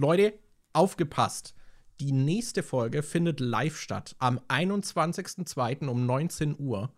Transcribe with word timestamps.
Leute, 0.00 0.34
aufgepasst. 0.72 1.56
Die 1.98 2.12
nächste 2.12 2.62
Folge 2.62 3.02
findet 3.02 3.40
live 3.40 3.76
statt 3.76 4.14
am 4.20 4.38
21.02. 4.46 5.88
um 5.88 6.06
19 6.06 6.54
Uhr. 6.56 6.92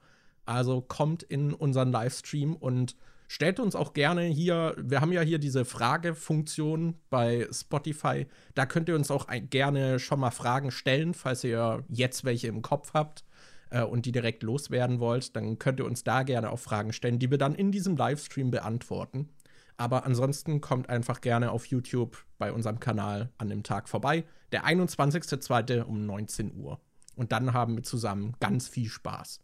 Also 0.45 0.83
kommt 0.83 1.23
in 1.23 1.55
unseren 1.55 1.93
Livestream 1.93 2.55
und 2.55 2.97
stellt 3.27 3.59
uns 3.59 3.75
auch 3.75 3.95
gerne 3.95 4.25
hier, 4.25 4.75
wir 4.77 5.01
haben 5.01 5.13
ja 5.13 5.23
hier 5.23 5.39
diese 5.39 5.65
Fragefunktion 5.65 6.99
bei 7.09 7.49
Spotify, 7.51 8.27
da 8.55 8.67
könnt 8.67 8.91
ihr 8.91 8.97
uns 8.97 9.11
auch 9.11 9.29
gerne 9.49 9.99
schon 9.99 10.21
mal 10.21 10.31
Fragen 10.31 10.71
stellen, 10.71 11.15
falls 11.15 11.43
ihr 11.43 11.83
jetzt 11.89 12.25
welche 12.25 12.49
im 12.49 12.61
Kopf 12.61 12.93
habt 12.93 13.25
äh, 13.71 13.83
und 13.83 14.05
die 14.05 14.13
direkt 14.13 14.43
loswerden 14.43 15.01
wollt, 15.01 15.35
dann 15.37 15.59
könnt 15.59 15.81
ihr 15.81 15.87
uns 15.87 16.05
da 16.05 16.23
gerne 16.23 16.51
auch 16.51 16.59
Fragen 16.59 16.93
stellen, 16.93 17.19
die 17.19 17.31
wir 17.31 17.39
dann 17.39 17.55
in 17.55 17.73
diesem 17.73 17.97
Livestream 17.97 18.51
beantworten. 18.51 19.31
Aber 19.81 20.05
ansonsten 20.05 20.61
kommt 20.61 20.91
einfach 20.91 21.23
gerne 21.23 21.51
auf 21.53 21.65
YouTube 21.65 22.23
bei 22.37 22.53
unserem 22.53 22.81
Kanal 22.81 23.31
an 23.39 23.49
dem 23.49 23.63
Tag 23.63 23.89
vorbei. 23.89 24.25
Der 24.53 24.67
21.02. 24.67 25.85
um 25.85 26.05
19 26.05 26.55
Uhr. 26.55 26.79
Und 27.17 27.33
dann 27.33 27.55
haben 27.55 27.77
wir 27.77 27.83
zusammen 27.83 28.35
ganz 28.41 28.69
viel 28.69 28.91
Spaß. 28.91 29.41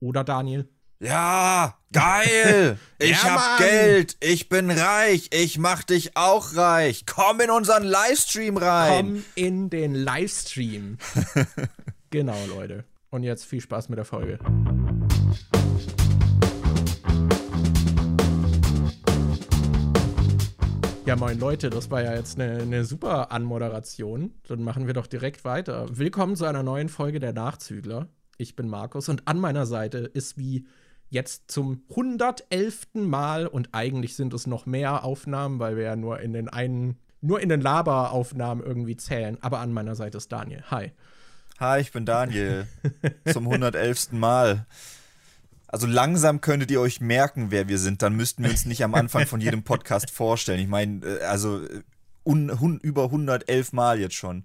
Oder 0.00 0.22
Daniel? 0.22 0.68
Ja, 0.98 1.78
geil! 1.92 2.78
Ich 2.98 3.22
ja, 3.22 3.24
hab 3.24 3.36
Mann. 3.36 3.58
Geld, 3.70 4.18
ich 4.20 4.50
bin 4.50 4.70
reich, 4.70 5.30
ich 5.32 5.56
mach 5.56 5.82
dich 5.82 6.14
auch 6.14 6.54
reich. 6.56 7.06
Komm 7.06 7.40
in 7.40 7.48
unseren 7.48 7.84
Livestream 7.84 8.58
rein. 8.58 9.06
Komm 9.06 9.24
in 9.34 9.70
den 9.70 9.94
Livestream. 9.94 10.98
genau, 12.10 12.36
Leute. 12.48 12.84
Und 13.08 13.22
jetzt 13.22 13.46
viel 13.46 13.62
Spaß 13.62 13.88
mit 13.88 13.96
der 13.96 14.04
Folge. 14.04 14.38
Ja, 21.06 21.16
moin 21.16 21.38
Leute, 21.40 21.70
das 21.70 21.90
war 21.90 22.02
ja 22.02 22.14
jetzt 22.14 22.38
eine, 22.38 22.60
eine 22.60 22.84
super 22.84 23.32
Anmoderation. 23.32 24.34
Dann 24.46 24.62
machen 24.62 24.86
wir 24.86 24.94
doch 24.94 25.06
direkt 25.06 25.44
weiter. 25.44 25.86
Willkommen 25.90 26.36
zu 26.36 26.44
einer 26.44 26.62
neuen 26.62 26.88
Folge 26.88 27.20
der 27.20 27.32
Nachzügler. 27.32 28.08
Ich 28.36 28.54
bin 28.54 28.68
Markus 28.68 29.08
und 29.08 29.26
an 29.26 29.40
meiner 29.40 29.66
Seite 29.66 29.98
ist 29.98 30.36
wie 30.36 30.66
jetzt 31.08 31.50
zum 31.50 31.82
111. 31.88 32.88
Mal 32.94 33.46
und 33.46 33.70
eigentlich 33.72 34.14
sind 34.14 34.34
es 34.34 34.46
noch 34.46 34.66
mehr 34.66 35.02
Aufnahmen, 35.02 35.58
weil 35.58 35.76
wir 35.76 35.84
ja 35.84 35.96
nur 35.96 36.20
in 36.20 36.34
den 36.34 36.48
einen, 36.48 36.98
nur 37.22 37.40
in 37.40 37.48
den 37.48 37.62
Laberaufnahmen 37.62 38.62
irgendwie 38.62 38.96
zählen. 38.96 39.38
Aber 39.40 39.60
an 39.60 39.72
meiner 39.72 39.94
Seite 39.96 40.18
ist 40.18 40.30
Daniel. 40.30 40.62
Hi. 40.70 40.92
Hi, 41.58 41.80
ich 41.80 41.92
bin 41.92 42.04
Daniel. 42.04 42.66
zum 43.32 43.46
111. 43.48 44.12
Mal. 44.12 44.66
Also 45.72 45.86
langsam 45.86 46.40
könntet 46.40 46.70
ihr 46.72 46.80
euch 46.80 47.00
merken, 47.00 47.50
wer 47.50 47.68
wir 47.68 47.78
sind. 47.78 48.02
Dann 48.02 48.16
müssten 48.16 48.42
wir 48.42 48.50
uns 48.50 48.66
nicht 48.66 48.82
am 48.82 48.94
Anfang 48.94 49.26
von 49.26 49.40
jedem 49.40 49.62
Podcast 49.64 50.10
vorstellen. 50.10 50.60
Ich 50.60 50.68
meine, 50.68 51.06
äh, 51.06 51.22
also 51.22 51.62
äh, 51.64 51.82
un, 52.24 52.50
un, 52.50 52.78
über 52.78 53.04
111 53.04 53.72
Mal 53.72 54.00
jetzt 54.00 54.16
schon. 54.16 54.44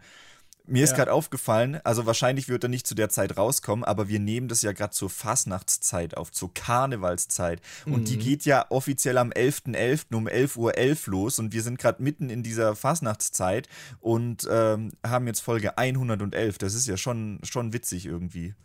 Mir 0.67 0.83
ist 0.83 0.91
ja. 0.91 0.97
gerade 0.97 1.13
aufgefallen, 1.13 1.79
also 1.83 2.07
wahrscheinlich 2.07 2.49
wird 2.49 2.63
er 2.63 2.69
nicht 2.69 2.87
zu 2.87 2.95
der 2.95 3.09
Zeit 3.09 3.37
rauskommen, 3.37 3.85
aber 3.85 4.07
wir 4.07 4.19
nehmen 4.19 4.47
das 4.47 4.63
ja 4.63 4.71
gerade 4.71 4.93
zur 4.93 5.11
Fastnachtszeit 5.11 6.17
auf, 6.17 6.31
zur 6.31 6.53
Karnevalszeit. 6.55 7.61
Und 7.85 8.01
mhm. 8.01 8.05
die 8.05 8.17
geht 8.17 8.45
ja 8.45 8.65
offiziell 8.69 9.19
am 9.19 9.29
11.11. 9.29 9.75
.11. 9.75 10.15
um 10.15 10.27
11.11 10.27 10.57
Uhr 10.57 10.71
.11 10.71 11.09
los 11.11 11.39
und 11.39 11.53
wir 11.53 11.61
sind 11.61 11.77
gerade 11.77 12.01
mitten 12.01 12.31
in 12.31 12.41
dieser 12.41 12.75
Fastnachtszeit 12.75 13.69
und 13.99 14.47
ähm, 14.49 14.91
haben 15.05 15.27
jetzt 15.27 15.41
Folge 15.41 15.77
111. 15.77 16.57
Das 16.57 16.73
ist 16.73 16.87
ja 16.87 16.97
schon, 16.97 17.39
schon 17.43 17.71
witzig 17.73 18.07
irgendwie. 18.07 18.55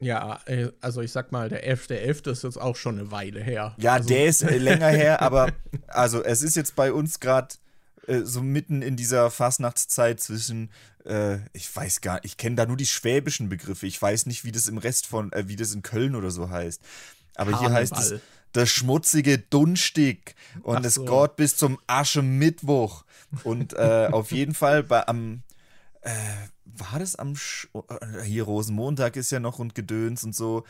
Ja, 0.00 0.40
äh, 0.46 0.68
also 0.80 1.00
ich 1.00 1.10
sag 1.10 1.32
mal, 1.32 1.48
der 1.48 1.64
11.11. 1.68 2.26
.11. 2.26 2.30
ist 2.30 2.44
jetzt 2.44 2.60
auch 2.60 2.76
schon 2.76 2.98
eine 2.98 3.10
Weile 3.10 3.42
her. 3.42 3.74
Ja, 3.78 3.94
also 3.94 4.08
der 4.08 4.26
ist 4.26 4.42
äh, 4.42 4.58
länger 4.58 4.88
her, 4.88 5.22
aber 5.22 5.52
also 5.88 6.22
es 6.22 6.42
ist 6.42 6.56
jetzt 6.56 6.76
bei 6.76 6.92
uns 6.92 7.18
gerade 7.18 7.54
äh, 8.06 8.20
so 8.22 8.42
mitten 8.42 8.82
in 8.82 8.96
dieser 8.96 9.30
Fastnachtszeit 9.30 10.20
zwischen, 10.20 10.70
äh, 11.04 11.38
ich 11.52 11.74
weiß 11.74 12.00
gar 12.00 12.24
ich 12.24 12.36
kenne 12.36 12.56
da 12.56 12.66
nur 12.66 12.76
die 12.76 12.86
schwäbischen 12.86 13.48
Begriffe. 13.48 13.86
Ich 13.86 14.00
weiß 14.00 14.26
nicht, 14.26 14.44
wie 14.44 14.52
das 14.52 14.68
im 14.68 14.78
Rest 14.78 15.06
von, 15.06 15.32
äh, 15.32 15.48
wie 15.48 15.56
das 15.56 15.74
in 15.74 15.82
Köln 15.82 16.14
oder 16.14 16.30
so 16.30 16.48
heißt. 16.48 16.80
Aber 17.34 17.50
Karneval. 17.50 17.70
hier 17.70 17.76
heißt 17.80 17.98
es 17.98 18.20
das 18.52 18.70
schmutzige 18.70 19.38
Dunstig 19.38 20.34
und 20.62 20.84
es 20.84 20.94
so. 20.94 21.04
geht 21.04 21.36
bis 21.36 21.56
zum 21.56 21.78
Asche-Mittwoch. 21.86 23.04
Und 23.44 23.74
äh, 23.74 24.08
auf 24.10 24.32
jeden 24.32 24.54
Fall 24.54 24.82
bei, 24.82 25.06
am, 25.06 25.42
war 26.80 26.98
das 26.98 27.16
am, 27.16 27.36
Sch 27.36 27.68
äh, 27.74 28.22
hier 28.22 28.44
Rosenmontag 28.44 29.16
ist 29.16 29.30
ja 29.30 29.40
noch 29.40 29.58
und 29.58 29.74
Gedöns 29.74 30.24
und 30.24 30.34
so. 30.34 30.64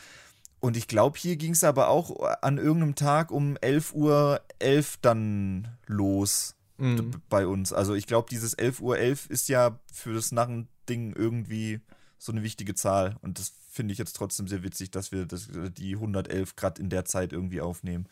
Und 0.61 0.77
ich 0.77 0.89
glaube, 0.89 1.19
hier 1.19 1.37
ging 1.37 1.53
es 1.53 1.63
aber 1.63 1.89
auch 1.89 2.21
an 2.43 2.59
irgendeinem 2.59 2.97
Tag 2.97 3.31
um 3.31 3.57
11.11 3.59 3.95
Uhr 3.95 4.41
11 4.59 4.97
dann 5.03 5.69
los 5.87 6.57
mhm. 6.79 7.13
bei 7.29 7.47
uns. 7.47 7.73
Also 7.73 7.95
ich 7.95 8.07
glaube, 8.07 8.29
dieses 8.31 8.55
11 8.55 8.81
Uhr 8.81 8.99
11 8.99 9.31
ist 9.31 9.49
ja 9.49 9.79
für 9.93 10.15
das 10.15 10.33
Narrending 10.33 11.13
irgendwie 11.15 11.81
so 12.19 12.33
eine 12.33 12.43
wichtige 12.43 12.75
Zahl. 12.75 13.17
Und 13.21 13.39
das 13.39 13.53
finde 13.71 13.93
ich 13.93 13.99
jetzt 13.99 14.15
trotzdem 14.15 14.49
sehr 14.49 14.65
witzig, 14.65 14.91
dass 14.91 15.13
wir 15.13 15.27
das, 15.27 15.49
die 15.53 15.95
111 15.95 16.57
gerade 16.57 16.83
in 16.83 16.91
der 16.91 17.05
Zeit 17.05 17.33
irgendwie 17.33 17.61
aufnehmen. 17.61 18.09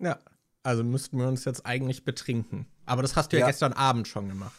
Ja, 0.00 0.18
also 0.64 0.82
müssten 0.82 1.18
wir 1.18 1.28
uns 1.28 1.44
jetzt 1.44 1.64
eigentlich 1.64 2.04
betrinken. 2.04 2.66
Aber 2.86 3.02
das 3.02 3.14
hast 3.14 3.32
du 3.32 3.36
ja, 3.36 3.42
ja 3.42 3.46
gestern 3.46 3.72
Abend 3.72 4.08
schon 4.08 4.28
gemacht. 4.28 4.54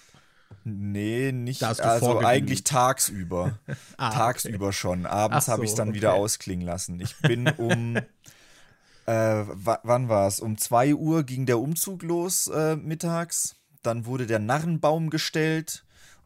Nee, 0.64 1.32
nicht. 1.32 1.64
Also 1.64 2.20
eigentlich 2.20 2.64
tagsüber. 2.64 3.58
ah, 3.98 4.12
tagsüber 4.12 4.68
okay. 4.68 4.76
schon. 4.76 5.06
Abends 5.06 5.46
so, 5.46 5.52
habe 5.52 5.64
ich 5.64 5.72
es 5.72 5.76
dann 5.76 5.90
okay. 5.90 5.98
wieder 5.98 6.14
ausklingen 6.14 6.66
lassen. 6.66 7.00
Ich 7.00 7.18
bin 7.18 7.48
um 7.58 7.96
äh, 9.06 9.44
wann 9.46 10.10
war 10.10 10.28
es? 10.28 10.40
Um 10.40 10.58
2 10.58 10.96
Uhr 10.96 11.24
ging 11.24 11.46
der 11.46 11.60
Umzug 11.60 12.04
los 12.04 12.48
äh, 12.48 12.76
mittags. 12.76 13.56
Dann 13.82 14.06
wurde 14.06 14.28
der 14.28 14.40
Narrenbaum 14.40 15.10
gestellt. 15.10 15.86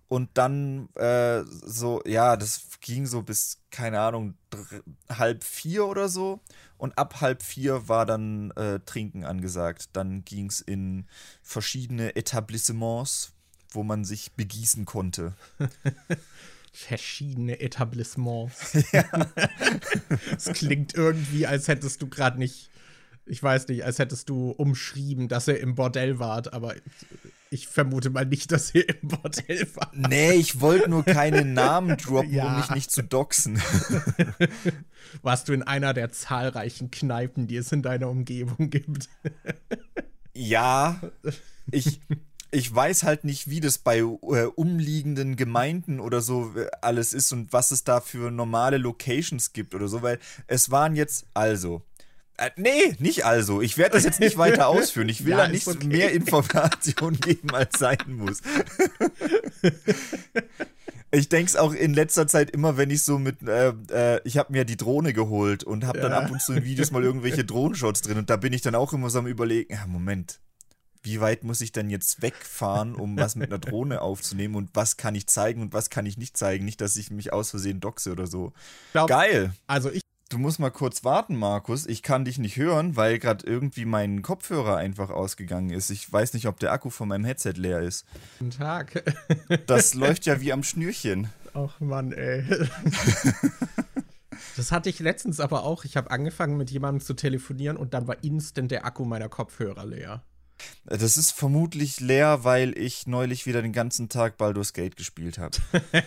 Und 0.09 0.29
dann 0.35 0.89
äh, 0.95 1.43
so, 1.45 2.01
ja, 2.05 2.37
das 2.37 2.67
ging 2.81 3.07
so 3.07 3.23
bis, 3.23 3.59
keine 3.71 3.99
Ahnung, 3.99 4.35
halb 5.09 5.43
vier 5.43 5.87
oder 5.87 6.07
so. 6.07 6.39
Und 6.77 6.97
ab 6.97 7.21
halb 7.21 7.41
vier 7.41 7.87
war 7.87 8.05
dann 8.05 8.51
äh, 8.51 8.79
Trinken 8.85 9.23
angesagt. 9.23 9.89
Dann 9.93 10.23
ging 10.25 10.47
es 10.47 10.61
in 10.61 11.07
verschiedene 11.41 12.15
Etablissements, 12.15 13.33
wo 13.73 13.83
man 13.83 14.05
sich 14.05 14.33
begießen 14.33 14.85
konnte. 14.85 15.35
verschiedene 16.73 17.59
Etablissements. 17.59 18.73
Ja. 18.91 19.03
Es 20.35 20.45
klingt 20.53 20.95
irgendwie, 20.95 21.47
als 21.47 21.67
hättest 21.67 22.01
du 22.01 22.07
gerade 22.07 22.37
nicht 22.37 22.69
ich 23.25 23.41
weiß 23.41 23.69
nicht, 23.69 23.85
als 23.85 23.99
hättest 23.99 24.27
du 24.27 24.51
umschrieben, 24.51 25.29
dass 25.29 25.47
er 25.47 25.57
im 25.61 25.75
Bordell 25.75 26.19
wart, 26.19 26.51
aber 26.51 26.75
ich 27.49 27.69
vermute 27.69 28.09
mal 28.09 28.25
nicht, 28.25 28.51
dass 28.51 28.75
ihr 28.75 28.89
im 28.89 29.07
Bordell 29.07 29.65
wart. 29.75 29.95
Nee, 29.95 30.33
ich 30.33 30.59
wollte 30.59 30.89
nur 30.89 31.05
keine 31.05 31.45
Namen 31.45 31.95
droppen, 31.95 32.33
ja. 32.33 32.47
um 32.47 32.57
mich 32.57 32.69
nicht 32.71 32.91
zu 32.91 33.01
doxen. 33.01 33.61
Warst 35.21 35.47
du 35.47 35.53
in 35.53 35.63
einer 35.63 35.93
der 35.93 36.11
zahlreichen 36.11 36.91
Kneipen, 36.91 37.47
die 37.47 37.55
es 37.55 37.71
in 37.71 37.81
deiner 37.81 38.09
Umgebung 38.09 38.69
gibt? 38.69 39.07
ja, 40.33 40.99
ich, 41.71 42.01
ich 42.53 42.73
weiß 42.73 43.03
halt 43.03 43.23
nicht, 43.23 43.49
wie 43.49 43.59
das 43.59 43.77
bei 43.77 43.99
äh, 43.99 44.45
umliegenden 44.55 45.35
Gemeinden 45.35 45.99
oder 45.99 46.21
so 46.21 46.53
äh, 46.55 46.67
alles 46.81 47.13
ist 47.13 47.31
und 47.31 47.51
was 47.51 47.71
es 47.71 47.83
da 47.83 47.99
für 47.99 48.31
normale 48.31 48.77
Locations 48.77 49.53
gibt 49.53 49.73
oder 49.73 49.87
so, 49.87 50.01
weil 50.01 50.19
es 50.47 50.69
waren 50.69 50.95
jetzt, 50.95 51.25
also, 51.33 51.81
äh, 52.37 52.51
nee, 52.55 52.95
nicht 52.99 53.25
also. 53.25 53.61
Ich 53.61 53.77
werde 53.77 53.95
das 53.95 54.03
jetzt 54.03 54.19
nicht 54.19 54.37
weiter 54.37 54.67
ausführen. 54.73 55.09
Ich 55.09 55.25
will 55.25 55.31
ja, 55.31 55.37
da 55.37 55.47
nicht 55.47 55.67
okay. 55.67 55.87
mehr 55.87 56.11
Informationen 56.11 57.19
geben, 57.21 57.51
als 57.51 57.79
sein 57.79 57.97
muss. 58.07 58.41
ich 61.11 61.29
denke 61.29 61.49
es 61.49 61.55
auch 61.55 61.73
in 61.73 61.93
letzter 61.93 62.27
Zeit 62.27 62.51
immer, 62.51 62.77
wenn 62.77 62.89
ich 62.89 63.03
so 63.03 63.19
mit, 63.19 63.47
äh, 63.47 63.73
äh, 63.91 64.21
ich 64.25 64.37
habe 64.37 64.51
mir 64.51 64.65
die 64.65 64.77
Drohne 64.77 65.13
geholt 65.13 65.63
und 65.63 65.85
habe 65.85 65.99
ja. 65.99 66.09
dann 66.09 66.13
ab 66.13 66.31
und 66.31 66.41
zu 66.41 66.53
in 66.53 66.63
Videos 66.63 66.91
mal 66.91 67.03
irgendwelche 67.03 67.45
Drohnenshots 67.45 68.01
drin 68.01 68.17
und 68.17 68.29
da 68.29 68.37
bin 68.37 68.53
ich 68.53 68.61
dann 68.61 68.75
auch 68.75 68.93
immer 68.93 69.09
so 69.09 69.19
am 69.19 69.27
überlegen, 69.27 69.73
ja, 69.73 69.85
Moment, 69.85 70.39
wie 71.03 71.19
weit 71.19 71.43
muss 71.43 71.61
ich 71.61 71.71
denn 71.71 71.89
jetzt 71.89 72.21
wegfahren, 72.21 72.95
um 72.95 73.17
was 73.17 73.35
mit 73.35 73.51
einer 73.51 73.59
Drohne 73.59 74.01
aufzunehmen 74.01 74.55
und 74.55 74.69
was 74.73 74.97
kann 74.97 75.15
ich 75.15 75.27
zeigen 75.27 75.61
und 75.61 75.73
was 75.73 75.89
kann 75.89 76.05
ich 76.05 76.17
nicht 76.17 76.37
zeigen? 76.37 76.65
Nicht, 76.65 76.81
dass 76.81 76.95
ich 76.95 77.11
mich 77.11 77.33
aus 77.33 77.49
Versehen 77.49 77.79
doxe 77.79 78.11
oder 78.11 78.25
so. 78.25 78.53
Glaub, 78.93 79.09
Geil. 79.09 79.53
Also 79.67 79.91
ich 79.91 80.01
Du 80.29 80.39
musst 80.39 80.59
mal 80.59 80.71
kurz 80.71 81.03
warten, 81.03 81.35
Markus. 81.35 81.85
Ich 81.85 82.01
kann 82.01 82.25
dich 82.25 82.39
nicht 82.39 82.57
hören, 82.57 82.95
weil 82.95 83.19
gerade 83.19 83.45
irgendwie 83.45 83.85
mein 83.85 84.23
Kopfhörer 84.23 84.77
einfach 84.77 85.11
ausgegangen 85.11 85.69
ist. 85.69 85.91
Ich 85.91 86.11
weiß 86.11 86.33
nicht, 86.33 86.47
ob 86.47 86.59
der 86.59 86.71
Akku 86.71 86.89
von 86.89 87.07
meinem 87.07 87.23
Headset 87.23 87.51
leer 87.51 87.81
ist. 87.81 88.07
Guten 88.39 88.49
Tag. 88.49 89.03
Das 89.67 89.93
läuft 89.93 90.25
ja 90.25 90.41
wie 90.41 90.51
am 90.51 90.63
Schnürchen. 90.63 91.29
Ach 91.53 91.79
Mann, 91.79 92.13
ey. 92.13 92.45
Das 94.55 94.71
hatte 94.71 94.89
ich 94.89 94.99
letztens 94.99 95.39
aber 95.39 95.63
auch. 95.63 95.83
Ich 95.85 95.97
habe 95.97 96.11
angefangen 96.11 96.57
mit 96.57 96.69
jemandem 96.69 97.01
zu 97.01 97.13
telefonieren 97.13 97.77
und 97.77 97.93
dann 97.93 98.07
war 98.07 98.23
instant 98.23 98.71
der 98.71 98.85
Akku 98.85 99.05
meiner 99.05 99.29
Kopfhörer 99.29 99.85
leer. 99.85 100.23
Das 100.85 101.17
ist 101.17 101.31
vermutlich 101.31 101.99
leer, 101.99 102.43
weil 102.43 102.77
ich 102.77 103.07
neulich 103.07 103.45
wieder 103.45 103.61
den 103.61 103.73
ganzen 103.73 104.09
Tag 104.09 104.37
Baldur's 104.37 104.73
Gate 104.73 104.95
gespielt 104.95 105.37
habe. 105.37 105.57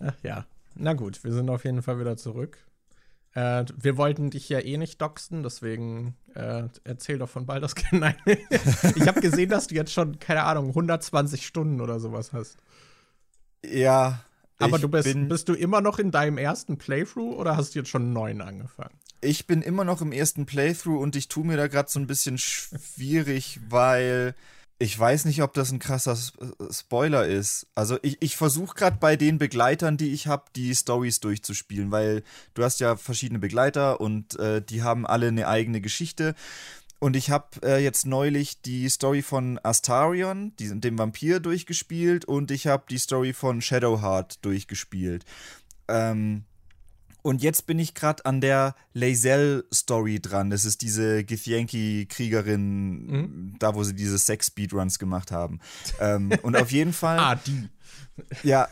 Ach 0.00 0.14
ja, 0.22 0.46
na 0.74 0.94
gut, 0.94 1.24
wir 1.24 1.32
sind 1.32 1.50
auf 1.50 1.64
jeden 1.64 1.82
Fall 1.82 1.98
wieder 1.98 2.16
zurück. 2.16 2.58
Äh, 3.34 3.64
wir 3.76 3.96
wollten 3.96 4.30
dich 4.30 4.48
ja 4.48 4.60
eh 4.60 4.78
nicht 4.78 5.00
doxen, 5.00 5.42
deswegen 5.42 6.16
äh, 6.34 6.64
erzähl 6.84 7.18
doch 7.18 7.28
von 7.28 7.46
Baldur's 7.46 7.74
Gate. 7.74 7.92
Nein. 7.92 8.16
ich 8.26 9.06
habe 9.06 9.20
gesehen, 9.20 9.50
dass 9.50 9.66
du 9.66 9.74
jetzt 9.74 9.92
schon, 9.92 10.18
keine 10.18 10.44
Ahnung, 10.44 10.68
120 10.68 11.46
Stunden 11.46 11.80
oder 11.80 12.00
sowas 12.00 12.32
hast. 12.32 12.56
Ja. 13.64 14.24
Aber 14.58 14.78
du 14.78 14.88
bist, 14.88 15.08
bist 15.28 15.48
du 15.48 15.54
immer 15.54 15.80
noch 15.80 15.98
in 15.98 16.10
deinem 16.10 16.36
ersten 16.36 16.78
Playthrough 16.78 17.36
oder 17.36 17.56
hast 17.56 17.74
du 17.74 17.78
jetzt 17.78 17.90
schon 17.90 18.02
einen 18.02 18.12
neuen 18.12 18.40
angefangen? 18.40 18.98
Ich 19.20 19.46
bin 19.46 19.62
immer 19.62 19.84
noch 19.84 20.00
im 20.00 20.12
ersten 20.12 20.46
Playthrough 20.46 21.00
und 21.00 21.16
ich 21.16 21.28
tue 21.28 21.44
mir 21.44 21.56
da 21.56 21.66
gerade 21.66 21.90
so 21.90 21.98
ein 21.98 22.06
bisschen 22.06 22.38
schwierig, 22.38 23.60
weil 23.68 24.34
ich 24.80 24.96
weiß 24.96 25.24
nicht, 25.24 25.42
ob 25.42 25.54
das 25.54 25.72
ein 25.72 25.80
krasser 25.80 26.16
Spoiler 26.70 27.26
ist. 27.26 27.66
Also 27.74 27.98
ich, 28.02 28.18
ich 28.20 28.36
versuche 28.36 28.76
gerade 28.76 28.98
bei 29.00 29.16
den 29.16 29.38
Begleitern, 29.38 29.96
die 29.96 30.12
ich 30.12 30.28
habe, 30.28 30.44
die 30.54 30.72
Stories 30.74 31.18
durchzuspielen, 31.18 31.90
weil 31.90 32.22
du 32.54 32.62
hast 32.62 32.78
ja 32.78 32.96
verschiedene 32.96 33.40
Begleiter 33.40 34.00
und 34.00 34.38
äh, 34.38 34.62
die 34.62 34.84
haben 34.84 35.04
alle 35.04 35.28
eine 35.28 35.48
eigene 35.48 35.80
Geschichte. 35.80 36.36
Und 37.00 37.16
ich 37.16 37.30
habe 37.30 37.46
äh, 37.62 37.82
jetzt 37.82 38.06
neulich 38.06 38.62
die 38.62 38.88
Story 38.88 39.22
von 39.22 39.58
Astarion, 39.62 40.52
die, 40.58 40.80
dem 40.80 40.98
Vampir, 40.98 41.40
durchgespielt 41.40 42.24
und 42.24 42.50
ich 42.52 42.68
habe 42.68 42.84
die 42.88 42.98
Story 42.98 43.32
von 43.32 43.60
Shadowheart 43.60 44.44
durchgespielt. 44.44 45.24
Ähm, 45.88 46.44
und 47.22 47.42
jetzt 47.42 47.66
bin 47.66 47.78
ich 47.78 47.94
gerade 47.94 48.24
an 48.24 48.40
der 48.40 48.74
Lae'zel-Story 48.94 50.20
dran. 50.20 50.50
Das 50.50 50.64
ist 50.64 50.82
diese 50.82 51.24
Githyanki-Kriegerin, 51.24 53.06
mhm. 53.06 53.54
da 53.58 53.74
wo 53.74 53.84
sie 53.84 53.94
diese 53.94 54.18
Sex-Speedruns 54.18 54.98
gemacht 54.98 55.30
haben. 55.30 55.60
ähm, 56.00 56.32
und 56.42 56.56
auf 56.56 56.70
jeden 56.70 56.92
Fall. 56.94 57.18
ah, 57.18 57.34
die. 57.34 57.68
Ja, 58.42 58.68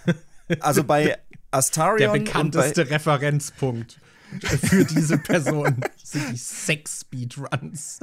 also 0.60 0.84
bei 0.84 1.18
Astarion. 1.50 2.12
Der 2.12 2.18
bekannteste 2.18 2.84
bei, 2.84 2.92
Referenzpunkt 2.92 4.00
für 4.40 4.84
diese 4.84 5.18
Person 5.18 5.84
sind 6.02 6.30
die 6.32 6.36
Sex-Speedruns. 6.36 8.00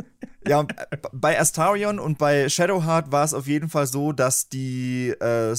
Ja, 0.48 0.66
bei 1.12 1.40
Astarion 1.40 2.00
und 2.00 2.18
bei 2.18 2.50
Shadowheart 2.50 3.12
war 3.12 3.24
es 3.24 3.34
auf 3.34 3.48
jeden 3.48 3.70
Fall 3.70 3.88
so, 3.88 4.12
dass 4.12 4.50
die 4.50 5.10
äh, 5.10 5.56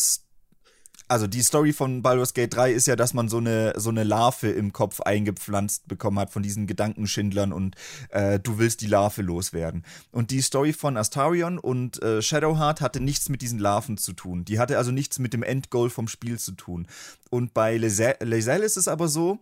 also 1.09 1.27
die 1.27 1.43
Story 1.43 1.73
von 1.73 2.03
Baldur's 2.03 2.35
Gate 2.35 2.55
3 2.55 2.73
ist 2.73 2.87
ja, 2.87 2.97
dass 2.97 3.15
man 3.15 3.29
so 3.29 3.39
eine, 3.39 3.75
so 3.77 3.91
eine 3.91 4.05
Larve 4.05 4.49
im 4.49 4.73
Kopf 4.73 5.01
eingepflanzt 5.01 5.87
bekommen 5.87 6.19
hat 6.19 6.31
von 6.31 6.43
diesen 6.43 6.67
Gedankenschindlern 6.67 7.53
und 7.53 7.77
äh, 8.11 8.41
du 8.41 8.59
willst 8.59 8.81
die 8.81 8.87
Larve 8.87 9.23
loswerden. 9.23 9.85
Und 10.13 10.31
die 10.31 10.41
Story 10.41 10.73
von 10.73 10.97
Astarion 10.97 11.59
und 11.59 12.03
äh, 12.03 12.23
Shadowheart 12.23 12.81
hatte 12.81 13.01
nichts 13.01 13.29
mit 13.29 13.43
diesen 13.43 13.59
Larven 13.59 13.99
zu 13.99 14.13
tun. 14.13 14.45
Die 14.45 14.59
hatte 14.59 14.79
also 14.79 14.91
nichts 14.93 15.19
mit 15.19 15.33
dem 15.33 15.43
Endgoal 15.43 15.91
vom 15.91 16.09
Spiel 16.09 16.39
zu 16.39 16.53
tun. 16.53 16.87
Und 17.31 17.55
bei 17.55 17.77
Lae'zel 17.77 18.61
ist 18.61 18.77
es 18.77 18.89
aber 18.89 19.09
so, 19.09 19.39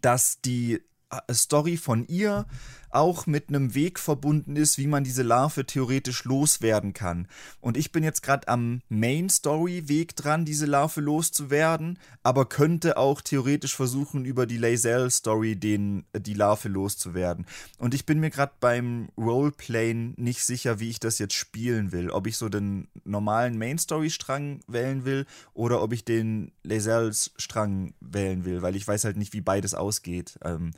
dass 0.00 0.40
die 0.40 0.80
äh, 1.10 1.34
Story 1.34 1.76
von 1.76 2.06
ihr 2.06 2.46
auch 2.90 3.26
mit 3.26 3.48
einem 3.48 3.74
Weg 3.74 3.98
verbunden 3.98 4.56
ist, 4.56 4.78
wie 4.78 4.86
man 4.86 5.04
diese 5.04 5.22
Larve 5.22 5.66
theoretisch 5.66 6.24
loswerden 6.24 6.92
kann. 6.92 7.28
Und 7.60 7.76
ich 7.76 7.92
bin 7.92 8.04
jetzt 8.04 8.22
gerade 8.22 8.48
am 8.48 8.80
Main 8.88 9.28
Story 9.28 9.88
Weg 9.88 10.16
dran, 10.16 10.44
diese 10.44 10.66
Larve 10.66 11.00
loszuwerden, 11.00 11.98
aber 12.22 12.46
könnte 12.46 12.96
auch 12.96 13.20
theoretisch 13.20 13.74
versuchen, 13.74 14.24
über 14.24 14.46
die 14.46 14.58
Lae'zel 14.58 15.10
Story 15.10 15.56
den, 15.56 16.04
äh, 16.12 16.20
die 16.20 16.34
Larve 16.34 16.68
loszuwerden. 16.68 17.46
Und 17.78 17.94
ich 17.94 18.06
bin 18.06 18.20
mir 18.20 18.30
gerade 18.30 18.52
beim 18.60 19.08
Roleplayen 19.16 20.14
nicht 20.16 20.44
sicher, 20.44 20.80
wie 20.80 20.90
ich 20.90 21.00
das 21.00 21.18
jetzt 21.18 21.34
spielen 21.34 21.92
will. 21.92 22.10
Ob 22.10 22.26
ich 22.26 22.36
so 22.36 22.48
den 22.48 22.88
normalen 23.04 23.58
Main 23.58 23.78
Story 23.78 24.10
Strang 24.10 24.60
wählen 24.66 25.04
will 25.04 25.26
oder 25.54 25.82
ob 25.82 25.92
ich 25.92 26.04
den 26.04 26.52
Lae'zel 26.64 27.30
Strang 27.36 27.94
wählen 28.00 28.44
will, 28.44 28.62
weil 28.62 28.76
ich 28.76 28.86
weiß 28.86 29.04
halt 29.04 29.16
nicht, 29.16 29.32
wie 29.32 29.40
beides 29.40 29.74
ausgeht. 29.74 30.38
Ähm, 30.44 30.72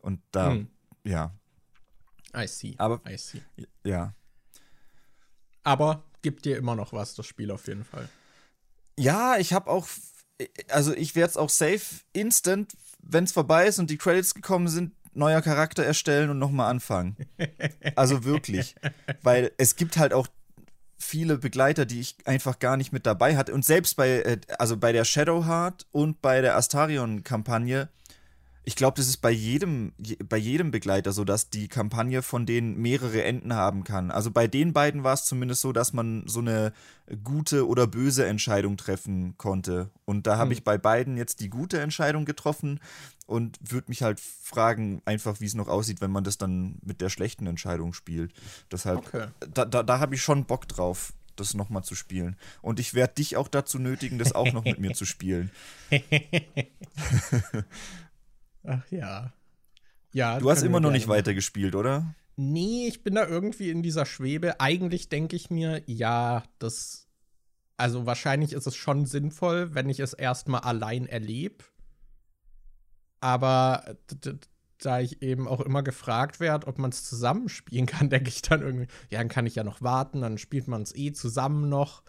und 0.00 0.20
da, 0.32 0.52
hm. 0.52 0.68
ja, 1.04 1.32
I 2.36 2.46
see. 2.46 2.74
Aber, 2.78 3.00
I 3.08 3.16
see. 3.16 3.42
Ja. 3.84 4.14
Aber 5.62 6.04
gibt 6.22 6.44
dir 6.44 6.56
immer 6.56 6.76
noch 6.76 6.92
was, 6.92 7.14
das 7.14 7.26
Spiel 7.26 7.50
auf 7.50 7.66
jeden 7.66 7.84
Fall. 7.84 8.08
Ja, 8.98 9.36
ich 9.38 9.52
habe 9.52 9.70
auch, 9.70 9.88
also 10.68 10.94
ich 10.94 11.14
werde 11.14 11.30
es 11.30 11.36
auch 11.36 11.50
safe 11.50 12.02
instant, 12.12 12.72
wenn 13.02 13.24
es 13.24 13.32
vorbei 13.32 13.66
ist 13.66 13.78
und 13.78 13.90
die 13.90 13.98
Credits 13.98 14.34
gekommen 14.34 14.68
sind, 14.68 14.92
neuer 15.12 15.42
Charakter 15.42 15.84
erstellen 15.84 16.30
und 16.30 16.38
nochmal 16.38 16.70
anfangen. 16.70 17.16
Also 17.96 18.24
wirklich. 18.24 18.74
Weil 19.22 19.52
es 19.58 19.76
gibt 19.76 19.96
halt 19.96 20.12
auch 20.12 20.28
viele 20.98 21.38
Begleiter, 21.38 21.86
die 21.86 22.00
ich 22.00 22.16
einfach 22.26 22.58
gar 22.58 22.76
nicht 22.76 22.92
mit 22.92 23.06
dabei 23.06 23.36
hatte. 23.36 23.54
Und 23.54 23.64
selbst 23.64 23.96
bei, 23.96 24.20
äh, 24.20 24.40
also 24.58 24.76
bei 24.76 24.92
der 24.92 25.04
Shadowheart 25.04 25.86
und 25.92 26.20
bei 26.20 26.40
der 26.40 26.56
Astarion-Kampagne 26.56 27.88
ich 28.64 28.76
glaube, 28.76 28.96
das 28.98 29.08
ist 29.08 29.18
bei 29.18 29.30
jedem, 29.30 29.92
bei 30.28 30.36
jedem 30.36 30.70
Begleiter 30.70 31.12
so, 31.12 31.24
dass 31.24 31.48
die 31.48 31.68
Kampagne 31.68 32.20
von 32.22 32.44
denen 32.44 32.76
mehrere 32.76 33.24
Enden 33.24 33.54
haben 33.54 33.84
kann. 33.84 34.10
Also 34.10 34.30
bei 34.30 34.46
den 34.46 34.74
beiden 34.74 35.02
war 35.02 35.14
es 35.14 35.24
zumindest 35.24 35.62
so, 35.62 35.72
dass 35.72 35.92
man 35.92 36.24
so 36.26 36.40
eine 36.40 36.72
gute 37.24 37.66
oder 37.66 37.86
böse 37.86 38.26
Entscheidung 38.26 38.76
treffen 38.76 39.34
konnte. 39.38 39.90
Und 40.04 40.26
da 40.26 40.36
habe 40.36 40.50
hm. 40.50 40.52
ich 40.52 40.64
bei 40.64 40.76
beiden 40.76 41.16
jetzt 41.16 41.40
die 41.40 41.48
gute 41.48 41.80
Entscheidung 41.80 42.26
getroffen 42.26 42.80
und 43.26 43.58
würde 43.62 43.88
mich 43.88 44.02
halt 44.02 44.20
fragen, 44.20 45.00
einfach 45.06 45.40
wie 45.40 45.46
es 45.46 45.54
noch 45.54 45.68
aussieht, 45.68 46.02
wenn 46.02 46.10
man 46.10 46.24
das 46.24 46.36
dann 46.36 46.76
mit 46.82 47.00
der 47.00 47.08
schlechten 47.08 47.46
Entscheidung 47.46 47.94
spielt. 47.94 48.32
Deshalb, 48.70 48.98
okay. 48.98 49.28
da, 49.52 49.64
da, 49.64 49.82
da 49.82 50.00
habe 50.00 50.14
ich 50.14 50.22
schon 50.22 50.44
Bock 50.44 50.68
drauf 50.68 51.14
das 51.36 51.54
nochmal 51.54 51.82
zu 51.82 51.94
spielen. 51.94 52.36
Und 52.60 52.78
ich 52.78 52.92
werde 52.92 53.14
dich 53.14 53.36
auch 53.36 53.48
dazu 53.48 53.78
nötigen, 53.78 54.18
das 54.18 54.34
auch 54.34 54.52
noch 54.52 54.64
mit 54.64 54.78
mir 54.78 54.92
zu 54.92 55.06
spielen. 55.06 55.50
Ach 58.64 58.82
ja. 58.90 59.32
Ja. 60.12 60.38
Du 60.38 60.50
hast 60.50 60.62
immer 60.62 60.80
noch 60.80 60.90
nicht 60.90 61.08
weitergespielt, 61.08 61.74
oder? 61.74 62.14
Nee, 62.36 62.86
ich 62.88 63.02
bin 63.02 63.14
da 63.14 63.26
irgendwie 63.26 63.70
in 63.70 63.82
dieser 63.82 64.06
Schwebe. 64.06 64.60
Eigentlich 64.60 65.08
denke 65.08 65.36
ich 65.36 65.50
mir, 65.50 65.82
ja, 65.86 66.42
das. 66.58 67.06
Also 67.76 68.06
wahrscheinlich 68.06 68.52
ist 68.52 68.66
es 68.66 68.76
schon 68.76 69.06
sinnvoll, 69.06 69.74
wenn 69.74 69.88
ich 69.88 70.00
es 70.00 70.12
erstmal 70.12 70.60
allein 70.60 71.06
erlebe. 71.06 71.64
Aber 73.20 73.96
da 74.78 75.00
ich 75.00 75.22
eben 75.22 75.46
auch 75.48 75.60
immer 75.60 75.82
gefragt 75.82 76.40
werde, 76.40 76.66
ob 76.66 76.78
man 76.78 76.90
es 76.90 77.04
zusammenspielen 77.04 77.86
kann, 77.86 78.08
denke 78.10 78.28
ich 78.28 78.42
dann 78.42 78.62
irgendwie, 78.62 78.88
ja, 79.10 79.18
dann 79.18 79.28
kann 79.28 79.46
ich 79.46 79.54
ja 79.54 79.64
noch 79.64 79.82
warten, 79.82 80.20
dann 80.20 80.38
spielt 80.38 80.68
man 80.68 80.82
es 80.82 80.94
eh 80.94 81.12
zusammen 81.12 81.68
noch. 81.68 82.02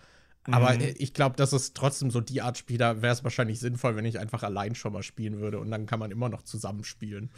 Aber 0.46 0.74
mhm. 0.74 0.94
ich 0.98 1.14
glaube, 1.14 1.36
das 1.36 1.54
ist 1.54 1.76
trotzdem 1.76 2.10
so 2.10 2.20
die 2.20 2.42
Art 2.42 2.58
Spieler, 2.58 3.02
wäre 3.02 3.14
es 3.14 3.24
wahrscheinlich 3.24 3.60
sinnvoll, 3.60 3.96
wenn 3.96 4.06
ich 4.06 4.20
einfach 4.20 4.44
allein 4.44 4.74
schon 4.74 4.94
mal 4.94 5.04
spielen 5.04 5.40
würde 5.40 5.60
und 5.60 5.70
dann 5.70 5.86
kann 5.86 6.00
man 6.00 6.12
immer 6.12 6.30
noch 6.30 6.42
zusammenspielen. 6.42 7.30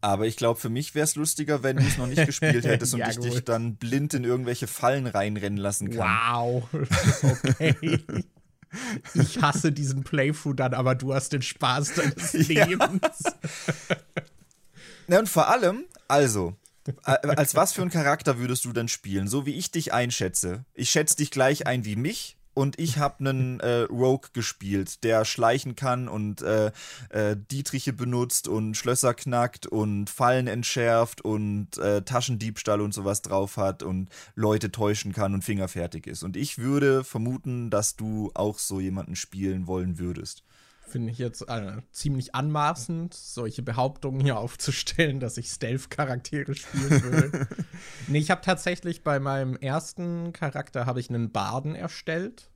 Aber 0.00 0.26
ich 0.26 0.36
glaube, 0.36 0.60
für 0.60 0.68
mich 0.68 0.94
wäre 0.94 1.04
es 1.04 1.16
lustiger, 1.16 1.62
wenn 1.62 1.76
du 1.78 1.82
es 1.82 1.98
noch 1.98 2.06
nicht 2.06 2.24
gespielt 2.24 2.64
hättest 2.64 2.94
und 2.94 3.00
ja, 3.00 3.10
ich 3.10 3.16
gut. 3.16 3.26
dich 3.26 3.44
dann 3.44 3.76
blind 3.76 4.14
in 4.14 4.24
irgendwelche 4.24 4.66
Fallen 4.66 5.06
reinrennen 5.06 5.58
lassen 5.58 5.90
kann. 5.90 6.08
Wow. 6.08 6.68
Okay. 7.22 8.04
ich 9.14 9.40
hasse 9.40 9.72
diesen 9.72 10.04
Playthrough 10.04 10.54
dann, 10.54 10.74
aber 10.74 10.94
du 10.94 11.14
hast 11.14 11.32
den 11.32 11.40
Spaß 11.40 11.94
deines 11.94 12.32
Lebens. 12.48 13.22
Ja, 15.08 15.18
und 15.18 15.28
vor 15.28 15.48
allem, 15.48 15.84
also, 16.08 16.54
als 17.02 17.54
was 17.54 17.72
für 17.72 17.82
ein 17.82 17.90
Charakter 17.90 18.38
würdest 18.38 18.64
du 18.64 18.72
denn 18.72 18.88
spielen? 18.88 19.28
So 19.28 19.46
wie 19.46 19.54
ich 19.54 19.70
dich 19.70 19.92
einschätze. 19.92 20.64
Ich 20.74 20.90
schätze 20.90 21.16
dich 21.16 21.30
gleich 21.30 21.66
ein 21.66 21.84
wie 21.84 21.96
mich 21.96 22.36
und 22.56 22.78
ich 22.78 22.96
habe 22.96 23.20
einen 23.20 23.60
äh, 23.60 23.80
Rogue 23.82 24.30
gespielt, 24.32 25.04
der 25.04 25.26
schleichen 25.26 25.76
kann 25.76 26.08
und 26.08 26.40
äh, 26.40 26.72
äh, 27.10 27.36
Dietriche 27.36 27.92
benutzt 27.92 28.48
und 28.48 28.74
Schlösser 28.76 29.12
knackt 29.12 29.66
und 29.66 30.08
Fallen 30.08 30.46
entschärft 30.46 31.20
und 31.20 31.76
äh, 31.76 32.00
Taschendiebstahl 32.00 32.80
und 32.80 32.94
sowas 32.94 33.20
drauf 33.20 33.58
hat 33.58 33.82
und 33.82 34.08
Leute 34.34 34.72
täuschen 34.72 35.12
kann 35.12 35.34
und 35.34 35.44
fingerfertig 35.44 36.06
ist. 36.06 36.22
Und 36.22 36.34
ich 36.34 36.56
würde 36.56 37.04
vermuten, 37.04 37.68
dass 37.68 37.96
du 37.96 38.30
auch 38.32 38.58
so 38.58 38.80
jemanden 38.80 39.16
spielen 39.16 39.66
wollen 39.66 39.98
würdest 39.98 40.45
finde 40.96 41.12
ich 41.12 41.18
jetzt 41.18 41.42
äh, 41.42 41.82
ziemlich 41.92 42.34
anmaßend, 42.34 43.12
solche 43.12 43.62
Behauptungen 43.62 44.18
hier 44.18 44.38
aufzustellen, 44.38 45.20
dass 45.20 45.36
ich 45.36 45.48
Stealth-Charaktere 45.50 46.54
spielen 46.54 47.02
würde. 47.02 47.48
nee, 48.06 48.16
ich 48.16 48.30
habe 48.30 48.40
tatsächlich 48.40 49.04
bei 49.04 49.20
meinem 49.20 49.56
ersten 49.56 50.32
Charakter 50.32 50.86
habe 50.86 51.00
ich 51.00 51.10
einen 51.10 51.32
Barden 51.32 51.74
erstellt. 51.74 52.50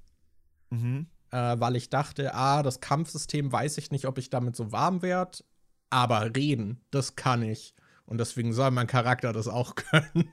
Mhm. 0.71 1.09
Äh, 1.33 1.61
weil 1.61 1.77
ich 1.77 1.91
dachte, 1.91 2.33
ah, 2.33 2.63
das 2.63 2.81
Kampfsystem 2.81 3.53
weiß 3.53 3.77
ich 3.77 3.91
nicht, 3.91 4.07
ob 4.07 4.17
ich 4.17 4.31
damit 4.31 4.57
so 4.57 4.73
warm 4.73 5.03
werde. 5.03 5.45
Aber 5.91 6.35
reden, 6.35 6.81
das 6.91 7.17
kann 7.17 7.43
ich. 7.43 7.75
Und 8.07 8.17
deswegen 8.17 8.55
soll 8.55 8.71
mein 8.71 8.87
Charakter 8.87 9.35
das 9.35 9.49
auch 9.49 9.75
können. 9.75 10.31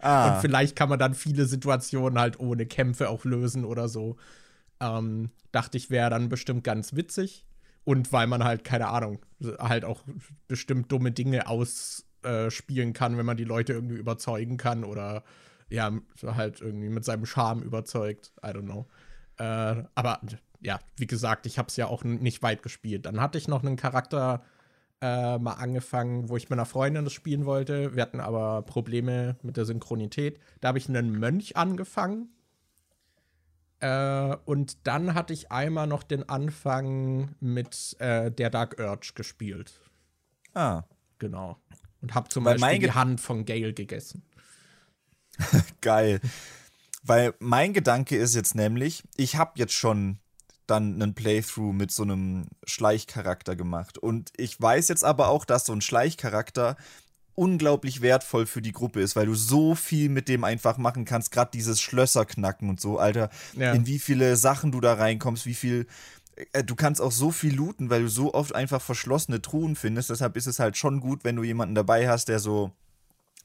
Ah. 0.00 0.34
Und 0.34 0.40
vielleicht 0.40 0.74
kann 0.74 0.88
man 0.88 0.98
dann 0.98 1.14
viele 1.14 1.46
Situationen 1.46 2.18
halt 2.18 2.40
ohne 2.40 2.66
Kämpfe 2.66 3.10
auch 3.10 3.24
lösen 3.24 3.64
oder 3.64 3.86
so. 3.88 4.16
Ähm, 4.84 5.30
dachte 5.52 5.78
ich, 5.78 5.90
wäre 5.90 6.10
dann 6.10 6.28
bestimmt 6.28 6.64
ganz 6.64 6.94
witzig. 6.94 7.46
Und 7.84 8.12
weil 8.12 8.26
man 8.26 8.44
halt, 8.44 8.64
keine 8.64 8.88
Ahnung, 8.88 9.24
halt 9.58 9.84
auch 9.84 10.02
bestimmt 10.48 10.90
dumme 10.90 11.12
Dinge 11.12 11.46
ausspielen 11.48 12.92
kann, 12.92 13.18
wenn 13.18 13.26
man 13.26 13.36
die 13.36 13.44
Leute 13.44 13.74
irgendwie 13.74 13.96
überzeugen 13.96 14.56
kann 14.56 14.84
oder 14.84 15.22
ja, 15.68 15.92
halt 16.22 16.60
irgendwie 16.60 16.88
mit 16.88 17.04
seinem 17.04 17.26
Charme 17.26 17.62
überzeugt. 17.62 18.32
I 18.42 18.48
don't 18.48 18.64
know. 18.64 18.86
Äh, 19.38 19.84
aber 19.94 20.20
ja, 20.60 20.78
wie 20.96 21.06
gesagt, 21.06 21.46
ich 21.46 21.58
habe 21.58 21.68
es 21.68 21.76
ja 21.76 21.86
auch 21.86 22.04
nicht 22.04 22.42
weit 22.42 22.62
gespielt. 22.62 23.06
Dann 23.06 23.20
hatte 23.20 23.38
ich 23.38 23.48
noch 23.48 23.62
einen 23.62 23.76
Charakter, 23.76 24.42
äh, 25.02 25.38
mal 25.38 25.54
angefangen, 25.54 26.30
wo 26.30 26.36
ich 26.36 26.48
mit 26.48 26.58
einer 26.58 26.66
Freundin 26.66 27.04
das 27.04 27.12
spielen 27.12 27.44
wollte. 27.44 27.94
Wir 27.94 28.02
hatten 28.02 28.20
aber 28.20 28.62
Probleme 28.62 29.36
mit 29.42 29.56
der 29.58 29.66
Synchronität. 29.66 30.40
Da 30.60 30.68
habe 30.68 30.78
ich 30.78 30.88
einen 30.88 31.18
Mönch 31.18 31.56
angefangen. 31.56 32.30
Äh, 33.80 34.36
und 34.44 34.86
dann 34.86 35.14
hatte 35.14 35.32
ich 35.32 35.50
einmal 35.50 35.86
noch 35.86 36.02
den 36.02 36.28
Anfang 36.28 37.34
mit 37.40 37.96
äh, 37.98 38.30
der 38.30 38.50
Dark 38.50 38.78
Urge 38.78 39.12
gespielt. 39.14 39.80
Ah. 40.54 40.84
Genau. 41.18 41.58
Und 42.00 42.14
habe 42.14 42.28
zum 42.28 42.44
Weil 42.44 42.58
Beispiel 42.58 42.88
die 42.88 42.92
Hand 42.92 43.20
von 43.20 43.44
Gale 43.44 43.72
gegessen. 43.72 44.22
Geil. 45.80 46.20
Weil 47.02 47.34
mein 47.38 47.72
Gedanke 47.72 48.16
ist 48.16 48.34
jetzt 48.34 48.54
nämlich, 48.54 49.02
ich 49.16 49.36
habe 49.36 49.52
jetzt 49.56 49.74
schon 49.74 50.18
dann 50.66 50.94
einen 50.94 51.14
Playthrough 51.14 51.74
mit 51.74 51.90
so 51.90 52.02
einem 52.02 52.46
Schleichcharakter 52.64 53.56
gemacht. 53.56 53.98
Und 53.98 54.32
ich 54.36 54.60
weiß 54.60 54.88
jetzt 54.88 55.04
aber 55.04 55.28
auch, 55.28 55.44
dass 55.44 55.66
so 55.66 55.72
ein 55.72 55.82
Schleichcharakter 55.82 56.76
unglaublich 57.34 58.00
wertvoll 58.00 58.46
für 58.46 58.62
die 58.62 58.72
Gruppe 58.72 59.00
ist, 59.00 59.16
weil 59.16 59.26
du 59.26 59.34
so 59.34 59.74
viel 59.74 60.08
mit 60.08 60.28
dem 60.28 60.44
einfach 60.44 60.78
machen 60.78 61.04
kannst, 61.04 61.32
gerade 61.32 61.50
dieses 61.52 61.80
Schlösser 61.80 62.24
knacken 62.24 62.68
und 62.68 62.80
so, 62.80 62.98
Alter, 62.98 63.30
ja. 63.54 63.72
in 63.72 63.86
wie 63.86 63.98
viele 63.98 64.36
Sachen 64.36 64.72
du 64.72 64.80
da 64.80 64.94
reinkommst, 64.94 65.46
wie 65.46 65.54
viel 65.54 65.86
äh, 66.52 66.64
du 66.64 66.74
kannst 66.74 67.00
auch 67.00 67.12
so 67.12 67.30
viel 67.30 67.54
looten, 67.54 67.90
weil 67.90 68.02
du 68.02 68.08
so 68.08 68.34
oft 68.34 68.54
einfach 68.54 68.80
verschlossene 68.80 69.42
Truhen 69.42 69.76
findest, 69.76 70.10
deshalb 70.10 70.36
ist 70.36 70.46
es 70.46 70.58
halt 70.58 70.76
schon 70.76 71.00
gut, 71.00 71.24
wenn 71.24 71.36
du 71.36 71.42
jemanden 71.42 71.74
dabei 71.74 72.08
hast, 72.08 72.28
der 72.28 72.38
so 72.38 72.72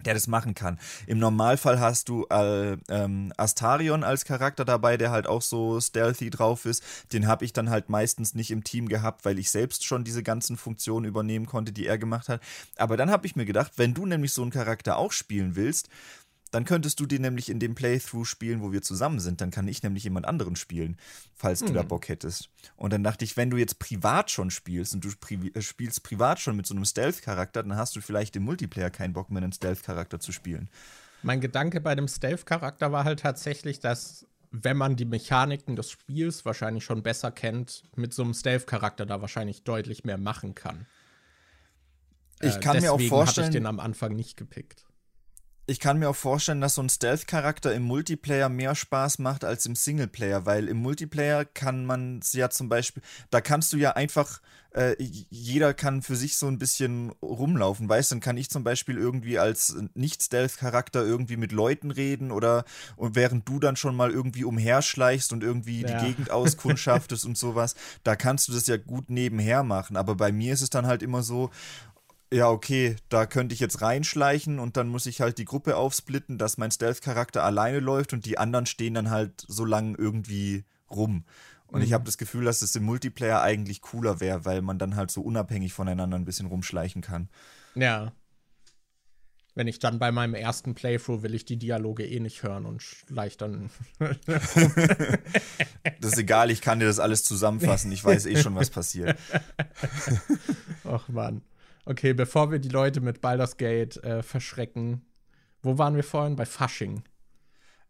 der 0.06 0.14
das 0.14 0.28
machen 0.28 0.56
kann. 0.56 0.80
Im 1.08 1.20
Normalfall 1.20 1.80
hast 1.80 2.08
du 2.08 2.26
äh, 2.30 2.78
ähm, 2.88 3.34
Astarion 3.36 4.04
als 4.04 4.24
Charakter 4.24 4.64
dabei, 4.64 4.96
der 4.96 5.12
halt 5.12 5.28
auch 5.28 5.42
so 5.42 5.82
stealthy 5.82 6.30
drauf 6.30 6.66
ist. 6.66 6.84
Den 7.12 7.28
habe 7.28 7.44
ich 7.44 7.52
dann 7.52 7.70
halt 7.70 7.90
meistens 7.90 8.34
nicht 8.34 8.52
im 8.52 8.64
Team 8.64 8.88
gehabt, 8.88 9.26
weil 9.26 9.38
ich 9.40 9.52
selbst 9.52 9.86
schon 9.86 10.06
diese 10.06 10.24
ganzen 10.24 10.56
Funktionen 10.56 11.06
übernehmen 11.06 11.48
konnte, 11.48 11.74
die 11.74 11.86
er 11.86 11.98
gemacht 11.98 12.30
hat. 12.30 12.42
Aber 12.78 12.96
dann 12.96 13.12
habe 13.12 13.28
ich 13.28 13.36
mir 13.36 13.46
gedacht, 13.46 13.74
wenn 13.76 13.94
du 13.94 14.06
nämlich 14.06 14.32
so 14.32 14.42
einen 14.42 14.52
Charakter 14.52 14.98
auch 14.98 15.12
spielen 15.12 15.56
willst, 15.56 15.90
dann 16.52 16.66
könntest 16.66 17.00
du 17.00 17.06
den 17.06 17.22
nämlich 17.22 17.50
in 17.50 17.60
dem 17.60 17.76
Playthrough 17.76 18.28
spielen, 18.28 18.62
wo 18.62 18.72
wir 18.72 18.82
zusammen 18.82 19.20
sind. 19.20 19.42
Dann 19.42 19.52
kann 19.52 19.68
ich 19.68 19.84
nämlich 19.84 20.04
jemand 20.04 20.26
anderen 20.26 20.56
spielen, 20.56 20.98
falls 21.36 21.62
mhm. 21.62 21.68
du 21.68 21.74
da 21.74 21.82
hm. 21.82 21.88
Bock 21.88 22.10
hättest. 22.10 22.50
Und 22.76 22.92
dann 22.92 23.04
dachte 23.04 23.24
ich, 23.24 23.38
wenn 23.38 23.50
du 23.50 23.58
jetzt 23.58 23.80
privat 23.80 24.32
schon 24.32 24.50
spielst 24.50 24.94
und 24.96 25.04
du 25.04 25.10
pri 25.20 25.52
äh, 25.54 25.62
spielst 25.62 26.04
privat 26.04 26.40
schon 26.40 26.56
mit 26.56 26.66
so 26.66 26.74
einem 26.74 26.86
Stealth-Charakter, 26.86 27.64
dann 27.64 27.78
hast 27.78 27.96
du 27.96 28.02
vielleicht 28.02 28.36
im 28.36 28.44
Multiplayer 28.44 28.90
keinen 28.90 29.14
Bock 29.14 29.30
mehr, 29.30 29.44
einen 29.44 29.52
Stealth-Charakter 29.52 30.20
zu 30.20 30.32
spielen. 30.32 30.70
Mein 31.22 31.42
Gedanke 31.42 31.82
bei 31.82 31.96
dem 31.96 32.08
Stealth-Charakter 32.08 32.92
war 32.92 33.04
halt 33.04 33.20
tatsächlich, 33.20 33.80
dass 33.80 34.26
wenn 34.52 34.78
man 34.78 34.96
die 34.96 35.06
Mechaniken 35.06 35.76
des 35.76 35.92
Spiels 35.92 36.44
wahrscheinlich 36.46 36.84
schon 36.84 37.04
besser 37.04 37.30
kennt, 37.30 37.84
mit 37.96 38.14
so 38.14 38.24
einem 38.24 38.34
Stealth-Charakter 38.34 39.06
da 39.06 39.22
wahrscheinlich 39.22 39.64
deutlich 39.64 40.06
mehr 40.06 40.18
machen 40.18 40.56
kann. 40.56 40.88
Ich 42.42 42.56
äh, 42.56 42.60
kann 42.60 42.78
äh, 42.78 42.82
mir 42.82 42.94
auch 42.94 43.02
vorstellen. 43.02 43.48
Hatte 43.48 43.58
ich 43.58 43.62
den 43.62 43.68
am 43.68 43.80
Anfang 43.80 44.16
nicht 44.16 44.38
gepickt 44.38 44.89
ich 45.70 45.80
kann 45.80 46.00
mir 46.00 46.10
auch 46.10 46.16
vorstellen, 46.16 46.62
dass 46.62 46.76
so 46.76 46.82
ein 46.82 46.90
Stealth-Charakter 46.90 47.74
im 47.74 47.84
Multiplayer 47.84 48.50
mehr 48.50 48.74
Spaß 48.74 49.20
macht 49.20 49.46
als 49.46 49.66
im 49.66 49.76
Singleplayer, 49.76 50.46
weil 50.46 50.68
im 50.68 50.78
Multiplayer 50.78 51.46
kann 51.46 51.86
man 51.86 52.20
es 52.20 52.34
ja 52.34 52.50
zum 52.50 52.70
Beispiel, 52.70 53.04
da 53.30 53.40
kannst 53.40 53.72
du 53.72 53.78
ja 53.78 53.92
einfach, 53.92 54.42
äh, 54.72 54.96
jeder 54.98 55.76
kann 55.76 56.02
für 56.02 56.16
sich 56.16 56.38
so 56.38 56.48
ein 56.48 56.58
bisschen 56.58 57.12
rumlaufen, 57.22 57.88
weißt 57.88 58.12
du, 58.12 58.16
dann 58.16 58.22
kann 58.22 58.38
ich 58.38 58.50
zum 58.50 58.64
Beispiel 58.64 58.98
irgendwie 58.98 59.38
als 59.38 59.76
Nicht-Stealth-Charakter 59.94 61.06
irgendwie 61.06 61.38
mit 61.38 61.52
Leuten 61.52 61.92
reden 61.92 62.32
oder 62.32 62.66
und 62.96 63.16
während 63.16 63.48
du 63.48 63.60
dann 63.60 63.76
schon 63.76 63.96
mal 63.96 64.10
irgendwie 64.10 64.46
umherschleichst 64.46 65.32
und 65.34 65.44
irgendwie 65.44 65.82
ja. 65.82 66.00
die 66.00 66.08
Gegend 66.08 66.32
auskundschaftest 66.32 67.26
und 67.28 67.38
sowas, 67.38 67.76
da 68.04 68.16
kannst 68.16 68.48
du 68.48 68.54
das 68.54 68.66
ja 68.66 68.78
gut 68.78 69.12
nebenher 69.12 69.64
machen, 69.64 69.98
aber 69.98 70.16
bei 70.16 70.32
mir 70.32 70.54
ist 70.54 70.62
es 70.62 70.72
dann 70.72 70.88
halt 70.88 71.04
immer 71.04 71.22
so, 71.22 71.52
ja, 72.32 72.50
okay, 72.50 72.96
da 73.10 73.26
könnte 73.26 73.54
ich 73.54 73.60
jetzt 73.60 73.82
reinschleichen 73.82 74.60
und 74.60 74.78
dann 74.78 74.88
muss 74.88 75.08
ich 75.08 75.22
halt 75.22 75.40
die 75.40 75.46
Gruppe 75.46 75.76
aufsplitten, 75.78 76.38
dass 76.38 76.58
mein 76.58 76.72
Stealth-Charakter 76.72 77.44
alleine 77.44 77.80
läuft 77.80 78.14
und 78.14 78.26
die 78.26 78.38
anderen 78.38 78.68
stehen 78.68 78.94
dann 78.94 79.10
halt 79.10 79.46
so 79.48 79.66
lang 79.66 79.96
irgendwie 79.96 80.64
rum. 80.92 81.26
Und 81.68 81.80
mhm. 81.80 81.86
ich 81.86 81.94
habe 81.94 82.04
das 82.04 82.18
Gefühl, 82.18 82.46
dass 82.46 82.62
es 82.62 82.76
im 82.76 82.84
Multiplayer 82.84 83.42
eigentlich 83.42 83.82
cooler 83.82 84.20
wäre, 84.20 84.46
weil 84.46 84.62
man 84.62 84.78
dann 84.78 84.96
halt 84.96 85.10
so 85.12 85.22
unabhängig 85.22 85.74
voneinander 85.74 86.18
ein 86.18 86.26
bisschen 86.26 86.48
rumschleichen 86.48 87.02
kann. 87.02 87.30
Ja. 87.76 88.12
Wenn 89.56 89.68
ich 89.68 89.80
dann 89.80 89.98
bei 90.00 90.12
meinem 90.12 90.36
ersten 90.36 90.76
Playthrough 90.76 91.24
will 91.24 91.34
ich 91.34 91.46
die 91.46 91.58
Dialoge 91.58 92.06
eh 92.06 92.20
nicht 92.20 92.44
hören 92.44 92.66
und 92.66 92.84
schleich 92.84 93.38
dann. 93.38 93.72
das 94.00 94.56
ist 96.02 96.18
egal, 96.18 96.52
ich 96.52 96.62
kann 96.62 96.80
dir 96.80 96.86
das 96.86 97.00
alles 97.00 97.24
zusammenfassen. 97.24 97.92
Ich 97.92 98.04
weiß 98.06 98.28
eh 98.28 98.42
schon, 98.42 98.56
was 98.56 98.70
passiert. 98.70 99.18
Ach 100.86 101.10
Mann. 101.10 101.42
Okay, 101.86 102.14
bevor 102.14 102.52
wir 102.52 102.60
die 102.60 102.70
Leute 102.70 103.02
mit 103.02 103.22
Baldur's 103.22 103.58
Gate 103.58 103.98
äh, 104.04 104.22
verschrecken, 104.22 105.06
wo 105.62 105.78
waren 105.78 105.96
wir 105.96 106.04
vorhin? 106.04 106.36
Bei 106.36 106.46
Fasching. 106.46 107.04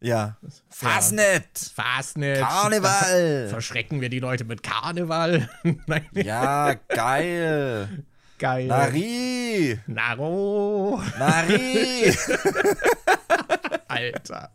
Ja. 0.01 0.38
Fastnet! 0.69 1.72
Fastnet! 1.75 2.39
Karneval! 2.39 3.50
Verschrecken 3.50 4.00
wir 4.00 4.10
die 4.10 4.19
Leute 4.19 4.46
mit 4.46 4.63
Karneval? 4.63 5.50
Nein. 5.88 6.08
Ja, 6.13 6.75
geil! 6.88 8.05
Geil. 8.38 8.67
Nari! 8.67 9.77
Naro! 9.88 11.03
Nari! 11.19 12.15
Alter. 13.89 14.53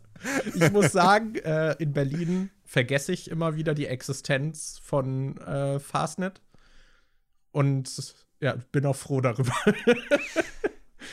Ich 0.55 0.71
muss 0.71 0.91
sagen, 0.91 1.35
äh, 1.35 1.73
in 1.73 1.93
Berlin 1.93 2.49
vergesse 2.65 3.11
ich 3.11 3.29
immer 3.29 3.55
wieder 3.55 3.75
die 3.75 3.85
Existenz 3.85 4.79
von 4.83 5.37
äh, 5.37 5.79
Fastnet. 5.79 6.41
Und 7.51 8.15
ja, 8.39 8.55
bin 8.71 8.85
auch 8.85 8.95
froh 8.95 9.21
darüber. 9.21 9.53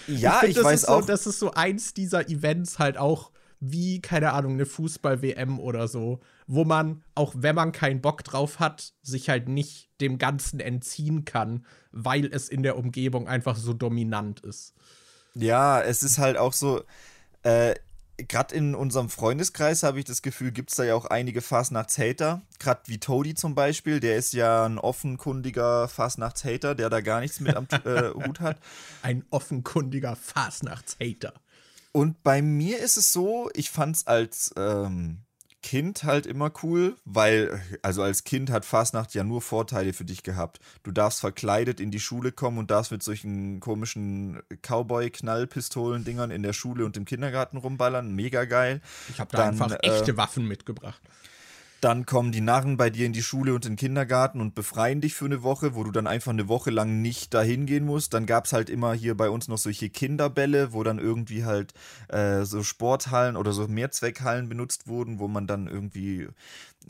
ja, 0.07 0.35
ich, 0.37 0.41
find, 0.41 0.57
ich 0.57 0.65
weiß 0.65 0.83
so, 0.83 0.89
auch. 0.89 1.07
Das 1.07 1.27
ist 1.27 1.39
so 1.39 1.53
eins 1.53 1.95
dieser 1.95 2.29
Events 2.29 2.79
halt 2.79 2.99
auch 2.99 3.33
wie, 3.65 4.01
keine 4.01 4.33
Ahnung, 4.33 4.55
eine 4.55 4.67
Fußball-WM 4.67 5.61
oder 5.61 5.87
so, 5.87 6.19
wo 6.49 6.65
man, 6.65 7.05
auch 7.15 7.33
wenn 7.37 7.55
man 7.55 7.71
keinen 7.71 8.01
Bock 8.01 8.25
drauf 8.25 8.59
hat, 8.59 8.93
sich 9.03 9.29
halt 9.29 9.49
nicht 9.49 9.89
dem 10.01 10.19
Ganzen 10.19 10.59
entziehen 10.59 11.25
kann, 11.25 11.65
weil 11.93 12.27
es 12.27 12.49
in 12.49 12.65
der 12.65 12.77
Umgebung 12.77 13.29
einfach 13.29 13.57
so 13.57 13.73
dominant 13.73 14.41
ist. 14.41 14.75
Ja, 15.35 15.81
es 15.81 16.03
ist 16.03 16.19
halt 16.19 16.37
auch 16.37 16.53
so, 16.53 16.83
äh, 17.45 17.77
gerade 18.27 18.55
in 18.55 18.75
unserem 18.75 19.09
Freundeskreis 19.09 19.83
habe 19.83 19.99
ich 19.99 20.05
das 20.05 20.23
Gefühl, 20.23 20.53
gibt 20.53 20.71
es 20.71 20.77
da 20.77 20.85
ja 20.85 20.95
auch 20.95 21.07
einige 21.07 21.41
Fastnachts-Hater. 21.41 22.43
Gerade 22.59 22.81
wie 22.87 22.99
Toady 22.99 23.35
zum 23.35 23.55
Beispiel, 23.55 24.01
der 24.01 24.17
ist 24.17 24.33
ja 24.33 24.65
ein 24.65 24.79
offenkundiger 24.79 25.89
Fastnachts-Hater, 25.89 26.75
der 26.75 26.91
da 26.91 27.01
gar 27.01 27.21
nichts 27.21 27.41
mit 27.41 27.57
am 27.57 27.67
äh, 27.85 28.11
Hut 28.27 28.41
hat. 28.41 28.59
Ein 29.03 29.25
offenkundiger 29.31 30.17
Fastnachts-Hater. 30.17 31.35
Und 31.93 32.23
bei 32.23 32.41
mir 32.41 32.79
ist 32.79 32.97
es 32.97 33.13
so, 33.13 33.51
ich 33.55 33.71
fand 33.71 33.97
es 33.97 34.07
als 34.07 34.53
ähm, 34.57 35.19
Kind 35.63 36.05
halt 36.05 36.27
immer 36.27 36.51
cool, 36.63 36.97
weil, 37.05 37.63
also 37.83 38.03
als 38.03 38.25
Kind 38.25 38.51
hat 38.51 38.65
Fastnacht 38.65 39.15
ja 39.15 39.25
nur 39.25 39.41
Vorteile 39.41 39.93
für 39.93 40.05
dich 40.05 40.23
gehabt. 40.23 40.61
Du 40.83 40.91
darfst 40.91 41.21
verkleidet 41.21 41.81
in 41.81 41.91
die 41.91 42.01
Schule 42.01 42.33
kommen 42.33 42.59
und 42.59 42.71
darfst 42.71 42.91
mit 42.91 43.03
solchen 43.03 43.61
komischen 43.61 44.43
Cowboy-Knallpistolen-Dingern 44.63 46.31
in 46.31 46.43
der 46.43 46.53
Schule 46.53 46.85
und 46.85 46.97
im 46.97 47.05
Kindergarten 47.05 47.57
rumballern. 47.57 48.15
Mega 48.15 48.45
geil. 48.45 48.81
Ich 49.09 49.21
habe 49.21 49.31
da 49.31 49.39
Dann, 49.39 49.49
einfach 49.51 49.79
echte 49.83 50.13
äh, 50.13 50.17
Waffen 50.17 50.47
mitgebracht. 50.47 51.01
Dann 51.83 52.07
kommen 52.07 52.31
die 52.31 52.41
Narren 52.41 52.77
bei 52.77 52.91
dir 52.91 53.07
in 53.07 53.13
die 53.13 53.25
Schule 53.25 53.55
und 53.55 53.67
in 53.67 53.73
den 53.73 53.77
Kindergarten 53.77 54.41
und 54.41 54.55
befreien 54.55 55.01
dich 55.01 55.15
für 55.15 55.25
eine 55.25 55.43
Woche, 55.43 55.75
wo 55.75 55.83
du 55.83 55.91
dann 55.91 56.07
einfach 56.07 56.31
eine 56.31 56.47
Woche 56.47 56.71
lang 56.71 57.03
nicht 57.03 57.35
dahin 57.35 57.67
gehen 57.67 57.85
musst. 57.85 58.15
Dann 58.15 58.25
gab 58.25 58.45
es 58.45 58.53
halt 58.53 58.71
immer 58.71 58.95
hier 58.95 59.17
bei 59.17 59.29
uns 59.29 59.49
noch 59.49 59.59
solche 59.59 59.91
Kinderbälle, 59.91 60.73
wo 60.73 60.85
dann 60.85 61.01
irgendwie 61.01 61.45
halt 61.45 61.75
äh, 62.07 62.45
so 62.45 62.63
Sporthallen 62.63 63.37
oder 63.37 63.53
so 63.53 63.67
Mehrzweckhallen 63.67 64.49
benutzt 64.49 64.87
wurden, 64.87 65.19
wo 65.19 65.27
man 65.27 65.49
dann 65.49 65.67
irgendwie 65.67 66.29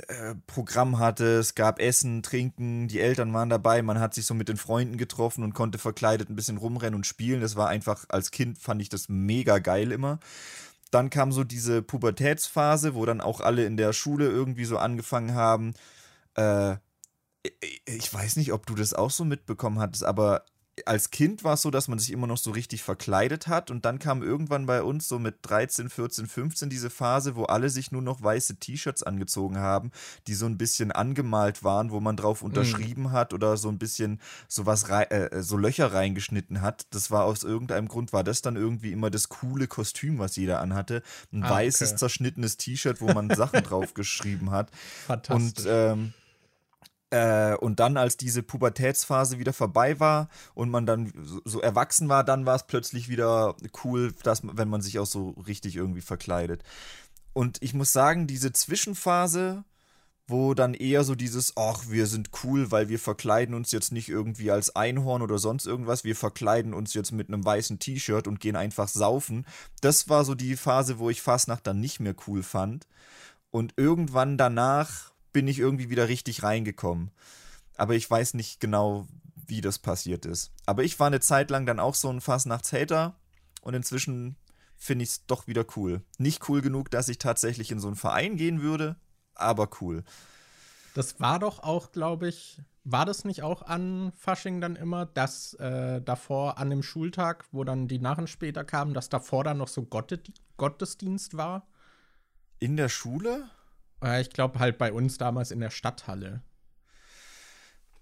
äh, 0.08 0.34
Programm 0.46 0.99
hatte, 0.99 1.38
es 1.38 1.54
gab 1.54 1.80
Essen, 1.80 2.22
Trinken, 2.22 2.87
die 2.87 3.00
Eltern 3.00 3.32
waren 3.32 3.49
dabei, 3.49 3.80
man 3.80 3.99
hat 3.99 4.12
sich 4.12 4.26
so 4.26 4.34
mit 4.34 4.50
den 4.50 4.58
Freunden 4.58 4.99
getroffen 4.99 5.42
und 5.42 5.54
konnte 5.54 5.78
verkleidet 5.78 6.28
ein 6.28 6.37
bisschen 6.37 6.58
rumrennen 6.58 6.96
und 6.96 7.06
spielen. 7.06 7.40
Das 7.40 7.56
war 7.56 7.68
einfach, 7.68 8.04
als 8.11 8.30
Kind 8.30 8.58
fand 8.58 8.82
ich 8.82 8.90
das 8.90 9.08
mega 9.08 9.58
geil 9.58 9.90
immer. 9.90 10.18
Dann 10.92 11.11
kam 11.11 11.32
so 11.32 11.42
diese 11.42 11.82
Pubertätsphase, 11.82 12.94
wo 12.94 13.04
dann 13.06 13.20
auch 13.20 13.40
alle 13.40 13.64
in 13.64 13.76
der 13.76 13.92
Schule 13.92 14.28
irgendwie 14.28 14.66
so 14.66 14.78
angefangen 14.78 15.34
haben. 15.34 15.75
Äh, 16.34 16.76
ich 17.87 18.12
weiß 18.12 18.37
nicht, 18.37 18.52
ob 18.52 18.66
du 18.66 18.75
das 18.76 18.94
auch 18.94 19.11
so 19.11 19.25
mitbekommen 19.25 19.80
hattest, 19.80 20.04
aber 20.04 20.44
als 20.86 21.10
Kind 21.10 21.44
war 21.44 21.54
es 21.54 21.62
so, 21.62 21.70
dass 21.70 21.88
man 21.88 21.98
sich 21.98 22.10
immer 22.12 22.26
noch 22.26 22.38
so 22.38 22.50
richtig 22.50 22.82
verkleidet 22.82 23.46
hat 23.46 23.70
und 23.70 23.84
dann 23.84 23.98
kam 23.98 24.22
irgendwann 24.22 24.64
bei 24.64 24.82
uns 24.82 25.06
so 25.06 25.18
mit 25.18 25.36
13, 25.42 25.90
14, 25.90 26.26
15 26.26 26.70
diese 26.70 26.88
Phase, 26.88 27.36
wo 27.36 27.44
alle 27.44 27.68
sich 27.68 27.92
nur 27.92 28.00
noch 28.00 28.22
weiße 28.22 28.56
T-Shirts 28.56 29.02
angezogen 29.02 29.58
haben, 29.58 29.90
die 30.26 30.34
so 30.34 30.46
ein 30.46 30.56
bisschen 30.56 30.90
angemalt 30.90 31.62
waren, 31.62 31.90
wo 31.90 32.00
man 32.00 32.16
drauf 32.16 32.40
mhm. 32.40 32.48
unterschrieben 32.48 33.04
mm. 33.04 33.12
hat 33.12 33.34
oder 33.34 33.58
so 33.58 33.68
ein 33.68 33.78
bisschen 33.78 34.18
so 34.48 34.64
was 34.64 34.88
äh, 34.88 35.04
äh, 35.04 35.42
so 35.42 35.58
Löcher 35.58 35.92
reingeschnitten 35.92 36.62
hat. 36.62 36.86
Das 36.90 37.10
war 37.10 37.24
aus 37.24 37.44
irgendeinem 37.44 37.88
Grund 37.88 38.14
war 38.14 38.24
das 38.24 38.40
dann 38.40 38.56
irgendwie 38.56 38.92
immer 38.92 39.10
das 39.10 39.28
coole 39.28 39.66
Kostüm, 39.66 40.18
was 40.18 40.36
jeder 40.36 40.60
anhatte, 40.60 41.02
ein 41.32 41.42
ah, 41.42 41.50
weißes 41.50 41.90
okay. 41.90 41.98
zerschnittenes 41.98 42.56
T-Shirt, 42.56 43.02
wo 43.02 43.12
man 43.12 43.28
Sachen 43.28 43.62
drauf 43.62 43.92
geschrieben 43.92 44.50
hat. 44.50 44.70
Fantastisch. 45.06 45.66
Und 45.66 45.70
ähm, 45.70 46.14
Äh, 47.12 47.57
und 47.57 47.78
dann, 47.78 47.99
als 47.99 48.16
diese 48.16 48.42
Pubertätsphase 48.42 49.38
wieder 49.38 49.52
vorbei 49.52 50.00
war 50.00 50.31
und 50.54 50.71
man 50.71 50.87
dann 50.87 51.12
so, 51.45 51.61
erwachsen 51.61 52.09
war, 52.09 52.25
dann 52.25 52.47
war 52.47 52.57
es 52.57 52.66
plötzlich 52.66 53.11
wieder 53.11 53.54
cool, 53.85 54.14
dass, 54.23 54.40
wenn 54.45 54.69
man 54.69 54.81
sich 54.81 54.99
auch 54.99 55.07
so 55.07 55.31
richtig 55.47 55.76
irgendwie 55.76 56.00
verkleidet. 56.00 56.62
Und 57.35 57.59
ich 57.61 57.75
muss 57.75 57.92
sagen, 57.92 58.26
diese 58.26 58.52
Zwischenphase, 58.52 59.64
wo 60.26 60.54
dann 60.54 60.73
eher 60.73 61.04
so 61.04 61.14
dieses, 61.14 61.54
ach, 61.59 61.85
wir 61.88 62.07
sind 62.07 62.31
cool, 62.45 62.71
weil 62.71 62.88
wir 62.88 62.99
verkleiden 62.99 63.54
uns 63.54 63.73
jetzt 63.73 63.92
nicht 63.92 64.09
irgendwie 64.09 64.50
als 64.50 64.75
Einhorn 64.75 65.21
oder 65.21 65.37
sonst 65.37 65.66
irgendwas, 65.66 66.04
wir 66.04 66.16
verkleiden 66.16 66.73
uns 66.73 66.95
jetzt 66.95 67.12
mit 67.12 67.28
einem 67.28 67.45
weißen 67.45 67.78
T-Shirt 67.78 68.26
und 68.26 68.40
gehen 68.40 68.57
einfach 68.57 68.88
saufen. 68.88 69.45
Das 69.83 70.09
war 70.09 70.25
so 70.25 70.35
die 70.35 70.57
Phase, 70.57 70.99
wo 70.99 71.11
ich 71.11 71.21
Fastnacht 71.21 71.66
dann 71.66 71.81
nicht 71.81 72.00
mehr 72.00 72.14
cool 72.26 72.42
fand. 72.42 72.87
Und 73.50 73.75
irgendwann 73.76 74.38
danach 74.38 75.12
bin 75.32 75.48
ich 75.48 75.58
irgendwie 75.58 75.90
wieder 75.90 76.08
richtig 76.08 76.42
reingekommen. 76.42 77.10
Aber 77.76 77.94
ich 77.94 78.10
weiß 78.10 78.34
nicht 78.34 78.60
genau, 78.60 79.06
wie 79.46 79.60
das 79.60 79.78
passiert 79.78 80.26
ist. 80.26 80.52
Aber 80.66 80.84
ich 80.84 80.98
war 81.00 81.06
eine 81.06 81.20
Zeit 81.20 81.50
lang 81.50 81.66
dann 81.66 81.80
auch 81.80 81.94
so 81.94 82.08
ein 82.10 82.20
Fastnachts-Hater 82.20 83.16
und 83.62 83.74
inzwischen 83.74 84.36
finde 84.76 85.04
ich 85.04 85.10
es 85.10 85.26
doch 85.26 85.46
wieder 85.46 85.64
cool. 85.76 86.02
Nicht 86.18 86.48
cool 86.48 86.60
genug, 86.60 86.90
dass 86.90 87.08
ich 87.08 87.18
tatsächlich 87.18 87.70
in 87.70 87.80
so 87.80 87.86
einen 87.86 87.96
Verein 87.96 88.36
gehen 88.36 88.62
würde, 88.62 88.96
aber 89.34 89.68
cool. 89.80 90.04
Das 90.94 91.20
war 91.20 91.38
doch 91.38 91.62
auch, 91.62 91.92
glaube 91.92 92.28
ich, 92.28 92.60
war 92.84 93.06
das 93.06 93.24
nicht 93.24 93.42
auch 93.42 93.62
an 93.62 94.12
Fasching 94.16 94.60
dann 94.60 94.76
immer, 94.76 95.06
dass 95.06 95.54
äh, 95.54 96.02
davor 96.02 96.58
an 96.58 96.68
dem 96.68 96.82
Schultag, 96.82 97.44
wo 97.52 97.64
dann 97.64 97.88
die 97.88 98.00
Narren 98.00 98.26
später 98.26 98.64
kamen, 98.64 98.92
dass 98.92 99.08
davor 99.08 99.44
dann 99.44 99.58
noch 99.58 99.68
so 99.68 99.86
Gottesdienst 100.56 101.36
war? 101.36 101.68
In 102.58 102.76
der 102.76 102.88
Schule? 102.88 103.48
Äh, 104.02 104.21
ich 104.21 104.30
glaube 104.30 104.59
halt 104.59 104.78
bei 104.78 104.92
uns 104.92 105.18
damals 105.18 105.50
in 105.50 105.61
der 105.61 105.71
Stadthalle. 105.71 106.42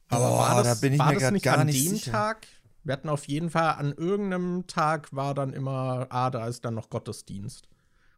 Aber 0.09 0.29
Boah, 0.29 0.39
war 0.39 0.65
das, 0.65 0.81
da 0.81 0.87
bin 0.87 0.93
ich 0.95 0.99
mir 0.99 1.17
gerade 1.17 1.41
gar 1.41 1.65
nicht 1.65 1.87
dem 1.87 1.95
sicher. 1.97 2.13
Tag? 2.13 2.47
Wir 2.83 2.95
hatten 2.95 3.09
auf 3.09 3.29
jeden 3.29 3.51
Fall 3.51 3.75
an 3.75 3.93
irgendeinem 3.93 4.67
Tag 4.67 5.15
war 5.15 5.35
dann 5.35 5.53
immer, 5.53 6.07
ah, 6.11 6.31
da 6.31 6.49
ist 6.49 6.65
dann 6.65 6.75
noch 6.75 6.91
Gottesdienst. 6.91 7.69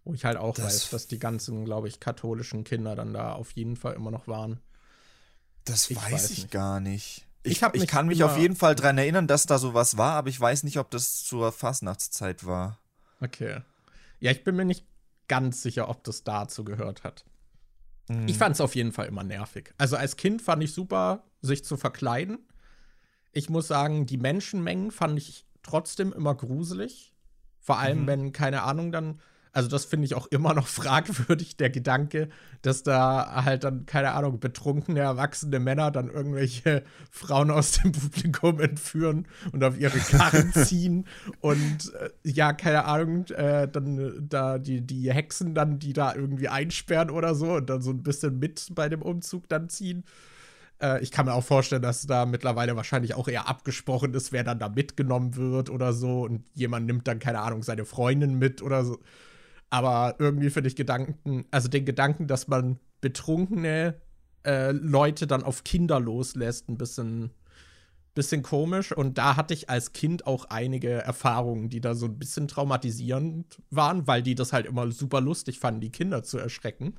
Wo 0.04 0.14
ich 0.14 0.24
halt 0.24 0.36
auch 0.36 0.54
das 0.54 0.64
weiß, 0.64 0.90
dass 0.90 1.06
die 1.06 1.18
ganzen, 1.18 1.64
glaube 1.64 1.88
ich, 1.88 2.00
katholischen 2.00 2.64
Kinder 2.64 2.96
dann 2.96 3.12
da 3.12 3.34
auf 3.34 3.52
jeden 3.52 3.76
Fall 3.76 3.94
immer 3.94 4.10
noch 4.10 4.26
waren. 4.26 4.60
Das 5.64 5.90
ich 5.90 5.96
weiß, 5.96 6.12
weiß 6.12 6.30
ich 6.30 6.38
nicht. 6.38 6.50
gar 6.50 6.80
nicht. 6.80 7.26
Ich, 7.44 7.62
ich, 7.62 7.74
ich 7.74 7.86
kann 7.86 8.06
mich 8.06 8.22
auf 8.24 8.36
jeden 8.36 8.56
Fall 8.56 8.74
daran 8.74 8.98
erinnern, 8.98 9.26
dass 9.26 9.46
da 9.46 9.58
sowas 9.58 9.96
war, 9.96 10.14
aber 10.14 10.28
ich 10.28 10.40
weiß 10.40 10.62
nicht, 10.62 10.78
ob 10.78 10.90
das 10.90 11.24
zur 11.24 11.52
Fastnachtszeit 11.52 12.46
war. 12.46 12.78
Okay. 13.20 13.60
Ja, 14.20 14.30
ich 14.30 14.44
bin 14.44 14.56
mir 14.56 14.64
nicht 14.64 14.86
ganz 15.28 15.62
sicher, 15.62 15.88
ob 15.88 16.04
das 16.04 16.24
dazu 16.24 16.64
gehört 16.64 17.04
hat. 17.04 17.24
Mhm. 18.08 18.28
Ich 18.28 18.38
fand 18.38 18.54
es 18.54 18.60
auf 18.60 18.74
jeden 18.74 18.92
Fall 18.92 19.06
immer 19.06 19.24
nervig. 19.24 19.72
Also 19.78 19.96
als 19.96 20.16
Kind 20.16 20.42
fand 20.42 20.62
ich 20.62 20.72
super, 20.72 21.24
sich 21.40 21.64
zu 21.64 21.76
verkleiden. 21.76 22.38
Ich 23.32 23.48
muss 23.48 23.68
sagen, 23.68 24.06
die 24.06 24.18
Menschenmengen 24.18 24.90
fand 24.90 25.18
ich 25.18 25.46
trotzdem 25.62 26.12
immer 26.12 26.34
gruselig. 26.34 27.14
Vor 27.60 27.78
allem, 27.78 28.02
mhm. 28.02 28.06
wenn, 28.06 28.32
keine 28.32 28.62
Ahnung, 28.62 28.92
dann 28.92 29.20
also 29.52 29.68
das 29.68 29.84
finde 29.84 30.06
ich 30.06 30.14
auch 30.14 30.26
immer 30.28 30.54
noch 30.54 30.66
fragwürdig, 30.68 31.56
der 31.56 31.70
Gedanke, 31.70 32.28
dass 32.62 32.82
da 32.82 33.44
halt 33.44 33.64
dann, 33.64 33.86
keine 33.86 34.12
Ahnung, 34.12 34.40
betrunkene, 34.40 35.00
erwachsene 35.00 35.60
Männer 35.60 35.90
dann 35.90 36.08
irgendwelche 36.08 36.82
Frauen 37.10 37.50
aus 37.50 37.72
dem 37.72 37.92
Publikum 37.92 38.60
entführen 38.60 39.26
und 39.52 39.62
auf 39.62 39.78
ihre 39.78 39.98
Karren 39.98 40.52
ziehen 40.64 41.06
und 41.40 41.92
äh, 41.94 42.10
ja, 42.24 42.52
keine 42.52 42.86
Ahnung, 42.86 43.26
äh, 43.28 43.68
dann 43.68 43.98
äh, 43.98 44.12
da 44.20 44.58
die, 44.58 44.80
die 44.80 45.12
Hexen 45.12 45.54
dann, 45.54 45.78
die 45.78 45.92
da 45.92 46.14
irgendwie 46.14 46.48
einsperren 46.48 47.10
oder 47.10 47.34
so 47.34 47.54
und 47.54 47.68
dann 47.68 47.82
so 47.82 47.90
ein 47.90 48.02
bisschen 48.02 48.38
mit 48.38 48.68
bei 48.74 48.88
dem 48.88 49.02
Umzug 49.02 49.48
dann 49.48 49.68
ziehen 49.68 50.04
äh, 50.80 51.02
ich 51.02 51.10
kann 51.10 51.26
mir 51.26 51.34
auch 51.34 51.44
vorstellen, 51.44 51.82
dass 51.82 52.06
da 52.06 52.26
mittlerweile 52.26 52.76
wahrscheinlich 52.76 53.14
auch 53.14 53.28
eher 53.28 53.48
abgesprochen 53.48 54.14
ist, 54.14 54.32
wer 54.32 54.44
dann 54.44 54.58
da 54.58 54.68
mitgenommen 54.68 55.36
wird 55.36 55.70
oder 55.70 55.92
so. 55.92 56.22
Und 56.22 56.44
jemand 56.54 56.86
nimmt 56.86 57.06
dann, 57.06 57.18
keine 57.18 57.40
Ahnung, 57.40 57.62
seine 57.62 57.84
Freundin 57.84 58.38
mit 58.38 58.62
oder 58.62 58.84
so. 58.84 58.98
Aber 59.72 60.16
irgendwie 60.18 60.50
finde 60.50 60.68
ich 60.68 60.76
Gedanken, 60.76 61.46
also 61.50 61.66
den 61.66 61.86
Gedanken, 61.86 62.26
dass 62.26 62.46
man 62.46 62.78
betrunkene 63.00 63.94
äh, 64.44 64.70
Leute 64.72 65.26
dann 65.26 65.42
auf 65.42 65.64
Kinder 65.64 65.98
loslässt, 65.98 66.68
ein 66.68 66.76
bisschen, 66.76 67.30
bisschen 68.12 68.42
komisch. 68.42 68.92
Und 68.92 69.16
da 69.16 69.34
hatte 69.36 69.54
ich 69.54 69.70
als 69.70 69.94
Kind 69.94 70.26
auch 70.26 70.44
einige 70.50 70.90
Erfahrungen, 70.90 71.70
die 71.70 71.80
da 71.80 71.94
so 71.94 72.04
ein 72.04 72.18
bisschen 72.18 72.48
traumatisierend 72.48 73.62
waren, 73.70 74.06
weil 74.06 74.22
die 74.22 74.34
das 74.34 74.52
halt 74.52 74.66
immer 74.66 74.90
super 74.92 75.22
lustig 75.22 75.58
fanden, 75.58 75.80
die 75.80 75.90
Kinder 75.90 76.22
zu 76.22 76.36
erschrecken. 76.36 76.96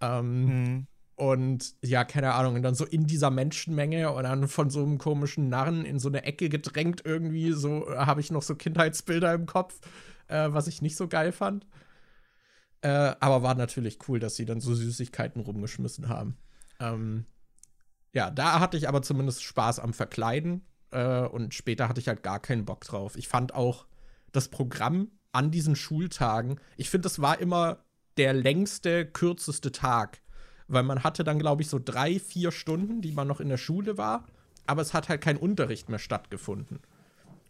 Ähm, 0.00 0.44
mhm. 0.44 0.86
Und 1.16 1.74
ja, 1.84 2.04
keine 2.04 2.34
Ahnung, 2.34 2.54
und 2.54 2.62
dann 2.62 2.76
so 2.76 2.86
in 2.86 3.08
dieser 3.08 3.30
Menschenmenge 3.30 4.12
und 4.12 4.22
dann 4.22 4.46
von 4.46 4.70
so 4.70 4.84
einem 4.84 4.98
komischen 4.98 5.48
Narren 5.48 5.84
in 5.84 5.98
so 5.98 6.08
eine 6.08 6.22
Ecke 6.22 6.48
gedrängt 6.48 7.02
irgendwie, 7.04 7.50
so 7.50 7.88
äh, 7.88 7.96
habe 7.96 8.20
ich 8.20 8.30
noch 8.30 8.42
so 8.42 8.54
Kindheitsbilder 8.54 9.34
im 9.34 9.46
Kopf 9.46 9.80
äh, 10.30 10.52
was 10.52 10.66
ich 10.66 10.82
nicht 10.82 10.96
so 10.96 11.08
geil 11.08 11.32
fand. 11.32 11.66
Äh, 12.82 13.14
aber 13.20 13.42
war 13.42 13.54
natürlich 13.54 13.98
cool, 14.08 14.18
dass 14.18 14.36
sie 14.36 14.46
dann 14.46 14.60
so 14.60 14.74
Süßigkeiten 14.74 15.42
rumgeschmissen 15.42 16.08
haben. 16.08 16.36
Ähm, 16.78 17.26
ja, 18.12 18.30
da 18.30 18.60
hatte 18.60 18.76
ich 18.76 18.88
aber 18.88 19.02
zumindest 19.02 19.42
Spaß 19.42 19.78
am 19.78 19.92
Verkleiden 19.92 20.62
äh, 20.90 21.20
und 21.20 21.54
später 21.54 21.88
hatte 21.88 22.00
ich 22.00 22.08
halt 22.08 22.22
gar 22.22 22.40
keinen 22.40 22.64
Bock 22.64 22.84
drauf. 22.84 23.16
Ich 23.16 23.28
fand 23.28 23.54
auch 23.54 23.86
das 24.32 24.48
Programm 24.48 25.10
an 25.32 25.50
diesen 25.50 25.76
Schultagen, 25.76 26.58
ich 26.76 26.90
finde, 26.90 27.04
das 27.04 27.20
war 27.20 27.38
immer 27.38 27.84
der 28.16 28.32
längste, 28.32 29.06
kürzeste 29.06 29.72
Tag, 29.72 30.22
weil 30.66 30.82
man 30.82 31.04
hatte 31.04 31.22
dann, 31.22 31.38
glaube 31.38 31.62
ich, 31.62 31.68
so 31.68 31.78
drei, 31.82 32.18
vier 32.18 32.50
Stunden, 32.50 33.00
die 33.00 33.12
man 33.12 33.28
noch 33.28 33.40
in 33.40 33.48
der 33.48 33.56
Schule 33.56 33.96
war, 33.96 34.26
aber 34.66 34.82
es 34.82 34.94
hat 34.94 35.08
halt 35.08 35.20
kein 35.20 35.36
Unterricht 35.36 35.88
mehr 35.88 35.98
stattgefunden. 35.98 36.80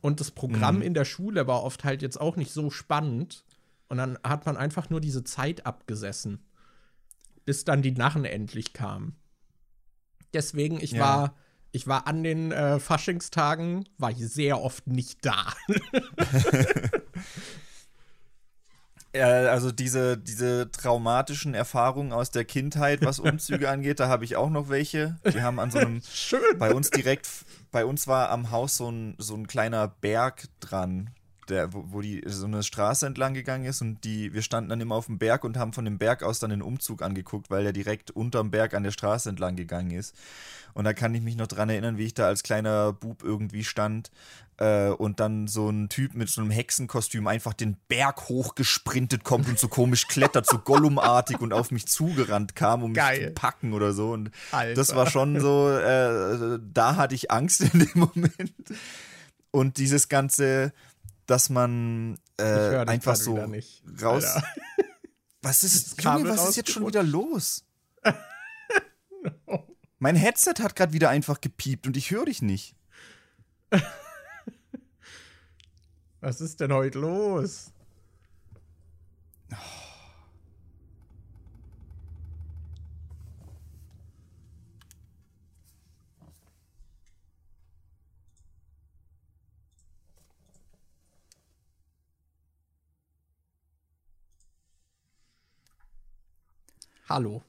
Und 0.01 0.21
das 0.21 0.31
Programm 0.31 0.77
mhm. 0.77 0.83
in 0.83 0.95
der 0.95 1.05
Schule 1.05 1.47
war 1.47 1.63
oft 1.63 1.85
halt 1.85 2.03
jetzt 2.03 2.21
auch 2.21 2.37
nicht 2.37 2.53
so 2.53 2.71
spannend. 2.71 3.45
Und 3.89 3.99
dann 3.99 4.19
hat 4.23 4.47
man 4.47 4.57
einfach 4.57 4.89
nur 4.89 5.01
diese 5.01 5.25
Zeit 5.25 5.67
abgesessen, 5.67 6.45
bis 7.45 7.65
dann 7.65 7.83
die 7.83 7.93
Narren 7.93 8.25
endlich 8.25 8.73
kamen. 8.73 9.17
Deswegen, 10.33 10.81
ich 10.81 10.93
ja. 10.93 11.01
war, 11.01 11.35
ich 11.73 11.87
war 11.87 12.07
an 12.07 12.23
den 12.23 12.53
äh, 12.53 12.79
Faschingstagen, 12.79 13.89
war 13.99 14.11
ich 14.11 14.19
sehr 14.19 14.61
oft 14.61 14.87
nicht 14.87 15.25
da. 15.27 15.53
also 19.13 19.73
diese, 19.73 20.17
diese 20.17 20.71
traumatischen 20.71 21.55
Erfahrungen 21.55 22.13
aus 22.13 22.31
der 22.31 22.45
Kindheit, 22.45 23.05
was 23.05 23.19
Umzüge 23.19 23.69
angeht, 23.71 24.01
da 24.01 24.09
habe 24.09 24.25
ich 24.25 24.37
auch 24.37 24.51
noch 24.51 24.69
welche. 24.69 25.19
Wir 25.25 25.43
haben 25.43 25.59
an 25.59 25.71
so 25.71 25.79
einem 25.79 26.03
Schön. 26.03 26.59
bei 26.59 26.73
uns 26.73 26.91
direkt, 26.91 27.29
bei 27.71 27.85
uns 27.85 28.07
war 28.07 28.31
am 28.31 28.51
Haus 28.51 28.77
so 28.77 28.91
ein, 28.91 29.15
so 29.19 29.35
ein 29.35 29.47
kleiner 29.47 29.89
Berg 29.89 30.49
dran, 30.61 31.11
der, 31.51 31.73
wo, 31.73 31.85
wo 31.89 32.01
die 32.01 32.23
so 32.27 32.47
eine 32.47 32.63
Straße 32.63 33.07
entlang 33.07 33.35
gegangen 33.35 33.65
ist 33.65 33.83
und 33.83 34.05
die, 34.05 34.33
wir 34.33 34.43
standen 34.43 34.71
dann 34.71 34.81
immer 34.81 34.95
auf 34.95 35.07
dem 35.07 35.19
Berg 35.19 35.45
und 35.45 35.57
haben 35.57 35.73
von 35.73 35.85
dem 35.85 35.99
Berg 35.99 36.23
aus 36.23 36.39
dann 36.39 36.51
den 36.51 36.63
Umzug 36.63 37.03
angeguckt, 37.03 37.51
weil 37.51 37.65
der 37.65 37.73
direkt 37.73 38.11
unterm 38.11 38.51
Berg 38.51 38.75
an 38.75 38.83
der 38.83 38.91
Straße 38.91 39.29
entlang 39.29 39.57
gegangen 39.57 39.91
ist. 39.91 40.15
Und 40.73 40.85
da 40.85 40.93
kann 40.93 41.15
ich 41.15 41.23
mich 41.23 41.37
noch 41.37 41.49
dran 41.49 41.69
erinnern, 41.69 41.99
wie 41.99 42.07
ich 42.07 42.15
da 42.15 42.27
als 42.27 42.43
kleiner 42.43 42.93
Bub 42.93 43.25
irgendwie 43.25 43.65
stand 43.65 44.11
äh, 44.59 44.91
und 44.91 45.19
dann 45.19 45.49
so 45.49 45.69
ein 45.69 45.89
Typ 45.89 46.15
mit 46.15 46.29
so 46.29 46.41
einem 46.41 46.51
Hexenkostüm 46.51 47.27
einfach 47.27 47.55
den 47.55 47.77
Berg 47.89 48.29
hochgesprintet 48.29 49.25
kommt 49.25 49.49
und 49.49 49.59
so 49.59 49.69
komisch 49.69 50.07
klettert, 50.07 50.47
so 50.47 50.59
Gollumartig 50.59 51.41
und 51.41 51.53
auf 51.53 51.71
mich 51.71 51.89
zugerannt 51.89 52.55
kam, 52.55 52.83
um 52.83 52.95
Geil. 52.95 53.19
mich 53.19 53.27
zu 53.29 53.35
packen 53.35 53.73
oder 53.73 53.93
so. 53.93 54.13
Und 54.13 54.31
Alter. 54.53 54.75
das 54.75 54.95
war 54.95 55.09
schon 55.09 55.41
so, 55.41 55.71
äh, 55.71 56.59
da 56.73 56.97
hatte 56.97 57.15
ich 57.15 57.31
Angst 57.31 57.61
in 57.73 57.81
dem 57.81 57.91
Moment. 57.95 58.55
Und 59.51 59.79
dieses 59.79 60.09
ganze, 60.09 60.73
dass 61.31 61.49
man 61.49 62.19
äh, 62.39 62.77
einfach 62.87 63.15
so 63.15 63.37
raus. 63.37 64.25
Alter. 64.25 64.43
Was 65.43 65.63
ist, 65.63 66.03
Junge, 66.03 66.29
was 66.29 66.51
ist 66.51 66.57
jetzt 66.57 66.71
schon 66.71 66.87
wieder 66.87 67.03
los? 67.03 67.65
no. 69.47 69.67
Mein 69.99 70.17
Headset 70.17 70.55
hat 70.61 70.77
gerade 70.77 70.93
wieder 70.93 71.09
einfach 71.09 71.41
gepiept 71.41 71.87
und 71.87 71.97
ich 71.97 72.11
höre 72.11 72.27
dich 72.27 72.43
nicht. 72.43 72.77
Was 76.21 76.43
ist 76.43 76.61
denn 76.61 76.75
heute 76.75 76.99
los? 76.99 77.73
Hallo. 97.11 97.43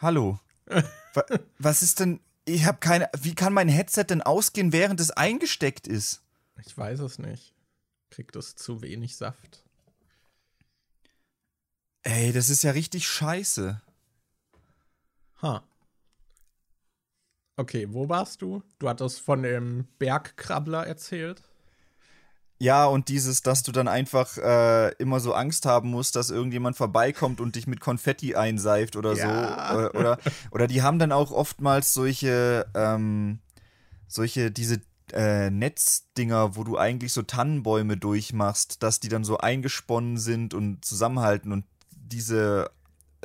Hallo. 0.00 0.40
Was 1.58 1.82
ist 1.82 2.00
denn? 2.00 2.20
Ich 2.46 2.64
habe 2.64 2.78
keine. 2.78 3.10
Wie 3.20 3.34
kann 3.34 3.52
mein 3.52 3.68
Headset 3.68 4.04
denn 4.04 4.22
ausgehen, 4.22 4.72
während 4.72 4.98
es 4.98 5.10
eingesteckt 5.10 5.86
ist? 5.86 6.22
Ich 6.64 6.76
weiß 6.76 7.00
es 7.00 7.18
nicht. 7.18 7.52
Kriegt 8.08 8.34
es 8.34 8.54
zu 8.54 8.80
wenig 8.80 9.14
Saft? 9.16 9.62
Ey, 12.02 12.32
das 12.32 12.48
ist 12.48 12.62
ja 12.62 12.70
richtig 12.70 13.06
scheiße. 13.06 13.82
Ha. 15.42 15.62
Okay, 17.56 17.92
wo 17.92 18.08
warst 18.08 18.40
du? 18.40 18.62
Du 18.78 18.88
hattest 18.88 19.20
von 19.20 19.42
dem 19.42 19.86
Bergkrabbler 19.98 20.86
erzählt. 20.86 21.42
Ja, 22.60 22.86
und 22.86 23.08
dieses, 23.08 23.42
dass 23.42 23.62
du 23.62 23.70
dann 23.70 23.86
einfach 23.86 24.36
äh, 24.36 24.92
immer 24.94 25.20
so 25.20 25.32
Angst 25.32 25.64
haben 25.64 25.90
musst, 25.90 26.16
dass 26.16 26.30
irgendjemand 26.30 26.76
vorbeikommt 26.76 27.40
und 27.40 27.54
dich 27.54 27.68
mit 27.68 27.80
Konfetti 27.80 28.34
einseift 28.34 28.96
oder 28.96 29.14
ja. 29.14 29.68
so. 29.70 29.78
Oder, 29.78 29.94
oder, 29.94 30.18
oder, 30.50 30.66
die 30.66 30.82
haben 30.82 30.98
dann 30.98 31.12
auch 31.12 31.30
oftmals 31.30 31.94
solche, 31.94 32.66
ähm, 32.74 33.38
solche, 34.08 34.50
diese 34.50 34.80
äh, 35.12 35.50
Netzdinger, 35.50 36.56
wo 36.56 36.64
du 36.64 36.76
eigentlich 36.76 37.12
so 37.12 37.22
Tannenbäume 37.22 37.96
durchmachst, 37.96 38.82
dass 38.82 38.98
die 38.98 39.08
dann 39.08 39.22
so 39.22 39.38
eingesponnen 39.38 40.18
sind 40.18 40.52
und 40.52 40.84
zusammenhalten 40.84 41.52
und 41.52 41.64
diese 41.92 42.70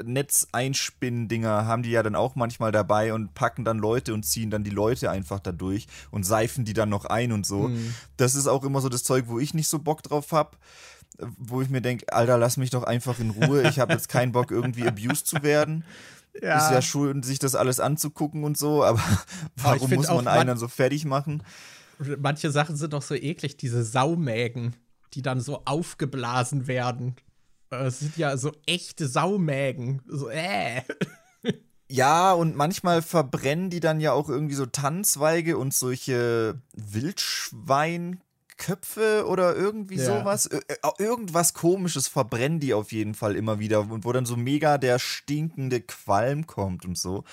Netzeinspinndinger 0.02 1.66
haben 1.66 1.84
die 1.84 1.92
ja 1.92 2.02
dann 2.02 2.16
auch 2.16 2.36
manchmal 2.36 2.72
dabei 2.72 3.14
und 3.14 3.34
packen 3.34 3.64
dann 3.64 3.78
Leute 3.78 4.14
und 4.14 4.24
ziehen 4.24 4.50
dann 4.50 4.64
die 4.64 4.72
Leute 4.72 5.12
einfach 5.12 5.40
da 5.40 5.52
durch 5.52 5.88
und 6.10 6.24
seifen 6.24 6.66
die 6.66 6.74
dann 6.74 6.90
noch 6.90 7.06
ein 7.06 7.32
und 7.32 7.46
so. 7.46 7.68
Mhm. 7.68 7.94
Das 8.18 8.36
ist 8.36 8.48
auch 8.48 8.64
immer 8.64 8.82
so 8.82 8.90
das 8.90 9.04
Zeug, 9.04 9.26
wo 9.28 9.40
ich 9.40 9.54
nicht 9.54 9.68
so 9.68 9.80
Bock 9.80 10.02
drauf 10.02 10.32
habe, 10.32 10.58
wo 11.38 11.62
ich 11.62 11.70
mir 11.70 11.82
denke, 11.82 12.12
Alter, 12.12 12.38
lass 12.38 12.58
mich 12.58 12.72
doch 12.72 12.84
einfach 12.84 13.20
in 13.20 13.30
Ruhe. 13.30 13.68
Ich 13.68 13.80
habe 13.80 13.94
jetzt 13.94 14.10
keinen 14.10 14.32
Bock, 14.32 14.52
irgendwie 14.52 14.88
abused 14.88 15.28
zu 15.28 15.44
werden. 15.44 15.84
Ja. 16.42 16.58
Ist 16.58 16.72
ja 16.72 16.82
schön, 16.82 17.22
sich 17.22 17.38
das 17.38 17.54
alles 17.54 17.80
anzugucken 17.80 18.44
und 18.44 18.58
so, 18.58 18.84
aber 18.84 19.02
warum 19.56 19.92
muss 19.92 20.08
man 20.08 20.28
einen 20.28 20.48
dann 20.48 20.58
so 20.58 20.68
fertig 20.68 21.06
machen? 21.06 21.44
Manche 22.00 22.50
Sachen 22.50 22.76
sind 22.76 22.94
doch 22.94 23.04
so 23.04 23.14
eklig, 23.14 23.58
diese 23.58 23.84
Saumägen, 23.84 24.76
die 25.14 25.22
dann 25.22 25.40
so 25.40 25.62
aufgeblasen 25.66 26.66
werden. 26.66 27.16
Es 27.82 28.00
sind 28.00 28.18
ja 28.18 28.38
so 28.38 28.52
echte 28.66 29.08
Saumägen. 29.08 30.02
So, 30.08 30.30
äh. 30.30 30.82
Ja, 31.90 32.34
und 32.34 32.56
manchmal 32.56 33.02
verbrennen 33.04 33.70
die 33.70 33.80
dann 33.80 34.00
ja 34.00 34.14
auch 34.14 34.28
irgendwie 34.28 34.56
so 34.56 34.66
Tannenzweige 34.66 35.58
und 35.58 35.74
solche 35.74 36.60
Wildschweinköpfe 38.64 39.26
oder 39.28 39.56
irgendwie 39.56 39.96
ja. 39.96 40.20
sowas. 40.20 40.50
irgendwas 40.98 41.54
komisches 41.54 42.08
verbrennen 42.08 42.60
die 42.60 42.74
auf 42.74 42.92
jeden 42.92 43.14
Fall 43.14 43.36
immer 43.36 43.60
wieder 43.60 43.90
und 43.92 44.06
wo 44.06 44.12
dann 44.12 44.26
so 44.26 44.36
mega 44.36 44.78
der 44.78 45.00
stinkende 45.00 45.82
Qualm 45.82 46.48
kommt 46.48 46.86
und 46.86 46.98
so. 46.98 47.24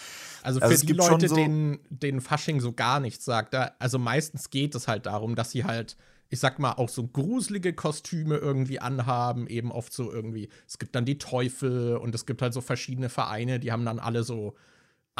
Also, 0.43 0.61
also 0.61 0.77
für 0.77 0.87
die 0.87 0.93
Leute, 0.93 1.29
so 1.29 1.35
denen, 1.35 1.79
denen 1.89 2.21
Fasching 2.21 2.61
so 2.61 2.73
gar 2.73 3.01
nichts 3.01 3.25
sagt, 3.25 3.55
also 3.55 3.99
meistens 3.99 4.51
geht 4.51 4.75
es 4.75 4.89
halt 4.89 5.07
darum, 5.07 5.35
dass 5.35 5.51
sie 5.51 5.65
halt 5.65 5.97
ich 6.33 6.39
sag 6.39 6.61
mal, 6.61 6.75
auch 6.75 6.89
so 6.89 7.09
gruselige 7.09 7.73
Kostüme 7.73 8.37
irgendwie 8.37 8.79
anhaben, 8.79 9.49
eben 9.49 9.73
oft 9.73 9.93
so 9.93 10.13
irgendwie, 10.13 10.49
es 10.69 10.79
gibt 10.79 10.95
dann 10.95 11.05
die 11.05 11.19
Teufel 11.19 11.97
und 11.97 12.15
es 12.15 12.25
gibt 12.25 12.41
halt 12.41 12.55
so 12.55 12.61
verschiedene 12.61 13.09
Vereine, 13.09 13.59
die 13.59 13.73
haben 13.73 13.85
dann 13.85 13.99
alle 13.99 14.23
so 14.23 14.55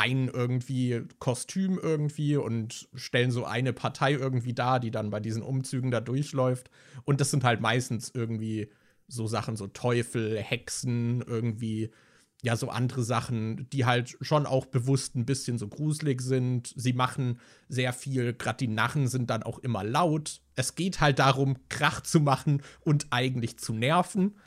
ein 0.01 0.29
irgendwie 0.29 1.03
Kostüm 1.19 1.79
irgendwie 1.79 2.37
und 2.37 2.89
stellen 2.95 3.31
so 3.31 3.45
eine 3.45 3.75
Partei 3.75 4.13
irgendwie 4.13 4.55
dar, 4.55 4.81
die 4.81 4.91
dann 4.91 5.11
bei 5.11 5.21
diesen 5.21 5.43
Umzügen 5.43 5.91
da 5.91 6.01
durchläuft. 6.01 6.71
Und 7.05 7.21
das 7.21 7.31
sind 7.31 7.45
halt 7.45 7.61
meistens 7.61 8.11
irgendwie 8.15 8.71
so 9.09 9.27
Sachen, 9.27 9.57
so 9.57 9.67
Teufel, 9.67 10.39
Hexen, 10.39 11.23
irgendwie 11.27 11.91
ja, 12.43 12.57
so 12.57 12.71
andere 12.71 13.03
Sachen, 13.03 13.69
die 13.69 13.85
halt 13.85 14.17
schon 14.23 14.47
auch 14.47 14.65
bewusst 14.65 15.15
ein 15.15 15.27
bisschen 15.27 15.59
so 15.59 15.69
gruselig 15.69 16.23
sind. 16.23 16.73
Sie 16.75 16.95
machen 16.95 17.39
sehr 17.69 17.93
viel, 17.93 18.33
gerade 18.33 18.57
die 18.57 18.69
Narren 18.69 19.09
sind 19.09 19.29
dann 19.29 19.43
auch 19.43 19.59
immer 19.59 19.85
laut. 19.85 20.41
Es 20.55 20.75
geht 20.75 21.03
halt 21.03 21.19
darum, 21.19 21.59
Krach 21.69 22.01
zu 22.01 22.21
machen 22.21 22.63
und 22.81 23.09
eigentlich 23.11 23.59
zu 23.59 23.75
nerven. 23.75 24.39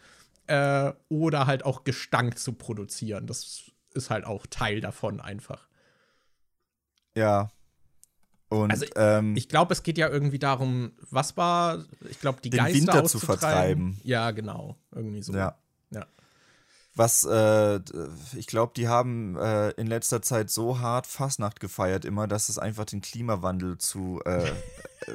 Äh, 0.47 0.91
oder 1.07 1.45
halt 1.45 1.63
auch 1.63 1.83
Gestank 1.83 2.39
zu 2.39 2.53
produzieren. 2.53 3.27
Das 3.27 3.71
ist 3.93 4.09
halt 4.09 4.25
auch 4.25 4.45
Teil 4.47 4.81
davon 4.81 5.19
einfach. 5.19 5.67
Ja. 7.15 7.51
Und, 8.49 8.71
also, 8.71 8.85
ähm, 8.95 9.35
ich 9.35 9.49
glaube, 9.49 9.73
es 9.73 9.83
geht 9.83 9.97
ja 9.97 10.09
irgendwie 10.09 10.39
darum, 10.39 10.91
was 11.09 11.37
war, 11.37 11.83
ich 12.09 12.19
glaube, 12.19 12.39
die 12.41 12.49
den 12.49 12.59
Geister 12.59 12.77
Winter 12.77 13.05
zu 13.05 13.19
vertreiben. 13.19 13.99
Ja, 14.03 14.31
genau. 14.31 14.77
Irgendwie 14.91 15.23
so. 15.23 15.33
Ja. 15.33 15.57
ja 15.89 16.05
was 16.95 17.23
äh, 17.23 17.79
ich 18.35 18.47
glaube, 18.47 18.73
die 18.75 18.87
haben 18.87 19.35
äh, 19.37 19.71
in 19.71 19.87
letzter 19.87 20.21
Zeit 20.21 20.49
so 20.49 20.79
hart 20.79 21.07
Fastnacht 21.07 21.59
gefeiert 21.59 22.05
immer, 22.05 22.27
dass 22.27 22.49
es 22.49 22.59
einfach 22.59 22.85
den 22.85 23.01
Klimawandel 23.01 23.77
zu 23.77 24.21
äh, 24.25 24.51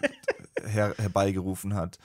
her 0.66 0.94
herbeigerufen 0.98 1.74
hat. 1.74 1.98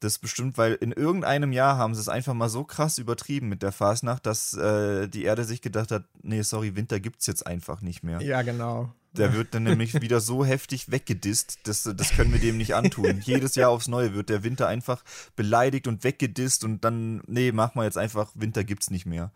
Das 0.00 0.18
bestimmt, 0.18 0.56
weil 0.56 0.74
in 0.74 0.92
irgendeinem 0.92 1.52
Jahr 1.52 1.76
haben 1.76 1.94
sie 1.94 2.00
es 2.00 2.08
einfach 2.08 2.32
mal 2.32 2.48
so 2.48 2.64
krass 2.64 2.96
übertrieben 2.96 3.48
mit 3.50 3.62
der 3.62 3.70
Fastnacht, 3.70 4.24
dass 4.24 4.54
äh, 4.54 5.08
die 5.08 5.24
Erde 5.24 5.44
sich 5.44 5.60
gedacht 5.60 5.90
hat, 5.90 6.04
nee, 6.22 6.40
sorry, 6.40 6.74
Winter 6.74 7.00
gibt's 7.00 7.26
jetzt 7.26 7.46
einfach 7.46 7.82
nicht 7.82 8.02
mehr. 8.02 8.22
Ja, 8.22 8.40
genau. 8.40 8.94
Der 9.12 9.34
wird 9.34 9.54
dann 9.54 9.64
nämlich 9.64 10.00
wieder 10.00 10.20
so 10.20 10.44
heftig 10.44 10.90
weggedisst, 10.90 11.58
das, 11.64 11.82
das 11.82 12.10
können 12.12 12.32
wir 12.32 12.40
dem 12.40 12.56
nicht 12.56 12.74
antun. 12.74 13.20
Jedes 13.24 13.56
Jahr 13.56 13.70
aufs 13.70 13.88
Neue 13.88 14.14
wird 14.14 14.30
der 14.30 14.44
Winter 14.44 14.68
einfach 14.68 15.04
beleidigt 15.36 15.86
und 15.86 16.04
weggedisst 16.04 16.64
und 16.64 16.84
dann, 16.84 17.20
nee, 17.26 17.52
mach 17.52 17.74
mal 17.74 17.84
jetzt 17.84 17.98
einfach, 17.98 18.30
Winter 18.34 18.64
gibt's 18.64 18.90
nicht 18.90 19.06
mehr. 19.06 19.32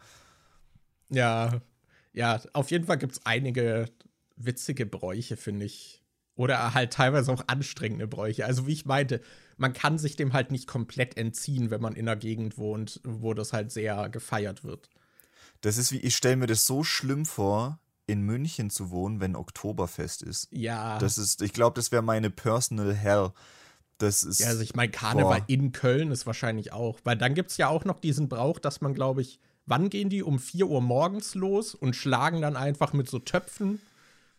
Ja, 1.10 1.60
ja, 2.12 2.40
auf 2.52 2.70
jeden 2.70 2.86
Fall 2.86 2.98
gibt's 2.98 3.20
einige 3.24 3.86
witzige 4.36 4.86
Bräuche, 4.86 5.36
finde 5.36 5.66
ich. 5.66 6.03
Oder 6.36 6.74
halt 6.74 6.92
teilweise 6.92 7.32
auch 7.32 7.44
anstrengende 7.46 8.08
Bräuche. 8.08 8.44
Also, 8.44 8.66
wie 8.66 8.72
ich 8.72 8.86
meinte, 8.86 9.20
man 9.56 9.72
kann 9.72 9.98
sich 9.98 10.16
dem 10.16 10.32
halt 10.32 10.50
nicht 10.50 10.66
komplett 10.66 11.16
entziehen, 11.16 11.70
wenn 11.70 11.80
man 11.80 11.94
in 11.94 12.08
einer 12.08 12.16
Gegend 12.16 12.58
wohnt, 12.58 13.00
wo 13.04 13.34
das 13.34 13.52
halt 13.52 13.70
sehr 13.70 14.08
gefeiert 14.08 14.64
wird. 14.64 14.90
Das 15.60 15.76
ist 15.78 15.92
wie, 15.92 16.00
ich 16.00 16.16
stelle 16.16 16.36
mir 16.36 16.46
das 16.46 16.66
so 16.66 16.82
schlimm 16.82 17.24
vor, 17.24 17.78
in 18.06 18.22
München 18.22 18.68
zu 18.68 18.90
wohnen, 18.90 19.20
wenn 19.20 19.36
Oktoberfest 19.36 20.22
ist. 20.22 20.48
Ja. 20.50 20.98
Das 20.98 21.18
ist, 21.18 21.40
ich 21.40 21.52
glaube, 21.52 21.74
das 21.76 21.92
wäre 21.92 22.02
meine 22.02 22.30
Personal 22.30 22.94
Hell. 22.94 23.30
Das 23.98 24.24
ist. 24.24 24.40
Ja, 24.40 24.48
also 24.48 24.62
ich 24.62 24.74
meine, 24.74 24.90
Karneval 24.90 25.40
boah. 25.40 25.48
in 25.48 25.72
Köln 25.72 26.10
ist 26.10 26.26
wahrscheinlich 26.26 26.72
auch. 26.72 26.98
Weil 27.04 27.16
dann 27.16 27.34
gibt 27.34 27.52
es 27.52 27.56
ja 27.56 27.68
auch 27.68 27.84
noch 27.84 28.00
diesen 28.00 28.28
Brauch, 28.28 28.58
dass 28.58 28.80
man, 28.80 28.92
glaube 28.92 29.22
ich, 29.22 29.38
wann 29.66 29.88
gehen 29.88 30.10
die? 30.10 30.22
Um 30.22 30.38
4 30.38 30.66
Uhr 30.66 30.80
morgens 30.80 31.34
los 31.34 31.74
und 31.74 31.94
schlagen 31.94 32.42
dann 32.42 32.56
einfach 32.56 32.92
mit 32.92 33.08
so 33.08 33.20
Töpfen 33.20 33.80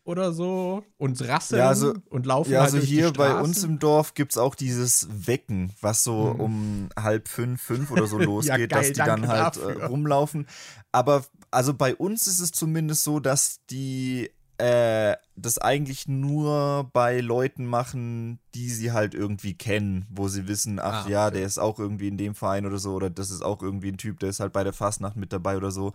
oder 0.05 0.31
so 0.33 0.83
und 0.97 1.27
rasseln 1.27 1.59
ja, 1.59 1.67
also, 1.67 1.93
und 2.09 2.25
laufen 2.25 2.51
ja, 2.51 2.61
halt 2.61 2.73
also 2.73 2.85
hier 2.85 3.11
bei 3.11 3.39
uns 3.39 3.63
im 3.63 3.79
Dorf 3.79 4.13
gibt 4.13 4.33
es 4.33 4.37
auch 4.37 4.55
dieses 4.55 5.07
Wecken, 5.27 5.73
was 5.81 6.03
so 6.03 6.31
hm. 6.31 6.39
um 6.39 6.89
halb 6.97 7.27
fünf, 7.27 7.61
fünf 7.61 7.91
oder 7.91 8.07
so 8.07 8.17
losgeht, 8.19 8.49
ja, 8.49 8.57
geil, 8.67 8.67
dass 8.67 8.87
die 8.87 8.93
dann 8.93 9.27
halt 9.27 9.57
äh, 9.57 9.85
rumlaufen. 9.85 10.47
Aber 10.91 11.25
also 11.51 11.73
bei 11.73 11.95
uns 11.95 12.27
ist 12.27 12.39
es 12.39 12.51
zumindest 12.51 13.03
so, 13.03 13.19
dass 13.19 13.59
die 13.69 14.29
äh, 14.57 15.15
das 15.35 15.57
eigentlich 15.57 16.07
nur 16.07 16.89
bei 16.93 17.19
Leuten 17.19 17.65
machen, 17.65 18.39
die 18.53 18.69
sie 18.69 18.93
halt 18.93 19.13
irgendwie 19.13 19.53
kennen, 19.53 20.05
wo 20.09 20.29
sie 20.29 20.47
wissen, 20.47 20.79
ach 20.79 20.93
ah, 20.93 21.01
okay. 21.01 21.11
ja, 21.11 21.31
der 21.31 21.45
ist 21.45 21.57
auch 21.57 21.79
irgendwie 21.79 22.07
in 22.07 22.17
dem 22.17 22.35
Verein 22.35 22.65
oder 22.65 22.77
so, 22.77 22.93
oder 22.93 23.09
das 23.09 23.31
ist 23.31 23.41
auch 23.41 23.61
irgendwie 23.61 23.89
ein 23.89 23.97
Typ, 23.97 24.19
der 24.19 24.29
ist 24.29 24.39
halt 24.39 24.53
bei 24.53 24.63
der 24.63 24.71
Fastnacht 24.71 25.17
mit 25.17 25.33
dabei 25.33 25.57
oder 25.57 25.71
so 25.71 25.91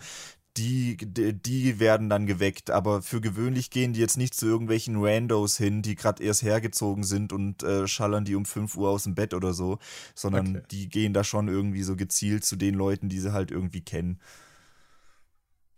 die, 0.57 0.97
die 0.97 1.79
werden 1.79 2.09
dann 2.09 2.27
geweckt. 2.27 2.71
Aber 2.71 3.03
für 3.03 3.21
gewöhnlich 3.21 3.71
gehen 3.71 3.93
die 3.93 4.01
jetzt 4.01 4.17
nicht 4.17 4.35
zu 4.35 4.47
irgendwelchen 4.47 4.97
Randos 4.99 5.57
hin, 5.57 5.83
die 5.83 5.95
gerade 5.95 6.23
erst 6.23 6.43
hergezogen 6.43 7.05
sind 7.05 7.33
und 7.33 7.63
äh, 7.63 7.87
schallern 7.87 8.25
die 8.25 8.35
um 8.35 8.45
5 8.45 8.77
Uhr 8.77 8.91
aus 8.91 9.05
dem 9.05 9.15
Bett 9.15 9.35
oder 9.35 9.53
so, 9.53 9.79
sondern 10.15 10.57
okay. 10.57 10.67
die 10.71 10.89
gehen 10.89 11.15
da 11.15 11.25
schon 11.25 11.49
irgendwie 11.49 11.83
so 11.83 11.97
gezielt 11.97 12.45
zu 12.45 12.57
den 12.57 12.75
Leuten, 12.75 13.09
die 13.09 13.21
sie 13.21 13.33
halt 13.33 13.51
irgendwie 13.51 13.83
kennen. 13.83 14.21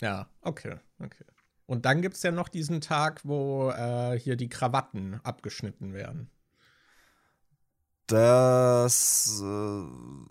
Ja, 0.00 0.28
okay, 0.40 0.76
okay. 0.98 1.24
Und 1.66 1.84
dann 1.84 2.02
gibt 2.02 2.16
es 2.16 2.22
ja 2.22 2.32
noch 2.32 2.48
diesen 2.48 2.80
Tag, 2.80 3.20
wo 3.24 3.70
äh, 3.70 4.18
hier 4.18 4.36
die 4.36 4.48
Krawatten 4.48 5.20
abgeschnitten 5.22 5.94
werden. 5.94 6.28
Das 8.06 9.40
äh, 9.42 9.84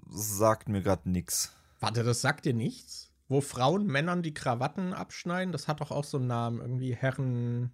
sagt 0.09 0.69
mir 0.69 0.81
gerade 0.81 1.09
nichts. 1.09 1.53
Warte, 1.79 2.03
das 2.03 2.21
sagt 2.21 2.45
dir 2.45 2.53
nichts? 2.53 3.10
Wo 3.31 3.39
Frauen 3.39 3.87
Männern 3.87 4.23
die 4.23 4.33
Krawatten 4.33 4.93
abschneiden. 4.93 5.53
Das 5.53 5.69
hat 5.69 5.79
doch 5.79 5.89
auch 5.89 6.03
so 6.03 6.17
einen 6.17 6.27
Namen, 6.27 6.59
irgendwie 6.59 6.93
Herren. 6.93 7.71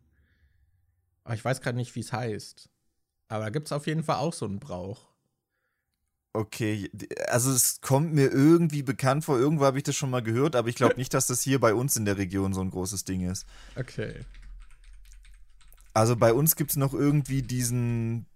Aber 1.23 1.33
ich 1.33 1.43
weiß 1.43 1.61
gerade 1.61 1.77
nicht, 1.77 1.95
wie 1.95 2.01
es 2.01 2.13
heißt. 2.13 2.69
Aber 3.27 3.45
da 3.45 3.49
gibt 3.49 3.67
es 3.67 3.71
auf 3.71 3.87
jeden 3.87 4.03
Fall 4.03 4.17
auch 4.17 4.33
so 4.33 4.45
einen 4.45 4.59
Brauch. 4.59 5.09
Okay, 6.33 6.91
also 7.27 7.51
es 7.51 7.81
kommt 7.81 8.13
mir 8.13 8.31
irgendwie 8.31 8.83
bekannt 8.83 9.25
vor. 9.25 9.39
Irgendwo 9.39 9.65
habe 9.65 9.77
ich 9.77 9.83
das 9.83 9.95
schon 9.95 10.11
mal 10.11 10.21
gehört, 10.21 10.55
aber 10.55 10.69
ich 10.69 10.75
glaube 10.75 10.95
nicht, 10.95 11.15
dass 11.15 11.25
das 11.25 11.41
hier 11.41 11.59
bei 11.59 11.73
uns 11.73 11.95
in 11.95 12.05
der 12.05 12.17
Region 12.19 12.53
so 12.53 12.61
ein 12.61 12.69
großes 12.69 13.03
Ding 13.05 13.27
ist. 13.27 13.47
Okay. 13.75 14.23
Also 15.95 16.15
bei 16.15 16.33
uns 16.33 16.55
gibt 16.55 16.69
es 16.69 16.77
noch 16.77 16.93
irgendwie 16.93 17.41
diesen, 17.41 18.27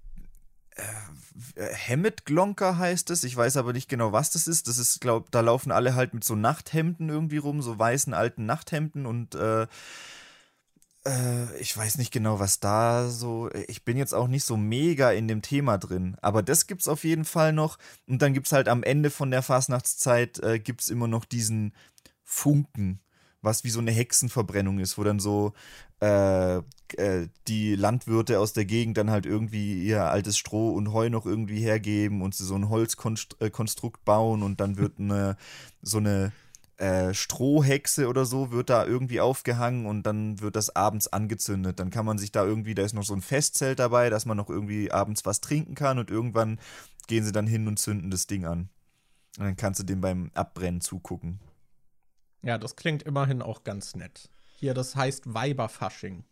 äh, 1.55 1.73
Hemmet-Glonker 1.73 2.77
heißt 2.77 3.09
es. 3.09 3.23
Ich 3.23 3.35
weiß 3.35 3.57
aber 3.57 3.73
nicht 3.73 3.89
genau, 3.89 4.11
was 4.11 4.31
das 4.31 4.47
ist. 4.47 4.67
Das 4.67 4.77
ist, 4.77 5.01
glaube 5.01 5.27
da 5.31 5.41
laufen 5.41 5.71
alle 5.71 5.95
halt 5.95 6.13
mit 6.13 6.23
so 6.23 6.35
Nachthemden 6.35 7.09
irgendwie 7.09 7.37
rum, 7.37 7.61
so 7.61 7.77
weißen 7.77 8.13
alten 8.13 8.45
Nachthemden 8.45 9.05
und 9.05 9.35
äh, 9.35 9.67
äh, 11.05 11.57
ich 11.59 11.75
weiß 11.75 11.97
nicht 11.97 12.11
genau, 12.11 12.39
was 12.39 12.59
da 12.59 13.09
so. 13.09 13.49
Ich 13.67 13.83
bin 13.83 13.97
jetzt 13.97 14.13
auch 14.13 14.27
nicht 14.27 14.43
so 14.43 14.57
mega 14.57 15.11
in 15.11 15.27
dem 15.27 15.41
Thema 15.41 15.77
drin. 15.77 16.17
Aber 16.21 16.43
das 16.43 16.67
gibt's 16.67 16.87
auf 16.87 17.03
jeden 17.03 17.25
Fall 17.25 17.53
noch. 17.53 17.77
Und 18.07 18.21
dann 18.21 18.33
gibt's 18.33 18.51
halt 18.51 18.67
am 18.67 18.83
Ende 18.83 19.09
von 19.09 19.31
der 19.31 19.41
Fastnachtszeit 19.41 20.39
äh, 20.39 20.59
gibt's 20.59 20.89
immer 20.89 21.07
noch 21.07 21.25
diesen 21.25 21.73
Funken 22.23 23.01
was 23.41 23.63
wie 23.63 23.69
so 23.69 23.79
eine 23.79 23.91
Hexenverbrennung 23.91 24.79
ist, 24.79 24.97
wo 24.97 25.03
dann 25.03 25.19
so 25.19 25.53
äh, 26.01 26.57
äh, 26.57 27.27
die 27.47 27.75
Landwirte 27.75 28.39
aus 28.39 28.53
der 28.53 28.65
Gegend 28.65 28.97
dann 28.97 29.11
halt 29.11 29.25
irgendwie 29.25 29.83
ihr 29.83 30.05
altes 30.05 30.37
Stroh 30.37 30.71
und 30.71 30.93
Heu 30.93 31.09
noch 31.09 31.25
irgendwie 31.25 31.61
hergeben 31.61 32.21
und 32.21 32.35
sie 32.35 32.45
so 32.45 32.55
ein 32.55 32.69
Holzkonstrukt 32.69 33.99
äh, 33.99 34.05
bauen 34.05 34.43
und 34.43 34.59
dann 34.59 34.77
wird 34.77 34.93
eine 34.99 35.37
so 35.81 35.97
eine 35.97 36.31
äh, 36.81 37.13
Strohhexe 37.13 38.07
oder 38.07 38.25
so 38.25 38.51
wird 38.51 38.71
da 38.71 38.85
irgendwie 38.85 39.21
aufgehangen 39.21 39.85
und 39.85 40.03
dann 40.03 40.39
wird 40.41 40.55
das 40.55 40.75
abends 40.75 41.07
angezündet. 41.07 41.79
Dann 41.79 41.91
kann 41.91 42.05
man 42.07 42.17
sich 42.17 42.31
da 42.31 42.43
irgendwie, 42.43 42.73
da 42.73 42.83
ist 42.83 42.93
noch 42.93 43.03
so 43.03 43.13
ein 43.13 43.21
Festzelt 43.21 43.77
dabei, 43.77 44.09
dass 44.09 44.25
man 44.25 44.35
noch 44.35 44.49
irgendwie 44.49 44.91
abends 44.91 45.23
was 45.23 45.41
trinken 45.41 45.75
kann 45.75 45.99
und 45.99 46.09
irgendwann 46.09 46.59
gehen 47.05 47.23
sie 47.23 47.31
dann 47.31 47.45
hin 47.45 47.67
und 47.67 47.77
zünden 47.77 48.09
das 48.09 48.25
Ding 48.25 48.45
an. 48.45 48.69
Und 49.37 49.45
dann 49.45 49.55
kannst 49.57 49.79
du 49.79 49.83
dem 49.83 50.01
beim 50.01 50.31
Abbrennen 50.33 50.81
zugucken. 50.81 51.39
Ja, 52.43 52.57
das 52.57 52.75
klingt 52.75 53.03
immerhin 53.03 53.41
auch 53.41 53.63
ganz 53.63 53.95
nett. 53.95 54.29
Hier, 54.55 54.73
das 54.73 54.95
heißt 54.95 55.33
Weiberfasching. 55.33 56.23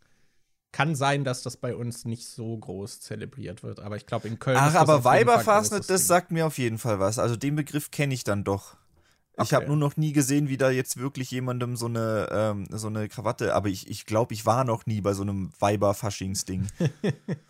Kann 0.72 0.94
sein, 0.94 1.24
dass 1.24 1.42
das 1.42 1.56
bei 1.56 1.74
uns 1.74 2.04
nicht 2.04 2.28
so 2.28 2.56
groß 2.56 3.00
zelebriert 3.00 3.64
wird, 3.64 3.80
aber 3.80 3.96
ich 3.96 4.06
glaube 4.06 4.28
in 4.28 4.38
Köln. 4.38 4.56
Ach, 4.58 4.74
aber 4.76 5.02
Weiberfastnet, 5.02 5.90
das 5.90 6.06
sagt 6.06 6.30
mir 6.30 6.46
auf 6.46 6.58
jeden 6.58 6.78
Fall 6.78 7.00
was. 7.00 7.18
Also 7.18 7.34
den 7.34 7.56
Begriff 7.56 7.90
kenne 7.90 8.14
ich 8.14 8.22
dann 8.22 8.44
doch. 8.44 8.76
Okay. 9.32 9.46
Ich 9.46 9.54
habe 9.54 9.66
nur 9.66 9.76
noch 9.76 9.96
nie 9.96 10.12
gesehen, 10.12 10.48
wie 10.48 10.56
da 10.56 10.70
jetzt 10.70 10.96
wirklich 10.96 11.30
jemandem 11.30 11.76
so 11.76 11.86
eine, 11.86 12.28
ähm, 12.30 12.66
so 12.70 12.88
eine 12.88 13.08
Krawatte, 13.08 13.54
aber 13.54 13.68
ich, 13.68 13.88
ich 13.88 14.06
glaube, 14.06 14.34
ich 14.34 14.46
war 14.46 14.64
noch 14.64 14.86
nie 14.86 15.00
bei 15.00 15.12
so 15.14 15.22
einem 15.22 15.50
Weiberfaschingsding. 15.58 16.68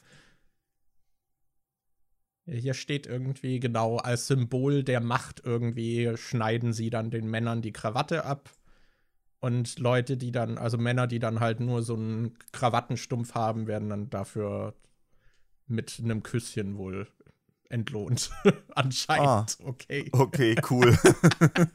Hier 2.50 2.74
steht 2.74 3.06
irgendwie 3.06 3.60
genau 3.60 3.98
als 3.98 4.26
Symbol 4.26 4.82
der 4.82 5.00
Macht 5.00 5.42
irgendwie 5.44 6.16
schneiden 6.16 6.72
sie 6.72 6.90
dann 6.90 7.10
den 7.10 7.28
Männern 7.28 7.62
die 7.62 7.72
Krawatte 7.72 8.24
ab. 8.24 8.50
Und 9.40 9.78
Leute, 9.78 10.16
die 10.18 10.32
dann, 10.32 10.58
also 10.58 10.76
Männer, 10.76 11.06
die 11.06 11.18
dann 11.18 11.40
halt 11.40 11.60
nur 11.60 11.82
so 11.82 11.94
einen 11.94 12.36
Krawattenstumpf 12.52 13.34
haben, 13.34 13.66
werden 13.66 13.88
dann 13.88 14.10
dafür 14.10 14.74
mit 15.66 15.98
einem 16.02 16.22
Küsschen 16.22 16.76
wohl 16.76 17.06
entlohnt. 17.70 18.30
Anscheinend. 18.74 19.26
Ah, 19.26 19.46
okay. 19.64 20.08
Okay, 20.12 20.56
cool. 20.68 20.96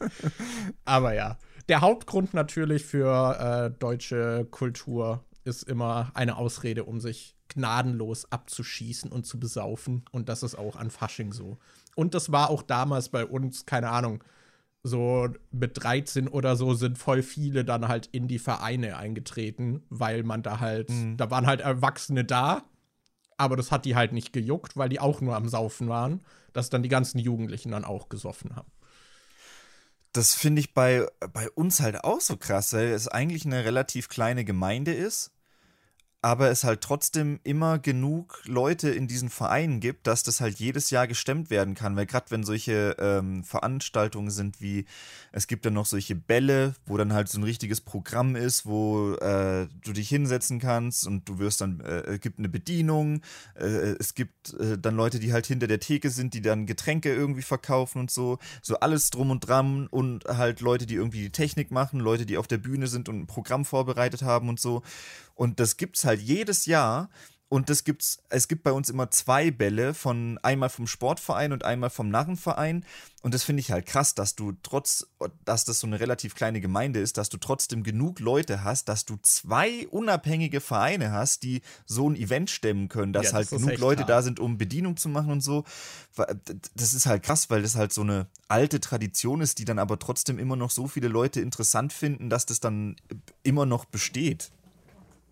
Aber 0.86 1.14
ja. 1.14 1.40
Der 1.68 1.82
Hauptgrund 1.82 2.36
natürlich 2.36 2.86
für 2.86 3.72
äh, 3.74 3.80
deutsche 3.80 4.46
Kultur 4.52 5.26
ist 5.46 5.64
immer 5.64 6.12
eine 6.14 6.38
Ausrede, 6.38 6.84
um 6.84 7.00
sich 7.00 7.36
gnadenlos 7.48 8.32
abzuschießen 8.32 9.12
und 9.12 9.26
zu 9.26 9.40
besaufen. 9.40 10.04
Und 10.12 10.28
das 10.28 10.44
ist 10.44 10.56
auch 10.56 10.76
an 10.76 10.90
Fasching 10.90 11.32
so. 11.32 11.58
Und 11.96 12.14
das 12.14 12.32
war 12.32 12.50
auch 12.50 12.62
damals 12.62 13.10
bei 13.10 13.26
uns, 13.26 13.66
keine 13.66 13.90
Ahnung, 13.90 14.24
so 14.84 15.30
mit 15.52 15.84
13 15.84 16.28
oder 16.28 16.56
so 16.56 16.74
sind 16.74 16.98
voll 16.98 17.24
viele 17.24 17.66
dann 17.66 17.88
halt 17.88 18.08
in 18.12 18.28
die 18.28 18.38
Vereine 18.38 18.98
eingetreten, 18.98 19.84
weil 19.90 20.24
man 20.24 20.44
da 20.44 20.60
halt, 20.60 20.90
mhm. 20.90 21.18
da 21.18 21.32
waren 21.32 21.48
halt 21.48 21.62
Erwachsene 21.62 22.24
da, 22.24 22.64
aber 23.38 23.56
das 23.56 23.72
hat 23.72 23.86
die 23.86 23.96
halt 23.96 24.14
nicht 24.14 24.32
gejuckt, 24.32 24.78
weil 24.78 24.90
die 24.90 25.00
auch 25.00 25.22
nur 25.22 25.36
am 25.36 25.48
Saufen 25.48 25.90
waren, 25.90 26.22
dass 26.54 26.70
dann 26.70 26.84
die 26.84 26.90
ganzen 26.90 27.18
Jugendlichen 27.18 27.72
dann 27.72 27.84
auch 27.84 28.10
gesoffen 28.10 28.56
haben. 28.56 28.72
Das 30.14 30.36
finde 30.36 30.62
ich 30.62 30.74
bei, 30.74 31.08
bei 31.34 31.50
uns 31.50 31.82
halt 31.82 32.04
auch 32.04 32.22
so 32.22 32.38
krass, 32.38 32.72
weil 32.74 32.90
es 32.90 33.08
eigentlich 33.08 33.46
eine 33.46 33.66
relativ 33.66 34.08
kleine 34.08 34.46
Gemeinde 34.46 34.94
ist 34.94 35.35
aber 36.26 36.50
es 36.50 36.64
halt 36.64 36.82
trotzdem 36.82 37.40
immer 37.44 37.78
genug 37.78 38.42
Leute 38.46 38.90
in 38.90 39.08
diesen 39.08 39.30
Vereinen 39.30 39.80
gibt, 39.80 40.08
dass 40.08 40.24
das 40.24 40.42
halt 40.42 40.58
jedes 40.58 40.90
Jahr 40.90 41.06
gestemmt 41.06 41.52
werden 41.52 41.76
kann. 41.76 41.96
Weil 41.96 42.08
gerade 42.08 42.32
wenn 42.32 42.44
solche 42.44 42.96
ähm, 42.98 43.44
Veranstaltungen 43.44 44.32
sind 44.32 44.60
wie, 44.60 44.86
es 45.32 45.46
gibt 45.46 45.68
dann 45.68 45.76
noch 45.76 45.86
solche 45.86 46.16
Bälle, 46.16 46.74
wo 46.88 46.98
dann 46.98 47.14
halt 47.14 47.30
so 47.30 47.40
ein 47.40 47.44
richtiges 47.44 47.80
Programm 47.80 48.36
ist, 48.36 48.66
wo 48.66 49.14
äh, 49.18 49.68
du 49.84 49.94
dich 49.94 50.10
hinsetzen 50.10 50.58
kannst 50.58 51.06
und 51.06 51.30
du 51.30 51.38
wirst 51.38 51.62
dann, 51.62 51.80
äh, 51.82 52.14
es 52.14 52.22
gibt 52.22 52.40
eine 52.40 52.50
Bedienung, 52.50 53.22
äh, 53.54 53.94
es 54.00 54.16
gibt 54.16 54.56
äh, 54.56 54.80
dann 54.80 54.96
Leute, 54.96 55.20
die 55.20 55.32
halt 55.32 55.46
hinter 55.46 55.68
der 55.68 55.80
Theke 55.80 56.10
sind, 56.10 56.34
die 56.34 56.42
dann 56.42 56.66
Getränke 56.66 57.14
irgendwie 57.14 57.44
verkaufen 57.44 58.00
und 58.00 58.10
so. 58.10 58.40
So 58.64 58.80
alles 58.80 59.12
drum 59.12 59.30
und 59.30 59.42
dran 59.42 59.86
und 59.86 60.26
halt 60.26 60.62
Leute, 60.62 60.88
die 60.88 60.96
irgendwie 60.96 61.22
die 61.22 61.32
Technik 61.32 61.70
machen, 61.70 62.00
Leute, 62.00 62.26
die 62.26 62.40
auf 62.40 62.48
der 62.48 62.58
Bühne 62.58 62.88
sind 62.88 63.10
und 63.10 63.20
ein 63.20 63.28
Programm 63.28 63.64
vorbereitet 63.64 64.24
haben 64.24 64.50
und 64.50 64.60
so. 64.60 64.82
Und 65.36 65.60
das 65.60 65.78
gibt 65.78 65.98
es 65.98 66.06
halt 66.06 66.22
jedes 66.22 66.66
Jahr. 66.66 67.10
Und 67.48 67.70
das 67.70 67.84
gibt's, 67.84 68.24
es 68.30 68.48
gibt 68.48 68.64
bei 68.64 68.72
uns 68.72 68.90
immer 68.90 69.12
zwei 69.12 69.52
Bälle 69.52 69.94
von 69.94 70.40
einmal 70.42 70.70
vom 70.70 70.88
Sportverein 70.88 71.54
und 71.54 71.64
einmal 71.64 71.92
vom 71.92 72.10
Narrenverein. 72.10 72.84
Und 73.22 73.36
das 73.36 73.44
finde 73.44 73.60
ich 73.60 73.72
halt 73.72 73.86
krass, 73.86 74.16
dass 74.16 74.36
du 74.36 74.54
trotz, 74.64 75.08
dass 75.46 75.64
das 75.64 75.80
so 75.80 75.86
eine 75.86 76.00
relativ 76.00 76.34
kleine 76.34 76.60
Gemeinde 76.60 77.00
ist, 77.00 77.18
dass 77.18 77.30
du 77.30 77.38
trotzdem 77.38 77.84
genug 77.84 78.20
Leute 78.20 78.64
hast, 78.64 78.90
dass 78.90 79.06
du 79.06 79.18
zwei 79.22 79.88
unabhängige 79.90 80.60
Vereine 80.60 81.12
hast, 81.12 81.44
die 81.44 81.62
so 81.86 82.10
ein 82.10 82.16
Event 82.16 82.50
stemmen 82.50 82.90
können, 82.90 83.14
dass 83.14 83.26
ja, 83.26 83.40
das 83.40 83.52
halt 83.52 83.62
genug 83.62 83.78
Leute 83.78 84.02
hart. 84.02 84.10
da 84.10 84.22
sind, 84.24 84.40
um 84.40 84.58
Bedienung 84.58 84.98
zu 84.98 85.08
machen 85.08 85.32
und 85.32 85.42
so. 85.42 85.66
Das 86.76 86.96
ist 86.96 87.06
halt 87.06 87.22
krass, 87.22 87.52
weil 87.52 87.62
das 87.62 87.76
halt 87.76 87.94
so 87.94 88.02
eine 88.02 88.26
alte 88.48 88.80
Tradition 88.80 89.42
ist, 89.42 89.60
die 89.60 89.66
dann 89.66 89.78
aber 89.78 90.00
trotzdem 90.00 90.40
immer 90.40 90.56
noch 90.56 90.72
so 90.72 90.88
viele 90.88 91.10
Leute 91.10 91.42
interessant 91.42 91.94
finden, 91.94 92.32
dass 92.32 92.48
das 92.48 92.60
dann 92.60 92.96
immer 93.44 93.68
noch 93.68 93.86
besteht. 93.86 94.52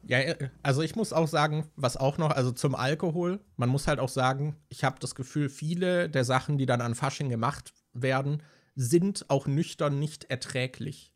Ja, 0.05 0.19
äh, 0.19 0.49
also 0.61 0.81
ich 0.81 0.95
muss 0.95 1.13
auch 1.13 1.27
sagen, 1.27 1.69
was 1.75 1.97
auch 1.97 2.17
noch, 2.17 2.31
also 2.31 2.51
zum 2.51 2.75
Alkohol, 2.75 3.39
man 3.55 3.69
muss 3.69 3.87
halt 3.87 3.99
auch 3.99 4.09
sagen, 4.09 4.55
ich 4.69 4.83
habe 4.83 4.99
das 4.99 5.15
Gefühl, 5.15 5.49
viele 5.49 6.09
der 6.09 6.25
Sachen, 6.25 6.57
die 6.57 6.65
dann 6.65 6.81
an 6.81 6.95
Fasching 6.95 7.29
gemacht 7.29 7.73
werden, 7.93 8.43
sind 8.75 9.29
auch 9.29 9.47
nüchtern 9.47 9.99
nicht 9.99 10.25
erträglich. 10.25 11.13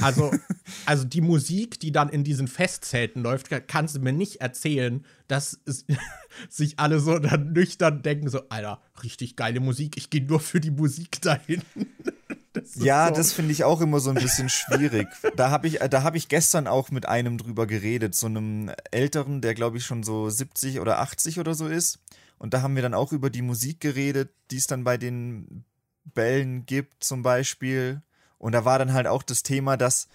Also, 0.00 0.30
also 0.86 1.04
die 1.04 1.20
Musik, 1.20 1.80
die 1.80 1.92
dann 1.92 2.08
in 2.08 2.24
diesen 2.24 2.48
Festzelten 2.48 3.22
läuft, 3.22 3.48
kannst 3.68 3.96
du 3.96 4.00
mir 4.00 4.12
nicht 4.12 4.40
erzählen, 4.40 5.04
dass 5.28 5.60
es, 5.64 5.86
sich 6.48 6.78
alle 6.78 7.00
so 7.00 7.18
dann 7.18 7.52
nüchtern 7.52 8.02
denken, 8.02 8.28
so, 8.28 8.48
Alter, 8.48 8.82
richtig 9.02 9.36
geile 9.36 9.60
Musik, 9.60 9.96
ich 9.96 10.10
gehe 10.10 10.24
nur 10.24 10.40
für 10.40 10.60
die 10.60 10.70
Musik 10.70 11.20
dahin. 11.22 11.62
Das 12.60 12.74
ja, 12.76 13.08
so. 13.08 13.14
das 13.14 13.32
finde 13.32 13.52
ich 13.52 13.64
auch 13.64 13.80
immer 13.80 14.00
so 14.00 14.10
ein 14.10 14.16
bisschen 14.16 14.48
schwierig. 14.48 15.08
da 15.36 15.50
habe 15.50 15.66
ich, 15.66 15.78
da 15.78 16.02
hab 16.02 16.14
ich 16.14 16.28
gestern 16.28 16.66
auch 16.66 16.90
mit 16.90 17.06
einem 17.06 17.38
drüber 17.38 17.66
geredet, 17.66 18.14
so 18.14 18.26
einem 18.26 18.70
Älteren, 18.90 19.40
der 19.40 19.54
glaube 19.54 19.78
ich 19.78 19.84
schon 19.84 20.02
so 20.02 20.28
70 20.28 20.80
oder 20.80 21.00
80 21.00 21.40
oder 21.40 21.54
so 21.54 21.66
ist. 21.66 21.98
Und 22.38 22.54
da 22.54 22.62
haben 22.62 22.74
wir 22.74 22.82
dann 22.82 22.94
auch 22.94 23.12
über 23.12 23.28
die 23.28 23.42
Musik 23.42 23.80
geredet, 23.80 24.30
die 24.50 24.56
es 24.56 24.66
dann 24.66 24.84
bei 24.84 24.96
den 24.96 25.64
Bällen 26.04 26.64
gibt 26.66 27.04
zum 27.04 27.22
Beispiel. 27.22 28.02
Und 28.38 28.52
da 28.52 28.64
war 28.64 28.78
dann 28.78 28.92
halt 28.92 29.06
auch 29.06 29.22
das 29.22 29.42
Thema, 29.42 29.76
dass 29.76 30.08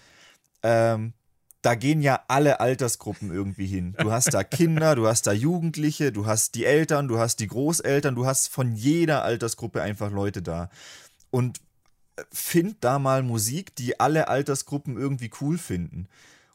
ähm, 0.62 1.12
da 1.62 1.74
gehen 1.74 2.00
ja 2.00 2.20
alle 2.28 2.60
Altersgruppen 2.60 3.32
irgendwie 3.32 3.66
hin. 3.66 3.96
Du 3.98 4.12
hast 4.12 4.32
da 4.32 4.44
Kinder, 4.44 4.94
du 4.94 5.08
hast 5.08 5.26
da 5.26 5.32
Jugendliche, 5.32 6.12
du 6.12 6.26
hast 6.26 6.54
die 6.54 6.64
Eltern, 6.64 7.08
du 7.08 7.18
hast 7.18 7.40
die 7.40 7.48
Großeltern, 7.48 8.14
du 8.14 8.24
hast 8.24 8.48
von 8.48 8.76
jeder 8.76 9.24
Altersgruppe 9.24 9.82
einfach 9.82 10.12
Leute 10.12 10.42
da. 10.42 10.70
Und 11.30 11.60
find 12.32 12.76
da 12.80 12.98
mal 12.98 13.22
Musik, 13.22 13.74
die 13.76 14.00
alle 14.00 14.28
Altersgruppen 14.28 14.96
irgendwie 14.96 15.30
cool 15.40 15.58
finden. 15.58 16.08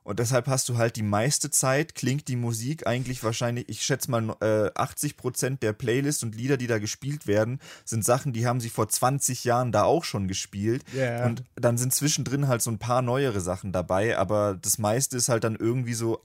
Und 0.04 0.17
deshalb 0.17 0.47
hast 0.47 0.67
du 0.67 0.78
halt 0.78 0.95
die 0.95 1.04
meiste 1.04 1.52
Zeit, 1.52 1.93
klingt 1.93 2.28
die 2.28 2.36
Musik 2.36 2.88
eigentlich 2.88 3.24
wahrscheinlich, 3.24 3.69
ich 3.69 3.84
schätze 3.84 4.10
mal, 4.10 4.36
äh, 4.41 4.71
80 4.74 5.15
Prozent 5.15 5.62
der 5.62 5.74
Playlists 5.74 6.24
und 6.24 6.36
Lieder, 6.36 6.58
die 6.58 6.65
da 6.65 6.80
gespielt 6.80 7.28
werden, 7.28 7.60
sind 7.86 8.04
Sachen, 8.04 8.34
die 8.34 8.47
haben 8.47 8.60
sie 8.60 8.69
vor 8.69 8.89
20 8.89 9.43
Jahren 9.43 9.71
da 9.71 9.84
auch 9.84 10.04
schon 10.04 10.28
gespielt. 10.28 10.84
Yeah. 10.95 11.28
Und 11.28 11.43
dann 11.56 11.78
sind 11.78 11.93
zwischendrin 11.93 12.47
halt 12.47 12.63
so 12.63 12.71
ein 12.71 12.80
paar 12.80 13.04
neuere 13.04 13.41
Sachen 13.41 13.71
dabei, 13.71 14.17
aber 14.17 14.58
das 14.60 14.80
meiste 14.80 15.17
ist 15.17 15.30
halt 15.30 15.43
dann 15.43 15.56
irgendwie 15.56 15.93
so 15.93 16.24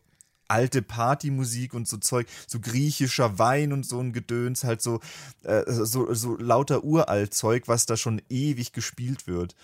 alte 0.49 0.83
Partymusik 0.83 1.75
und 1.75 1.89
so 1.89 1.97
Zeug, 1.97 2.27
so 2.47 2.61
griechischer 2.61 3.39
Wein 3.39 3.73
und 3.73 3.87
so 3.87 4.01
ein 4.01 4.13
Gedöns, 4.13 4.65
halt 4.65 4.83
so, 4.83 5.01
äh, 5.43 5.65
so, 5.67 6.13
so 6.15 6.37
lauter 6.37 6.85
Uralt-Zeug, 6.85 7.69
was 7.69 7.87
da 7.87 7.97
schon 7.97 8.23
ewig 8.29 8.73
gespielt 8.73 9.27
wird. 9.27 9.55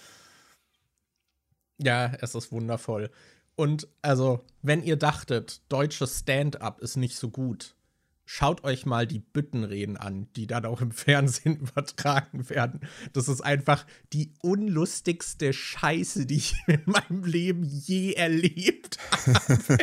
Ja, 1.79 2.13
es 2.21 2.35
ist 2.35 2.53
wundervoll. 2.53 3.11
Und 3.55 3.89
also, 4.01 4.45
wenn 4.63 4.83
ihr 4.83 4.97
dachtet, 4.97 5.61
deutsches 5.69 6.21
Stand-up 6.21 6.81
ist 6.81 6.97
nicht 6.97 7.17
so 7.17 7.29
gut, 7.29 7.75
schaut 8.25 8.65
euch 8.65 8.87
mal 8.87 9.07
die 9.07 9.19
Büttenreden 9.19 9.97
an, 9.97 10.29
die 10.37 10.47
dann 10.47 10.65
auch 10.65 10.81
im 10.81 10.91
Fernsehen 10.93 11.57
übertragen 11.57 12.49
werden. 12.49 12.81
Das 13.13 13.29
ist 13.29 13.41
einfach 13.41 13.87
die 14.13 14.33
unlustigste 14.41 15.53
Scheiße, 15.53 16.27
die 16.27 16.37
ich 16.37 16.55
in 16.67 16.83
meinem 16.87 17.25
Leben 17.25 17.65
je 17.65 18.13
erlebt 18.13 18.99
habe. 19.11 19.79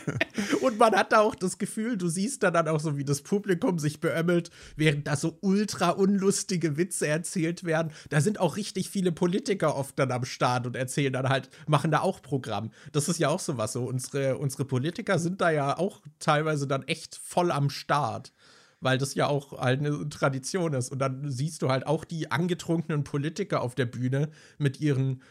Und 0.61 0.77
man 0.77 0.95
hat 0.95 1.11
da 1.11 1.19
auch 1.19 1.35
das 1.35 1.57
Gefühl, 1.57 1.97
du 1.97 2.07
siehst 2.07 2.43
da 2.43 2.51
dann 2.51 2.67
auch 2.67 2.79
so, 2.79 2.97
wie 2.97 3.05
das 3.05 3.21
Publikum 3.21 3.79
sich 3.79 3.99
beömmelt, 3.99 4.49
während 4.75 5.07
da 5.07 5.15
so 5.15 5.37
ultra 5.41 5.89
unlustige 5.89 6.77
Witze 6.77 7.07
erzählt 7.07 7.63
werden. 7.63 7.91
Da 8.09 8.21
sind 8.21 8.39
auch 8.39 8.55
richtig 8.55 8.89
viele 8.89 9.11
Politiker 9.11 9.75
oft 9.75 9.97
dann 9.99 10.11
am 10.11 10.25
Start 10.25 10.65
und 10.65 10.75
erzählen 10.75 11.13
dann 11.13 11.29
halt, 11.29 11.49
machen 11.67 11.91
da 11.91 12.01
auch 12.01 12.21
Programm. 12.21 12.71
Das 12.91 13.09
ist 13.09 13.19
ja 13.19 13.29
auch 13.29 13.39
sowas 13.39 13.73
so. 13.73 13.85
Unsere, 13.85 14.37
unsere 14.37 14.65
Politiker 14.65 15.19
sind 15.19 15.41
da 15.41 15.49
ja 15.49 15.77
auch 15.77 16.01
teilweise 16.19 16.67
dann 16.67 16.83
echt 16.83 17.15
voll 17.15 17.51
am 17.51 17.69
Start 17.69 18.33
weil 18.81 18.97
das 18.97 19.15
ja 19.15 19.27
auch 19.27 19.57
halt 19.59 19.79
eine 19.79 20.07
Tradition 20.09 20.73
ist. 20.73 20.91
Und 20.91 20.99
dann 20.99 21.29
siehst 21.31 21.61
du 21.61 21.69
halt 21.69 21.85
auch 21.87 22.05
die 22.05 22.31
angetrunkenen 22.31 23.03
Politiker 23.03 23.61
auf 23.61 23.75
der 23.75 23.85
Bühne 23.85 24.29
mit 24.57 24.79
ihren 24.79 25.21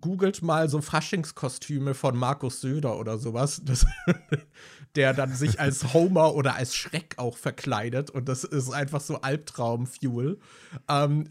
googelt 0.00 0.42
mal 0.42 0.68
so 0.68 0.80
Faschingskostüme 0.80 1.94
von 1.94 2.16
Markus 2.16 2.60
Söder 2.60 2.96
oder 2.98 3.18
sowas, 3.18 3.62
das, 3.64 3.86
der 4.94 5.14
dann 5.14 5.34
sich 5.34 5.60
als 5.60 5.92
Homer 5.94 6.34
oder 6.34 6.54
als 6.54 6.74
Schreck 6.74 7.14
auch 7.18 7.36
verkleidet 7.36 8.10
und 8.10 8.28
das 8.28 8.44
ist 8.44 8.70
einfach 8.70 9.00
so 9.00 9.20
Albtraum-Fuel. 9.20 10.38
Ähm, 10.88 11.26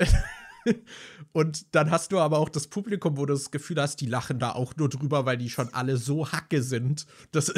und 1.32 1.74
dann 1.74 1.90
hast 1.90 2.12
du 2.12 2.20
aber 2.20 2.38
auch 2.38 2.50
das 2.50 2.68
Publikum, 2.68 3.18
wo 3.18 3.26
du 3.26 3.34
das 3.34 3.52
Gefühl 3.52 3.82
hast, 3.82 4.02
die 4.02 4.08
lachen 4.08 4.40
da 4.40 4.52
auch 4.52 4.76
nur 4.76 4.90
drüber, 4.90 5.26
weil 5.26 5.38
die 5.38 5.50
schon 5.50 5.74
alle 5.74 5.98
so 5.98 6.32
hacke 6.32 6.62
sind. 6.62 7.06
Das 7.32 7.54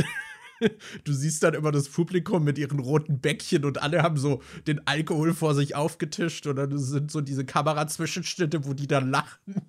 du 1.03 1.13
siehst 1.13 1.43
dann 1.43 1.53
immer 1.53 1.71
das 1.71 1.89
Publikum 1.89 2.43
mit 2.43 2.57
ihren 2.57 2.79
roten 2.79 3.19
Bäckchen 3.19 3.65
und 3.65 3.81
alle 3.81 4.03
haben 4.03 4.17
so 4.17 4.41
den 4.67 4.85
Alkohol 4.87 5.33
vor 5.33 5.55
sich 5.55 5.75
aufgetischt 5.75 6.47
und 6.47 6.55
dann 6.55 6.77
sind 6.77 7.11
so 7.11 7.21
diese 7.21 7.45
Kamerazwischenschnitte, 7.45 8.65
wo 8.65 8.73
die 8.73 8.87
dann 8.87 9.09
lachen. 9.09 9.39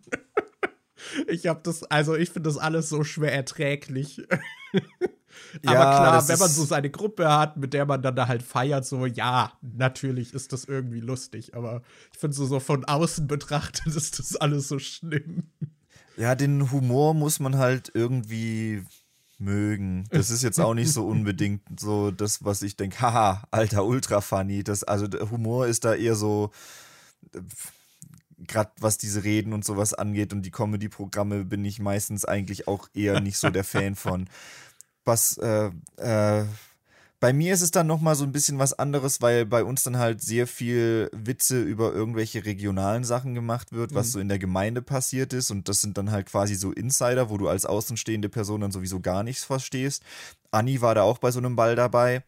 Ich 1.27 1.49
habe 1.49 1.61
das, 1.65 1.83
also 1.83 2.15
ich 2.15 2.31
finde 2.31 2.49
das 2.49 2.59
alles 2.59 2.89
so 2.89 3.03
schwer 3.03 3.33
erträglich. 3.33 4.23
Aber 5.67 5.75
ja, 5.75 5.97
klar, 5.97 6.29
wenn 6.29 6.39
man 6.39 6.49
so 6.49 6.65
seine 6.65 6.91
Gruppe 6.91 7.29
hat, 7.29 7.57
mit 7.57 7.75
der 7.75 7.87
man 7.87 8.03
dann 8.03 8.15
da 8.15 8.29
halt 8.29 8.43
feiert, 8.43 8.87
so 8.87 9.05
ja, 9.05 9.53
natürlich 9.61 10.33
ist 10.33 10.53
das 10.53 10.65
irgendwie 10.65 11.01
lustig. 11.01 11.55
Aber 11.55 11.83
ich 12.13 12.19
finde 12.19 12.37
so, 12.37 12.47
so 12.47 12.61
von 12.61 12.85
außen 12.85 13.27
betrachtet 13.27 13.87
ist 13.95 14.21
das 14.21 14.37
alles 14.37 14.69
so 14.69 14.79
schlimm. 14.79 15.51
Ja, 16.17 16.35
den 16.35 16.71
Humor 16.71 17.15
muss 17.15 17.41
man 17.41 17.59
halt 17.59 17.91
irgendwie 17.95 18.85
mögen. 19.43 20.05
Das 20.11 20.31
ist 20.31 20.43
jetzt 20.43 20.61
auch 20.61 20.75
nicht 20.75 20.93
so 20.93 21.07
unbedingt 21.07 21.63
so 21.79 22.11
das, 22.11 22.45
was 22.45 22.63
ich 22.63 22.77
denke, 22.77 23.01
haha, 23.01 23.45
alter, 23.51 23.85
ultra 23.85 24.21
funny. 24.21 24.65
Das, 24.65 24.85
also 24.85 25.07
der 25.07 25.31
Humor 25.31 25.67
ist 25.67 25.85
da 25.85 25.95
eher 25.95 26.15
so 26.15 26.51
gerade 28.47 28.73
was 28.81 28.99
diese 28.99 29.25
Reden 29.25 29.53
und 29.53 29.65
sowas 29.65 29.95
angeht 29.95 30.33
und 30.33 30.43
die 30.43 30.51
Comedy-Programme 30.51 31.45
bin 31.45 31.65
ich 31.65 31.79
meistens 31.79 32.25
eigentlich 32.25 32.69
auch 32.69 32.89
eher 32.95 33.21
nicht 33.21 33.39
so 33.39 33.51
der 33.51 33.65
Fan 33.65 33.95
von. 33.95 34.29
Was 35.05 35.37
äh, 35.39 35.71
äh, 35.97 36.45
bei 37.23 37.33
mir 37.33 37.55
ist 37.55 37.63
es 37.63 37.71
dann 37.71 37.87
nochmal 37.87 38.17
so 38.17 38.25
ein 38.25 38.33
bisschen 38.33 38.59
was 38.59 38.77
anderes, 38.77 39.23
weil 39.23 39.47
bei 39.47 39.63
uns 39.63 39.85
dann 39.85 39.97
halt 39.97 40.21
sehr 40.21 40.49
viel 40.49 41.09
Witze 41.13 41.63
über 41.63 41.93
irgendwelche 41.93 42.45
regionalen 42.45 43.05
Sachen 43.05 43.33
gemacht 43.33 43.71
wird, 43.71 43.95
was 43.95 44.09
mhm. 44.09 44.11
so 44.11 44.19
in 44.19 44.29
der 44.29 44.41
Gemeinde 44.41 44.83
passiert 44.83 45.33
ist. 45.33 45.53
Und 45.53 45.69
das 45.69 45.81
sind 45.81 45.97
dann 45.97 46.11
halt 46.11 46.27
quasi 46.27 46.57
so 46.57 46.73
Insider, 46.73 47.31
wo 47.31 47.39
du 47.39 47.49
als 47.49 47.65
außenstehende 47.65 48.29
Person 48.29 48.63
dann 48.63 48.73
sowieso 48.73 48.99
gar 48.99 49.23
nichts 49.23 49.45
verstehst. 49.45 50.03
Anni 50.51 50.81
war 50.81 50.97
da 50.97 51.03
auch 51.03 51.19
bei 51.19 51.31
so 51.31 51.39
einem 51.39 51.55
Ball 51.55 51.77
dabei. 51.77 52.25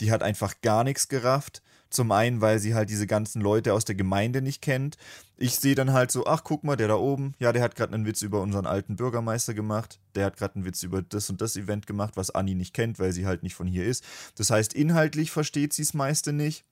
Die 0.00 0.12
hat 0.12 0.22
einfach 0.22 0.54
gar 0.62 0.84
nichts 0.84 1.08
gerafft. 1.08 1.60
Zum 1.90 2.10
einen, 2.12 2.40
weil 2.40 2.58
sie 2.58 2.74
halt 2.74 2.90
diese 2.90 3.06
ganzen 3.06 3.40
Leute 3.40 3.72
aus 3.72 3.84
der 3.84 3.94
Gemeinde 3.94 4.42
nicht 4.42 4.60
kennt. 4.60 4.96
Ich 5.36 5.56
sehe 5.56 5.74
dann 5.74 5.92
halt 5.92 6.10
so, 6.10 6.26
ach 6.26 6.42
guck 6.44 6.64
mal, 6.64 6.76
der 6.76 6.88
da 6.88 6.96
oben, 6.96 7.34
ja, 7.38 7.52
der 7.52 7.62
hat 7.62 7.76
gerade 7.76 7.94
einen 7.94 8.06
Witz 8.06 8.22
über 8.22 8.40
unseren 8.40 8.66
alten 8.66 8.96
Bürgermeister 8.96 9.54
gemacht. 9.54 10.00
Der 10.14 10.24
hat 10.26 10.36
gerade 10.36 10.56
einen 10.56 10.64
Witz 10.64 10.82
über 10.82 11.02
das 11.02 11.30
und 11.30 11.40
das 11.40 11.56
Event 11.56 11.86
gemacht, 11.86 12.16
was 12.16 12.30
Anni 12.30 12.54
nicht 12.54 12.74
kennt, 12.74 12.98
weil 12.98 13.12
sie 13.12 13.26
halt 13.26 13.42
nicht 13.42 13.54
von 13.54 13.66
hier 13.66 13.84
ist. 13.84 14.04
Das 14.36 14.50
heißt, 14.50 14.72
inhaltlich 14.72 15.30
versteht 15.30 15.72
sie 15.72 15.82
es 15.82 15.94
meiste 15.94 16.32
nicht. 16.32 16.64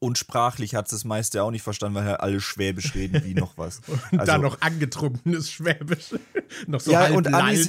Und 0.00 0.18
sprachlich 0.18 0.74
hat 0.74 0.88
sie 0.88 0.96
das 0.96 1.04
meiste 1.04 1.42
auch 1.42 1.50
nicht 1.50 1.62
verstanden, 1.62 1.96
weil 1.96 2.04
halt 2.04 2.20
alle 2.20 2.40
Schwäbisch 2.40 2.94
reden 2.94 3.24
wie 3.24 3.34
noch 3.34 3.56
was. 3.56 3.80
und 4.12 4.20
also, 4.20 4.32
dann 4.32 4.42
noch 4.42 4.60
angetrunkenes 4.60 5.50
Schwäbisch. 5.50 6.14
noch 6.66 6.80
so 6.80 6.92
ja, 6.92 7.00
halb 7.00 7.16
und 7.16 7.34
Anni, 7.34 7.66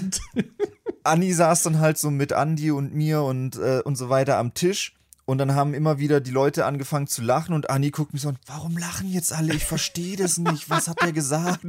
Anni 1.03 1.33
saß 1.33 1.63
dann 1.63 1.79
halt 1.79 1.97
so 1.97 2.11
mit 2.11 2.33
Andi 2.33 2.71
und 2.71 2.93
mir 2.93 3.21
und, 3.23 3.55
äh, 3.55 3.81
und 3.83 3.95
so 3.95 4.09
weiter 4.09 4.37
am 4.37 4.53
Tisch. 4.53 4.98
Und 5.29 5.37
dann 5.37 5.53
haben 5.53 5.75
immer 5.75 5.99
wieder 5.99 6.21
die 6.21 6.31
Leute 6.31 6.65
angefangen 6.65 7.05
zu 7.05 7.21
lachen 7.21 7.53
und 7.53 7.69
Anni 7.69 7.91
guckt 7.91 8.13
mich 8.13 8.23
so 8.23 8.29
an, 8.29 8.39
warum 8.47 8.75
lachen 8.79 9.07
jetzt 9.07 9.31
alle? 9.31 9.53
Ich 9.53 9.63
verstehe 9.63 10.17
das 10.17 10.39
nicht. 10.39 10.71
Was 10.71 10.87
hat 10.87 11.03
der 11.03 11.11
gesagt? 11.11 11.63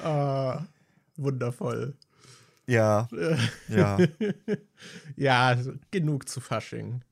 ah, 0.02 0.64
wundervoll. 1.14 1.94
Ja. 2.66 3.08
ja. 3.68 3.98
ja, 5.14 5.56
genug 5.92 6.28
zu 6.28 6.40
Fasching. 6.40 7.02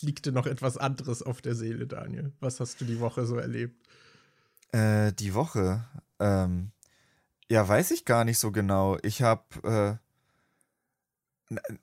Liegt 0.00 0.26
dir 0.26 0.32
noch 0.32 0.46
etwas 0.46 0.78
anderes 0.78 1.22
auf 1.22 1.40
der 1.40 1.54
Seele, 1.54 1.86
Daniel? 1.86 2.32
Was 2.40 2.58
hast 2.58 2.80
du 2.80 2.84
die 2.84 2.98
Woche 2.98 3.24
so 3.24 3.36
erlebt? 3.36 3.86
Äh, 4.72 5.12
die 5.12 5.32
Woche? 5.32 5.84
Ähm, 6.18 6.72
ja, 7.48 7.68
weiß 7.68 7.92
ich 7.92 8.04
gar 8.04 8.24
nicht 8.24 8.40
so 8.40 8.50
genau. 8.50 8.98
Ich 9.04 9.22
habe 9.22 9.44
äh, 9.62 10.11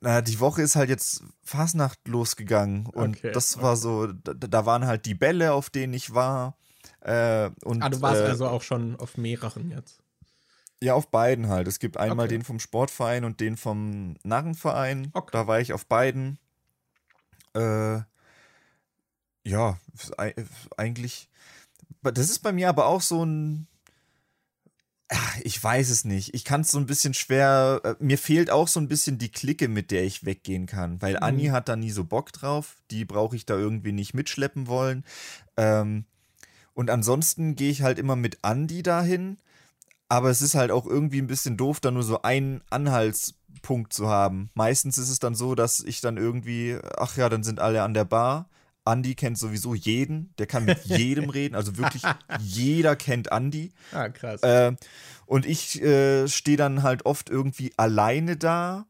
na, 0.00 0.20
die 0.20 0.40
Woche 0.40 0.62
ist 0.62 0.76
halt 0.76 0.88
jetzt 0.88 1.22
Fasnacht 1.42 2.06
losgegangen 2.06 2.86
und 2.86 3.16
okay, 3.16 3.32
das 3.32 3.60
war 3.60 3.76
so, 3.76 4.06
da, 4.06 4.34
da, 4.34 4.66
waren 4.66 4.86
halt 4.86 5.06
die 5.06 5.14
Bälle, 5.14 5.52
auf 5.52 5.70
denen 5.70 5.92
ich 5.92 6.14
war. 6.14 6.56
Äh, 7.00 7.50
und, 7.64 7.82
ah, 7.82 7.88
du 7.88 8.00
warst 8.00 8.22
äh, 8.22 8.26
also 8.26 8.48
auch 8.48 8.62
schon 8.62 8.96
auf 8.96 9.16
mehreren 9.16 9.70
jetzt. 9.70 10.02
Ja, 10.82 10.94
auf 10.94 11.10
beiden 11.10 11.48
halt. 11.48 11.68
Es 11.68 11.78
gibt 11.78 11.98
einmal 11.98 12.26
okay. 12.26 12.36
den 12.36 12.44
vom 12.44 12.58
Sportverein 12.58 13.24
und 13.24 13.40
den 13.40 13.56
vom 13.56 14.16
Narrenverein. 14.22 15.12
Da 15.30 15.46
war 15.46 15.60
ich 15.60 15.74
auf 15.74 15.86
beiden. 15.86 16.38
Äh, 17.54 18.00
ja, 19.44 19.78
eigentlich. 20.76 21.28
Das 22.02 22.30
ist 22.30 22.38
bei 22.38 22.52
mir 22.52 22.68
aber 22.70 22.86
auch 22.86 23.02
so 23.02 23.24
ein 23.24 23.66
ich 25.42 25.62
weiß 25.62 25.90
es 25.90 26.04
nicht. 26.04 26.34
Ich 26.34 26.44
kann 26.44 26.60
es 26.60 26.70
so 26.70 26.78
ein 26.78 26.86
bisschen 26.86 27.14
schwer. 27.14 27.80
Äh, 27.84 27.94
mir 27.98 28.18
fehlt 28.18 28.50
auch 28.50 28.68
so 28.68 28.80
ein 28.80 28.88
bisschen 28.88 29.18
die 29.18 29.30
Clique, 29.30 29.68
mit 29.68 29.90
der 29.90 30.04
ich 30.04 30.24
weggehen 30.24 30.66
kann. 30.66 31.02
Weil 31.02 31.14
mhm. 31.14 31.22
Anni 31.22 31.46
hat 31.46 31.68
da 31.68 31.76
nie 31.76 31.90
so 31.90 32.04
Bock 32.04 32.32
drauf. 32.32 32.76
Die 32.90 33.04
brauche 33.04 33.36
ich 33.36 33.46
da 33.46 33.56
irgendwie 33.56 33.92
nicht 33.92 34.14
mitschleppen 34.14 34.66
wollen. 34.66 35.04
Ähm, 35.56 36.04
und 36.74 36.90
ansonsten 36.90 37.56
gehe 37.56 37.70
ich 37.70 37.82
halt 37.82 37.98
immer 37.98 38.16
mit 38.16 38.38
Andi 38.42 38.82
dahin. 38.82 39.38
Aber 40.08 40.30
es 40.30 40.42
ist 40.42 40.54
halt 40.54 40.70
auch 40.70 40.86
irgendwie 40.86 41.20
ein 41.20 41.28
bisschen 41.28 41.56
doof, 41.56 41.80
da 41.80 41.90
nur 41.90 42.02
so 42.02 42.22
einen 42.22 42.62
Anhaltspunkt 42.70 43.92
zu 43.92 44.08
haben. 44.08 44.50
Meistens 44.54 44.98
ist 44.98 45.08
es 45.08 45.20
dann 45.20 45.34
so, 45.34 45.54
dass 45.54 45.80
ich 45.80 46.00
dann 46.00 46.16
irgendwie, 46.16 46.78
ach 46.96 47.16
ja, 47.16 47.28
dann 47.28 47.44
sind 47.44 47.60
alle 47.60 47.82
an 47.82 47.94
der 47.94 48.04
Bar. 48.04 48.48
Andy 48.84 49.14
kennt 49.14 49.38
sowieso 49.38 49.74
jeden, 49.74 50.34
der 50.38 50.46
kann 50.46 50.64
mit 50.64 50.84
jedem 50.84 51.30
reden, 51.30 51.54
also 51.54 51.76
wirklich 51.76 52.02
jeder 52.40 52.96
kennt 52.96 53.30
Andy. 53.30 53.72
Ah, 53.92 54.08
krass. 54.08 54.42
Äh, 54.42 54.74
und 55.26 55.46
ich 55.46 55.80
äh, 55.82 56.26
stehe 56.28 56.56
dann 56.56 56.82
halt 56.82 57.06
oft 57.06 57.30
irgendwie 57.30 57.72
alleine 57.76 58.36
da 58.36 58.86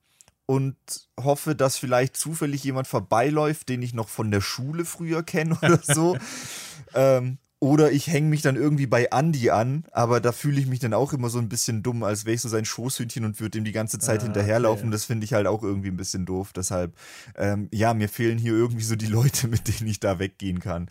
und 0.47 0.77
hoffe, 1.19 1.55
dass 1.55 1.77
vielleicht 1.77 2.17
zufällig 2.17 2.65
jemand 2.65 2.89
vorbeiläuft, 2.89 3.69
den 3.69 3.83
ich 3.83 3.95
noch 3.95 4.09
von 4.09 4.31
der 4.31 4.41
Schule 4.41 4.85
früher 4.85 5.23
kenne 5.23 5.57
oder 5.63 5.81
so. 5.83 6.17
ähm, 6.95 7.39
oder 7.61 7.93
ich 7.93 8.07
hänge 8.07 8.29
mich 8.29 8.41
dann 8.41 8.57
irgendwie 8.57 8.87
bei 8.87 9.09
Andy 9.13 9.51
an, 9.51 9.85
aber 9.93 10.21
da 10.21 10.33
fühle 10.33 10.59
ich 10.59 10.67
mich 10.67 10.79
dann 10.79 10.95
auch 10.95 11.13
immer 11.13 11.29
so 11.29 11.39
ein 11.39 11.51
bisschen 11.51 11.83
dumm, 11.83 12.03
als 12.03 12.25
wäre 12.25 12.35
ich 12.35 12.41
so 12.41 12.49
sein 12.49 12.65
Schoßhündchen 12.65 13.25
und 13.27 13.39
würde 13.39 13.59
ihm 13.59 13.65
die 13.65 13.73
ganze 13.73 13.99
Zeit 13.99 14.21
ah, 14.21 14.25
hinterherlaufen. 14.25 14.87
Okay. 14.87 14.93
Das 14.93 15.05
finde 15.05 15.25
ich 15.25 15.35
halt 15.35 15.47
auch 15.47 15.63
irgendwie 15.63 15.89
ein 15.89 15.97
bisschen 15.97 16.25
doof. 16.25 16.53
Deshalb, 16.55 16.97
ähm, 17.37 17.69
ja, 17.71 17.93
mir 17.93 18.09
fehlen 18.09 18.39
hier 18.39 18.55
irgendwie 18.55 18.85
so 18.85 18.97
die 18.97 19.07
Leute, 19.07 19.47
mit 19.49 19.69
denen 19.69 19.91
ich 19.91 20.01
da 20.01 20.19
weggehen 20.19 20.59
kann. 20.59 20.91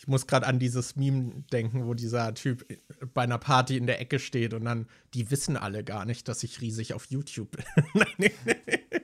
Ich 0.00 0.08
muss 0.08 0.26
gerade 0.26 0.46
an 0.46 0.58
dieses 0.58 0.96
Meme 0.96 1.44
denken, 1.52 1.86
wo 1.86 1.94
dieser 1.94 2.34
Typ 2.34 2.66
bei 3.14 3.22
einer 3.22 3.38
Party 3.38 3.76
in 3.76 3.86
der 3.86 4.00
Ecke 4.00 4.18
steht 4.18 4.54
und 4.54 4.64
dann, 4.64 4.88
die 5.14 5.30
wissen 5.30 5.56
alle 5.56 5.84
gar 5.84 6.04
nicht, 6.04 6.26
dass 6.26 6.42
ich 6.42 6.60
riesig 6.60 6.94
auf 6.94 7.06
YouTube 7.10 7.56
bin. 7.56 8.30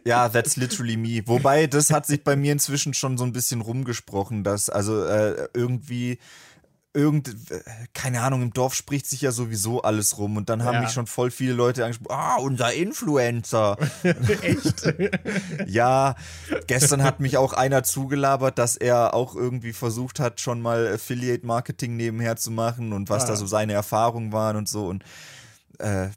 ja, 0.05 0.29
that's 0.29 0.57
literally 0.57 0.97
me. 0.97 1.23
Wobei, 1.27 1.67
das 1.69 1.91
hat 1.91 2.07
sich 2.07 2.25
bei 2.25 2.35
mir 2.35 2.53
inzwischen 2.53 2.95
schon 2.95 3.19
so 3.19 3.25
ein 3.25 3.33
bisschen 3.33 3.61
rumgesprochen, 3.61 4.43
dass 4.45 4.69
also 4.71 5.05
äh, 5.05 5.49
irgendwie 5.53 6.19
irgend, 6.95 7.35
keine 7.93 8.21
Ahnung, 8.23 8.43
im 8.43 8.53
Dorf 8.53 8.75
spricht 8.75 9.07
sich 9.07 9.21
ja 9.21 9.33
sowieso 9.33 9.83
alles 9.83 10.17
rum 10.17 10.37
und 10.37 10.49
dann 10.49 10.63
haben 10.63 10.75
ja. 10.75 10.83
mich 10.83 10.93
schon 10.93 11.09
voll 11.09 11.33
viele 11.33 11.53
Leute 11.53 11.85
angesprochen, 11.85 12.17
ah, 12.17 12.37
unser 12.37 12.73
Influencer. 12.73 13.77
Echt? 14.43 14.95
ja, 15.67 16.15
gestern 16.69 17.03
hat 17.03 17.19
mich 17.19 17.37
auch 17.37 17.53
einer 17.53 17.83
zugelabert, 17.83 18.59
dass 18.59 18.77
er 18.77 19.13
auch 19.13 19.35
irgendwie 19.35 19.73
versucht 19.73 20.21
hat, 20.21 20.41
schon 20.41 20.63
mal 20.63 20.87
Affiliate 20.87 21.45
Marketing 21.45 21.97
nebenher 21.97 22.37
zu 22.37 22.53
machen 22.53 22.93
und 22.93 23.11
was 23.11 23.25
ah. 23.25 23.29
da 23.29 23.37
so 23.37 23.47
seine 23.47 23.73
Erfahrungen 23.73 24.33
waren 24.33 24.57
und 24.57 24.69
so 24.69 24.87
und 24.87 25.05
äh, 25.81 26.11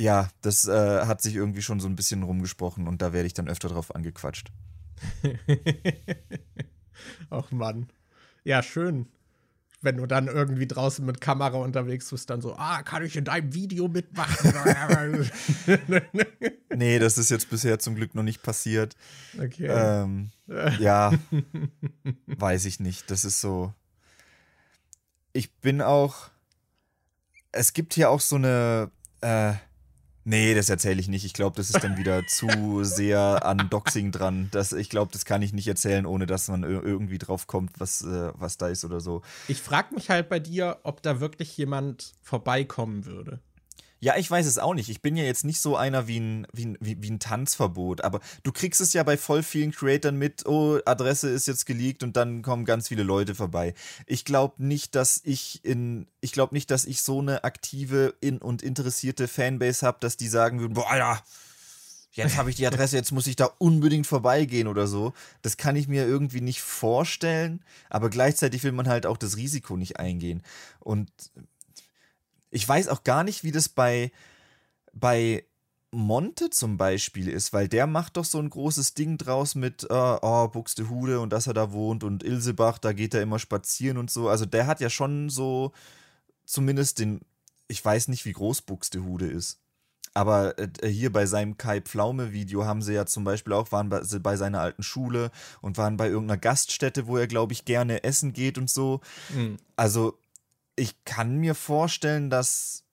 ja, 0.00 0.30
das 0.40 0.66
äh, 0.66 1.04
hat 1.04 1.20
sich 1.20 1.36
irgendwie 1.36 1.62
schon 1.62 1.78
so 1.78 1.86
ein 1.86 1.96
bisschen 1.96 2.22
rumgesprochen 2.22 2.88
und 2.88 3.02
da 3.02 3.12
werde 3.12 3.26
ich 3.26 3.34
dann 3.34 3.46
öfter 3.46 3.68
drauf 3.68 3.94
angequatscht. 3.94 4.50
Ach 7.30 7.50
Mann. 7.50 7.88
Ja, 8.44 8.62
schön 8.62 9.06
wenn 9.82 9.96
du 9.96 10.06
dann 10.06 10.28
irgendwie 10.28 10.66
draußen 10.66 11.04
mit 11.04 11.20
Kamera 11.20 11.58
unterwegs 11.58 12.10
bist, 12.10 12.30
dann 12.30 12.40
so, 12.40 12.54
ah, 12.56 12.82
kann 12.82 13.04
ich 13.04 13.16
in 13.16 13.24
deinem 13.24 13.52
Video 13.52 13.88
mitmachen? 13.88 14.54
nee, 16.74 16.98
das 16.98 17.18
ist 17.18 17.30
jetzt 17.30 17.50
bisher 17.50 17.78
zum 17.78 17.96
Glück 17.96 18.14
noch 18.14 18.22
nicht 18.22 18.42
passiert. 18.42 18.96
Okay. 19.38 19.66
Ähm, 19.68 20.30
ja, 20.78 21.12
weiß 22.26 22.64
ich 22.66 22.80
nicht. 22.80 23.10
Das 23.10 23.24
ist 23.24 23.40
so. 23.40 23.74
Ich 25.32 25.52
bin 25.56 25.82
auch. 25.82 26.30
Es 27.50 27.72
gibt 27.72 27.94
hier 27.94 28.10
auch 28.10 28.20
so 28.20 28.36
eine. 28.36 28.90
Äh, 29.20 29.54
Nee, 30.24 30.54
das 30.54 30.68
erzähle 30.68 31.00
ich 31.00 31.08
nicht. 31.08 31.24
Ich 31.24 31.32
glaube, 31.32 31.56
das 31.56 31.70
ist 31.70 31.82
dann 31.82 31.96
wieder 31.96 32.26
zu 32.26 32.84
sehr 32.84 33.44
an 33.44 33.68
Doxing 33.70 34.12
dran. 34.12 34.48
Das, 34.52 34.72
ich 34.72 34.88
glaube, 34.88 35.10
das 35.12 35.24
kann 35.24 35.42
ich 35.42 35.52
nicht 35.52 35.66
erzählen, 35.66 36.06
ohne 36.06 36.26
dass 36.26 36.48
man 36.48 36.62
irgendwie 36.62 37.18
drauf 37.18 37.46
kommt, 37.46 37.78
was, 37.78 38.02
äh, 38.02 38.32
was 38.34 38.56
da 38.56 38.68
ist 38.68 38.84
oder 38.84 39.00
so. 39.00 39.22
Ich 39.48 39.60
frage 39.60 39.94
mich 39.94 40.10
halt 40.10 40.28
bei 40.28 40.38
dir, 40.38 40.78
ob 40.84 41.02
da 41.02 41.20
wirklich 41.20 41.56
jemand 41.56 42.12
vorbeikommen 42.22 43.04
würde. 43.04 43.40
Ja, 44.02 44.16
ich 44.16 44.28
weiß 44.28 44.46
es 44.46 44.58
auch 44.58 44.74
nicht. 44.74 44.88
Ich 44.88 45.00
bin 45.00 45.16
ja 45.16 45.22
jetzt 45.22 45.44
nicht 45.44 45.60
so 45.60 45.76
einer 45.76 46.08
wie 46.08 46.18
ein, 46.18 46.44
wie 46.52 46.66
ein, 46.66 46.78
wie, 46.80 47.08
ein 47.08 47.20
Tanzverbot, 47.20 48.02
aber 48.02 48.18
du 48.42 48.50
kriegst 48.50 48.80
es 48.80 48.92
ja 48.94 49.04
bei 49.04 49.16
voll 49.16 49.44
vielen 49.44 49.70
Creatoren 49.70 50.18
mit, 50.18 50.44
oh, 50.44 50.80
Adresse 50.84 51.28
ist 51.30 51.46
jetzt 51.46 51.66
geleakt 51.66 52.02
und 52.02 52.16
dann 52.16 52.42
kommen 52.42 52.64
ganz 52.64 52.88
viele 52.88 53.04
Leute 53.04 53.36
vorbei. 53.36 53.74
Ich 54.06 54.24
glaube 54.24 54.54
nicht, 54.58 54.96
dass 54.96 55.20
ich 55.22 55.64
in, 55.64 56.08
ich 56.20 56.32
glaube 56.32 56.52
nicht, 56.52 56.72
dass 56.72 56.84
ich 56.84 57.00
so 57.00 57.20
eine 57.20 57.44
aktive 57.44 58.12
in 58.20 58.38
und 58.38 58.60
interessierte 58.60 59.28
Fanbase 59.28 59.86
habe, 59.86 59.98
dass 60.00 60.16
die 60.16 60.26
sagen 60.26 60.58
würden, 60.58 60.74
boah, 60.74 60.90
Alter, 60.90 61.22
jetzt 62.10 62.36
habe 62.36 62.50
ich 62.50 62.56
die 62.56 62.66
Adresse, 62.66 62.96
jetzt 62.96 63.12
muss 63.12 63.28
ich 63.28 63.36
da 63.36 63.50
unbedingt 63.58 64.08
vorbeigehen 64.08 64.66
oder 64.66 64.88
so. 64.88 65.12
Das 65.42 65.56
kann 65.56 65.76
ich 65.76 65.86
mir 65.86 66.06
irgendwie 66.06 66.40
nicht 66.40 66.60
vorstellen, 66.60 67.62
aber 67.88 68.10
gleichzeitig 68.10 68.64
will 68.64 68.72
man 68.72 68.88
halt 68.88 69.06
auch 69.06 69.16
das 69.16 69.36
Risiko 69.36 69.76
nicht 69.76 70.00
eingehen. 70.00 70.42
Und 70.80 71.08
ich 72.52 72.68
weiß 72.68 72.88
auch 72.88 73.02
gar 73.02 73.24
nicht, 73.24 73.42
wie 73.42 73.50
das 73.50 73.68
bei, 73.68 74.12
bei 74.92 75.44
Monte 75.90 76.50
zum 76.50 76.76
Beispiel 76.76 77.28
ist, 77.28 77.52
weil 77.52 77.66
der 77.66 77.86
macht 77.86 78.16
doch 78.16 78.24
so 78.24 78.38
ein 78.38 78.48
großes 78.48 78.94
Ding 78.94 79.18
draus 79.18 79.54
mit, 79.54 79.84
uh, 79.90 80.18
oh, 80.22 80.48
Buxtehude 80.48 81.20
und 81.20 81.32
dass 81.32 81.46
er 81.46 81.54
da 81.54 81.72
wohnt 81.72 82.04
und 82.04 82.22
Ilsebach, 82.22 82.78
da 82.78 82.92
geht 82.92 83.14
er 83.14 83.22
immer 83.22 83.38
spazieren 83.38 83.98
und 83.98 84.10
so. 84.10 84.28
Also 84.28 84.46
der 84.46 84.66
hat 84.66 84.80
ja 84.80 84.90
schon 84.90 85.28
so 85.28 85.72
zumindest 86.44 86.98
den, 86.98 87.20
ich 87.68 87.84
weiß 87.84 88.08
nicht, 88.08 88.24
wie 88.26 88.32
groß 88.32 88.62
Buxtehude 88.62 89.26
ist. 89.26 89.58
Aber 90.14 90.58
äh, 90.58 90.88
hier 90.88 91.10
bei 91.10 91.24
seinem 91.24 91.56
Kai 91.56 91.80
Pflaume-Video 91.80 92.66
haben 92.66 92.82
sie 92.82 92.92
ja 92.92 93.06
zum 93.06 93.24
Beispiel 93.24 93.54
auch, 93.54 93.72
waren 93.72 93.88
bei, 93.88 94.02
bei, 94.20 94.36
seiner 94.36 94.60
alten 94.60 94.82
Schule 94.82 95.30
und 95.62 95.78
waren 95.78 95.96
bei 95.96 96.08
irgendeiner 96.08 96.38
Gaststätte, 96.38 97.06
wo 97.06 97.16
er, 97.16 97.26
glaube 97.26 97.54
ich, 97.54 97.64
gerne 97.64 98.04
essen 98.04 98.34
geht 98.34 98.58
und 98.58 98.68
so. 98.68 99.00
Mhm. 99.34 99.56
Also 99.74 100.18
ich 100.76 101.04
kann 101.04 101.36
mir 101.36 101.54
vorstellen, 101.54 102.30
dass 102.30 102.84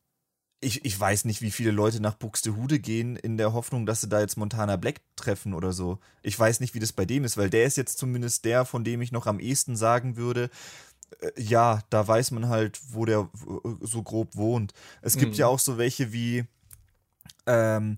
ich, 0.62 0.84
ich 0.84 1.00
weiß 1.00 1.26
nicht, 1.26 1.42
wie 1.42 1.52
viele 1.52 1.72
Leute 1.72 2.02
nach 2.02 2.16
Buxtehude 2.16 2.80
gehen, 2.80 3.16
in 3.16 3.38
der 3.38 3.54
Hoffnung, 3.54 3.86
dass 3.86 4.02
sie 4.02 4.10
da 4.10 4.20
jetzt 4.20 4.36
Montana 4.36 4.76
Black 4.76 5.00
treffen 5.16 5.54
oder 5.54 5.72
so. 5.72 6.00
Ich 6.22 6.38
weiß 6.38 6.60
nicht, 6.60 6.76
wie 6.76 6.80
das 6.80 6.92
bei 6.92 7.06
dem 7.06 7.24
ist, 7.24 7.38
weil 7.38 7.50
der 7.50 7.64
ist 7.64 7.78
jetzt 7.78 7.98
zumindest 7.98 8.44
der, 8.44 8.66
von 8.66 8.84
dem 8.84 9.02
ich 9.02 9.12
noch 9.12 9.26
am 9.26 9.40
ehesten 9.40 9.78
sagen 9.78 10.18
würde, 10.18 10.50
äh, 11.22 11.32
ja, 11.42 11.82
da 11.90 12.06
weiß 12.06 12.32
man 12.32 12.50
halt, 12.50 12.80
wo 12.90 13.06
der 13.06 13.30
so 13.82 14.04
grob 14.04 14.36
wohnt. 14.36 14.74
Es 15.02 15.16
gibt 15.16 15.34
mhm. 15.34 15.40
ja 15.40 15.48
auch 15.48 15.60
so 15.60 15.78
welche 15.78 16.12
wie, 16.12 16.44
ähm, 17.46 17.98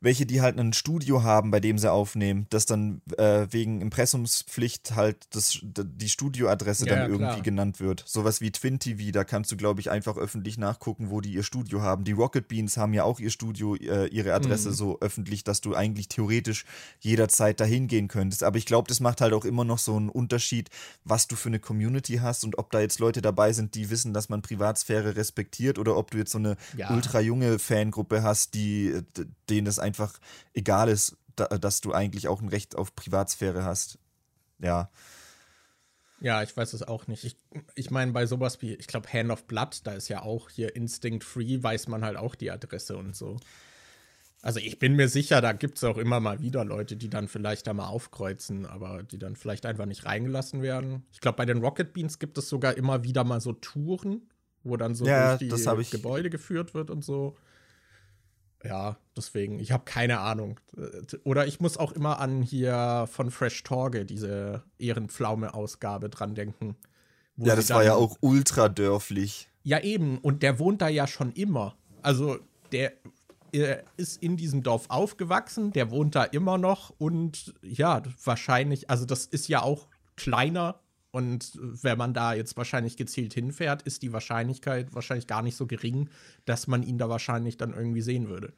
welche, 0.00 0.26
die 0.26 0.40
halt 0.40 0.58
ein 0.58 0.72
Studio 0.72 1.24
haben, 1.24 1.50
bei 1.50 1.58
dem 1.58 1.76
sie 1.76 1.90
aufnehmen, 1.90 2.46
das 2.50 2.66
dann 2.66 3.02
äh, 3.16 3.48
wegen 3.50 3.80
Impressumspflicht 3.80 4.94
halt 4.94 5.26
das, 5.30 5.58
die 5.62 6.08
Studioadresse 6.08 6.86
ja, 6.86 6.94
dann 6.94 7.10
ja, 7.10 7.16
irgendwie 7.16 7.42
genannt 7.42 7.80
wird. 7.80 8.04
Sowas 8.06 8.40
wie 8.40 8.52
Twin 8.52 8.78
TV, 8.78 9.10
da 9.10 9.24
kannst 9.24 9.50
du, 9.50 9.56
glaube 9.56 9.80
ich, 9.80 9.90
einfach 9.90 10.16
öffentlich 10.16 10.56
nachgucken, 10.56 11.10
wo 11.10 11.20
die 11.20 11.32
ihr 11.32 11.42
Studio 11.42 11.82
haben. 11.82 12.04
Die 12.04 12.12
Rocket 12.12 12.46
Beans 12.46 12.76
haben 12.76 12.94
ja 12.94 13.02
auch 13.02 13.18
ihr 13.18 13.30
Studio, 13.30 13.74
äh, 13.74 14.06
ihre 14.06 14.34
Adresse 14.34 14.68
mhm. 14.68 14.74
so 14.74 15.00
öffentlich, 15.00 15.42
dass 15.42 15.60
du 15.60 15.74
eigentlich 15.74 16.08
theoretisch 16.08 16.64
jederzeit 17.00 17.58
dahin 17.58 17.88
gehen 17.88 18.06
könntest. 18.06 18.44
Aber 18.44 18.56
ich 18.56 18.66
glaube, 18.66 18.86
das 18.86 19.00
macht 19.00 19.20
halt 19.20 19.32
auch 19.32 19.44
immer 19.44 19.64
noch 19.64 19.78
so 19.78 19.96
einen 19.96 20.10
Unterschied, 20.10 20.70
was 21.04 21.26
du 21.26 21.34
für 21.34 21.48
eine 21.48 21.58
Community 21.58 22.18
hast 22.18 22.44
und 22.44 22.56
ob 22.56 22.70
da 22.70 22.80
jetzt 22.80 23.00
Leute 23.00 23.20
dabei 23.20 23.52
sind, 23.52 23.74
die 23.74 23.90
wissen, 23.90 24.14
dass 24.14 24.28
man 24.28 24.42
Privatsphäre 24.42 25.16
respektiert 25.16 25.76
oder 25.76 25.96
ob 25.96 26.12
du 26.12 26.18
jetzt 26.18 26.30
so 26.30 26.38
eine 26.38 26.56
ja. 26.76 26.90
ultra 26.90 27.20
junge 27.20 27.58
Fangruppe 27.58 28.22
hast, 28.22 28.54
die 28.54 29.02
denen 29.50 29.66
es 29.66 29.78
einfach 29.78 29.87
egal 30.54 30.88
ist, 30.88 31.16
da, 31.36 31.46
dass 31.46 31.80
du 31.80 31.92
eigentlich 31.92 32.28
auch 32.28 32.40
ein 32.40 32.48
Recht 32.48 32.76
auf 32.76 32.94
Privatsphäre 32.94 33.64
hast. 33.64 33.98
Ja. 34.58 34.90
Ja, 36.20 36.42
ich 36.42 36.56
weiß 36.56 36.72
es 36.72 36.82
auch 36.82 37.06
nicht. 37.06 37.24
Ich, 37.24 37.36
ich 37.76 37.90
meine, 37.90 38.12
bei 38.12 38.26
sowas 38.26 38.60
wie, 38.60 38.74
ich 38.74 38.88
glaube, 38.88 39.12
Hand 39.12 39.30
of 39.30 39.44
Blood, 39.44 39.80
da 39.84 39.92
ist 39.92 40.08
ja 40.08 40.22
auch 40.22 40.50
hier 40.50 40.74
Instinct 40.74 41.22
Free, 41.22 41.62
weiß 41.62 41.86
man 41.88 42.04
halt 42.04 42.16
auch 42.16 42.34
die 42.34 42.50
Adresse 42.50 42.96
und 42.96 43.14
so. 43.14 43.36
Also 44.40 44.60
ich 44.60 44.78
bin 44.78 44.94
mir 44.94 45.08
sicher, 45.08 45.40
da 45.40 45.52
gibt 45.52 45.78
es 45.78 45.84
auch 45.84 45.98
immer 45.98 46.20
mal 46.20 46.40
wieder 46.40 46.64
Leute, 46.64 46.96
die 46.96 47.10
dann 47.10 47.26
vielleicht 47.26 47.66
da 47.66 47.74
mal 47.74 47.88
aufkreuzen, 47.88 48.66
aber 48.66 49.02
die 49.02 49.18
dann 49.18 49.34
vielleicht 49.34 49.66
einfach 49.66 49.86
nicht 49.86 50.04
reingelassen 50.04 50.62
werden. 50.62 51.04
Ich 51.12 51.20
glaube, 51.20 51.36
bei 51.36 51.46
den 51.46 51.58
Rocket 51.58 51.92
Beans 51.92 52.18
gibt 52.18 52.38
es 52.38 52.48
sogar 52.48 52.76
immer 52.76 53.02
wieder 53.02 53.24
mal 53.24 53.40
so 53.40 53.52
Touren, 53.52 54.28
wo 54.62 54.76
dann 54.76 54.94
so 54.94 55.06
ja, 55.06 55.36
durch 55.36 55.90
die 55.90 55.96
Gebäude 55.96 56.30
geführt 56.30 56.74
wird 56.74 56.90
und 56.90 57.04
so. 57.04 57.36
Ja, 58.64 58.96
deswegen, 59.16 59.60
ich 59.60 59.72
habe 59.72 59.84
keine 59.84 60.20
Ahnung. 60.20 60.58
Oder 61.24 61.46
ich 61.46 61.60
muss 61.60 61.76
auch 61.76 61.92
immer 61.92 62.18
an 62.18 62.42
hier 62.42 63.08
von 63.10 63.30
Fresh 63.30 63.62
Torge, 63.62 64.04
diese 64.04 64.64
Ehrenpflaume-Ausgabe 64.78 66.08
dran 66.08 66.34
denken. 66.34 66.76
Ja, 67.36 67.54
das 67.54 67.70
war 67.70 67.84
ja 67.84 67.94
auch 67.94 68.16
ultra 68.20 68.68
dörflich. 68.68 69.48
Ja, 69.62 69.80
eben. 69.80 70.18
Und 70.18 70.42
der 70.42 70.58
wohnt 70.58 70.82
da 70.82 70.88
ja 70.88 71.06
schon 71.06 71.32
immer. 71.32 71.76
Also, 72.02 72.38
der 72.72 72.92
ist 73.96 74.22
in 74.22 74.36
diesem 74.36 74.62
Dorf 74.62 74.86
aufgewachsen, 74.88 75.72
der 75.72 75.90
wohnt 75.90 76.14
da 76.14 76.24
immer 76.24 76.58
noch 76.58 76.92
und 76.98 77.54
ja, 77.62 78.02
wahrscheinlich, 78.24 78.90
also 78.90 79.06
das 79.06 79.24
ist 79.24 79.48
ja 79.48 79.62
auch 79.62 79.88
kleiner 80.16 80.80
und 81.10 81.52
wenn 81.60 81.96
man 81.96 82.12
da 82.12 82.34
jetzt 82.34 82.56
wahrscheinlich 82.56 82.96
gezielt 82.96 83.34
hinfährt, 83.34 83.82
ist 83.82 84.02
die 84.02 84.12
Wahrscheinlichkeit 84.12 84.94
wahrscheinlich 84.94 85.26
gar 85.26 85.42
nicht 85.42 85.56
so 85.56 85.66
gering, 85.66 86.10
dass 86.44 86.66
man 86.66 86.82
ihn 86.82 86.98
da 86.98 87.08
wahrscheinlich 87.08 87.56
dann 87.56 87.72
irgendwie 87.72 88.02
sehen 88.02 88.28
würde. 88.28 88.52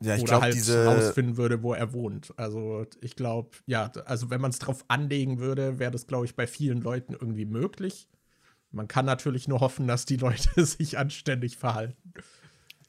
Ja, 0.00 0.14
ich 0.14 0.24
glaube, 0.24 0.42
halt 0.42 0.54
diese 0.54 0.84
rausfinden 0.84 1.36
würde, 1.36 1.62
wo 1.62 1.74
er 1.74 1.92
wohnt. 1.92 2.32
Also 2.36 2.86
ich 3.00 3.16
glaube, 3.16 3.50
ja, 3.66 3.90
also 4.04 4.30
wenn 4.30 4.40
man 4.40 4.50
es 4.50 4.58
drauf 4.58 4.84
anlegen 4.88 5.40
würde, 5.40 5.78
wäre 5.78 5.90
das, 5.90 6.06
glaube 6.06 6.26
ich, 6.26 6.36
bei 6.36 6.46
vielen 6.46 6.80
Leuten 6.80 7.14
irgendwie 7.14 7.46
möglich. 7.46 8.08
Man 8.70 8.86
kann 8.86 9.06
natürlich 9.06 9.48
nur 9.48 9.60
hoffen, 9.60 9.88
dass 9.88 10.04
die 10.04 10.16
Leute 10.16 10.64
sich 10.66 10.98
anständig 10.98 11.56
verhalten. 11.56 12.12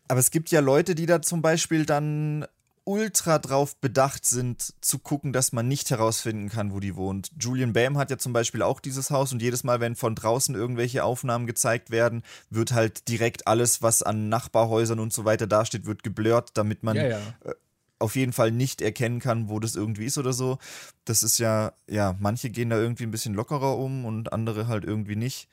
Aber 0.07 0.19
es 0.19 0.31
gibt 0.31 0.51
ja 0.51 0.59
Leute, 0.59 0.95
die 0.95 1.05
da 1.05 1.21
zum 1.21 1.41
Beispiel 1.41 1.85
dann 1.85 2.45
ultra 2.89 3.37
drauf 3.37 3.77
bedacht 3.77 4.25
sind, 4.25 4.73
zu 4.81 4.97
gucken, 4.97 5.31
dass 5.31 5.53
man 5.53 5.67
nicht 5.67 5.91
herausfinden 5.91 6.49
kann, 6.49 6.73
wo 6.73 6.79
die 6.79 6.95
wohnt. 6.95 7.31
Julian 7.39 7.71
Bam 7.71 7.99
hat 7.99 8.09
ja 8.09 8.17
zum 8.17 8.33
Beispiel 8.33 8.63
auch 8.63 8.79
dieses 8.79 9.11
Haus 9.11 9.31
und 9.31 9.43
jedes 9.43 9.63
Mal, 9.63 9.79
wenn 9.79 9.95
von 9.95 10.15
draußen 10.15 10.55
irgendwelche 10.55 11.03
Aufnahmen 11.03 11.45
gezeigt 11.45 11.91
werden, 11.91 12.23
wird 12.49 12.71
halt 12.71 13.07
direkt 13.07 13.47
alles, 13.47 13.83
was 13.83 14.01
an 14.01 14.27
Nachbarhäusern 14.27 14.99
und 14.99 15.13
so 15.13 15.23
weiter 15.23 15.45
dasteht, 15.45 15.85
wird 15.85 16.01
geblurrt, 16.01 16.49
damit 16.55 16.81
man 16.81 16.95
ja, 16.95 17.07
ja. 17.09 17.17
Äh, 17.45 17.53
auf 17.99 18.15
jeden 18.15 18.33
Fall 18.33 18.51
nicht 18.51 18.81
erkennen 18.81 19.19
kann, 19.19 19.49
wo 19.49 19.59
das 19.59 19.75
irgendwie 19.75 20.05
ist 20.05 20.17
oder 20.17 20.33
so. 20.33 20.57
Das 21.05 21.21
ist 21.21 21.37
ja, 21.37 21.73
ja, 21.87 22.15
manche 22.19 22.49
gehen 22.49 22.71
da 22.71 22.77
irgendwie 22.77 23.03
ein 23.03 23.11
bisschen 23.11 23.35
lockerer 23.35 23.77
um 23.77 24.05
und 24.05 24.33
andere 24.33 24.67
halt 24.67 24.83
irgendwie 24.83 25.15
nicht. 25.17 25.47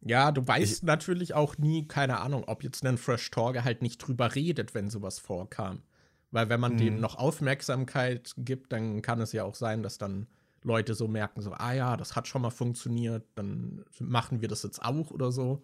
Ja, 0.00 0.32
du 0.32 0.46
weißt 0.46 0.72
ich, 0.78 0.82
natürlich 0.82 1.34
auch 1.34 1.58
nie, 1.58 1.86
keine 1.86 2.20
Ahnung, 2.20 2.44
ob 2.46 2.62
jetzt 2.62 2.82
ein 2.86 2.96
Fresh 2.96 3.30
Torge 3.30 3.62
halt 3.64 3.82
nicht 3.82 3.98
drüber 3.98 4.34
redet, 4.34 4.72
wenn 4.72 4.88
sowas 4.88 5.18
vorkam. 5.18 5.82
Weil 6.30 6.48
wenn 6.48 6.60
man 6.60 6.74
mhm. 6.74 6.78
denen 6.78 7.00
noch 7.00 7.16
Aufmerksamkeit 7.16 8.32
gibt, 8.36 8.72
dann 8.72 9.02
kann 9.02 9.20
es 9.20 9.32
ja 9.32 9.44
auch 9.44 9.54
sein, 9.54 9.82
dass 9.82 9.98
dann 9.98 10.26
Leute 10.62 10.94
so 10.94 11.06
merken, 11.06 11.42
so, 11.42 11.52
ah 11.52 11.72
ja, 11.72 11.96
das 11.96 12.16
hat 12.16 12.26
schon 12.26 12.42
mal 12.42 12.50
funktioniert, 12.50 13.24
dann 13.36 13.84
machen 14.00 14.40
wir 14.40 14.48
das 14.48 14.64
jetzt 14.64 14.82
auch 14.82 15.10
oder 15.10 15.30
so. 15.30 15.62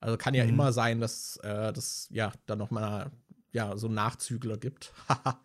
Also 0.00 0.16
kann 0.16 0.34
ja 0.34 0.44
mhm. 0.44 0.50
immer 0.50 0.72
sein, 0.72 1.00
dass 1.00 1.38
äh, 1.38 1.72
das 1.72 2.08
ja 2.10 2.32
dann 2.46 2.58
noch 2.58 2.70
mal 2.70 3.10
ja 3.52 3.76
so 3.76 3.88
Nachzügler 3.88 4.58
gibt. 4.58 4.92
Haha. 5.08 5.40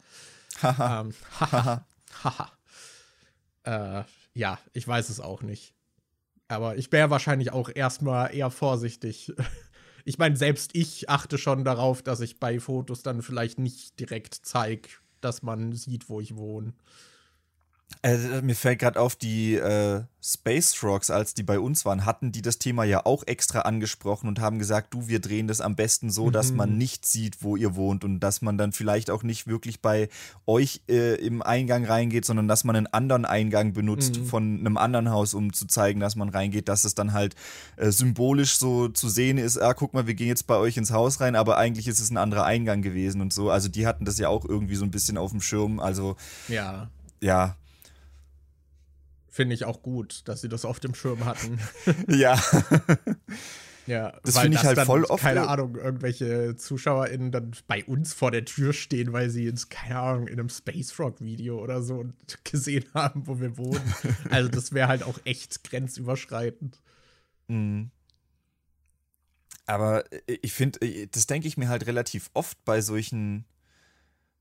ähm, 1.01 1.13
haha. 1.39 1.85
Haha. 2.23 2.51
äh, 4.01 4.03
ja, 4.33 4.59
ich 4.73 4.87
weiß 4.87 5.09
es 5.09 5.19
auch 5.19 5.41
nicht. 5.41 5.73
Aber 6.47 6.75
ich 6.75 6.91
wäre 6.91 7.09
wahrscheinlich 7.09 7.51
auch 7.51 7.69
erstmal 7.73 8.35
eher 8.35 8.51
vorsichtig, 8.51 9.33
ich 10.05 10.17
meine, 10.17 10.35
selbst 10.35 10.75
ich 10.75 11.09
achte 11.09 11.37
schon 11.37 11.63
darauf, 11.63 12.01
dass 12.01 12.19
ich 12.19 12.39
bei 12.39 12.59
Fotos 12.59 13.03
dann 13.03 13.21
vielleicht 13.21 13.59
nicht 13.59 13.99
direkt 13.99 14.33
zeige, 14.43 14.89
dass 15.21 15.41
man 15.41 15.73
sieht, 15.73 16.09
wo 16.09 16.19
ich 16.19 16.35
wohne. 16.35 16.73
Äh, 18.05 18.41
mir 18.41 18.55
fällt 18.55 18.79
gerade 18.79 18.99
auf, 18.99 19.15
die 19.15 19.55
äh, 19.55 20.01
Space 20.21 20.83
Rocks, 20.83 21.09
als 21.09 21.33
die 21.35 21.43
bei 21.43 21.57
uns 21.57 21.85
waren, 21.85 22.05
hatten 22.05 22.33
die 22.33 22.41
das 22.41 22.57
Thema 22.57 22.83
ja 22.83 23.05
auch 23.05 23.23
extra 23.27 23.61
angesprochen 23.61 24.27
und 24.27 24.41
haben 24.41 24.59
gesagt, 24.59 24.93
du, 24.93 25.07
wir 25.07 25.21
drehen 25.21 25.47
das 25.47 25.61
am 25.61 25.77
besten 25.77 26.09
so, 26.09 26.25
mhm. 26.25 26.31
dass 26.33 26.51
man 26.51 26.77
nicht 26.77 27.05
sieht, 27.05 27.43
wo 27.43 27.55
ihr 27.55 27.75
wohnt 27.75 28.03
und 28.03 28.19
dass 28.19 28.41
man 28.41 28.57
dann 28.57 28.73
vielleicht 28.73 29.09
auch 29.09 29.23
nicht 29.23 29.47
wirklich 29.47 29.81
bei 29.81 30.09
euch 30.45 30.81
äh, 30.89 31.15
im 31.15 31.41
Eingang 31.41 31.85
reingeht, 31.85 32.25
sondern 32.25 32.49
dass 32.49 32.65
man 32.65 32.75
einen 32.75 32.87
anderen 32.87 33.23
Eingang 33.23 33.71
benutzt 33.71 34.19
mhm. 34.19 34.25
von 34.25 34.59
einem 34.59 34.75
anderen 34.75 35.09
Haus, 35.09 35.33
um 35.33 35.53
zu 35.53 35.65
zeigen, 35.65 36.01
dass 36.01 36.17
man 36.17 36.27
reingeht, 36.27 36.67
dass 36.67 36.83
es 36.83 36.95
dann 36.95 37.13
halt 37.13 37.35
äh, 37.77 37.89
symbolisch 37.91 38.57
so 38.57 38.89
zu 38.89 39.07
sehen 39.07 39.37
ist, 39.37 39.57
ah, 39.57 39.73
guck 39.73 39.93
mal, 39.93 40.07
wir 40.07 40.13
gehen 40.13 40.27
jetzt 40.27 40.47
bei 40.47 40.57
euch 40.57 40.75
ins 40.75 40.91
Haus 40.91 41.21
rein, 41.21 41.37
aber 41.37 41.57
eigentlich 41.57 41.87
ist 41.87 42.01
es 42.01 42.09
ein 42.09 42.17
anderer 42.17 42.43
Eingang 42.43 42.81
gewesen 42.81 43.21
und 43.21 43.31
so. 43.31 43.49
Also 43.49 43.69
die 43.69 43.87
hatten 43.87 44.03
das 44.03 44.17
ja 44.17 44.27
auch 44.27 44.43
irgendwie 44.43 44.75
so 44.75 44.83
ein 44.83 44.91
bisschen 44.91 45.17
auf 45.17 45.31
dem 45.31 45.39
Schirm. 45.39 45.79
Also 45.79 46.17
ja. 46.49 46.89
Ja, 47.21 47.55
finde 49.33 49.55
ich 49.55 49.65
auch 49.65 49.81
gut, 49.81 50.21
dass 50.25 50.41
sie 50.41 50.49
das 50.49 50.63
auf 50.63 50.79
dem 50.79 50.93
Schirm 50.93 51.25
hatten. 51.25 51.59
ja. 52.07 52.39
Ja, 53.85 54.17
das 54.23 54.39
finde 54.39 54.57
ich 54.57 54.63
halt 54.63 54.79
voll 54.79 55.03
oft. 55.03 55.21
Keine 55.21 55.49
Ahnung, 55.49 55.75
irgendwelche 55.75 56.55
ZuschauerInnen 56.55 57.33
dann 57.33 57.51
bei 57.67 57.83
uns 57.83 58.13
vor 58.13 58.31
der 58.31 58.45
Tür 58.45 58.71
stehen, 58.71 59.11
weil 59.11 59.29
sie 59.29 59.43
jetzt, 59.43 59.69
keine 59.69 59.99
Ahnung, 59.99 60.27
in 60.29 60.39
einem 60.39 60.47
Space 60.47 60.93
Frog 60.93 61.19
Video 61.19 61.61
oder 61.61 61.81
so 61.81 62.05
gesehen 62.45 62.85
haben, 62.93 63.27
wo 63.27 63.41
wir 63.41 63.57
wohnen. 63.57 63.93
also, 64.29 64.47
das 64.47 64.71
wäre 64.71 64.87
halt 64.87 65.03
auch 65.03 65.19
echt 65.25 65.65
grenzüberschreitend. 65.65 66.79
Mhm. 67.49 67.91
Aber 69.65 70.09
äh, 70.13 70.37
ich 70.41 70.53
finde, 70.53 70.79
äh, 70.79 71.07
das 71.07 71.27
denke 71.27 71.49
ich 71.49 71.57
mir 71.57 71.67
halt 71.67 71.85
relativ 71.85 72.29
oft 72.33 72.63
bei 72.63 72.79
solchen, 72.79 73.43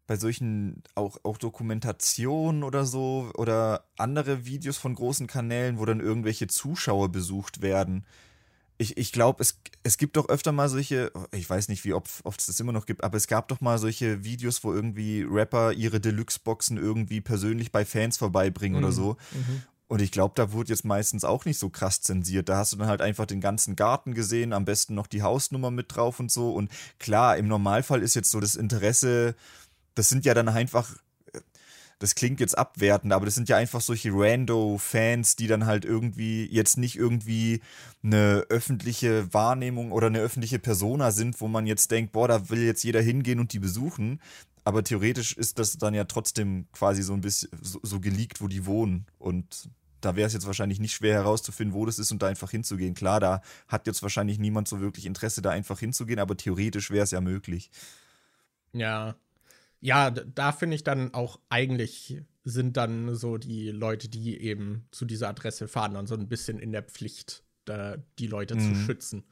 bei 0.06 0.16
solchen 0.16 0.82
auch, 0.94 1.18
auch 1.22 1.38
Dokumentationen 1.38 2.64
oder 2.64 2.84
so 2.84 3.30
oder 3.34 3.84
andere 3.96 4.44
Videos 4.44 4.76
von 4.76 4.94
großen 4.94 5.26
Kanälen, 5.26 5.78
wo 5.78 5.84
dann 5.84 6.00
irgendwelche 6.00 6.48
Zuschauer 6.48 7.10
besucht 7.10 7.62
werden. 7.62 8.04
Ich, 8.78 8.96
ich 8.96 9.12
glaube, 9.12 9.42
es, 9.42 9.60
es 9.84 9.96
gibt 9.96 10.16
doch 10.16 10.28
öfter 10.28 10.50
mal 10.50 10.68
solche, 10.68 11.12
ich 11.30 11.48
weiß 11.48 11.68
nicht, 11.68 11.84
wie 11.84 11.92
oft, 11.92 12.24
oft 12.24 12.40
es 12.40 12.46
das 12.46 12.58
immer 12.58 12.72
noch 12.72 12.86
gibt, 12.86 13.04
aber 13.04 13.16
es 13.16 13.28
gab 13.28 13.46
doch 13.48 13.60
mal 13.60 13.78
solche 13.78 14.24
Videos, 14.24 14.64
wo 14.64 14.72
irgendwie 14.72 15.22
Rapper 15.22 15.72
ihre 15.72 16.00
Deluxe-Boxen 16.00 16.78
irgendwie 16.78 17.20
persönlich 17.20 17.70
bei 17.70 17.84
Fans 17.84 18.16
vorbeibringen 18.16 18.80
mhm. 18.80 18.84
oder 18.84 18.92
so. 18.92 19.16
Mhm. 19.32 19.62
Und 19.92 20.00
ich 20.00 20.10
glaube, 20.10 20.32
da 20.36 20.52
wurde 20.52 20.70
jetzt 20.70 20.86
meistens 20.86 21.22
auch 21.22 21.44
nicht 21.44 21.58
so 21.58 21.68
krass 21.68 22.00
zensiert. 22.00 22.48
Da 22.48 22.56
hast 22.56 22.72
du 22.72 22.78
dann 22.78 22.88
halt 22.88 23.02
einfach 23.02 23.26
den 23.26 23.42
ganzen 23.42 23.76
Garten 23.76 24.14
gesehen, 24.14 24.54
am 24.54 24.64
besten 24.64 24.94
noch 24.94 25.06
die 25.06 25.20
Hausnummer 25.20 25.70
mit 25.70 25.94
drauf 25.94 26.18
und 26.18 26.32
so. 26.32 26.54
Und 26.54 26.70
klar, 26.98 27.36
im 27.36 27.46
Normalfall 27.46 28.02
ist 28.02 28.14
jetzt 28.14 28.30
so 28.30 28.40
das 28.40 28.56
Interesse, 28.56 29.34
das 29.94 30.08
sind 30.08 30.24
ja 30.24 30.34
dann 30.34 30.48
einfach, 30.48 30.96
das 31.98 32.14
klingt 32.14 32.40
jetzt 32.40 32.58
abwertend, 32.58 33.12
aber 33.12 33.26
das 33.26 33.34
sind 33.34 33.48
ja 33.48 33.56
einfach 33.56 33.80
solche 33.80 34.10
Rando-Fans, 34.12 35.36
die 35.36 35.46
dann 35.46 35.66
halt 35.66 35.84
irgendwie 35.84 36.46
jetzt 36.50 36.76
nicht 36.76 36.96
irgendwie 36.96 37.60
eine 38.02 38.44
öffentliche 38.48 39.32
Wahrnehmung 39.32 39.92
oder 39.92 40.08
eine 40.08 40.18
öffentliche 40.20 40.58
Persona 40.58 41.12
sind, 41.12 41.40
wo 41.40 41.48
man 41.48 41.66
jetzt 41.66 41.90
denkt, 41.90 42.12
boah, 42.12 42.26
da 42.26 42.50
will 42.50 42.62
jetzt 42.62 42.82
jeder 42.82 43.00
hingehen 43.00 43.38
und 43.38 43.52
die 43.52 43.60
besuchen. 43.60 44.20
Aber 44.64 44.84
theoretisch 44.84 45.36
ist 45.36 45.58
das 45.58 45.78
dann 45.78 45.94
ja 45.94 46.04
trotzdem 46.04 46.66
quasi 46.72 47.02
so 47.02 47.12
ein 47.14 47.20
bisschen 47.20 47.50
so, 47.60 47.80
so 47.82 48.00
geleakt, 48.00 48.40
wo 48.40 48.48
die 48.48 48.66
wohnen. 48.66 49.06
Und 49.18 49.68
da 50.00 50.16
wäre 50.16 50.26
es 50.26 50.32
jetzt 50.32 50.46
wahrscheinlich 50.46 50.80
nicht 50.80 50.94
schwer 50.94 51.14
herauszufinden, 51.14 51.74
wo 51.74 51.86
das 51.86 51.98
ist 51.98 52.12
und 52.12 52.22
da 52.22 52.28
einfach 52.28 52.50
hinzugehen. 52.50 52.94
Klar, 52.94 53.20
da 53.20 53.42
hat 53.68 53.86
jetzt 53.86 54.02
wahrscheinlich 54.02 54.38
niemand 54.38 54.68
so 54.68 54.80
wirklich 54.80 55.06
Interesse, 55.06 55.42
da 55.42 55.50
einfach 55.50 55.78
hinzugehen, 55.78 56.18
aber 56.18 56.36
theoretisch 56.36 56.90
wäre 56.90 57.04
es 57.04 57.12
ja 57.12 57.20
möglich. 57.20 57.70
Ja. 58.72 59.14
Ja, 59.82 60.10
da 60.10 60.52
finde 60.52 60.76
ich 60.76 60.84
dann 60.84 61.12
auch 61.12 61.40
eigentlich 61.48 62.22
sind 62.44 62.76
dann 62.76 63.14
so 63.14 63.36
die 63.36 63.70
Leute, 63.70 64.08
die 64.08 64.40
eben 64.40 64.86
zu 64.92 65.04
dieser 65.04 65.28
Adresse 65.28 65.68
fahren, 65.68 65.94
dann 65.94 66.06
so 66.06 66.14
ein 66.14 66.28
bisschen 66.28 66.58
in 66.58 66.72
der 66.72 66.82
Pflicht, 66.82 67.44
da 67.64 67.96
die 68.18 68.28
Leute 68.28 68.54
mhm. 68.54 68.60
zu 68.60 68.74
schützen. 68.76 69.24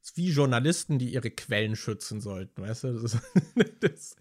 Das 0.00 0.10
ist 0.10 0.16
wie 0.18 0.30
Journalisten, 0.30 0.98
die 0.98 1.12
ihre 1.12 1.30
Quellen 1.30 1.76
schützen 1.76 2.20
sollten, 2.20 2.62
weißt 2.62 2.84
du? 2.84 3.00
Das, 3.00 3.18
das, 3.80 4.16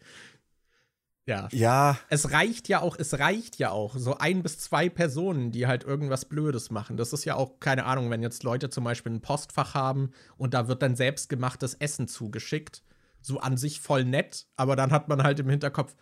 ja. 1.27 1.49
Ja. 1.51 1.97
Es 2.09 2.31
reicht 2.31 2.69
ja 2.69 2.81
auch, 2.81 2.97
es 2.97 3.17
reicht 3.19 3.57
ja 3.57 3.71
auch, 3.71 3.95
so 3.97 4.17
ein 4.17 4.43
bis 4.43 4.59
zwei 4.59 4.89
Personen, 4.89 5.51
die 5.51 5.67
halt 5.67 5.83
irgendwas 5.83 6.25
Blödes 6.25 6.71
machen. 6.71 6.97
Das 6.97 7.13
ist 7.13 7.25
ja 7.25 7.35
auch, 7.35 7.59
keine 7.59 7.85
Ahnung, 7.85 8.09
wenn 8.09 8.21
jetzt 8.21 8.43
Leute 8.43 8.69
zum 8.69 8.83
Beispiel 8.83 9.11
ein 9.11 9.21
Postfach 9.21 9.73
haben 9.73 10.11
und 10.37 10.53
da 10.53 10.67
wird 10.67 10.81
dann 10.81 10.95
selbstgemachtes 10.95 11.75
Essen 11.75 12.07
zugeschickt. 12.07 12.83
So 13.25 13.39
an 13.39 13.57
sich 13.57 13.79
voll 13.79 14.05
nett, 14.05 14.45
aber 14.55 14.75
dann 14.75 14.91
hat 14.91 15.07
man 15.07 15.23
halt 15.23 15.39
im 15.39 15.49
Hinterkopf, 15.49 15.95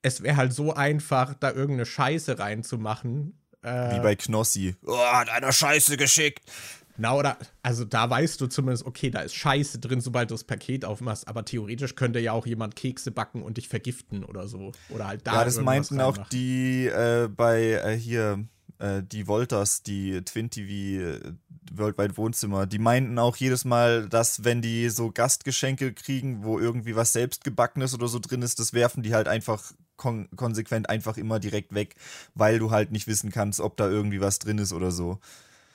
es 0.00 0.22
wäre 0.22 0.36
halt 0.36 0.52
so 0.52 0.72
einfach, 0.72 1.34
da 1.34 1.50
irgendeine 1.50 1.84
Scheiße 1.84 2.38
reinzumachen. 2.38 3.38
Äh, 3.62 3.96
Wie 3.96 4.00
bei 4.00 4.16
Knossi. 4.16 4.76
Oh, 4.86 4.96
hat 4.96 5.28
einer 5.28 5.52
Scheiße 5.52 5.96
geschickt. 5.96 6.50
Na, 6.96 7.14
oder, 7.14 7.36
also 7.62 7.84
da 7.84 8.10
weißt 8.10 8.40
du 8.40 8.48
zumindest, 8.48 8.84
okay, 8.84 9.10
da 9.10 9.20
ist 9.20 9.34
Scheiße 9.34 9.78
drin, 9.78 10.00
sobald 10.00 10.30
du 10.30 10.34
das 10.34 10.44
Paket 10.44 10.84
aufmachst, 10.84 11.28
aber 11.28 11.44
theoretisch 11.44 11.94
könnte 11.94 12.18
ja 12.18 12.32
auch 12.32 12.44
jemand 12.44 12.74
Kekse 12.74 13.12
backen 13.12 13.42
und 13.42 13.56
dich 13.56 13.68
vergiften 13.68 14.24
oder 14.24 14.48
so. 14.48 14.72
Oder 14.88 15.06
halt 15.06 15.26
da. 15.26 15.34
Ja, 15.34 15.44
das 15.44 15.60
meinten 15.60 16.00
auch 16.00 16.16
die 16.28 16.86
äh, 16.86 17.28
bei 17.28 17.80
äh, 17.84 17.96
hier, 17.96 18.44
äh, 18.78 19.02
die 19.02 19.26
Wolters, 19.26 19.82
die 19.82 20.22
Twin 20.24 20.50
TV 20.50 21.02
äh, 21.02 21.32
Worldwide 21.72 22.16
Wohnzimmer, 22.16 22.66
die 22.66 22.78
meinten 22.78 23.18
auch 23.18 23.36
jedes 23.36 23.64
Mal, 23.64 24.08
dass 24.08 24.44
wenn 24.44 24.62
die 24.62 24.88
so 24.88 25.10
Gastgeschenke 25.10 25.92
kriegen, 25.92 26.44
wo 26.44 26.58
irgendwie 26.58 26.96
was 26.96 27.12
selbstgebackenes 27.12 27.94
oder 27.94 28.08
so 28.08 28.18
drin 28.18 28.42
ist, 28.42 28.58
das 28.58 28.72
werfen 28.72 29.02
die 29.02 29.14
halt 29.14 29.28
einfach 29.28 29.72
kon 29.96 30.28
konsequent 30.36 30.88
einfach 30.88 31.16
immer 31.16 31.40
direkt 31.40 31.74
weg, 31.74 31.96
weil 32.34 32.58
du 32.58 32.70
halt 32.70 32.92
nicht 32.92 33.06
wissen 33.06 33.30
kannst, 33.30 33.60
ob 33.60 33.76
da 33.76 33.88
irgendwie 33.88 34.20
was 34.20 34.38
drin 34.38 34.58
ist 34.58 34.72
oder 34.72 34.90
so. 34.90 35.18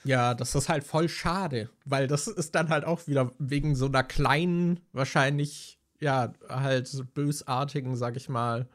Ja, 0.06 0.34
das 0.34 0.56
ist 0.56 0.70
halt 0.70 0.84
voll 0.84 1.08
schade, 1.08 1.70
weil 1.86 2.08
das 2.08 2.28
ist 2.28 2.56
dann 2.56 2.70
halt 2.70 2.86
auch 2.86 3.08
wieder 3.08 3.32
wegen 3.40 3.76
so 3.76 3.86
einer 3.86 4.04
kleinen, 4.04 4.80
wahrscheinlich, 4.92 5.78
ja, 6.00 6.34
halt 6.50 6.90
bösartigen, 7.14 7.96
sag 7.96 8.18
ich 8.18 8.28
mal, 8.28 8.68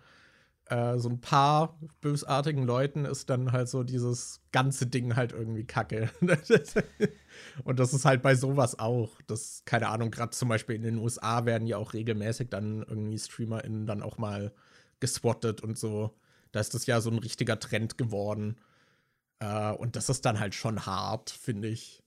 äh, 0.69 0.99
so 0.99 1.09
ein 1.09 1.21
paar 1.21 1.79
bösartigen 2.01 2.65
Leuten 2.65 3.05
ist 3.05 3.31
dann 3.31 3.53
halt 3.53 3.69
so 3.69 3.83
dieses 3.83 4.41
ganze 4.53 4.87
Ding 4.87 5.17
halt 5.17 5.33
irgendwie 5.33 5.65
kacke. 5.65 6.11
Und 7.65 7.79
das 7.79 7.95
ist 7.95 8.05
halt 8.05 8.23
bei 8.23 8.35
sowas 8.35 8.79
auch. 8.79 9.21
Das, 9.27 9.63
keine 9.65 9.89
Ahnung, 9.89 10.11
gerade 10.11 10.31
zum 10.31 10.49
Beispiel 10.49 10.77
in 10.77 10.83
den 10.83 10.99
USA 10.99 11.47
werden 11.47 11.67
ja 11.67 11.79
auch 11.79 11.95
regelmäßig 11.95 12.51
dann 12.51 12.83
irgendwie 12.83 13.19
StreamerInnen 13.19 13.87
dann 13.87 14.03
auch 14.03 14.19
mal 14.19 14.53
geswattet 15.01 15.63
und 15.63 15.79
so. 15.79 16.17
Da 16.53 16.61
ist 16.61 16.75
das 16.75 16.87
ja 16.87 17.01
so 17.01 17.11
ein 17.11 17.19
richtiger 17.19 17.59
Trend 17.59 17.99
geworden. 17.99 18.57
Äh, 19.41 19.73
und 19.73 19.97
das 19.97 20.09
ist 20.09 20.25
dann 20.25 20.39
halt 20.39 20.55
schon 20.55 20.87
hart, 20.87 21.31
finde 21.31 21.69
ich. 21.69 22.03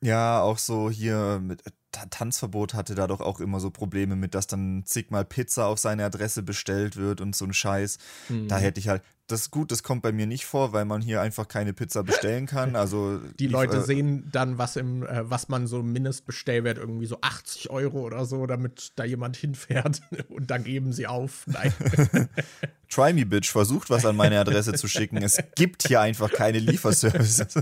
Ja, 0.00 0.42
auch 0.42 0.58
so 0.58 0.90
hier 0.90 1.40
mit 1.42 1.62
Tanzverbot 2.10 2.74
hatte 2.74 2.94
da 2.94 3.06
doch 3.06 3.20
auch 3.20 3.40
immer 3.40 3.60
so 3.60 3.70
Probleme 3.70 4.16
mit, 4.16 4.34
dass 4.34 4.46
dann 4.46 4.82
zigmal 4.84 5.24
Pizza 5.24 5.66
auf 5.66 5.78
seine 5.78 6.04
Adresse 6.04 6.42
bestellt 6.42 6.96
wird 6.96 7.20
und 7.20 7.34
so 7.34 7.44
ein 7.44 7.54
Scheiß. 7.54 7.98
Mhm. 8.28 8.48
Da 8.48 8.58
hätte 8.58 8.80
ich 8.80 8.88
halt, 8.88 9.02
das 9.26 9.42
ist 9.42 9.50
gut, 9.50 9.70
das 9.70 9.82
kommt 9.82 10.02
bei 10.02 10.12
mir 10.12 10.26
nicht 10.26 10.44
vor, 10.44 10.72
weil 10.72 10.84
man 10.84 11.00
hier 11.00 11.22
einfach 11.22 11.48
keine 11.48 11.72
Pizza 11.72 12.02
bestellen 12.02 12.46
kann. 12.46 12.76
Also 12.84 13.18
die 13.38 13.46
Leute 13.46 13.78
äh, 13.78 13.82
sehen 13.82 14.28
dann, 14.30 14.58
was 14.58 14.76
im, 14.76 15.04
äh, 15.04 15.30
was 15.30 15.48
man 15.48 15.66
so 15.66 15.82
Mindestbestellwert 15.82 16.76
irgendwie 16.76 17.06
so 17.06 17.18
80 17.22 17.70
Euro 17.70 18.00
oder 18.02 18.26
so, 18.26 18.46
damit 18.46 18.92
da 18.96 19.04
jemand 19.04 19.36
hinfährt 19.36 20.02
und 20.28 20.50
dann 20.50 20.64
geben 20.64 20.92
sie 20.92 21.06
auf. 21.06 21.46
Nein. 21.46 21.72
Try 22.90 23.12
me, 23.12 23.24
bitch, 23.24 23.50
versucht 23.50 23.90
was 23.90 24.04
an 24.04 24.16
meine 24.16 24.38
Adresse 24.38 24.74
zu 24.74 24.88
schicken. 24.88 25.16
Es 25.16 25.38
gibt 25.54 25.88
hier 25.88 26.00
einfach 26.00 26.30
keine 26.30 26.58
Lieferservices. 26.58 27.54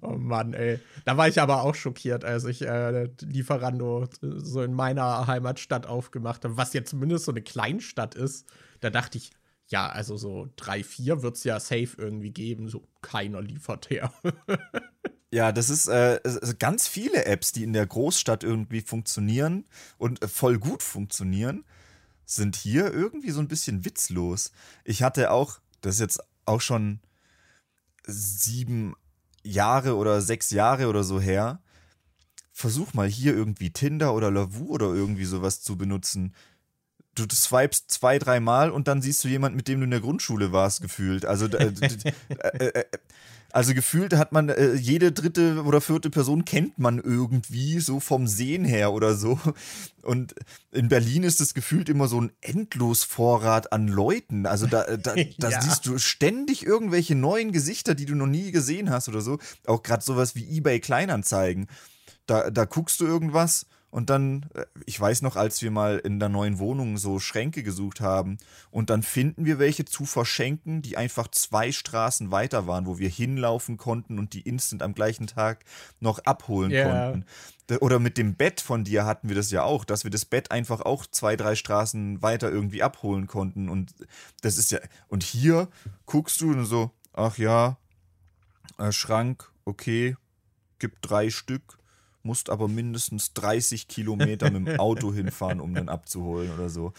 Oh 0.00 0.16
Mann, 0.16 0.54
ey. 0.54 0.80
Da 1.04 1.16
war 1.16 1.28
ich 1.28 1.40
aber 1.40 1.62
auch 1.62 1.74
schockiert, 1.74 2.24
als 2.24 2.44
ich 2.44 2.62
äh, 2.62 3.08
Lieferando 3.20 4.08
so 4.20 4.62
in 4.62 4.72
meiner 4.72 5.26
Heimatstadt 5.26 5.86
aufgemacht 5.86 6.44
habe, 6.44 6.56
was 6.56 6.72
jetzt 6.72 6.90
zumindest 6.90 7.24
so 7.24 7.32
eine 7.32 7.42
Kleinstadt 7.42 8.14
ist. 8.14 8.46
Da 8.80 8.90
dachte 8.90 9.18
ich, 9.18 9.30
ja, 9.68 9.88
also 9.88 10.16
so 10.16 10.48
drei, 10.56 10.84
vier 10.84 11.22
wird 11.22 11.36
es 11.36 11.44
ja 11.44 11.58
safe 11.58 11.90
irgendwie 11.96 12.30
geben. 12.30 12.68
So 12.68 12.86
keiner 13.00 13.40
liefert 13.40 13.90
her. 13.90 14.12
ja, 15.30 15.50
das 15.52 15.70
ist 15.70 15.88
äh, 15.88 16.20
ganz 16.58 16.88
viele 16.88 17.24
Apps, 17.24 17.52
die 17.52 17.64
in 17.64 17.72
der 17.72 17.86
Großstadt 17.86 18.44
irgendwie 18.44 18.82
funktionieren 18.82 19.64
und 19.98 20.22
äh, 20.22 20.28
voll 20.28 20.58
gut 20.58 20.82
funktionieren, 20.82 21.64
sind 22.24 22.56
hier 22.56 22.92
irgendwie 22.92 23.30
so 23.30 23.40
ein 23.40 23.48
bisschen 23.48 23.84
witzlos. 23.84 24.52
Ich 24.84 25.02
hatte 25.02 25.30
auch, 25.30 25.58
das 25.80 25.96
ist 25.96 26.00
jetzt 26.00 26.20
auch 26.44 26.60
schon 26.60 27.00
sieben, 28.06 28.94
Jahre 29.42 29.96
oder 29.96 30.20
sechs 30.20 30.50
Jahre 30.50 30.88
oder 30.88 31.04
so 31.04 31.20
her. 31.20 31.60
Versuch 32.52 32.94
mal 32.94 33.08
hier 33.08 33.34
irgendwie 33.34 33.70
Tinder 33.70 34.14
oder 34.14 34.30
Lavu 34.30 34.66
oder 34.66 34.86
irgendwie 34.86 35.24
sowas 35.24 35.62
zu 35.62 35.76
benutzen. 35.76 36.34
Du 37.14 37.24
swipest 37.30 37.90
zwei, 37.90 38.18
dreimal 38.18 38.70
und 38.70 38.88
dann 38.88 39.02
siehst 39.02 39.22
du 39.24 39.28
jemanden, 39.28 39.56
mit 39.56 39.68
dem 39.68 39.80
du 39.80 39.84
in 39.84 39.90
der 39.90 40.00
Grundschule 40.00 40.52
warst, 40.52 40.80
gefühlt. 40.80 41.26
Also 41.26 41.46
äh, 41.46 41.72
äh, 42.38 42.66
äh, 42.66 42.84
also 43.52 43.74
gefühlt 43.74 44.14
hat 44.14 44.32
man, 44.32 44.48
äh, 44.48 44.72
jede 44.74 45.12
dritte 45.12 45.62
oder 45.64 45.80
vierte 45.80 46.08
Person 46.08 46.44
kennt 46.44 46.78
man 46.78 46.98
irgendwie, 46.98 47.80
so 47.80 48.00
vom 48.00 48.26
Sehen 48.26 48.64
her 48.64 48.92
oder 48.92 49.14
so. 49.14 49.38
Und 50.02 50.34
in 50.72 50.88
Berlin 50.88 51.22
ist 51.22 51.40
es 51.40 51.52
gefühlt 51.52 51.88
immer 51.88 52.08
so 52.08 52.20
ein 52.20 52.32
Endlosvorrat 52.40 53.72
an 53.72 53.88
Leuten. 53.88 54.46
Also 54.46 54.66
da, 54.66 54.84
äh, 54.84 54.98
da, 54.98 55.14
da 55.38 55.50
ja. 55.50 55.60
siehst 55.60 55.86
du 55.86 55.98
ständig 55.98 56.64
irgendwelche 56.64 57.14
neuen 57.14 57.52
Gesichter, 57.52 57.94
die 57.94 58.06
du 58.06 58.14
noch 58.14 58.26
nie 58.26 58.52
gesehen 58.52 58.90
hast 58.90 59.08
oder 59.08 59.20
so. 59.20 59.38
Auch 59.66 59.82
gerade 59.82 60.02
sowas 60.02 60.34
wie 60.34 60.56
eBay 60.56 60.80
Kleinanzeigen. 60.80 61.68
Da, 62.26 62.50
da 62.50 62.64
guckst 62.64 63.00
du 63.00 63.06
irgendwas 63.06 63.66
und 63.92 64.08
dann, 64.08 64.46
äh, 64.54 64.64
ich 64.86 64.98
weiß 64.98 65.20
noch, 65.20 65.36
als 65.36 65.60
wir 65.60 65.70
mal 65.70 65.98
in 65.98 66.18
der 66.18 66.30
neuen 66.30 66.58
Wohnung 66.58 66.96
so 66.96 67.18
Schränke 67.18 67.62
gesucht 67.62 68.00
haben 68.00 68.38
und 68.70 68.88
dann 68.88 69.02
finden 69.02 69.44
wir 69.44 69.58
welche 69.58 69.84
zu 69.84 70.06
verschenken, 70.06 70.80
die 70.80 70.96
einfach 70.96 71.28
zwei 71.28 71.70
Straßen 71.70 72.32
weiter 72.32 72.66
waren, 72.66 72.86
wo 72.86 72.98
wir 72.98 73.10
hinlaufen 73.10 73.76
konnten 73.76 74.18
und 74.18 74.32
die 74.32 74.40
instant 74.40 74.82
am 74.82 74.94
gleichen 74.94 75.26
Tag 75.26 75.64
noch 76.00 76.20
abholen 76.20 76.70
yeah. 76.72 77.10
konnten. 77.10 77.26
Oder 77.80 77.98
mit 77.98 78.16
dem 78.16 78.34
Bett 78.34 78.62
von 78.62 78.82
dir 78.82 79.04
hatten 79.04 79.28
wir 79.28 79.36
das 79.36 79.50
ja 79.50 79.62
auch, 79.62 79.84
dass 79.84 80.04
wir 80.04 80.10
das 80.10 80.24
Bett 80.24 80.50
einfach 80.50 80.80
auch 80.80 81.06
zwei, 81.06 81.36
drei 81.36 81.54
Straßen 81.54 82.22
weiter 82.22 82.50
irgendwie 82.50 82.82
abholen 82.82 83.26
konnten. 83.26 83.68
Und 83.68 83.94
das 84.40 84.56
ist 84.56 84.72
ja, 84.72 84.78
und 85.08 85.22
hier 85.22 85.68
guckst 86.06 86.40
du 86.40 86.50
und 86.50 86.64
so, 86.64 86.90
ach 87.12 87.36
ja, 87.36 87.76
äh, 88.78 88.90
Schrank, 88.90 89.50
okay, 89.66 90.16
gibt 90.78 90.98
drei 91.02 91.28
Stück 91.28 91.78
musst 92.24 92.50
aber 92.50 92.68
mindestens 92.68 93.32
30 93.34 93.88
Kilometer 93.88 94.50
mit 94.50 94.66
dem 94.66 94.80
Auto 94.80 95.12
hinfahren, 95.14 95.60
um 95.60 95.74
den 95.74 95.88
abzuholen 95.88 96.52
oder 96.52 96.68
so. 96.68 96.92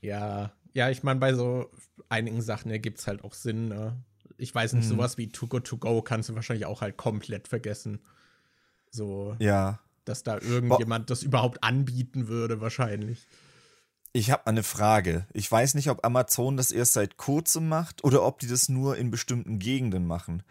Ja, 0.00 0.52
ja, 0.72 0.90
ich 0.90 1.02
meine, 1.02 1.20
bei 1.20 1.32
so 1.32 1.70
einigen 2.08 2.42
Sachen 2.42 2.70
ergibt 2.70 2.98
es 2.98 3.06
halt 3.06 3.24
auch 3.24 3.34
Sinn. 3.34 3.68
Ne? 3.68 3.96
Ich 4.36 4.54
weiß 4.54 4.74
nicht, 4.74 4.84
hm. 4.84 4.90
sowas 4.90 5.16
wie 5.16 5.28
Too 5.28 5.46
Good 5.46 5.64
To 5.66 5.78
Go 5.78 6.02
kannst 6.02 6.28
du 6.28 6.34
wahrscheinlich 6.34 6.66
auch 6.66 6.82
halt 6.82 6.96
komplett 6.96 7.48
vergessen. 7.48 8.00
So. 8.90 9.36
Ja. 9.38 9.80
Dass 10.04 10.22
da 10.22 10.34
irgendjemand 10.34 11.06
Bo 11.06 11.12
das 11.12 11.22
überhaupt 11.22 11.64
anbieten 11.64 12.28
würde, 12.28 12.60
wahrscheinlich. 12.60 13.26
Ich 14.12 14.30
habe 14.30 14.46
eine 14.46 14.62
Frage. 14.62 15.26
Ich 15.32 15.50
weiß 15.50 15.74
nicht, 15.74 15.90
ob 15.90 16.04
Amazon 16.04 16.56
das 16.56 16.70
erst 16.70 16.94
seit 16.94 17.16
kurzem 17.16 17.68
macht 17.68 18.04
oder 18.04 18.22
ob 18.22 18.38
die 18.38 18.46
das 18.46 18.68
nur 18.68 18.96
in 18.96 19.10
bestimmten 19.10 19.58
Gegenden 19.58 20.06
machen. 20.06 20.42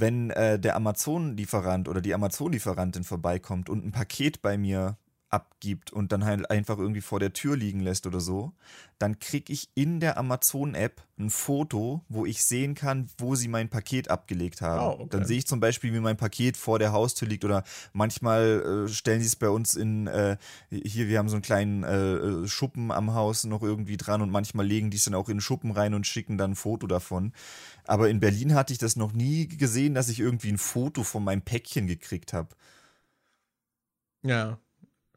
Wenn 0.00 0.30
äh, 0.30 0.60
der 0.60 0.76
Amazon-Lieferant 0.76 1.88
oder 1.88 2.00
die 2.00 2.14
Amazon-Lieferantin 2.14 3.02
vorbeikommt 3.02 3.68
und 3.68 3.84
ein 3.84 3.90
Paket 3.90 4.42
bei 4.42 4.56
mir 4.56 4.96
abgibt 5.30 5.92
und 5.92 6.10
dann 6.12 6.24
halt 6.24 6.50
einfach 6.50 6.78
irgendwie 6.78 7.02
vor 7.02 7.20
der 7.20 7.32
Tür 7.32 7.56
liegen 7.56 7.80
lässt 7.80 8.06
oder 8.06 8.20
so, 8.20 8.52
dann 8.98 9.18
kriege 9.18 9.52
ich 9.52 9.68
in 9.74 10.00
der 10.00 10.16
Amazon-App 10.16 11.02
ein 11.18 11.30
Foto, 11.30 12.02
wo 12.08 12.24
ich 12.24 12.44
sehen 12.44 12.74
kann, 12.74 13.10
wo 13.18 13.34
sie 13.34 13.48
mein 13.48 13.68
Paket 13.68 14.10
abgelegt 14.10 14.62
haben. 14.62 14.80
Oh, 14.80 15.02
okay. 15.02 15.08
Dann 15.10 15.24
sehe 15.26 15.38
ich 15.38 15.46
zum 15.46 15.60
Beispiel, 15.60 15.92
wie 15.92 16.00
mein 16.00 16.16
Paket 16.16 16.56
vor 16.56 16.78
der 16.78 16.92
Haustür 16.92 17.28
liegt 17.28 17.44
oder 17.44 17.62
manchmal 17.92 18.86
äh, 18.86 18.88
stellen 18.88 19.20
sie 19.20 19.26
es 19.26 19.36
bei 19.36 19.50
uns 19.50 19.74
in, 19.74 20.06
äh, 20.06 20.38
hier, 20.70 21.08
wir 21.08 21.18
haben 21.18 21.28
so 21.28 21.36
einen 21.36 21.42
kleinen 21.42 21.84
äh, 21.84 22.48
Schuppen 22.48 22.90
am 22.90 23.12
Haus 23.12 23.44
noch 23.44 23.62
irgendwie 23.62 23.98
dran 23.98 24.22
und 24.22 24.30
manchmal 24.30 24.66
legen 24.66 24.90
die 24.90 24.96
es 24.96 25.04
dann 25.04 25.14
auch 25.14 25.28
in 25.28 25.36
den 25.36 25.40
Schuppen 25.42 25.72
rein 25.72 25.92
und 25.92 26.06
schicken 26.06 26.38
dann 26.38 26.52
ein 26.52 26.56
Foto 26.56 26.86
davon. 26.86 27.32
Aber 27.84 28.08
in 28.08 28.20
Berlin 28.20 28.54
hatte 28.54 28.72
ich 28.72 28.78
das 28.78 28.96
noch 28.96 29.12
nie 29.12 29.46
gesehen, 29.46 29.94
dass 29.94 30.08
ich 30.08 30.20
irgendwie 30.20 30.52
ein 30.52 30.58
Foto 30.58 31.02
von 31.02 31.22
meinem 31.22 31.42
Päckchen 31.42 31.86
gekriegt 31.86 32.32
habe. 32.32 32.48
Ja, 34.22 34.58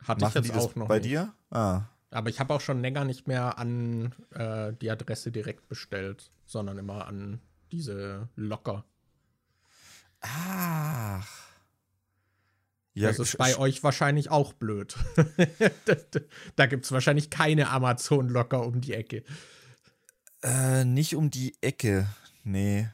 hatte 0.03 0.21
Machen 0.21 0.41
ich 0.43 0.47
jetzt 0.49 0.57
auch 0.57 0.75
noch. 0.75 0.87
Bei 0.87 0.97
nicht. 0.97 1.09
dir? 1.09 1.33
Ah. 1.49 1.83
Aber 2.09 2.29
ich 2.29 2.39
habe 2.39 2.53
auch 2.53 2.61
schon 2.61 2.81
länger 2.81 3.05
nicht 3.05 3.27
mehr 3.27 3.57
an 3.57 4.13
äh, 4.31 4.73
die 4.73 4.91
Adresse 4.91 5.31
direkt 5.31 5.69
bestellt, 5.69 6.31
sondern 6.45 6.77
immer 6.77 7.07
an 7.07 7.39
diese 7.71 8.27
Locker. 8.35 8.83
Ach. 10.21 11.27
Ja, 12.93 13.07
das 13.07 13.19
ist 13.19 13.37
bei 13.37 13.57
euch 13.57 13.83
wahrscheinlich 13.83 14.29
auch 14.29 14.51
blöd. 14.51 14.97
da 16.57 16.65
gibt 16.65 16.85
es 16.85 16.91
wahrscheinlich 16.91 17.29
keine 17.29 17.69
Amazon-Locker 17.69 18.65
um 18.65 18.81
die 18.81 18.93
Ecke. 18.93 19.23
Äh, 20.43 20.83
nicht 20.83 21.15
um 21.15 21.31
die 21.31 21.55
Ecke. 21.61 22.07
Nee. 22.43 22.89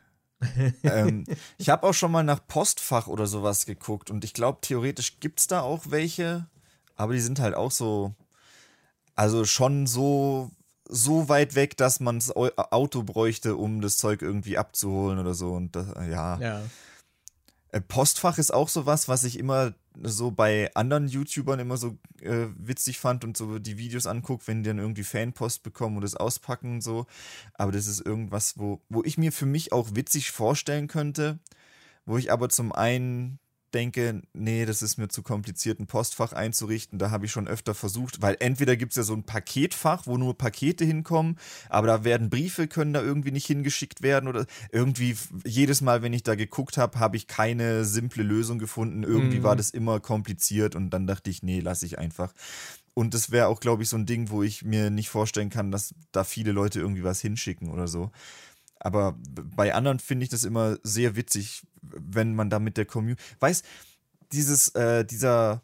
ähm, 0.83 1.25
ich 1.57 1.69
habe 1.69 1.87
auch 1.87 1.93
schon 1.93 2.11
mal 2.11 2.23
nach 2.23 2.45
Postfach 2.47 3.07
oder 3.07 3.25
sowas 3.25 3.65
geguckt 3.65 4.11
und 4.11 4.23
ich 4.23 4.33
glaube, 4.33 4.59
theoretisch 4.61 5.19
gibt 5.19 5.39
es 5.39 5.47
da 5.47 5.61
auch 5.61 5.85
welche, 5.89 6.47
aber 6.97 7.13
die 7.13 7.19
sind 7.19 7.39
halt 7.39 7.55
auch 7.55 7.71
so, 7.71 8.13
also 9.15 9.45
schon 9.45 9.87
so, 9.87 10.51
so 10.89 11.29
weit 11.29 11.55
weg, 11.55 11.77
dass 11.77 11.99
man 11.99 12.19
das 12.19 12.35
Auto 12.35 13.03
bräuchte, 13.03 13.55
um 13.55 13.81
das 13.81 13.97
Zeug 13.97 14.21
irgendwie 14.21 14.57
abzuholen 14.57 15.19
oder 15.19 15.33
so. 15.33 15.53
Und 15.53 15.75
das, 15.75 15.87
ja. 16.09 16.39
ja. 16.39 16.61
Äh, 17.71 17.81
Postfach 17.81 18.37
ist 18.37 18.53
auch 18.53 18.69
sowas, 18.69 19.07
was 19.07 19.23
ich 19.23 19.37
immer 19.37 19.73
so 20.03 20.31
bei 20.31 20.73
anderen 20.75 21.07
YouTubern 21.07 21.59
immer 21.59 21.77
so 21.77 21.97
äh, 22.21 22.47
witzig 22.55 22.99
fand 22.99 23.23
und 23.23 23.35
so 23.35 23.59
die 23.59 23.77
Videos 23.77 24.05
anguckt, 24.05 24.47
wenn 24.47 24.63
die 24.63 24.69
dann 24.69 24.79
irgendwie 24.79 25.03
Fanpost 25.03 25.63
bekommen 25.63 25.97
und 25.97 26.03
das 26.03 26.15
auspacken 26.15 26.75
und 26.75 26.81
so. 26.81 27.05
Aber 27.53 27.71
das 27.71 27.87
ist 27.87 28.05
irgendwas, 28.05 28.57
wo, 28.57 28.81
wo 28.89 29.03
ich 29.03 29.17
mir 29.17 29.31
für 29.31 29.45
mich 29.45 29.71
auch 29.71 29.95
witzig 29.95 30.31
vorstellen 30.31 30.87
könnte, 30.87 31.39
wo 32.05 32.17
ich 32.17 32.31
aber 32.31 32.49
zum 32.49 32.71
einen 32.71 33.39
denke, 33.73 34.21
nee, 34.33 34.65
das 34.65 34.81
ist 34.81 34.97
mir 34.97 35.07
zu 35.09 35.23
kompliziert, 35.23 35.79
ein 35.79 35.87
Postfach 35.87 36.33
einzurichten. 36.33 36.99
Da 36.99 37.11
habe 37.11 37.25
ich 37.25 37.31
schon 37.31 37.47
öfter 37.47 37.73
versucht, 37.73 38.21
weil 38.21 38.37
entweder 38.39 38.75
gibt 38.75 38.93
es 38.93 38.97
ja 38.97 39.03
so 39.03 39.13
ein 39.13 39.23
Paketfach, 39.23 40.07
wo 40.07 40.17
nur 40.17 40.37
Pakete 40.37 40.85
hinkommen, 40.85 41.37
aber 41.69 41.87
da 41.87 42.03
werden 42.03 42.29
Briefe, 42.29 42.67
können 42.67 42.93
da 42.93 43.01
irgendwie 43.01 43.31
nicht 43.31 43.45
hingeschickt 43.45 44.01
werden 44.01 44.27
oder 44.27 44.45
irgendwie 44.71 45.15
jedes 45.45 45.81
Mal, 45.81 46.01
wenn 46.01 46.13
ich 46.13 46.23
da 46.23 46.35
geguckt 46.35 46.77
habe, 46.77 46.99
habe 46.99 47.17
ich 47.17 47.27
keine 47.27 47.85
simple 47.85 48.23
Lösung 48.23 48.59
gefunden. 48.59 49.03
Irgendwie 49.03 49.39
mhm. 49.39 49.43
war 49.43 49.55
das 49.55 49.69
immer 49.69 49.99
kompliziert 49.99 50.75
und 50.75 50.89
dann 50.91 51.07
dachte 51.07 51.29
ich, 51.29 51.43
nee, 51.43 51.59
lasse 51.59 51.85
ich 51.85 51.99
einfach. 51.99 52.33
Und 52.93 53.13
das 53.13 53.29
wäre 53.29 53.47
auch, 53.47 53.59
glaube 53.59 53.83
ich, 53.83 53.89
so 53.89 53.95
ein 53.95 54.07
Ding, 54.07 54.31
wo 54.31 54.41
ich 54.41 54.63
mir 54.63 54.89
nicht 54.89 55.09
vorstellen 55.09 55.51
kann, 55.51 55.69
dass 55.71 55.93
da 56.11 56.23
viele 56.23 56.51
Leute 56.51 56.79
irgendwie 56.79 57.03
was 57.03 57.21
hinschicken 57.21 57.69
oder 57.69 57.87
so. 57.87 58.11
Aber 58.87 59.15
bei 59.19 59.75
anderen 59.75 59.99
finde 59.99 60.23
ich 60.23 60.29
das 60.29 60.45
immer 60.45 60.77
sehr 60.81 61.17
witzig, 61.17 61.67
wenn 61.81 62.35
man 62.35 62.49
da 62.49 62.57
mit 62.57 62.77
der 62.77 62.85
Community. 62.85 63.21
Weiß, 63.41 63.63
dieses, 64.31 64.69
äh, 64.75 65.03
dieser 65.03 65.61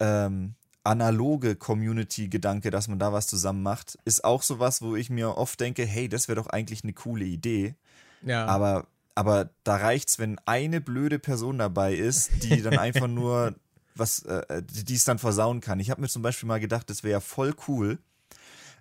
ähm, 0.00 0.56
analoge 0.82 1.54
Community-Gedanke, 1.54 2.72
dass 2.72 2.88
man 2.88 2.98
da 2.98 3.12
was 3.12 3.28
zusammen 3.28 3.62
macht, 3.62 3.96
ist 4.04 4.24
auch 4.24 4.42
sowas, 4.42 4.82
wo 4.82 4.96
ich 4.96 5.10
mir 5.10 5.38
oft 5.38 5.60
denke, 5.60 5.86
hey, 5.86 6.08
das 6.08 6.26
wäre 6.26 6.34
doch 6.34 6.48
eigentlich 6.48 6.82
eine 6.82 6.92
coole 6.92 7.24
Idee. 7.24 7.76
Ja. 8.22 8.46
Aber, 8.46 8.88
aber 9.14 9.50
da 9.62 9.76
reicht's, 9.76 10.18
wenn 10.18 10.40
eine 10.44 10.80
blöde 10.80 11.20
Person 11.20 11.58
dabei 11.58 11.94
ist, 11.94 12.42
die 12.42 12.62
dann 12.62 12.78
einfach 12.78 13.06
nur 13.06 13.54
was, 13.94 14.24
äh, 14.24 14.64
die 14.64 14.96
es 14.96 15.04
dann 15.04 15.20
versauen 15.20 15.60
kann. 15.60 15.78
Ich 15.78 15.90
habe 15.90 16.00
mir 16.00 16.08
zum 16.08 16.22
Beispiel 16.22 16.48
mal 16.48 16.58
gedacht, 16.58 16.90
das 16.90 17.04
wäre 17.04 17.12
ja 17.12 17.20
voll 17.20 17.54
cool, 17.68 18.00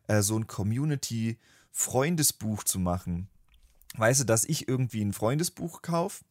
äh, 0.07 0.23
so 0.23 0.39
ein 0.39 0.47
Community-Freundesbuch 0.47 2.63
zu 2.63 2.79
machen 2.79 3.27
weißt 3.97 4.21
du, 4.21 4.23
dass 4.25 4.45
ich 4.45 4.67
irgendwie 4.67 5.03
ein 5.03 5.13
Freundesbuch 5.13 5.81
kaufe 5.81 6.23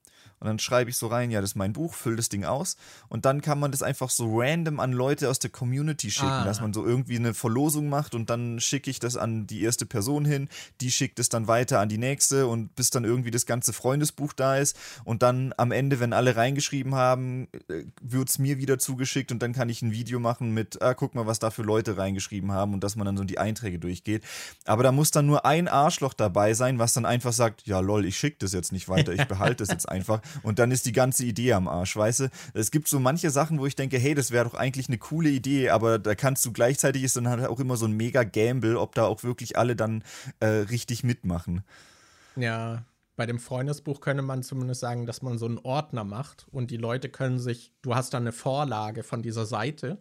und 0.45 0.49
dann 0.49 0.59
schreibe 0.59 0.91
ich 0.91 0.99
so 0.99 1.07
rein, 1.07 1.31
ja, 1.31 1.41
das 1.41 1.53
ist 1.53 1.57
mein 1.57 1.73
Buch, 1.73 1.95
fülle 1.95 2.17
das 2.17 2.29
Ding 2.29 2.45
aus. 2.45 2.77
Und 3.09 3.25
dann 3.25 3.41
kann 3.41 3.59
man 3.59 3.71
das 3.71 3.83
einfach 3.83 4.11
so 4.11 4.27
random 4.31 4.79
an 4.79 4.93
Leute 4.93 5.31
aus 5.31 5.39
der 5.39 5.49
Community 5.49 6.11
schicken, 6.11 6.29
ah. 6.29 6.45
dass 6.45 6.61
man 6.61 6.75
so 6.75 6.85
irgendwie 6.85 7.17
eine 7.17 7.33
Verlosung 7.33 7.89
macht 7.89 8.15
und 8.15 8.29
dann 8.29 8.61
schicke 8.61 8.91
ich 8.91 8.99
das 8.99 9.17
an 9.17 9.47
die 9.47 9.63
erste 9.63 9.87
Person 9.87 10.27
hin, 10.27 10.51
die 10.83 10.91
schickt 10.91 11.19
es 11.19 11.31
dann 11.31 11.49
weiter 11.49 11.81
an 11.81 11.89
die 11.89 11.97
nächste 11.97 12.47
und 12.47 12.77
bis 12.77 12.91
dann 12.91 13.05
irgendwie 13.05 13.31
das 13.31 13.47
ganze 13.47 13.73
Freundesbuch 13.73 14.35
da 14.35 14.59
ist. 14.59 14.77
Und 15.05 15.23
dann 15.23 15.55
am 15.57 15.73
Ende, 15.73 15.99
wenn 15.99 16.13
alle 16.13 16.37
reingeschrieben 16.37 16.95
haben, 16.95 17.49
äh, 17.69 17.85
wird 18.03 18.29
es 18.29 18.39
mir 18.39 18.59
wieder 18.59 18.79
zugeschickt 18.79 19.33
und 19.33 19.43
dann 19.43 19.55
kann 19.55 19.71
ich 19.71 19.81
ein 19.81 19.93
Video 19.93 20.21
machen 20.21 20.53
mit, 20.53 20.83
ah, 20.83 20.93
guck 20.93 21.15
mal, 21.15 21.27
was 21.27 21.39
da 21.39 21.51
für 21.51 21.63
Leute 21.63 21.97
reingeschrieben 21.97 22.53
haben 22.53 22.75
und 22.75 22.85
dass 22.85 22.97
man 22.97 23.07
dann 23.07 23.17
so 23.17 23.25
die 23.25 23.39
Einträge 23.39 23.79
durchgeht. 23.79 24.25
Aber 24.67 24.83
da 24.83 24.93
muss 24.93 25.11
dann 25.11 25.25
nur 25.25 25.47
ein 25.47 25.69
Arschloch 25.69 26.13
dabei 26.13 26.53
sein, 26.53 26.79
was 26.79 26.93
dann 26.93 27.07
einfach 27.07 27.33
sagt, 27.33 27.63
ja 27.67 27.81
lol, 27.81 28.05
ich 28.05 28.19
schicke 28.19 28.37
das 28.41 28.53
jetzt 28.53 28.73
nicht 28.73 28.91
weiter, 28.91 29.15
ich 29.15 29.25
behalte 29.25 29.65
das 29.65 29.69
jetzt 29.71 29.89
einfach. 29.89 30.21
Und 30.43 30.59
dann 30.59 30.71
ist 30.71 30.87
die 30.87 30.93
ganze 30.93 31.25
Idee 31.25 31.53
am 31.53 31.69
Arsch, 31.69 31.97
weißt 31.97 32.21
du? 32.21 32.31
Es 32.55 32.71
gibt 32.71 32.89
so 32.89 33.01
manche 33.01 33.31
Sachen, 33.31 33.59
wo 33.59 33.67
ich 33.67 33.77
denke, 33.77 33.99
hey, 33.99 34.15
das 34.15 34.31
wäre 34.31 34.45
doch 34.45 34.55
eigentlich 34.55 34.89
eine 34.89 34.99
coole 34.99 35.31
Idee, 35.31 35.71
aber 35.71 35.99
da 35.99 36.15
kannst 36.15 36.45
du 36.45 36.53
gleichzeitig 36.53 37.03
ist 37.05 37.17
dann 37.17 37.29
halt 37.29 37.47
auch 37.47 37.61
immer 37.61 37.77
so 37.77 37.87
ein 37.87 37.93
mega 37.93 38.25
Gamble, 38.25 38.79
ob 38.79 38.95
da 38.95 39.05
auch 39.05 39.23
wirklich 39.23 39.59
alle 39.59 39.77
dann 39.77 40.03
äh, 40.41 40.47
richtig 40.47 41.05
mitmachen. 41.05 41.63
Ja, 42.37 42.85
bei 43.17 43.27
dem 43.27 43.39
Freundesbuch 43.39 44.01
könnte 44.01 44.23
man 44.23 44.43
zumindest 44.43 44.81
sagen, 44.81 45.07
dass 45.07 45.23
man 45.23 45.39
so 45.39 45.47
einen 45.47 45.59
Ordner 45.59 46.05
macht 46.05 46.47
und 46.51 46.71
die 46.71 46.77
Leute 46.77 47.09
können 47.09 47.39
sich, 47.39 47.73
du 47.83 47.95
hast 47.95 48.13
dann 48.15 48.25
eine 48.25 48.33
Vorlage 48.33 49.03
von 49.05 49.23
dieser 49.23 49.47
Seite 49.47 49.99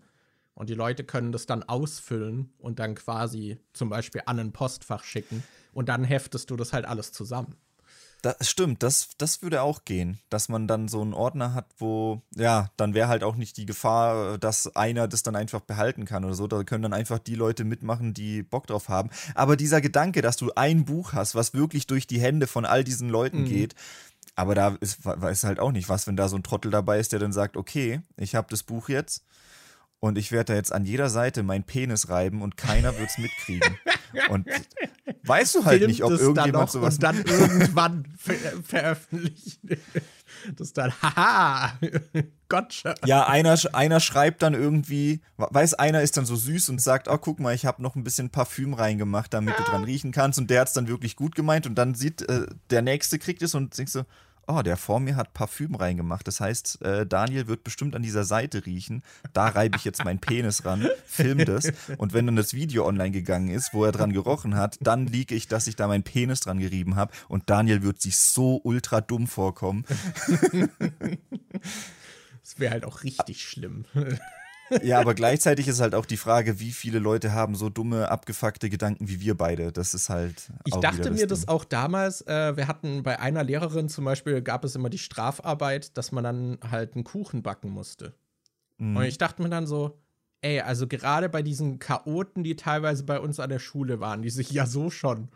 und 0.56 0.70
die 0.70 0.74
Leute 0.74 1.04
können 1.04 1.32
das 1.32 1.46
dann 1.46 1.64
ausfüllen 1.64 2.54
und 2.58 2.80
dann 2.80 2.96
quasi 2.96 3.60
zum 3.74 3.90
Beispiel 3.90 4.24
an 4.26 4.40
ein 4.40 4.52
Postfach 4.52 5.04
schicken 5.04 5.44
und 5.74 5.90
dann 5.90 6.04
heftest 6.04 6.50
du 6.50 6.56
das 6.56 6.74
halt 6.74 6.86
alles 6.86 7.12
zusammen. 7.12 7.56
Das 8.24 8.50
stimmt, 8.50 8.84
das, 8.84 9.10
das 9.18 9.42
würde 9.42 9.62
auch 9.62 9.84
gehen, 9.84 10.18
dass 10.30 10.48
man 10.48 10.66
dann 10.66 10.88
so 10.88 11.02
einen 11.02 11.14
Ordner 11.14 11.54
hat, 11.54 11.66
wo, 11.78 12.22
ja, 12.34 12.70
dann 12.78 12.94
wäre 12.94 13.10
halt 13.10 13.22
auch 13.22 13.36
nicht 13.36 13.58
die 13.58 13.66
Gefahr, 13.66 14.38
dass 14.38 14.74
einer 14.78 15.10
das 15.10 15.24
dann 15.24 15.36
einfach 15.36 15.60
behalten 15.60 16.06
kann 16.06 16.24
oder 16.24 16.34
so. 16.34 16.48
Da 16.48 16.64
können 16.64 16.84
dann 16.84 16.94
einfach 16.94 17.20
die 17.20 17.36
Leute 17.36 17.66
mitmachen, 17.66 18.14
die 18.14 18.42
Bock 18.42 18.66
drauf 18.66 18.88
haben. 18.88 19.10
Aber 19.36 19.58
dieser 19.58 19.82
Gedanke, 19.82 20.22
dass 20.22 20.38
du 20.38 20.54
ein 20.56 20.86
Buch 20.86 21.12
hast, 21.12 21.36
was 21.36 21.54
wirklich 21.54 21.86
durch 21.86 22.08
die 22.08 22.22
Hände 22.22 22.48
von 22.48 22.64
all 22.64 22.86
diesen 22.86 23.10
Leuten 23.10 23.42
mhm. 23.42 23.46
geht, 23.46 23.76
aber 24.36 24.56
da 24.56 24.78
ist, 24.80 25.04
weiß 25.04 25.44
halt 25.44 25.60
auch 25.60 25.74
nicht, 25.74 25.90
was, 25.90 26.08
wenn 26.08 26.16
da 26.16 26.30
so 26.30 26.38
ein 26.38 26.44
Trottel 26.44 26.72
dabei 26.72 27.00
ist, 27.00 27.12
der 27.12 27.20
dann 27.20 27.34
sagt, 27.34 27.58
okay, 27.58 28.02
ich 28.16 28.36
habe 28.36 28.48
das 28.50 28.64
Buch 28.64 28.88
jetzt 28.88 29.26
und 30.04 30.18
ich 30.18 30.34
werde 30.34 30.52
da 30.52 30.56
jetzt 30.56 30.74
an 30.74 30.84
jeder 30.84 31.10
Seite 31.10 31.44
meinen 31.44 31.64
Penis 31.64 32.10
reiben 32.10 32.42
und 32.42 32.58
keiner 32.58 33.00
wird 33.00 33.10
es 33.10 33.18
mitkriegen. 33.18 33.78
und 34.28 34.46
weißt 35.24 35.56
du 35.56 35.64
halt 35.64 35.78
Filmt 35.78 35.88
nicht, 35.88 36.04
ob 36.04 36.12
irgendjemand 36.12 36.70
sowas. 36.72 36.96
Und 36.96 37.04
dann 37.04 37.18
irgendwann 37.26 38.06
ver 38.18 38.36
veröffentlichen. 38.66 39.78
Das 40.58 40.74
dann, 40.74 40.92
haha, 41.02 41.80
gotcha. 42.50 42.96
Ja, 43.06 43.28
einer, 43.30 43.58
einer 43.72 44.02
schreibt 44.02 44.42
dann 44.42 44.56
irgendwie, 44.56 45.22
weiß, 45.38 45.76
einer 45.76 46.02
ist 46.02 46.18
dann 46.18 46.26
so 46.26 46.36
süß 46.36 46.68
und 46.68 46.82
sagt, 46.82 47.08
oh, 47.08 47.18
guck 47.18 47.40
mal, 47.40 47.56
ich 47.56 47.66
habe 47.66 47.82
noch 47.82 47.96
ein 47.96 48.04
bisschen 48.04 48.30
Parfüm 48.30 48.74
reingemacht, 48.74 49.34
damit 49.34 49.58
du 49.58 49.64
dran 49.64 49.86
riechen 49.86 50.12
kannst. 50.12 50.38
Und 50.38 50.50
der 50.50 50.60
hat 50.60 50.68
es 50.68 50.74
dann 50.74 50.90
wirklich 50.90 51.16
gut 51.16 51.34
gemeint. 51.34 51.66
Und 51.66 51.76
dann 51.76 51.96
sieht, 51.96 52.24
äh, 52.24 52.48
der 52.72 52.82
Nächste 52.82 53.20
kriegt 53.20 53.42
es 53.42 53.56
und 53.56 53.78
denkst 53.78 53.94
so, 53.94 54.04
oh, 54.48 54.62
der 54.62 54.78
vor 54.78 55.00
mir 55.00 55.16
hat 55.16 55.34
Parfüm 55.34 55.76
reingemacht. 55.76 56.28
Das 56.28 56.40
heißt, 56.40 56.82
äh, 56.82 57.06
Daniel 57.06 57.48
wird 57.48 57.64
bestimmt 57.64 57.96
an 57.96 58.02
dieser 58.02 58.24
Seite 58.24 58.66
riechen. 58.66 59.04
Da 59.34 59.48
reibe 59.48 59.78
ich 59.78 59.86
jetzt 59.86 60.04
meinen 60.04 60.20
Penis 60.20 60.66
ran, 60.66 60.88
film 61.06 61.46
das. 61.46 61.72
Und 61.98 62.14
wenn 62.14 62.26
dann 62.26 62.36
das 62.36 62.54
Video 62.54 62.86
online 62.86 63.12
gegangen 63.12 63.50
ist, 63.50 63.74
wo 63.74 63.86
er 63.86 63.92
dran 63.92 64.14
gerochen 64.14 64.56
hat, 64.56 64.78
dann 64.82 65.08
liege 65.08 65.36
ich, 65.36 65.48
dass 65.48 65.68
ich 65.68 65.76
da 65.76 65.88
meinen 65.88 66.04
Penis 66.04 66.42
dran 66.42 66.60
gerieben 66.60 66.96
habe. 66.96 67.14
Und 67.28 67.50
Daniel 67.50 67.84
wird 67.84 68.02
sich 68.02 68.18
so 68.18 68.60
ultra 68.64 69.02
dumm 69.02 69.28
vorkommen. 69.28 69.86
Das 72.44 72.60
wäre 72.60 72.74
halt 72.74 72.84
auch 72.84 73.04
richtig 73.04 73.42
schlimm. 73.42 73.86
Ja, 74.84 75.00
aber 75.00 75.14
gleichzeitig 75.14 75.68
ist 75.68 75.82
halt 75.82 75.94
auch 75.94 76.06
die 76.06 76.18
Frage, 76.18 76.60
wie 76.60 76.72
viele 76.72 77.00
Leute 77.00 77.34
haben 77.34 77.56
so 77.56 77.70
dumme, 77.70 78.10
abgefuckte 78.10 78.70
Gedanken 78.70 79.08
wie 79.08 79.22
wir 79.22 79.36
beide. 79.36 79.72
Das 79.72 79.94
ist 79.94 80.10
halt. 80.10 80.52
Ich 80.66 80.74
dachte 80.76 81.12
mir 81.12 81.18
Ding. 81.18 81.28
das 81.28 81.48
auch 81.48 81.64
damals. 81.64 82.22
Äh, 82.22 82.58
wir 82.58 82.68
hatten 82.68 83.04
bei 83.04 83.20
einer 83.20 83.44
Lehrerin 83.44 83.90
zum 83.90 84.06
Beispiel, 84.06 84.42
gab 84.42 84.64
es 84.64 84.76
immer 84.76 84.90
die 84.90 84.98
Strafarbeit, 84.98 85.98
dass 85.98 86.12
man 86.12 86.24
dann 86.24 86.58
halt 86.70 86.96
einen 86.96 87.04
Kuchen 87.04 87.44
backen 87.44 87.70
musste. 87.70 88.14
Mhm. 88.78 88.98
Und 88.98 89.04
ich 89.04 89.18
dachte 89.18 89.42
mir 89.44 89.50
dann 89.50 89.68
so, 89.68 90.00
ey, 90.42 90.62
also 90.62 90.88
gerade 90.88 91.30
bei 91.30 91.42
diesen 91.42 91.80
Chaoten, 91.80 92.44
die 92.44 92.56
teilweise 92.56 93.04
bei 93.04 93.20
uns 93.20 93.40
an 93.40 93.50
der 93.50 93.60
Schule 93.60 94.00
waren, 94.00 94.22
die 94.22 94.30
sich 94.30 94.52
ja 94.52 94.66
so 94.66 94.90
schon 94.90 95.30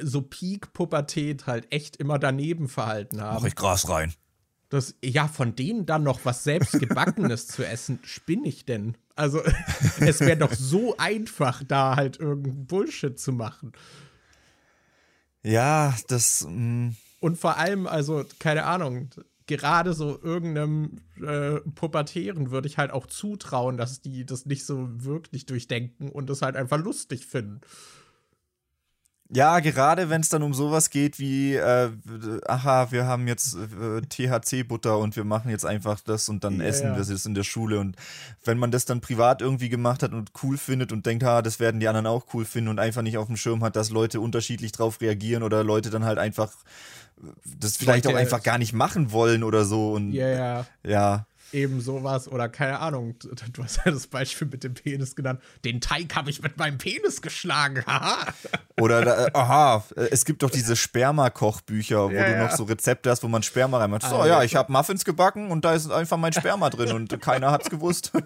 so 0.00 0.22
Peak-Pubertät 0.22 1.46
halt 1.46 1.72
echt 1.72 1.96
immer 1.96 2.18
daneben 2.18 2.68
verhalten 2.68 3.20
haben. 3.20 3.36
Mach 3.36 3.44
ich 3.44 3.56
Gras 3.56 3.88
rein. 3.88 4.14
Das, 4.68 4.96
ja, 5.02 5.28
von 5.28 5.54
denen 5.54 5.86
dann 5.86 6.02
noch 6.02 6.24
was 6.24 6.42
selbstgebackenes 6.44 7.46
zu 7.46 7.64
essen, 7.64 8.00
spinne 8.02 8.48
ich 8.48 8.64
denn? 8.64 8.96
Also, 9.14 9.40
es 10.00 10.20
wäre 10.20 10.36
doch 10.36 10.52
so 10.52 10.96
einfach, 10.96 11.62
da 11.66 11.96
halt 11.96 12.18
irgendeinen 12.18 12.66
Bullshit 12.66 13.18
zu 13.18 13.32
machen. 13.32 13.72
Ja, 15.42 15.94
das. 16.08 16.46
Mm. 16.48 16.90
Und 17.20 17.38
vor 17.38 17.56
allem, 17.56 17.86
also, 17.86 18.24
keine 18.40 18.64
Ahnung, 18.64 19.10
gerade 19.46 19.94
so 19.94 20.20
irgendeinem 20.20 20.98
äh, 21.24 21.60
Pubertären 21.74 22.50
würde 22.50 22.68
ich 22.68 22.78
halt 22.78 22.90
auch 22.90 23.06
zutrauen, 23.06 23.76
dass 23.76 24.00
die 24.00 24.26
das 24.26 24.46
nicht 24.46 24.66
so 24.66 24.88
wirklich 24.90 25.46
durchdenken 25.46 26.08
und 26.08 26.28
das 26.28 26.42
halt 26.42 26.56
einfach 26.56 26.78
lustig 26.78 27.26
finden. 27.26 27.60
Ja, 29.28 29.58
gerade 29.58 30.08
wenn 30.08 30.20
es 30.20 30.28
dann 30.28 30.44
um 30.44 30.54
sowas 30.54 30.90
geht 30.90 31.18
wie, 31.18 31.54
äh, 31.56 31.90
aha, 32.46 32.92
wir 32.92 33.06
haben 33.06 33.26
jetzt 33.26 33.56
äh, 33.56 34.00
THC-Butter 34.02 34.98
und 34.98 35.16
wir 35.16 35.24
machen 35.24 35.50
jetzt 35.50 35.66
einfach 35.66 36.00
das 36.00 36.28
und 36.28 36.44
dann 36.44 36.60
ja, 36.60 36.66
essen 36.66 36.94
wir 36.94 37.00
es 37.00 37.26
in 37.26 37.34
der 37.34 37.42
Schule. 37.42 37.80
Und 37.80 37.96
wenn 38.44 38.56
man 38.58 38.70
das 38.70 38.84
dann 38.84 39.00
privat 39.00 39.42
irgendwie 39.42 39.68
gemacht 39.68 40.04
hat 40.04 40.12
und 40.12 40.30
cool 40.42 40.56
findet 40.56 40.92
und 40.92 41.06
denkt, 41.06 41.24
ha, 41.24 41.42
das 41.42 41.58
werden 41.58 41.80
die 41.80 41.88
anderen 41.88 42.06
auch 42.06 42.26
cool 42.34 42.44
finden 42.44 42.70
und 42.70 42.78
einfach 42.78 43.02
nicht 43.02 43.18
auf 43.18 43.26
dem 43.26 43.36
Schirm 43.36 43.64
hat, 43.64 43.74
dass 43.74 43.90
Leute 43.90 44.20
unterschiedlich 44.20 44.70
drauf 44.70 45.00
reagieren 45.00 45.42
oder 45.42 45.64
Leute 45.64 45.90
dann 45.90 46.04
halt 46.04 46.18
einfach 46.18 46.52
das 47.58 47.76
vielleicht 47.76 48.04
Leute, 48.04 48.16
auch 48.16 48.20
einfach 48.20 48.42
gar 48.42 48.58
nicht 48.58 48.74
machen 48.74 49.10
wollen 49.10 49.42
oder 49.42 49.64
so. 49.64 49.92
Und 49.92 50.12
ja, 50.12 50.28
ja. 50.28 50.66
ja 50.84 51.26
eben 51.52 51.80
sowas 51.80 52.28
oder 52.28 52.48
keine 52.48 52.80
Ahnung, 52.80 53.14
du 53.52 53.62
hast 53.62 53.80
ja 53.84 53.92
das 53.92 54.06
Beispiel 54.06 54.48
mit 54.48 54.64
dem 54.64 54.74
Penis 54.74 55.16
genannt. 55.16 55.40
Den 55.64 55.80
Teig 55.80 56.14
habe 56.14 56.30
ich 56.30 56.42
mit 56.42 56.56
meinem 56.56 56.78
Penis 56.78 57.22
geschlagen, 57.22 57.84
haha. 57.86 58.32
Oder, 58.78 59.26
äh, 59.26 59.30
aha, 59.32 59.84
äh, 59.96 60.08
es 60.10 60.24
gibt 60.24 60.42
doch 60.42 60.50
diese 60.50 60.76
Sperma-Kochbücher, 60.76 62.10
wo 62.10 62.10
ja, 62.10 62.32
du 62.32 62.44
noch 62.44 62.50
so 62.52 62.64
Rezepte 62.64 63.10
hast, 63.10 63.22
wo 63.22 63.28
man 63.28 63.42
Sperma 63.42 63.78
reinmacht. 63.78 64.02
So, 64.02 64.16
ah, 64.16 64.26
ja, 64.26 64.42
ich 64.42 64.56
habe 64.56 64.72
Muffins 64.72 65.04
gebacken 65.04 65.50
und 65.50 65.64
da 65.64 65.74
ist 65.74 65.90
einfach 65.90 66.16
mein 66.16 66.32
Sperma 66.32 66.70
drin 66.70 66.92
und 66.92 67.20
keiner 67.20 67.50
hat's 67.50 67.70
gewusst. 67.70 68.12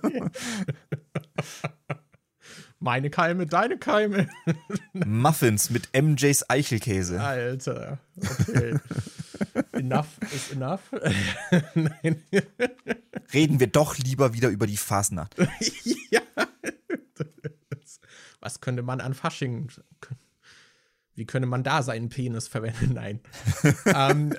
Meine 2.82 3.10
Keime, 3.10 3.46
deine 3.46 3.76
Keime. 3.76 4.26
Muffins 4.94 5.68
mit 5.68 5.90
MJs 5.94 6.48
Eichelkäse. 6.48 7.20
Alter, 7.20 7.98
okay. 8.16 8.78
enough 9.72 10.18
is 10.34 10.50
enough. 10.52 10.80
Nein. 11.74 12.24
Reden 13.34 13.60
wir 13.60 13.66
doch 13.66 13.98
lieber 13.98 14.32
wieder 14.32 14.48
über 14.48 14.66
die 14.66 14.78
Fasnacht. 14.78 15.36
ja. 16.10 16.22
Was 18.40 18.62
könnte 18.62 18.82
man 18.82 19.02
an 19.02 19.12
Fasching. 19.12 19.70
Wie 21.14 21.26
könnte 21.26 21.46
man 21.46 21.62
da 21.62 21.82
seinen 21.82 22.08
Penis 22.08 22.48
verwenden? 22.48 22.94
Nein. 22.94 23.20
ähm, 23.84 24.34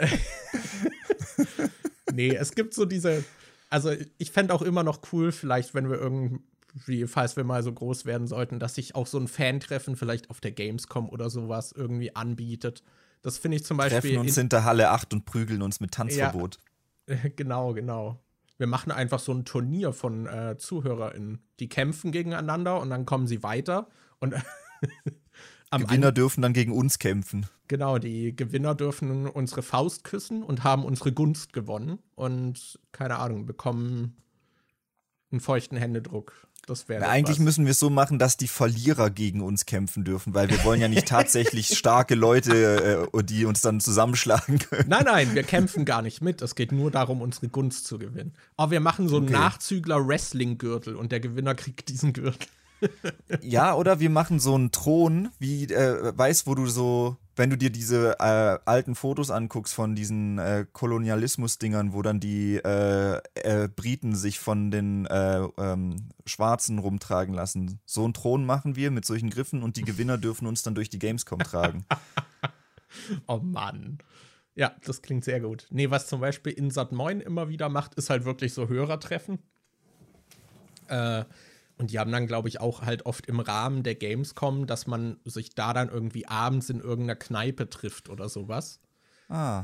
nee, 2.12 2.34
es 2.36 2.56
gibt 2.56 2.74
so 2.74 2.86
diese. 2.86 3.24
Also, 3.70 3.94
ich 4.18 4.32
fände 4.32 4.52
auch 4.52 4.64
immer 4.64 4.82
noch 4.82 5.14
cool, 5.14 5.32
vielleicht, 5.32 5.76
wenn 5.76 5.92
wir 5.92 6.00
irgendwie, 6.74 7.08
falls 7.08 7.36
wir 7.36 7.44
mal 7.44 7.64
so 7.64 7.74
groß 7.74 8.06
werden 8.06 8.28
sollten, 8.28 8.60
dass 8.60 8.76
sich 8.76 8.96
auch 8.96 9.08
so 9.08 9.18
ein 9.18 9.28
Fan-Treffen 9.28 9.96
vielleicht 9.96 10.30
auf 10.30 10.42
der 10.42 10.52
Gamescom 10.52 11.10
oder 11.10 11.30
sowas 11.30 11.72
irgendwie 11.72 12.16
anbietet 12.16 12.84
das 13.22 13.38
finde 13.38 13.58
ich 13.58 13.66
zum 13.66 13.78
Beispiel. 13.78 14.02
Treffen 14.02 14.18
uns 14.18 14.36
hinter 14.36 14.64
Halle 14.64 14.90
8 14.90 15.14
und 15.14 15.26
prügeln 15.26 15.62
uns 15.62 15.80
mit 15.80 15.92
Tanzverbot. 15.92 16.58
Ja, 17.08 17.16
genau, 17.36 17.74
genau. 17.74 18.20
Wir 18.58 18.68
machen 18.68 18.92
einfach 18.92 19.20
so 19.20 19.32
ein 19.32 19.46
Turnier 19.46 19.94
von 19.94 20.28
äh, 20.28 20.58
ZuhörerInnen. 20.58 21.40
Die 21.60 21.70
kämpfen 21.70 22.12
gegeneinander 22.12 22.80
und 22.80 22.90
dann 22.90 23.06
kommen 23.06 23.28
sie 23.28 23.44
weiter. 23.44 23.88
Und 24.20 24.36
Gewinner 25.72 26.12
dürfen 26.12 26.42
dann 26.42 26.54
gegen 26.54 26.72
uns 26.72 27.00
kämpfen. 27.00 27.48
Genau, 27.68 27.98
die 27.98 28.36
Gewinner 28.36 28.76
dürfen 28.76 29.28
unsere 29.28 29.62
Faust 29.62 30.04
küssen 30.04 30.44
und 30.44 30.64
haben 30.64 30.84
unsere 30.84 31.12
Gunst 31.12 31.54
gewonnen. 31.54 32.00
Und 32.16 32.80
keine 32.92 33.18
Ahnung, 33.18 33.46
bekommen 33.46 34.18
einen 35.32 35.40
feuchten 35.40 35.78
Händedruck 35.78 36.48
das 36.72 36.90
wäre. 36.90 37.08
Eigentlich 37.08 37.38
was. 37.38 37.44
müssen 37.44 37.66
wir 37.66 37.72
es 37.72 37.80
so 37.80 37.90
machen, 37.90 38.18
dass 38.18 38.38
die 38.38 38.48
Verlierer 38.48 39.10
gegen 39.10 39.42
uns 39.42 39.66
kämpfen 39.66 40.04
dürfen, 40.04 40.34
weil 40.34 40.50
wir 40.50 40.64
wollen 40.64 40.82
ja 40.82 40.88
nicht 40.88 41.08
tatsächlich 41.08 41.78
starke 41.78 42.16
Leute, 42.16 43.10
äh, 43.14 43.24
die 43.24 43.46
uns 43.46 43.62
dann 43.62 43.80
zusammenschlagen 43.80 44.60
können. 44.60 44.90
Nein, 44.90 45.04
nein, 45.06 45.36
wir 45.36 45.44
kämpfen 45.44 45.86
gar 45.86 46.02
nicht 46.02 46.22
mit. 46.22 46.42
Es 46.42 46.56
geht 46.56 46.72
nur 46.72 46.92
darum, 46.92 47.22
unsere 47.22 47.50
Gunst 47.50 47.86
zu 47.86 48.00
gewinnen. 48.00 48.34
Aber 48.58 48.72
wir 48.72 48.80
machen 48.80 49.08
so 49.08 49.18
einen 49.18 49.26
okay. 49.26 49.34
Nachzügler-Wrestling-Gürtel 49.34 50.96
und 50.96 51.12
der 51.12 51.20
Gewinner 51.20 51.56
kriegt 51.56 51.90
diesen 51.90 52.14
Gürtel. 52.14 52.48
ja, 53.42 53.76
oder 53.76 54.00
wir 54.00 54.10
machen 54.10 54.40
so 54.40 54.56
einen 54.56 54.72
Thron, 54.72 55.30
wie, 55.40 55.66
äh, 55.66 56.18
weißt, 56.18 56.48
wo 56.48 56.56
du 56.56 56.66
so 56.68 57.18
wenn 57.42 57.50
du 57.50 57.58
dir 57.58 57.72
diese 57.72 58.20
äh, 58.20 58.60
alten 58.66 58.94
Fotos 58.94 59.32
anguckst 59.32 59.74
von 59.74 59.96
diesen 59.96 60.38
äh, 60.38 60.68
Kolonialismus-Dingern, 60.72 61.92
wo 61.92 62.04
dann 62.04 62.20
die 62.20 62.58
äh, 62.58 63.20
äh 63.34 63.68
Briten 63.68 64.16
sich 64.16 64.40
von 64.40 64.70
den 64.70 65.08
äh, 65.08 65.40
ähm, 65.58 66.10
Schwarzen 66.28 66.78
rumtragen 66.78 67.34
lassen, 67.34 67.80
so 67.84 68.04
einen 68.04 68.14
Thron 68.14 68.46
machen 68.46 68.76
wir 68.76 68.92
mit 68.92 69.06
solchen 69.06 69.32
Griffen 69.32 69.64
und 69.64 69.76
die 69.76 69.82
Gewinner 69.82 70.20
dürfen 70.20 70.46
uns 70.46 70.62
dann 70.62 70.76
durch 70.76 70.92
die 70.92 71.00
Gamescom 71.00 71.40
tragen. 71.40 71.84
oh 73.28 73.40
Mann. 73.40 73.98
Ja, 74.54 74.76
das 74.86 75.02
klingt 75.02 75.26
sehr 75.26 75.40
gut. 75.40 75.66
Nee, 75.72 75.90
was 75.90 76.06
zum 76.06 76.22
Beispiel 76.22 76.54
Insat 76.54 76.92
Moin 76.92 77.22
immer 77.22 77.50
wieder 77.50 77.70
macht, 77.70 77.96
ist 77.96 78.12
halt 78.12 78.24
wirklich 78.24 78.54
so 78.54 78.70
Hörertreffen. 78.70 79.40
Äh, 80.90 81.26
und 81.82 81.90
die 81.90 81.98
haben 81.98 82.12
dann, 82.12 82.28
glaube 82.28 82.48
ich, 82.48 82.62
auch 82.62 82.84
halt 82.84 83.08
oft 83.08 83.26
im 83.26 83.40
Rahmen 83.40 83.82
der 83.82 83.96
Gamescom, 83.96 84.68
dass 84.68 84.86
man 84.86 85.18
sich 85.26 85.56
da 85.56 85.74
dann 85.74 85.90
irgendwie 85.90 86.28
abends 86.28 86.70
in 86.70 86.80
irgendeiner 86.80 87.16
Kneipe 87.16 87.72
trifft 87.72 88.08
oder 88.08 88.30
sowas. 88.30 88.80
Ah. 89.30 89.64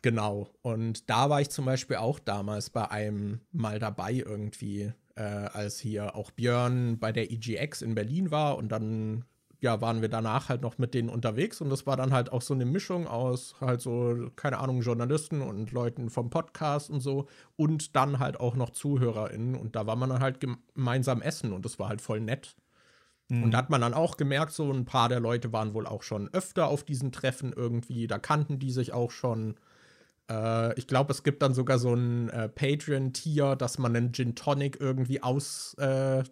Genau. 0.00 0.54
Und 0.62 1.10
da 1.10 1.30
war 1.30 1.40
ich 1.40 1.50
zum 1.50 1.64
Beispiel 1.64 1.96
auch 1.96 2.20
damals 2.20 2.70
bei 2.70 2.88
einem 2.92 3.40
mal 3.50 3.80
dabei 3.80 4.12
irgendwie, 4.12 4.92
äh, 5.16 5.22
als 5.22 5.80
hier 5.80 6.14
auch 6.14 6.30
Björn 6.30 7.00
bei 7.00 7.10
der 7.10 7.32
EGX 7.32 7.82
in 7.82 7.96
Berlin 7.96 8.30
war 8.30 8.56
und 8.56 8.68
dann 8.68 9.24
ja, 9.60 9.80
waren 9.80 10.00
wir 10.02 10.08
danach 10.08 10.48
halt 10.48 10.62
noch 10.62 10.78
mit 10.78 10.94
denen 10.94 11.08
unterwegs 11.08 11.60
und 11.60 11.68
das 11.70 11.86
war 11.86 11.96
dann 11.96 12.12
halt 12.12 12.30
auch 12.32 12.42
so 12.42 12.54
eine 12.54 12.64
Mischung 12.64 13.08
aus 13.08 13.56
halt 13.60 13.80
so, 13.80 14.30
keine 14.36 14.58
Ahnung, 14.58 14.82
Journalisten 14.82 15.42
und 15.42 15.72
Leuten 15.72 16.10
vom 16.10 16.30
Podcast 16.30 16.90
und 16.90 17.00
so 17.00 17.26
und 17.56 17.96
dann 17.96 18.20
halt 18.20 18.38
auch 18.38 18.54
noch 18.54 18.70
ZuhörerInnen 18.70 19.56
und 19.56 19.74
da 19.74 19.86
war 19.86 19.96
man 19.96 20.10
dann 20.10 20.20
halt 20.20 20.38
gemeinsam 20.40 21.22
essen 21.22 21.52
und 21.52 21.64
das 21.64 21.78
war 21.78 21.88
halt 21.88 22.00
voll 22.00 22.20
nett. 22.20 22.54
Mhm. 23.28 23.44
Und 23.44 23.50
da 23.50 23.58
hat 23.58 23.70
man 23.70 23.80
dann 23.80 23.94
auch 23.94 24.16
gemerkt, 24.16 24.52
so 24.52 24.72
ein 24.72 24.84
paar 24.84 25.08
der 25.08 25.20
Leute 25.20 25.52
waren 25.52 25.74
wohl 25.74 25.86
auch 25.86 26.02
schon 26.02 26.32
öfter 26.32 26.68
auf 26.68 26.84
diesen 26.84 27.10
Treffen 27.10 27.52
irgendwie, 27.52 28.06
da 28.06 28.18
kannten 28.18 28.58
die 28.58 28.70
sich 28.70 28.92
auch 28.92 29.10
schon. 29.10 29.56
Äh, 30.30 30.78
ich 30.78 30.86
glaube, 30.86 31.12
es 31.12 31.24
gibt 31.24 31.42
dann 31.42 31.52
sogar 31.52 31.80
so 31.80 31.94
ein 31.94 32.28
äh, 32.28 32.48
Patreon-Tier, 32.48 33.56
dass 33.56 33.78
man 33.78 33.96
einen 33.96 34.12
Gin 34.12 34.36
Tonic 34.36 34.78
irgendwie 34.80 35.22
aus, 35.22 35.74
äh, 35.78 36.22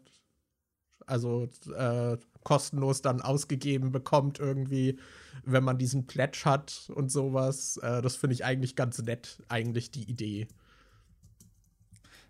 also 1.06 1.48
äh, 1.76 2.16
kostenlos 2.46 3.02
dann 3.02 3.20
ausgegeben 3.20 3.90
bekommt, 3.90 4.38
irgendwie, 4.38 5.00
wenn 5.44 5.64
man 5.64 5.78
diesen 5.78 6.06
Pledge 6.06 6.42
hat 6.44 6.88
und 6.94 7.10
sowas. 7.10 7.76
Äh, 7.78 8.02
das 8.02 8.14
finde 8.14 8.34
ich 8.34 8.44
eigentlich 8.44 8.76
ganz 8.76 8.98
nett, 9.02 9.42
eigentlich 9.48 9.90
die 9.90 10.08
Idee. 10.08 10.46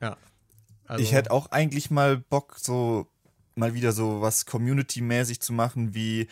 Ja. 0.01 0.17
Also. 0.87 1.03
Ich 1.05 1.13
hätte 1.13 1.33
auch 1.33 1.51
eigentlich 1.51 1.91
mal 1.91 2.17
Bock, 2.17 2.57
so 2.59 3.09
mal 3.57 3.75
wieder 3.75 3.93
so 3.93 4.23
was 4.23 4.47
Community-mäßig 4.47 5.41
zu 5.41 5.53
machen, 5.53 5.95
wie 5.95 6.29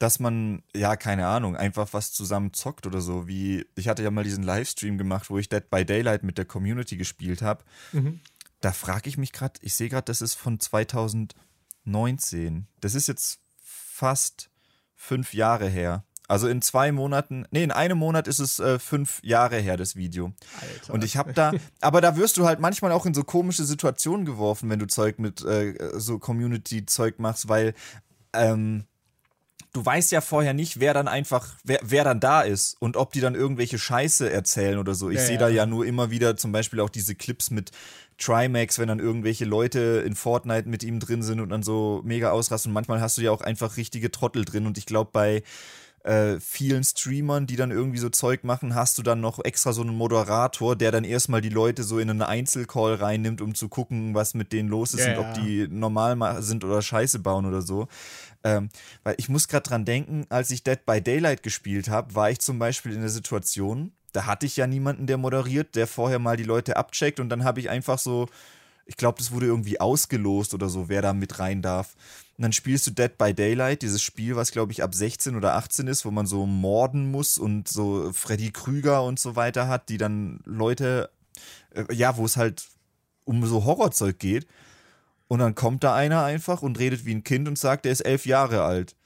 dass 0.00 0.18
man, 0.18 0.62
ja, 0.74 0.96
keine 0.96 1.26
Ahnung, 1.26 1.56
einfach 1.56 1.92
was 1.92 2.12
zusammen 2.12 2.52
zockt 2.52 2.86
oder 2.86 3.00
so. 3.00 3.28
Wie, 3.28 3.66
ich 3.76 3.88
hatte 3.88 4.02
ja 4.02 4.10
mal 4.10 4.24
diesen 4.24 4.44
Livestream 4.44 4.98
gemacht, 4.98 5.30
wo 5.30 5.38
ich 5.38 5.48
Dead 5.48 5.68
by 5.70 5.84
Daylight 5.84 6.22
mit 6.24 6.38
der 6.38 6.44
Community 6.44 6.96
gespielt 6.96 7.42
habe. 7.42 7.64
Mhm. 7.92 8.20
Da 8.60 8.72
frage 8.72 9.08
ich 9.08 9.16
mich 9.16 9.32
gerade, 9.32 9.60
ich 9.62 9.74
sehe 9.74 9.88
gerade, 9.88 10.04
das 10.04 10.22
ist 10.22 10.34
von 10.34 10.58
2000. 10.58 11.34
19. 11.88 12.66
Das 12.80 12.94
ist 12.94 13.08
jetzt 13.08 13.40
fast 13.60 14.50
fünf 14.94 15.34
Jahre 15.34 15.68
her. 15.68 16.04
Also 16.28 16.46
in 16.46 16.60
zwei 16.60 16.92
Monaten, 16.92 17.46
nee, 17.50 17.64
in 17.64 17.72
einem 17.72 17.96
Monat 17.96 18.28
ist 18.28 18.38
es 18.38 18.58
äh, 18.58 18.78
fünf 18.78 19.20
Jahre 19.22 19.56
her, 19.56 19.78
das 19.78 19.96
Video. 19.96 20.34
Alter. 20.60 20.92
Und 20.92 21.02
ich 21.02 21.16
habe 21.16 21.32
da, 21.32 21.52
aber 21.80 22.02
da 22.02 22.16
wirst 22.16 22.36
du 22.36 22.46
halt 22.46 22.60
manchmal 22.60 22.92
auch 22.92 23.06
in 23.06 23.14
so 23.14 23.24
komische 23.24 23.64
Situationen 23.64 24.26
geworfen, 24.26 24.68
wenn 24.68 24.78
du 24.78 24.86
Zeug 24.86 25.18
mit 25.18 25.42
äh, 25.42 25.74
so 25.94 26.18
Community-Zeug 26.18 27.18
machst, 27.18 27.48
weil 27.48 27.72
ähm, 28.34 28.84
du 29.72 29.84
weißt 29.84 30.12
ja 30.12 30.20
vorher 30.20 30.54
nicht, 30.54 30.80
wer 30.80 30.94
dann 30.94 31.08
einfach, 31.08 31.46
wer, 31.64 31.80
wer 31.82 32.04
dann 32.04 32.20
da 32.20 32.42
ist 32.42 32.76
und 32.80 32.96
ob 32.96 33.12
die 33.12 33.20
dann 33.20 33.34
irgendwelche 33.34 33.78
Scheiße 33.78 34.30
erzählen 34.30 34.78
oder 34.78 34.94
so. 34.94 35.10
Ich 35.10 35.18
ja, 35.18 35.24
sehe 35.24 35.34
ja. 35.34 35.40
da 35.40 35.48
ja 35.48 35.66
nur 35.66 35.86
immer 35.86 36.10
wieder 36.10 36.36
zum 36.36 36.52
Beispiel 36.52 36.80
auch 36.80 36.90
diese 36.90 37.14
Clips 37.14 37.50
mit 37.50 37.70
Trimax, 38.18 38.78
wenn 38.78 38.88
dann 38.88 38.98
irgendwelche 38.98 39.44
Leute 39.44 40.02
in 40.04 40.14
Fortnite 40.14 40.68
mit 40.68 40.82
ihm 40.82 41.00
drin 41.00 41.22
sind 41.22 41.40
und 41.40 41.50
dann 41.50 41.62
so 41.62 42.02
mega 42.04 42.30
ausrasten. 42.30 42.72
Manchmal 42.72 43.00
hast 43.00 43.18
du 43.18 43.22
ja 43.22 43.30
auch 43.30 43.42
einfach 43.42 43.76
richtige 43.76 44.10
Trottel 44.10 44.44
drin 44.44 44.66
und 44.66 44.78
ich 44.78 44.86
glaube 44.86 45.10
bei 45.12 45.42
äh, 46.04 46.40
vielen 46.40 46.84
Streamern, 46.84 47.46
die 47.46 47.56
dann 47.56 47.70
irgendwie 47.70 47.98
so 47.98 48.08
Zeug 48.08 48.44
machen, 48.44 48.74
hast 48.74 48.98
du 48.98 49.02
dann 49.02 49.20
noch 49.20 49.44
extra 49.44 49.72
so 49.72 49.82
einen 49.82 49.94
Moderator, 49.94 50.76
der 50.76 50.90
dann 50.90 51.04
erstmal 51.04 51.40
die 51.40 51.48
Leute 51.48 51.82
so 51.82 51.98
in 51.98 52.08
einen 52.08 52.22
Einzelcall 52.22 52.94
reinnimmt, 52.94 53.40
um 53.40 53.54
zu 53.54 53.68
gucken, 53.68 54.14
was 54.14 54.34
mit 54.34 54.52
denen 54.52 54.68
los 54.68 54.94
ist 54.94 55.06
Ja, 55.06 55.18
und 55.18 55.26
ob 55.26 55.34
die 55.34 55.66
normal 55.68 56.42
sind 56.42 56.64
oder 56.64 56.82
Scheiße 56.82 57.18
bauen 57.18 57.46
oder 57.46 57.62
so. 57.62 57.88
Ähm, 58.44 58.68
weil 59.02 59.16
ich 59.18 59.28
muss 59.28 59.48
gerade 59.48 59.68
dran 59.68 59.84
denken, 59.84 60.26
als 60.28 60.50
ich 60.50 60.62
Dead 60.62 60.84
by 60.86 61.00
Daylight 61.00 61.42
gespielt 61.42 61.88
habe, 61.88 62.14
war 62.14 62.30
ich 62.30 62.38
zum 62.38 62.58
Beispiel 62.58 62.92
in 62.92 63.00
der 63.00 63.10
Situation, 63.10 63.92
da 64.12 64.26
hatte 64.26 64.46
ich 64.46 64.56
ja 64.56 64.66
niemanden, 64.66 65.06
der 65.06 65.18
moderiert, 65.18 65.74
der 65.74 65.86
vorher 65.86 66.18
mal 66.18 66.36
die 66.36 66.44
Leute 66.44 66.76
abcheckt 66.76 67.20
und 67.20 67.28
dann 67.28 67.44
habe 67.44 67.60
ich 67.60 67.68
einfach 67.68 67.98
so, 67.98 68.28
ich 68.86 68.96
glaube, 68.96 69.18
das 69.18 69.32
wurde 69.32 69.46
irgendwie 69.46 69.80
ausgelost 69.80 70.54
oder 70.54 70.68
so, 70.68 70.88
wer 70.88 71.02
da 71.02 71.12
mit 71.12 71.38
rein 71.38 71.60
darf. 71.60 71.94
Und 72.36 72.42
dann 72.42 72.52
spielst 72.52 72.86
du 72.86 72.90
Dead 72.90 73.18
by 73.18 73.34
Daylight, 73.34 73.82
dieses 73.82 74.02
Spiel, 74.02 74.36
was 74.36 74.50
glaube 74.50 74.72
ich 74.72 74.82
ab 74.82 74.94
16 74.94 75.36
oder 75.36 75.54
18 75.56 75.88
ist, 75.88 76.04
wo 76.04 76.10
man 76.10 76.26
so 76.26 76.46
morden 76.46 77.10
muss 77.10 77.36
und 77.36 77.68
so 77.68 78.12
Freddy 78.12 78.50
Krüger 78.50 79.02
und 79.02 79.18
so 79.18 79.36
weiter 79.36 79.68
hat, 79.68 79.88
die 79.88 79.98
dann 79.98 80.40
Leute, 80.44 81.10
äh, 81.74 81.92
ja, 81.92 82.16
wo 82.16 82.24
es 82.24 82.36
halt 82.36 82.66
um 83.24 83.44
so 83.44 83.64
Horrorzeug 83.64 84.18
geht. 84.18 84.46
Und 85.28 85.40
dann 85.40 85.54
kommt 85.54 85.84
da 85.84 85.94
einer 85.94 86.24
einfach 86.24 86.62
und 86.62 86.78
redet 86.78 87.04
wie 87.04 87.14
ein 87.14 87.22
Kind 87.22 87.48
und 87.48 87.58
sagt, 87.58 87.86
er 87.86 87.92
ist 87.92 88.00
elf 88.00 88.26
Jahre 88.26 88.62
alt. 88.62 88.96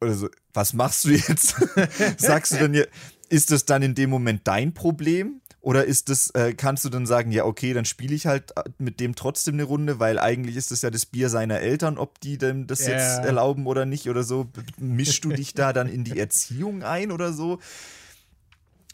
Oder 0.00 0.14
so, 0.14 0.28
was 0.54 0.72
machst 0.72 1.04
du 1.04 1.10
jetzt? 1.10 1.56
Sagst 2.18 2.52
du 2.52 2.56
dann, 2.56 2.74
ja, 2.74 2.84
ist 3.28 3.50
das 3.50 3.64
dann 3.64 3.82
in 3.82 3.94
dem 3.94 4.10
Moment 4.10 4.42
dein 4.44 4.72
Problem? 4.74 5.40
Oder 5.60 5.84
ist 5.84 6.10
das, 6.10 6.30
äh, 6.30 6.54
kannst 6.54 6.84
du 6.84 6.90
dann 6.90 7.06
sagen, 7.06 7.32
ja, 7.32 7.44
okay, 7.44 7.72
dann 7.72 7.84
spiele 7.84 8.14
ich 8.14 8.26
halt 8.26 8.52
mit 8.78 9.00
dem 9.00 9.16
trotzdem 9.16 9.54
eine 9.54 9.64
Runde, 9.64 9.98
weil 9.98 10.18
eigentlich 10.20 10.54
ist 10.56 10.70
das 10.70 10.82
ja 10.82 10.90
das 10.90 11.06
Bier 11.06 11.28
seiner 11.28 11.58
Eltern, 11.58 11.98
ob 11.98 12.20
die 12.20 12.38
denn 12.38 12.66
das 12.68 12.86
Ja. 12.86 12.90
jetzt 12.92 13.24
erlauben 13.24 13.66
oder 13.66 13.84
nicht 13.84 14.08
oder 14.08 14.22
so. 14.22 14.48
Mischst 14.78 15.24
du 15.24 15.30
dich 15.30 15.54
da 15.54 15.72
dann 15.72 15.88
in 15.88 16.04
die 16.04 16.18
Erziehung 16.20 16.84
ein 16.84 17.10
oder 17.10 17.32
so? 17.32 17.58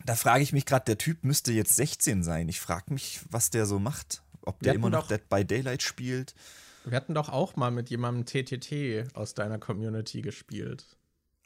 Da 0.07 0.15
frage 0.17 0.43
ich 0.43 0.53
mich 0.53 0.65
gerade, 0.65 0.87
der 0.87 0.99
Typ 0.99 1.25
müsste 1.25 1.53
jetzt 1.53 1.77
16 1.77 2.23
sein. 2.23 2.49
Ich 2.49 2.59
frage 2.61 2.93
mich, 2.93 3.21
was 3.31 3.51
der 3.51 3.67
so 3.67 3.79
macht. 3.79 4.23
Ob 4.43 4.61
der 4.61 4.75
immer 4.75 4.91
noch 4.91 5.03
doch- 5.03 5.09
Dead 5.09 5.29
by 5.29 5.45
Daylight 5.45 5.83
spielt. 5.83 6.35
Wir 6.85 6.97
hatten 6.97 7.15
doch 7.15 7.29
auch 7.29 7.55
mal 7.57 7.71
mit 7.71 7.91
jemandem 7.91 8.25
TTT 8.27 9.15
aus 9.15 9.35
deiner 9.35 9.59
Community 9.59 10.21
gespielt. 10.21 10.85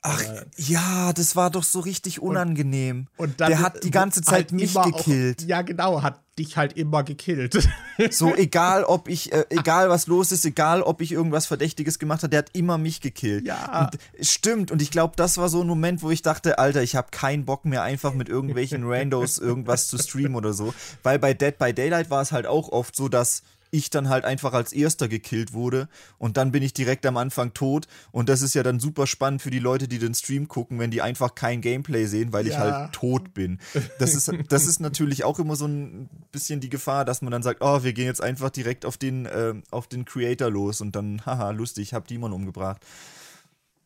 Ach, 0.07 0.23
Äh, 0.23 0.45
ja, 0.57 1.13
das 1.13 1.37
war 1.37 1.51
doch 1.51 1.65
so 1.65 1.81
richtig 1.81 2.21
unangenehm. 2.23 3.09
Und 3.17 3.41
dann 3.41 3.49
der 3.49 3.61
hat 3.61 3.83
die 3.83 3.91
ganze 3.91 4.23
Zeit 4.23 4.35
halt 4.35 4.53
mich 4.53 4.75
gekillt. 4.75 5.43
Auch, 5.43 5.49
ja, 5.49 5.63
genau, 5.63 6.03
hat 6.03 6.21
dich 6.39 6.57
halt 6.57 6.75
immer 6.75 7.03
gekillt. 7.03 7.69
So, 8.11 8.35
egal 8.37 8.85
ob 8.85 9.09
ich, 9.09 9.33
äh, 9.33 9.47
egal 9.49 9.89
was 9.89 10.07
los 10.07 10.33
ist, 10.33 10.45
egal 10.45 10.83
ob 10.83 11.01
ich 11.01 11.13
irgendwas 11.13 11.47
Verdächtiges 11.47 11.99
gemacht 11.99 12.23
habe, 12.23 12.31
der 12.31 12.41
hat 12.41 12.51
immer 12.53 12.79
mich 12.79 13.01
gekillt. 13.01 13.47
Ja. 13.47 13.91
Und, 13.93 14.27
stimmt, 14.27 14.71
und 14.71 14.83
ich 14.83 14.91
glaube, 14.91 15.15
das 15.17 15.39
war 15.39 15.49
so 15.49 15.63
ein 15.63 15.67
Moment, 15.67 16.03
wo 16.03 16.11
ich 16.11 16.23
dachte, 16.23 16.59
Alter, 16.59 16.83
ich 16.83 16.95
habe 16.95 17.09
keinen 17.11 17.45
Bock 17.45 17.65
mehr, 17.65 17.83
einfach 17.83 18.13
mit 18.13 18.29
irgendwelchen 18.29 18.85
Randos 18.87 19.39
irgendwas 19.39 19.89
zu 19.89 19.99
streamen 19.99 20.37
oder 20.37 20.53
so. 20.53 20.75
Weil 21.03 21.19
bei 21.19 21.35
Dead 21.35 21.57
by 21.59 21.73
Daylight 21.73 22.11
war 22.11 22.23
es 22.23 22.33
halt 22.33 22.47
auch 22.47 22.69
oft 22.69 22.95
so, 22.95 23.09
dass 23.09 23.43
ich 23.71 23.91
dann 23.91 24.09
halt 24.09 24.25
einfach 24.25 24.53
als 24.53 24.73
erster 24.73 25.09
gekillt 25.09 25.53
wurde 25.53 25.89
und 26.19 26.37
dann 26.37 26.53
bin 26.53 26.63
ich 26.63 26.73
direkt 26.73 27.07
am 27.07 27.17
Anfang 27.17 27.55
tot 27.55 27.87
und 28.13 28.29
das 28.29 28.43
ist 28.43 28.55
ja 28.55 28.63
dann 28.63 28.81
super 28.81 29.07
spannend 29.07 29.43
für 29.43 29.51
die 29.51 29.59
Leute, 29.59 29.89
die 29.89 29.99
den 29.99 30.15
Stream 30.15 30.49
gucken, 30.49 30.79
wenn 30.79 30.91
die 30.91 31.03
einfach 31.03 31.35
kein 31.35 31.61
Gameplay 31.61 32.07
sehen, 32.07 32.33
weil 32.33 32.47
ich 32.47 32.55
Ja. 32.55 32.59
halt 32.61 32.93
tot 32.93 33.35
bin. 33.35 33.59
Das 33.99 34.15
ist, 34.15 34.33
das 34.49 34.67
ist 34.67 34.81
natürlich 34.81 35.25
auch 35.25 35.39
immer 35.39 35.57
so 35.57 35.67
ein 35.67 36.09
bisschen 36.33 36.61
die 36.61 36.69
Gefahr, 36.71 37.05
dass 37.05 37.23
man 37.23 37.31
dann 37.31 37.43
sagt, 37.43 37.61
oh, 37.63 37.83
wir 37.83 37.93
gehen 37.93 38.07
jetzt 38.07 38.23
einfach 38.23 38.51
direkt 38.51 38.85
auf 38.87 38.97
den, 38.97 39.27
äh, 39.27 39.55
auf 39.71 39.87
den 39.87 40.05
Creator 40.05 40.51
los 40.51 40.81
und 40.81 40.95
dann, 40.97 41.25
haha, 41.27 41.51
lustig, 41.51 41.95
hab 41.95 42.07
Demon 42.09 42.33
umgebracht. 42.33 42.81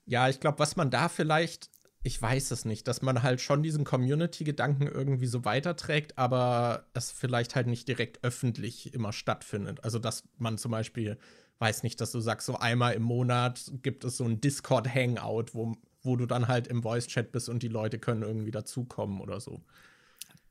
Ja, 0.06 0.28
ich 0.28 0.40
glaube, 0.40 0.58
was 0.58 0.76
man 0.76 0.90
da 0.90 1.08
vielleicht, 1.08 1.70
ich 2.02 2.20
weiß 2.20 2.50
es 2.50 2.64
nicht, 2.64 2.88
dass 2.88 3.02
man 3.02 3.22
halt 3.22 3.40
schon 3.40 3.62
diesen 3.62 3.84
Community-Gedanken 3.84 4.86
irgendwie 4.86 5.26
so 5.26 5.44
weiterträgt, 5.44 6.16
aber 6.16 6.86
es 6.94 7.10
vielleicht 7.10 7.54
halt 7.54 7.66
nicht 7.66 7.86
direkt 7.88 8.24
öffentlich 8.24 8.94
immer 8.94 9.12
stattfindet. 9.12 9.84
Also, 9.84 9.98
dass 9.98 10.24
man 10.38 10.56
zum 10.56 10.70
Beispiel, 10.70 11.18
weiß 11.58 11.82
nicht, 11.82 12.00
dass 12.00 12.10
du 12.12 12.20
sagst, 12.20 12.46
so 12.46 12.56
einmal 12.56 12.94
im 12.94 13.02
Monat 13.02 13.70
gibt 13.82 14.04
es 14.04 14.16
so 14.16 14.24
ein 14.24 14.40
Discord-Hangout, 14.40 15.52
wo, 15.52 15.74
wo 16.02 16.16
du 16.16 16.24
dann 16.24 16.48
halt 16.48 16.68
im 16.68 16.82
Voice-Chat 16.82 17.32
bist 17.32 17.50
und 17.50 17.62
die 17.62 17.68
Leute 17.68 17.98
können 17.98 18.22
irgendwie 18.22 18.50
dazukommen 18.50 19.20
oder 19.20 19.38
so. 19.40 19.60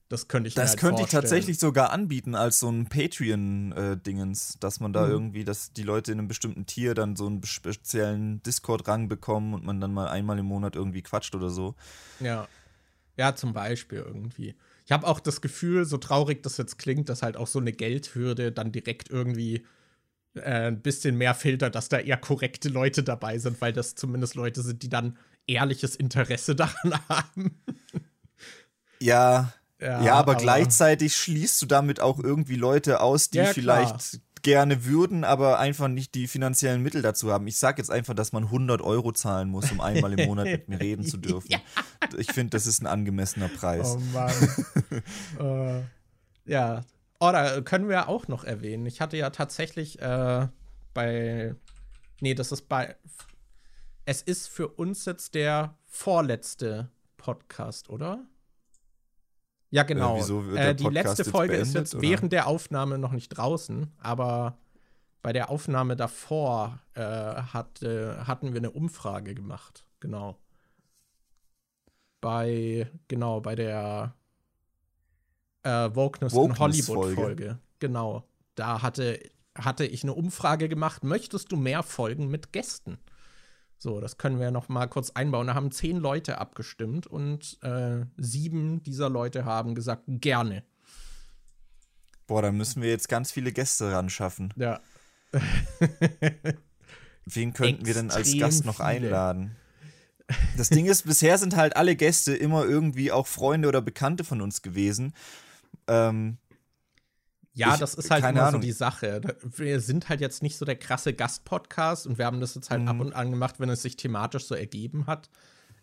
Das 0.09 0.27
könnte 0.27 0.47
ich 0.47 0.55
Das 0.55 0.71
halt 0.71 0.79
könnte 0.79 1.03
ich 1.03 1.09
tatsächlich 1.09 1.59
sogar 1.59 1.91
anbieten 1.91 2.33
als 2.33 2.59
so 2.59 2.69
ein 2.69 2.87
Patreon-Dingens, 2.89 4.57
dass 4.59 4.79
man 4.79 4.91
da 4.91 5.05
Mhm. 5.05 5.11
irgendwie, 5.11 5.43
dass 5.43 5.71
die 5.71 5.83
Leute 5.83 6.11
in 6.11 6.17
einem 6.17 6.27
bestimmten 6.27 6.65
Tier 6.65 6.95
dann 6.95 7.15
so 7.15 7.27
einen 7.27 7.43
speziellen 7.43 8.41
Discord-Rang 8.41 9.07
bekommen 9.07 9.53
und 9.53 9.63
man 9.63 9.79
dann 9.79 9.93
mal 9.93 10.07
einmal 10.07 10.39
im 10.39 10.47
Monat 10.47 10.75
irgendwie 10.75 11.03
quatscht 11.03 11.35
oder 11.35 11.51
so. 11.51 11.75
Ja. 12.19 12.47
Ja, 13.17 13.35
zum 13.35 13.53
Beispiel 13.53 13.99
irgendwie. 13.99 14.55
Ich 14.85 14.91
habe 14.91 15.05
auch 15.05 15.19
das 15.19 15.41
Gefühl, 15.41 15.85
so 15.85 15.97
traurig 15.97 16.41
das 16.41 16.57
jetzt 16.57 16.79
klingt, 16.79 17.09
dass 17.09 17.21
halt 17.21 17.37
auch 17.37 17.47
so 17.47 17.59
eine 17.59 17.71
Geldhürde 17.73 18.51
dann 18.51 18.71
direkt 18.71 19.09
irgendwie 19.11 19.65
äh, 20.35 20.69
ein 20.69 20.81
bisschen 20.81 21.17
mehr 21.17 21.35
filtert, 21.35 21.75
dass 21.75 21.89
da 21.89 21.99
eher 21.99 22.17
korrekte 22.17 22.69
Leute 22.69 23.03
dabei 23.03 23.37
sind, 23.37 23.61
weil 23.61 23.73
das 23.73 23.93
zumindest 23.95 24.33
Leute 24.35 24.63
sind, 24.63 24.81
die 24.81 24.89
dann 24.89 25.17
ehrliches 25.45 25.95
Interesse 25.95 26.55
daran 26.55 26.93
haben. 27.09 27.61
Ja, 29.01 29.53
Ja, 29.81 30.01
ja, 30.03 30.13
aber, 30.15 30.33
aber- 30.33 30.41
gleichzeitig 30.41 31.15
schließt 31.15 31.61
du 31.61 31.65
damit 31.65 31.99
auch 32.01 32.19
irgendwie 32.19 32.55
Leute 32.55 32.99
aus, 33.01 33.29
die 33.29 33.37
Ja, 33.37 33.45
vielleicht 33.45 34.19
gerne 34.41 34.85
würden, 34.85 35.23
aber 35.25 35.59
einfach 35.59 35.89
nicht 35.89 36.15
die 36.15 36.27
finanziellen 36.27 36.81
Mittel 36.81 37.01
dazu 37.01 37.31
haben. 37.31 37.45
Ich 37.47 37.57
sage 37.57 37.81
jetzt 37.81 37.91
einfach, 37.91 38.13
dass 38.13 38.31
man 38.31 38.45
100 38.45 38.81
Euro 38.81 39.11
zahlen 39.11 39.49
muss, 39.49 39.69
um 39.71 39.81
einmal 39.81 40.17
im 40.17 40.27
Monat 40.27 40.45
mit 40.45 40.69
mir 40.69 40.79
reden 40.79 41.03
zu 41.03 41.17
dürfen. 41.17 41.53
Ich 42.17 42.31
finde, 42.31 42.51
das 42.51 42.65
ist 42.65 42.81
ein 42.81 42.87
angemessener 42.87 43.49
Preis. 43.49 43.97
Oh 43.97 43.99
Mann. 44.13 44.33
äh, 46.47 46.51
ja. 46.51 46.81
Da 47.19 47.59
können 47.61 47.89
wir 47.89 48.07
auch 48.07 48.29
noch 48.29 48.45
erwähnen. 48.45 48.85
Ich 48.85 49.01
hatte 49.01 49.17
ja 49.17 49.29
tatsächlich 49.29 50.01
äh, 50.01 50.47
bei. 50.93 51.53
Nee, 52.21 52.33
das 52.33 52.53
ist 52.53 52.69
bei. 52.69 52.95
Es 54.05 54.21
ist 54.21 54.47
für 54.47 54.69
uns 54.69 55.03
jetzt 55.03 55.35
der 55.35 55.75
vorletzte 55.85 56.89
Podcast, 57.17 57.89
oder? 57.89 58.23
Ja, 59.71 59.83
genau. 59.83 60.17
Äh, 60.17 60.27
wird 60.27 60.57
äh, 60.57 60.75
die 60.75 60.87
letzte 60.87 61.25
Folge 61.25 61.55
ist 61.55 61.73
beendet, 61.73 61.81
jetzt 61.81 61.95
oder? 61.95 62.01
während 62.01 62.31
der 62.33 62.47
Aufnahme 62.47 62.97
noch 62.97 63.11
nicht 63.11 63.29
draußen, 63.29 63.91
aber 63.99 64.57
bei 65.21 65.33
der 65.33 65.49
Aufnahme 65.49 65.95
davor 65.95 66.79
äh, 66.93 67.01
hat, 67.01 67.81
äh, 67.83 68.15
hatten 68.19 68.53
wir 68.53 68.59
eine 68.59 68.71
Umfrage 68.71 69.35
gemacht. 69.35 69.85
Genau 69.99 70.37
bei, 72.21 72.89
genau, 73.07 73.41
bei 73.41 73.55
der 73.55 74.15
äh, 75.63 75.89
Wokeness, 75.93 76.33
in 76.33 76.39
Wokeness-Folge. 76.39 77.17
Hollywood-Folge. 77.17 77.59
Genau. 77.79 78.23
Da 78.55 78.81
hatte, 78.81 79.19
hatte 79.57 79.85
ich 79.85 80.03
eine 80.03 80.13
Umfrage 80.13 80.69
gemacht, 80.69 81.03
möchtest 81.03 81.51
du 81.51 81.55
mehr 81.55 81.83
Folgen 81.83 82.27
mit 82.27 82.51
Gästen? 82.51 82.99
So, 83.81 84.01
das 84.01 84.17
können 84.17 84.41
wir 84.41 84.51
noch 84.51 84.67
mal 84.67 84.87
kurz 84.87 85.11
einbauen. 85.11 85.47
Da 85.47 85.55
haben 85.55 85.71
zehn 85.71 85.97
Leute 85.97 86.37
abgestimmt 86.37 87.07
und 87.07 87.57
äh, 87.63 88.05
sieben 88.17 88.83
dieser 88.83 89.09
Leute 89.09 89.45
haben 89.45 89.73
gesagt, 89.73 90.03
gerne. 90.07 90.63
Boah, 92.27 92.41
da 92.41 92.51
müssen 92.51 92.81
wir 92.81 92.89
jetzt 92.89 93.07
ganz 93.07 93.31
viele 93.31 93.53
Gäste 93.53 93.91
ran 93.93 94.09
schaffen. 94.09 94.53
Ja. 94.57 94.81
Wen 97.25 97.53
könnten 97.53 97.85
wir 97.85 97.93
denn 97.93 98.11
als 98.11 98.19
Extrem 98.19 98.39
Gast 98.39 98.65
noch 98.65 98.75
viele. 98.75 98.87
einladen? 98.87 99.55
Das 100.57 100.69
Ding 100.69 100.85
ist, 100.85 101.05
bisher 101.05 101.37
sind 101.37 101.55
halt 101.55 101.77
alle 101.77 101.95
Gäste 101.95 102.35
immer 102.35 102.65
irgendwie 102.65 103.13
auch 103.13 103.27
Freunde 103.27 103.69
oder 103.69 103.81
Bekannte 103.81 104.25
von 104.25 104.41
uns 104.41 104.61
gewesen. 104.61 105.13
Ähm, 105.87 106.37
Ja, 107.59 107.73
Ich- 107.73 107.79
das 107.79 107.93
ist 107.95 108.09
halt 108.09 108.23
immer 108.23 108.43
Ahnung. 108.43 108.61
so 108.61 108.65
die 108.65 108.71
Sache. 108.71 109.21
Wir 109.43 109.79
sind 109.81 110.09
halt 110.09 110.21
jetzt 110.21 110.41
nicht 110.43 110.57
so 110.57 110.65
der 110.65 110.75
krasse 110.77 111.13
Gastpodcast 111.13 112.07
und 112.07 112.17
wir 112.17 112.25
haben 112.25 112.39
das 112.41 112.55
jetzt 112.55 112.69
halt 112.69 112.81
Mhm. 112.83 112.87
ab 112.87 112.99
und 112.99 113.13
an 113.13 113.29
gemacht, 113.31 113.59
wenn 113.59 113.69
es 113.69 113.81
sich 113.81 113.97
thematisch 113.97 114.45
so 114.45 114.55
ergeben 114.55 115.07
hat. 115.07 115.29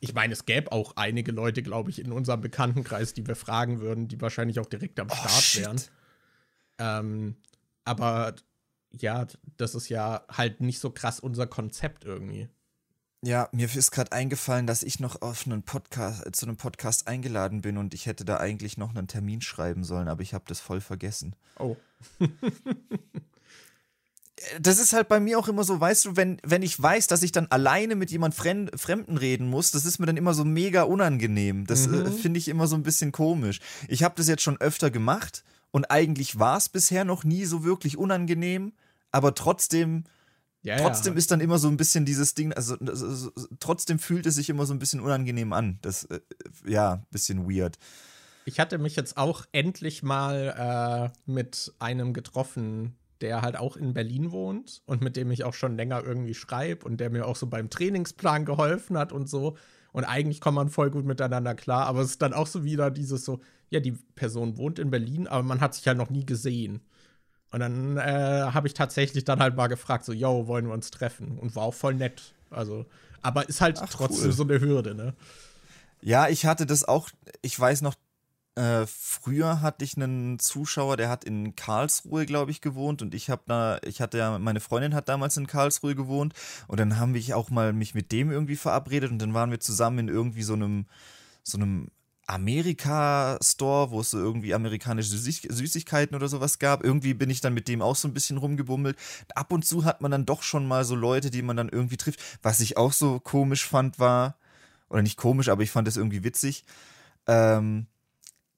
Ich 0.00 0.14
meine, 0.14 0.32
es 0.32 0.44
gäbe 0.46 0.72
auch 0.72 0.96
einige 0.96 1.32
Leute, 1.32 1.62
glaube 1.62 1.90
ich, 1.90 1.98
in 2.00 2.12
unserem 2.12 2.40
Bekanntenkreis, 2.40 3.14
die 3.14 3.26
wir 3.26 3.36
fragen 3.36 3.80
würden, 3.80 4.08
die 4.08 4.20
wahrscheinlich 4.20 4.58
auch 4.60 4.66
direkt 4.66 4.98
am 5.00 5.08
Oh, 5.10 5.14
Start 5.14 5.30
shit. 5.42 5.62
wären. 5.62 5.80
Ähm, 6.78 7.36
aber 7.84 8.34
ja, 8.92 9.26
das 9.56 9.74
ist 9.74 9.88
ja 9.88 10.24
halt 10.30 10.60
nicht 10.60 10.78
so 10.80 10.90
krass 10.90 11.20
unser 11.20 11.46
Konzept 11.46 12.04
irgendwie. 12.04 12.48
Ja, 13.22 13.48
mir 13.52 13.74
ist 13.74 13.90
gerade 13.90 14.12
eingefallen, 14.12 14.66
dass 14.66 14.82
ich 14.82 15.00
noch 15.00 15.22
auf 15.22 15.46
einen 15.46 15.62
Podcast, 15.62 16.26
äh, 16.26 16.32
zu 16.32 16.46
einem 16.46 16.56
Podcast 16.56 17.08
eingeladen 17.08 17.62
bin 17.62 17.78
und 17.78 17.94
ich 17.94 18.06
hätte 18.06 18.24
da 18.24 18.38
eigentlich 18.38 18.76
noch 18.76 18.94
einen 18.94 19.08
Termin 19.08 19.40
schreiben 19.40 19.84
sollen, 19.84 20.08
aber 20.08 20.22
ich 20.22 20.34
habe 20.34 20.44
das 20.46 20.60
voll 20.60 20.80
vergessen. 20.80 21.34
Oh. 21.58 21.76
das 24.60 24.78
ist 24.78 24.92
halt 24.92 25.08
bei 25.08 25.18
mir 25.18 25.38
auch 25.38 25.48
immer 25.48 25.64
so, 25.64 25.80
weißt 25.80 26.04
du, 26.04 26.16
wenn, 26.16 26.38
wenn 26.44 26.62
ich 26.62 26.80
weiß, 26.80 27.06
dass 27.06 27.22
ich 27.22 27.32
dann 27.32 27.46
alleine 27.46 27.96
mit 27.96 28.10
jemand 28.10 28.34
Fremd, 28.34 28.78
Fremden 28.78 29.16
reden 29.16 29.48
muss, 29.48 29.70
das 29.70 29.86
ist 29.86 29.98
mir 29.98 30.06
dann 30.06 30.16
immer 30.16 30.34
so 30.34 30.44
mega 30.44 30.82
unangenehm. 30.82 31.66
Das 31.66 31.86
äh, 31.86 32.10
finde 32.10 32.38
ich 32.38 32.48
immer 32.48 32.66
so 32.66 32.76
ein 32.76 32.82
bisschen 32.82 33.12
komisch. 33.12 33.60
Ich 33.88 34.02
habe 34.02 34.14
das 34.16 34.28
jetzt 34.28 34.42
schon 34.42 34.60
öfter 34.60 34.90
gemacht 34.90 35.42
und 35.70 35.90
eigentlich 35.90 36.38
war 36.38 36.58
es 36.58 36.68
bisher 36.68 37.04
noch 37.04 37.24
nie 37.24 37.44
so 37.44 37.64
wirklich 37.64 37.96
unangenehm, 37.96 38.72
aber 39.10 39.34
trotzdem 39.34 40.04
Ja, 40.66 40.78
trotzdem 40.78 41.12
ja. 41.12 41.18
ist 41.18 41.30
dann 41.30 41.40
immer 41.40 41.58
so 41.58 41.68
ein 41.68 41.76
bisschen 41.76 42.04
dieses 42.04 42.34
Ding, 42.34 42.52
also, 42.52 42.76
also, 42.76 43.30
trotzdem 43.60 44.00
fühlt 44.00 44.26
es 44.26 44.34
sich 44.34 44.50
immer 44.50 44.66
so 44.66 44.74
ein 44.74 44.80
bisschen 44.80 44.98
unangenehm 44.98 45.52
an. 45.52 45.78
Das, 45.80 46.06
äh, 46.06 46.18
ja, 46.66 47.04
bisschen 47.12 47.48
weird. 47.48 47.78
Ich 48.46 48.58
hatte 48.58 48.78
mich 48.78 48.96
jetzt 48.96 49.16
auch 49.16 49.44
endlich 49.52 50.02
mal 50.02 51.12
äh, 51.14 51.30
mit 51.30 51.72
einem 51.78 52.12
getroffen, 52.12 52.96
der 53.20 53.42
halt 53.42 53.56
auch 53.56 53.76
in 53.76 53.94
Berlin 53.94 54.32
wohnt 54.32 54.82
und 54.86 55.02
mit 55.02 55.16
dem 55.16 55.30
ich 55.30 55.44
auch 55.44 55.54
schon 55.54 55.76
länger 55.76 56.02
irgendwie 56.02 56.34
schreibe 56.34 56.84
und 56.84 56.98
der 56.98 57.10
mir 57.10 57.26
auch 57.26 57.36
so 57.36 57.46
beim 57.46 57.70
Trainingsplan 57.70 58.44
geholfen 58.44 58.98
hat 58.98 59.12
und 59.12 59.28
so. 59.28 59.56
Und 59.92 60.02
eigentlich 60.02 60.40
kommt 60.40 60.56
man 60.56 60.68
voll 60.68 60.90
gut 60.90 61.04
miteinander 61.04 61.54
klar, 61.54 61.86
aber 61.86 62.00
es 62.00 62.10
ist 62.10 62.22
dann 62.22 62.34
auch 62.34 62.48
so 62.48 62.64
wieder 62.64 62.90
dieses 62.90 63.24
so, 63.24 63.38
ja, 63.70 63.78
die 63.78 63.96
Person 64.16 64.58
wohnt 64.58 64.80
in 64.80 64.90
Berlin, 64.90 65.28
aber 65.28 65.44
man 65.44 65.60
hat 65.60 65.74
sich 65.74 65.86
halt 65.86 65.96
noch 65.96 66.10
nie 66.10 66.26
gesehen. 66.26 66.80
Und 67.50 67.60
dann 67.60 67.96
äh, 67.96 68.00
habe 68.52 68.66
ich 68.66 68.74
tatsächlich 68.74 69.24
dann 69.24 69.40
halt 69.40 69.56
mal 69.56 69.68
gefragt, 69.68 70.04
so, 70.04 70.12
yo, 70.12 70.46
wollen 70.46 70.66
wir 70.66 70.74
uns 70.74 70.90
treffen? 70.90 71.38
Und 71.38 71.54
war 71.56 71.64
auch 71.64 71.74
voll 71.74 71.94
nett. 71.94 72.34
Also, 72.50 72.86
aber 73.22 73.48
ist 73.48 73.60
halt 73.60 73.78
Ach, 73.80 73.88
trotzdem 73.88 74.26
cool. 74.26 74.32
so 74.32 74.42
eine 74.42 74.60
Hürde, 74.60 74.94
ne? 74.94 75.14
Ja, 76.00 76.28
ich 76.28 76.46
hatte 76.46 76.66
das 76.66 76.84
auch, 76.84 77.08
ich 77.42 77.58
weiß 77.58 77.82
noch, 77.82 77.94
äh, 78.56 78.86
früher 78.86 79.60
hatte 79.60 79.84
ich 79.84 79.96
einen 79.96 80.38
Zuschauer, 80.38 80.96
der 80.96 81.08
hat 81.08 81.24
in 81.24 81.56
Karlsruhe, 81.56 82.24
glaube 82.24 82.50
ich, 82.50 82.60
gewohnt 82.62 83.02
und 83.02 83.14
ich 83.14 83.28
habe 83.28 83.42
da, 83.46 83.78
ich 83.84 84.00
hatte 84.00 84.18
ja, 84.18 84.38
meine 84.38 84.60
Freundin 84.60 84.94
hat 84.94 85.08
damals 85.08 85.36
in 85.36 85.46
Karlsruhe 85.46 85.94
gewohnt 85.94 86.32
und 86.66 86.80
dann 86.80 86.98
haben 86.98 87.12
wir 87.12 87.36
auch 87.36 87.50
mal 87.50 87.72
mich 87.72 87.94
mit 87.94 88.12
dem 88.12 88.30
irgendwie 88.30 88.56
verabredet 88.56 89.10
und 89.10 89.18
dann 89.18 89.34
waren 89.34 89.50
wir 89.50 89.60
zusammen 89.60 89.98
in 89.98 90.08
irgendwie 90.08 90.42
so 90.42 90.54
einem, 90.54 90.86
so 91.42 91.58
einem 91.58 91.88
Amerika-Store, 92.26 93.90
wo 93.90 94.00
es 94.00 94.10
so 94.10 94.18
irgendwie 94.18 94.54
amerikanische 94.54 95.16
Süßigkeiten 95.16 96.16
oder 96.16 96.28
sowas 96.28 96.58
gab. 96.58 96.82
Irgendwie 96.84 97.14
bin 97.14 97.30
ich 97.30 97.40
dann 97.40 97.54
mit 97.54 97.68
dem 97.68 97.82
auch 97.82 97.96
so 97.96 98.08
ein 98.08 98.14
bisschen 98.14 98.36
rumgebummelt. 98.36 98.96
Ab 99.34 99.52
und 99.52 99.64
zu 99.64 99.84
hat 99.84 100.00
man 100.00 100.10
dann 100.10 100.26
doch 100.26 100.42
schon 100.42 100.66
mal 100.66 100.84
so 100.84 100.94
Leute, 100.94 101.30
die 101.30 101.42
man 101.42 101.56
dann 101.56 101.68
irgendwie 101.68 101.96
trifft. 101.96 102.20
Was 102.42 102.60
ich 102.60 102.76
auch 102.76 102.92
so 102.92 103.20
komisch 103.20 103.66
fand, 103.66 103.98
war, 103.98 104.36
oder 104.88 105.02
nicht 105.02 105.16
komisch, 105.16 105.48
aber 105.48 105.62
ich 105.62 105.70
fand 105.70 105.88
es 105.88 105.96
irgendwie 105.96 106.24
witzig. 106.24 106.64
Ähm, 107.26 107.86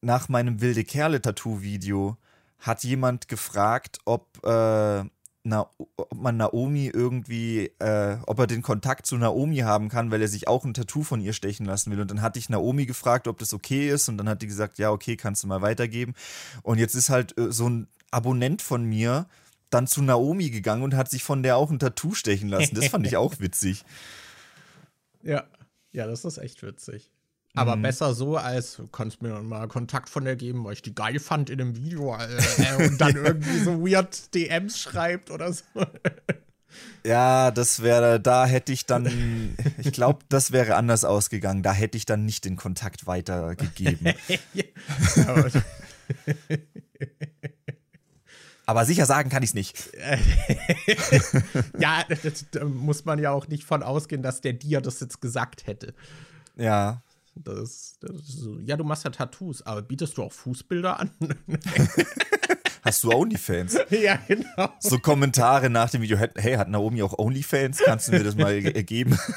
nach 0.00 0.28
meinem 0.28 0.60
wilde 0.60 0.84
Kerle-Tattoo-Video 0.84 2.16
hat 2.58 2.84
jemand 2.84 3.28
gefragt, 3.28 3.98
ob, 4.04 4.44
äh, 4.44 5.04
Na 5.44 5.70
ob 5.96 6.14
man 6.14 6.36
Naomi 6.36 6.90
irgendwie, 6.92 7.66
äh, 7.78 8.18
ob 8.26 8.38
er 8.38 8.46
den 8.46 8.62
Kontakt 8.62 9.06
zu 9.06 9.16
Naomi 9.16 9.58
haben 9.58 9.88
kann, 9.88 10.10
weil 10.10 10.20
er 10.20 10.28
sich 10.28 10.48
auch 10.48 10.64
ein 10.64 10.74
Tattoo 10.74 11.02
von 11.02 11.20
ihr 11.20 11.32
stechen 11.32 11.64
lassen 11.64 11.90
will. 11.90 12.00
Und 12.00 12.10
dann 12.10 12.22
hatte 12.22 12.38
ich 12.38 12.48
Naomi 12.48 12.86
gefragt, 12.86 13.28
ob 13.28 13.38
das 13.38 13.54
okay 13.54 13.88
ist. 13.88 14.08
Und 14.08 14.18
dann 14.18 14.28
hat 14.28 14.42
die 14.42 14.46
gesagt, 14.46 14.78
ja, 14.78 14.90
okay, 14.90 15.16
kannst 15.16 15.42
du 15.42 15.46
mal 15.46 15.62
weitergeben. 15.62 16.14
Und 16.62 16.78
jetzt 16.78 16.94
ist 16.94 17.08
halt 17.08 17.38
äh, 17.38 17.52
so 17.52 17.68
ein 17.68 17.88
Abonnent 18.10 18.62
von 18.62 18.84
mir 18.84 19.26
dann 19.70 19.86
zu 19.86 20.02
Naomi 20.02 20.50
gegangen 20.50 20.82
und 20.82 20.94
hat 20.94 21.10
sich 21.10 21.22
von 21.22 21.42
der 21.42 21.56
auch 21.56 21.70
ein 21.70 21.78
Tattoo 21.78 22.14
stechen 22.14 22.48
lassen. 22.48 22.74
Das 22.74 22.88
fand 22.88 23.06
ich 23.06 23.16
auch 23.18 23.38
witzig. 23.38 23.84
Ja, 25.22 25.44
ja, 25.92 26.06
das 26.06 26.24
ist 26.24 26.38
echt 26.38 26.62
witzig. 26.62 27.10
Aber 27.58 27.76
mhm. 27.76 27.82
besser 27.82 28.14
so, 28.14 28.36
als 28.36 28.76
du 28.76 28.86
kannst 28.86 29.20
mir 29.20 29.42
mal 29.42 29.66
Kontakt 29.66 30.08
von 30.08 30.24
der 30.24 30.36
geben, 30.36 30.64
weil 30.64 30.74
ich 30.74 30.82
die 30.82 30.94
geil 30.94 31.18
fand 31.18 31.50
in 31.50 31.58
dem 31.58 31.76
Video 31.76 32.16
äh, 32.16 32.86
und 32.86 33.00
dann 33.00 33.16
irgendwie 33.24 33.58
so 33.58 33.84
weird 33.84 34.32
DMs 34.34 34.80
schreibt 34.80 35.30
oder 35.30 35.52
so. 35.52 35.64
Ja, 37.04 37.50
das 37.50 37.82
wäre, 37.82 38.20
da 38.20 38.46
hätte 38.46 38.72
ich 38.72 38.84
dann, 38.84 39.56
ich 39.78 39.90
glaube, 39.90 40.20
das 40.28 40.52
wäre 40.52 40.76
anders 40.76 41.04
ausgegangen. 41.04 41.62
Da 41.62 41.72
hätte 41.72 41.96
ich 41.96 42.04
dann 42.04 42.24
nicht 42.26 42.44
den 42.44 42.56
Kontakt 42.56 43.06
weitergegeben. 43.06 44.12
Aber 48.66 48.84
sicher 48.84 49.06
sagen 49.06 49.30
kann 49.30 49.42
ich 49.42 49.50
es 49.50 49.54
nicht. 49.54 49.90
ja, 51.78 52.04
das, 52.08 52.44
da 52.50 52.64
muss 52.64 53.06
man 53.06 53.18
ja 53.18 53.30
auch 53.30 53.48
nicht 53.48 53.64
von 53.64 53.82
ausgehen, 53.82 54.22
dass 54.22 54.42
der 54.42 54.52
dir 54.52 54.80
das 54.82 55.00
jetzt 55.00 55.20
gesagt 55.22 55.66
hätte. 55.66 55.94
Ja. 56.56 57.02
Das, 57.44 57.96
das 58.00 58.26
so, 58.26 58.58
ja, 58.58 58.76
du 58.76 58.84
machst 58.84 59.04
ja 59.04 59.10
Tattoos, 59.10 59.62
aber 59.62 59.82
bietest 59.82 60.16
du 60.16 60.22
auch 60.22 60.32
Fußbilder 60.32 61.00
an? 61.00 61.10
Hast 62.82 63.04
du 63.04 63.12
Onlyfans? 63.12 63.78
ja, 63.90 64.18
genau. 64.26 64.70
So 64.80 64.98
Kommentare 64.98 65.68
nach 65.68 65.90
dem 65.90 66.02
Video, 66.02 66.16
hey, 66.16 66.54
hat 66.54 66.68
Naomi 66.68 67.02
auch 67.02 67.18
Onlyfans? 67.18 67.78
Kannst 67.84 68.08
du 68.08 68.12
mir 68.12 68.24
das 68.24 68.36
mal 68.36 68.60
geben? 68.62 69.18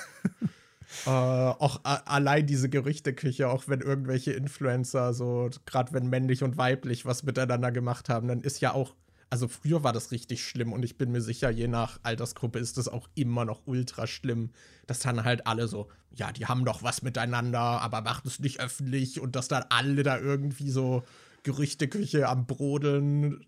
Äh, 1.06 1.10
auch 1.10 1.80
allein 1.84 2.46
diese 2.46 2.70
Gerüchteküche, 2.70 3.50
auch 3.50 3.64
wenn 3.68 3.80
irgendwelche 3.80 4.34
Influencer, 4.34 5.14
so 5.14 5.50
gerade 5.66 5.94
wenn 5.94 6.10
männlich 6.10 6.44
und 6.44 6.58
weiblich 6.58 7.06
was 7.06 7.24
miteinander 7.24 7.72
gemacht 7.72 8.10
haben, 8.10 8.28
dann 8.28 8.42
ist 8.42 8.60
ja 8.60 8.74
auch 8.74 8.94
also 9.32 9.48
früher 9.48 9.82
war 9.82 9.94
das 9.94 10.12
richtig 10.12 10.44
schlimm 10.44 10.74
und 10.74 10.84
ich 10.84 10.98
bin 10.98 11.12
mir 11.12 11.22
sicher, 11.22 11.50
je 11.50 11.70
nach 11.70 12.00
Altersgruppe 12.04 12.60
ist 12.60 12.78
das 12.78 12.90
auch 12.90 13.08
immer 13.16 13.46
noch 13.46 13.62
ultra 13.66 14.06
schlimm, 14.06 14.52
dass 14.88 15.00
dann 15.00 15.24
halt 15.24 15.48
alle 15.48 15.70
so, 15.70 15.88
ja, 16.14 16.34
die 16.34 16.48
haben 16.48 16.66
doch 16.66 16.84
was 16.84 17.02
miteinander, 17.02 17.60
aber 17.60 18.02
macht 18.02 18.26
es 18.26 18.40
nicht 18.40 18.60
öffentlich 18.60 19.22
und 19.22 19.38
dass 19.38 19.48
dann 19.48 19.64
alle 19.70 20.04
da 20.04 20.20
irgendwie 20.20 20.70
so 20.70 21.04
Gerüchteküche 21.44 22.28
am 22.28 22.46
Brodeln 22.46 23.46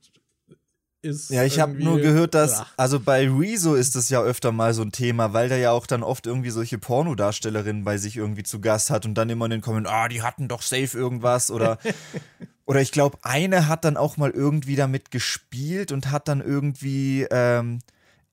ist. 1.02 1.30
Ja, 1.32 1.44
ich 1.44 1.60
habe 1.60 1.74
nur 1.74 2.00
gehört, 2.00 2.34
dass, 2.34 2.62
ach. 2.62 2.74
also 2.78 3.02
bei 3.02 3.30
Rezo 3.30 3.76
ist 3.76 3.96
das 3.96 4.08
ja 4.08 4.22
öfter 4.22 4.54
mal 4.54 4.74
so 4.74 4.84
ein 4.84 4.94
Thema, 4.94 5.34
weil 5.34 5.50
der 5.50 5.58
ja 5.58 5.72
auch 5.72 5.86
dann 5.86 6.02
oft 6.02 6.26
irgendwie 6.26 6.50
solche 6.50 6.78
Pornodarstellerinnen 6.78 7.84
bei 7.84 7.98
sich 7.98 8.16
irgendwie 8.16 8.44
zu 8.44 8.62
Gast 8.62 8.90
hat 8.90 9.06
und 9.06 9.16
dann 9.16 9.30
immer 9.30 9.46
in 9.46 9.52
den 9.52 9.62
Kommentaren, 9.62 10.06
ah, 10.06 10.08
die 10.08 10.22
hatten 10.22 10.48
doch 10.48 10.62
safe 10.62 10.98
irgendwas 10.98 11.52
oder 11.52 11.78
Oder 12.66 12.82
ich 12.82 12.92
glaube, 12.92 13.18
eine 13.24 13.68
hat 13.68 13.84
dann 13.84 13.98
auch 13.98 14.18
mal 14.18 14.32
irgendwie 14.32 14.76
damit 14.76 15.12
gespielt 15.12 15.92
und 15.92 16.12
hat 16.12 16.28
dann 16.28 16.40
irgendwie, 16.40 17.28
ähm, 17.30 17.80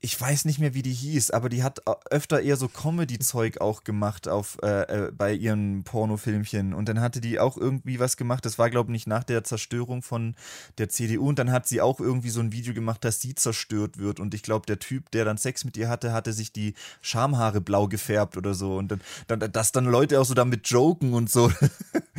ich 0.03 0.19
weiß 0.19 0.47
nicht 0.47 0.59
mehr, 0.59 0.73
wie 0.73 0.83
die 0.83 0.95
hieß, 0.95 1.31
aber 1.33 1.49
die 1.51 1.63
hat 1.63 1.83
öfter 2.11 2.41
eher 2.41 2.57
so 2.57 2.69
Comedy-Zeug 2.69 3.61
auch 3.61 3.85
gemacht 3.85 4.29
auf, 4.29 4.57
äh, 4.63 5.09
äh, 5.09 5.13
bei 5.13 5.33
ihren 5.35 5.83
Pornofilmchen. 5.83 6.73
Und 6.73 6.89
dann 6.89 7.01
hatte 7.01 7.21
die 7.21 7.39
auch 7.39 7.59
irgendwie 7.59 7.99
was 7.99 8.17
gemacht. 8.17 8.47
Das 8.47 8.59
war, 8.59 8.71
glaube 8.71 8.91
ich, 8.91 8.93
nicht 8.93 9.07
nach 9.07 9.25
der 9.25 9.45
Zerstörung 9.45 10.03
von 10.03 10.37
der 10.79 10.89
CDU. 10.89 11.29
Und 11.29 11.39
dann 11.39 11.53
hat 11.53 11.69
sie 11.69 11.83
auch 11.83 12.01
irgendwie 12.01 12.31
so 12.31 12.41
ein 12.41 12.53
Video 12.53 12.73
gemacht, 12.73 13.05
dass 13.05 13.21
sie 13.21 13.35
zerstört 13.35 13.99
wird. 13.99 14.21
Und 14.21 14.33
ich 14.33 14.43
glaube, 14.43 14.65
der 14.65 14.79
Typ, 14.79 15.11
der 15.11 15.27
dann 15.27 15.37
Sex 15.37 15.65
mit 15.65 15.77
ihr 15.77 15.91
hatte, 15.91 16.13
hatte 16.13 16.33
sich 16.33 16.53
die 16.53 16.75
Schamhaare 17.03 17.61
blau 17.61 17.87
gefärbt 17.87 18.39
oder 18.39 18.55
so. 18.55 18.77
Und 18.77 18.93
dann, 18.93 19.01
dann 19.27 19.53
dass 19.53 19.73
dann 19.73 19.85
Leute 19.85 20.19
auch 20.19 20.25
so 20.25 20.35
damit 20.35 20.67
joken 20.69 21.13
und 21.13 21.31
so. 21.31 21.53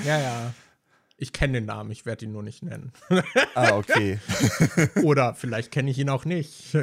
Ja, 0.06 0.20
ja. 0.20 0.54
Ich 1.22 1.34
kenne 1.34 1.54
den 1.54 1.66
Namen, 1.66 1.92
ich 1.92 2.08
werde 2.08 2.26
ihn 2.26 2.32
nur 2.32 2.42
nicht 2.42 2.64
nennen. 2.64 2.92
Ah, 3.54 3.78
okay. 3.78 4.18
Oder 5.04 5.36
vielleicht 5.36 5.70
kenne 5.70 5.92
ich 5.92 6.00
ihn 6.00 6.10
auch 6.10 6.26
nicht. 6.26 6.76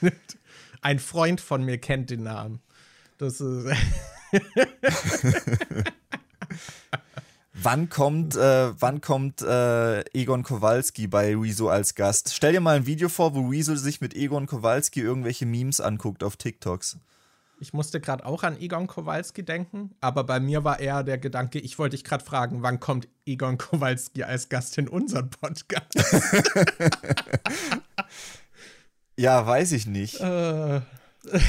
Ein 0.80 0.98
Freund 0.98 1.42
von 1.42 1.62
mir 1.62 1.76
kennt 1.76 2.08
den 2.08 2.22
Namen. 2.22 2.60
Das 3.18 3.42
ist. 3.42 3.66
wann 7.52 7.90
kommt, 7.90 8.36
äh, 8.36 8.72
wann 8.80 9.02
kommt 9.02 9.42
äh, 9.42 10.00
Egon 10.18 10.44
Kowalski 10.44 11.06
bei 11.06 11.36
Rezo 11.36 11.68
als 11.68 11.94
Gast? 11.94 12.32
Stell 12.32 12.54
dir 12.54 12.60
mal 12.60 12.76
ein 12.76 12.86
Video 12.86 13.10
vor, 13.10 13.34
wo 13.34 13.48
Rezo 13.48 13.76
sich 13.76 14.00
mit 14.00 14.14
Egon 14.16 14.46
Kowalski 14.46 15.02
irgendwelche 15.02 15.44
Memes 15.44 15.82
anguckt 15.82 16.24
auf 16.24 16.38
TikToks. 16.38 16.96
Ich 17.60 17.72
musste 17.72 18.00
gerade 18.00 18.24
auch 18.24 18.44
an 18.44 18.60
Egon 18.60 18.86
Kowalski 18.86 19.44
denken, 19.44 19.94
aber 20.00 20.22
bei 20.24 20.38
mir 20.38 20.62
war 20.62 20.78
eher 20.78 21.02
der 21.02 21.18
Gedanke, 21.18 21.58
ich 21.58 21.78
wollte 21.78 21.96
dich 21.96 22.04
gerade 22.04 22.24
fragen, 22.24 22.62
wann 22.62 22.78
kommt 22.78 23.08
Egon 23.26 23.58
Kowalski 23.58 24.22
als 24.22 24.48
Gast 24.48 24.78
in 24.78 24.86
unseren 24.88 25.28
Podcast? 25.30 25.94
ja, 29.16 29.44
weiß 29.44 29.72
ich 29.72 29.86
nicht. 29.86 30.20
Äh. 30.20 30.80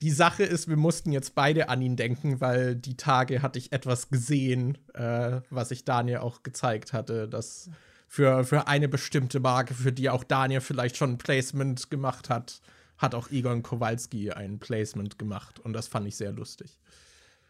die 0.00 0.10
Sache 0.10 0.44
ist, 0.44 0.68
wir 0.68 0.76
mussten 0.76 1.10
jetzt 1.10 1.34
beide 1.34 1.68
an 1.68 1.82
ihn 1.82 1.96
denken, 1.96 2.40
weil 2.40 2.76
die 2.76 2.96
Tage 2.96 3.42
hatte 3.42 3.58
ich 3.58 3.72
etwas 3.72 4.10
gesehen, 4.10 4.78
äh, 4.94 5.40
was 5.50 5.72
ich 5.72 5.84
Daniel 5.84 6.18
auch 6.18 6.44
gezeigt 6.44 6.92
hatte, 6.92 7.28
dass 7.28 7.68
für, 8.06 8.44
für 8.44 8.68
eine 8.68 8.88
bestimmte 8.88 9.40
Marke, 9.40 9.74
für 9.74 9.92
die 9.92 10.08
auch 10.08 10.22
Daniel 10.22 10.60
vielleicht 10.60 10.96
schon 10.96 11.14
ein 11.14 11.18
Placement 11.18 11.90
gemacht 11.90 12.30
hat, 12.30 12.60
hat 12.98 13.14
auch 13.14 13.30
Egon 13.30 13.62
Kowalski 13.62 14.30
ein 14.30 14.58
Placement 14.58 15.18
gemacht 15.18 15.60
und 15.60 15.72
das 15.72 15.88
fand 15.88 16.06
ich 16.06 16.16
sehr 16.16 16.32
lustig. 16.32 16.78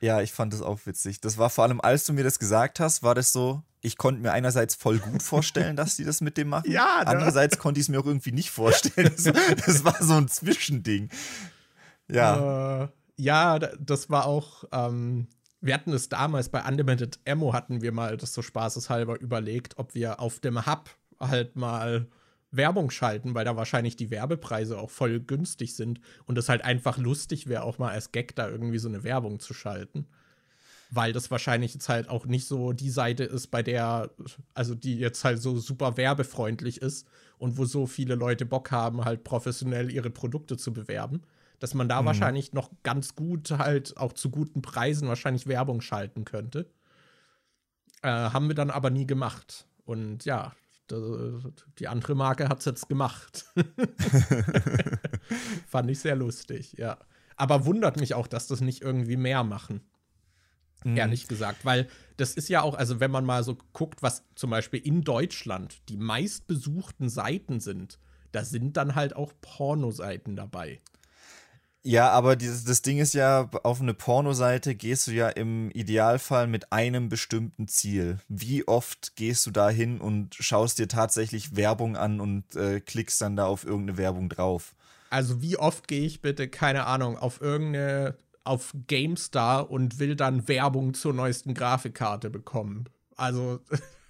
Ja, 0.01 0.21
ich 0.21 0.33
fand 0.33 0.53
das 0.53 0.61
auch 0.61 0.81
witzig. 0.85 1.21
Das 1.21 1.39
war 1.39 1.51
vor 1.51 1.65
allem, 1.65 1.81
als 1.81 2.05
du 2.05 2.13
mir 2.13 2.25
das 2.25 2.39
gesagt 2.39 2.81
hast, 2.81 3.03
war 3.03 3.15
das 3.15 3.33
so, 3.33 3.63
ich 3.81 3.97
konnte 3.97 4.21
mir 4.21 4.33
einerseits 4.33 4.75
voll 4.75 4.99
gut 4.99 5.23
vorstellen, 5.23 5.77
dass 5.77 5.97
die 5.97 6.05
das 6.05 6.21
mit 6.21 6.37
dem 6.37 6.49
machen. 6.49 6.65
Ja, 6.71 7.01
ne? 7.01 7.07
Andererseits 7.07 7.59
konnte 7.59 7.81
ich 7.81 7.87
es 7.87 7.89
mir 7.89 8.01
auch 8.01 8.07
irgendwie 8.07 8.33
nicht 8.33 8.51
vorstellen. 8.51 9.13
Das, 9.17 9.25
das, 9.67 9.85
war 9.85 9.97
so 10.03 10.15
ein 10.15 10.29
Zwischending. 10.29 11.11
Ja. 12.11 12.85
Äh, 12.85 12.89
ja, 13.17 13.59
das 13.59 14.11
war 14.11 14.27
auch, 14.27 14.65
ähm, 14.73 15.29
wir 15.61 15.75
hatten 15.75 15.93
es 15.93 16.09
damals 16.09 16.49
bei 16.49 16.63
Unlimited 16.63 17.21
Ammo 17.27 17.53
hatten 17.53 17.81
wir 17.81 17.93
mal 17.93 18.17
das 18.17 18.35
so 18.35 18.43
spaßeshalber 18.43 19.21
überlegt, 19.21 19.79
ob 19.79 19.95
wir 19.95 20.21
auf 20.21 20.41
dem 20.41 20.67
Hub 20.67 20.91
halt 21.21 21.57
mal 21.57 22.09
Werbung 22.57 22.91
schalten, 22.91 23.35
weil 23.35 23.45
da 23.45 23.57
wahrscheinlich 23.57 23.97
die 23.97 24.11
Werbepreise 24.11 24.79
auch 24.79 24.91
voll 24.91 25.21
günstig 25.21 25.75
sind 25.75 26.01
und 26.27 26.39
es 26.39 26.49
halt 26.49 26.65
einfach 26.65 26.99
lustig 26.99 27.49
wäre, 27.49 27.65
auch 27.65 27.79
mal 27.79 27.91
als 27.91 28.13
Gag 28.13 28.35
da 28.37 28.49
irgendwie 28.49 28.79
so 28.79 28.89
eine 28.89 29.05
Werbung 29.05 29.41
zu 29.41 29.55
schalten. 29.55 30.07
Weil 30.91 31.13
das 31.13 31.31
wahrscheinlich 31.31 31.75
jetzt 31.75 31.89
halt 31.89 32.09
auch 32.09 32.27
nicht 32.27 32.47
so 32.47 32.73
die 32.73 32.91
Seite 32.91 33.25
ist, 33.25 33.49
bei 33.49 33.63
der, 33.63 34.11
also 34.55 34.75
die 34.75 34.99
jetzt 34.99 35.25
halt 35.25 35.41
so 35.41 35.59
super 35.59 35.97
werbefreundlich 35.97 36.81
ist 36.81 37.09
und 37.39 37.59
wo 37.59 37.65
so 37.65 37.87
viele 37.87 38.15
Leute 38.15 38.47
Bock 38.47 38.71
haben, 38.71 39.05
halt 39.05 39.25
professionell 39.25 39.91
ihre 39.91 40.11
Produkte 40.11 40.57
zu 40.57 40.73
bewerben, 40.73 41.23
dass 41.59 41.75
man 41.75 41.89
da 41.89 42.03
mhm. 42.03 42.07
wahrscheinlich 42.07 42.53
noch 42.53 42.71
ganz 42.83 43.15
gut 43.15 43.51
halt 43.51 43.97
auch 43.97 44.13
zu 44.13 44.31
guten 44.31 44.63
Preisen 44.63 45.09
wahrscheinlich 45.09 45.47
Werbung 45.47 45.81
schalten 45.81 46.25
könnte. 46.25 46.71
Äh, 48.03 48.09
haben 48.09 48.49
wir 48.49 48.55
dann 48.55 48.71
aber 48.71 48.91
nie 48.91 49.07
gemacht. 49.07 49.67
Und 49.85 50.25
ja, 50.25 50.53
die 50.91 51.89
andere 51.89 52.15
Marke 52.15 52.49
hat 52.49 52.61
es 52.61 52.67
jetzt 52.67 52.89
gemacht. 52.89 53.47
Fand 55.67 55.91
ich 55.91 56.01
sehr 56.01 56.17
lustig, 56.17 56.75
ja. 56.79 56.99
Aber 57.37 57.65
wundert 57.65 57.99
mich 57.99 58.15
auch, 58.15 58.27
dass 58.27 58.47
das 58.47 58.61
nicht 58.61 58.83
irgendwie 58.83 59.17
mehr 59.17 59.45
machen. 59.45 59.81
Mhm. 60.85 60.97
Ehrlich 60.97 61.27
gesagt, 61.27 61.65
weil 61.65 61.89
das 62.17 62.35
ist 62.35 62.49
ja 62.49 62.63
auch, 62.63 62.75
also 62.75 63.01
wenn 63.01 63.11
man 63.11 63.25
mal 63.25 63.43
so 63.43 63.57
guckt, 63.73 64.03
was 64.03 64.25
zum 64.35 64.51
Beispiel 64.51 64.81
in 64.81 65.03
Deutschland 65.03 65.77
die 65.89 65.97
meistbesuchten 65.97 67.09
Seiten 67.09 67.61
sind, 67.61 67.99
da 68.33 68.45
sind 68.45 68.77
dann 68.77 68.95
halt 68.95 69.17
auch 69.17 69.33
Pornoseiten 69.41 70.37
dabei. 70.37 70.81
Ja, 71.87 72.11
aber 72.11 72.35
dieses, 72.35 72.65
das 72.65 72.81
Ding 72.81 72.99
ist 72.99 73.13
ja, 73.13 73.51
auf 73.63 73.83
eine 73.83 73.93
Pornoseite 73.93 74.75
gehst 74.75 75.07
du 75.07 75.11
ja 75.11 75.29
im 75.29 75.71
Idealfall 75.71 76.47
mit 76.47 76.73
einem 76.73 77.11
bestimmten 77.11 77.69
Ziel. 77.69 78.21
Wie 78.27 78.67
oft 78.67 79.17
gehst 79.17 79.45
du 79.45 79.51
da 79.51 79.69
hin 79.69 80.01
und 80.01 80.35
schaust 80.35 80.79
dir 80.79 80.89
tatsächlich 80.89 81.57
Werbung 81.57 81.99
an 81.99 82.21
und 82.21 82.57
äh, 82.57 82.81
klickst 82.81 83.21
dann 83.21 83.37
da 83.37 83.45
auf 83.45 83.65
irgendeine 83.65 83.99
Werbung 83.99 84.31
drauf? 84.31 84.75
Also 85.11 85.43
wie 85.43 85.59
oft 85.59 85.87
gehe 85.87 86.07
ich 86.07 86.23
bitte, 86.23 86.49
keine 86.49 86.87
Ahnung, 86.87 87.19
auf 87.19 87.43
irgendeine, 87.43 88.17
auf 88.45 88.73
GameStar 88.87 89.71
und 89.71 89.99
will 89.99 90.17
dann 90.17 90.49
Werbung 90.49 90.95
zur 90.95 91.13
neuesten 91.13 91.53
Grafikkarte 91.53 92.31
bekommen? 92.31 92.89
Also 93.15 93.61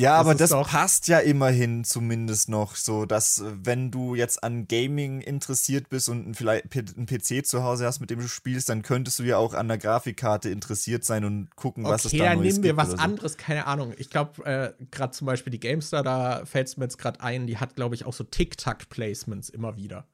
Ja, 0.00 0.12
das 0.12 0.20
aber 0.20 0.34
das 0.34 0.70
passt 0.70 1.08
ja 1.08 1.18
immerhin 1.18 1.84
zumindest 1.84 2.48
noch 2.48 2.74
so, 2.74 3.04
dass 3.04 3.38
äh, 3.38 3.52
wenn 3.62 3.90
du 3.90 4.14
jetzt 4.14 4.42
an 4.42 4.66
Gaming 4.66 5.20
interessiert 5.20 5.88
bist 5.90 6.08
und 6.08 6.34
vielleicht 6.34 6.74
einen 6.74 7.06
PC 7.06 7.44
zu 7.44 7.62
Hause 7.62 7.86
hast, 7.86 8.00
mit 8.00 8.10
dem 8.10 8.20
du 8.20 8.28
spielst, 8.28 8.68
dann 8.70 8.82
könntest 8.82 9.18
du 9.18 9.24
ja 9.24 9.36
auch 9.36 9.52
an 9.52 9.68
der 9.68 9.78
Grafikkarte 9.78 10.48
interessiert 10.48 11.04
sein 11.04 11.24
und 11.24 11.54
gucken, 11.54 11.84
okay, 11.84 11.94
was 11.94 12.04
es 12.06 12.12
da 12.12 12.18
dann 12.18 12.38
Neues 12.38 12.54
nehmen 12.54 12.64
wir 12.64 12.76
was 12.76 12.90
so. 12.90 12.96
anderes, 12.96 13.36
keine 13.36 13.66
Ahnung. 13.66 13.92
Ich 13.98 14.08
glaube, 14.08 14.44
äh, 14.44 14.84
gerade 14.90 15.12
zum 15.12 15.26
Beispiel 15.26 15.50
die 15.50 15.60
GameStar, 15.60 16.02
da 16.02 16.44
fällt 16.46 16.68
es 16.68 16.76
mir 16.76 16.84
jetzt 16.84 16.98
gerade 16.98 17.20
ein, 17.20 17.46
die 17.46 17.58
hat, 17.58 17.76
glaube 17.76 17.94
ich, 17.94 18.06
auch 18.06 18.14
so 18.14 18.24
Tic-Tac-Placements 18.24 19.50
immer 19.50 19.76
wieder. 19.76 20.06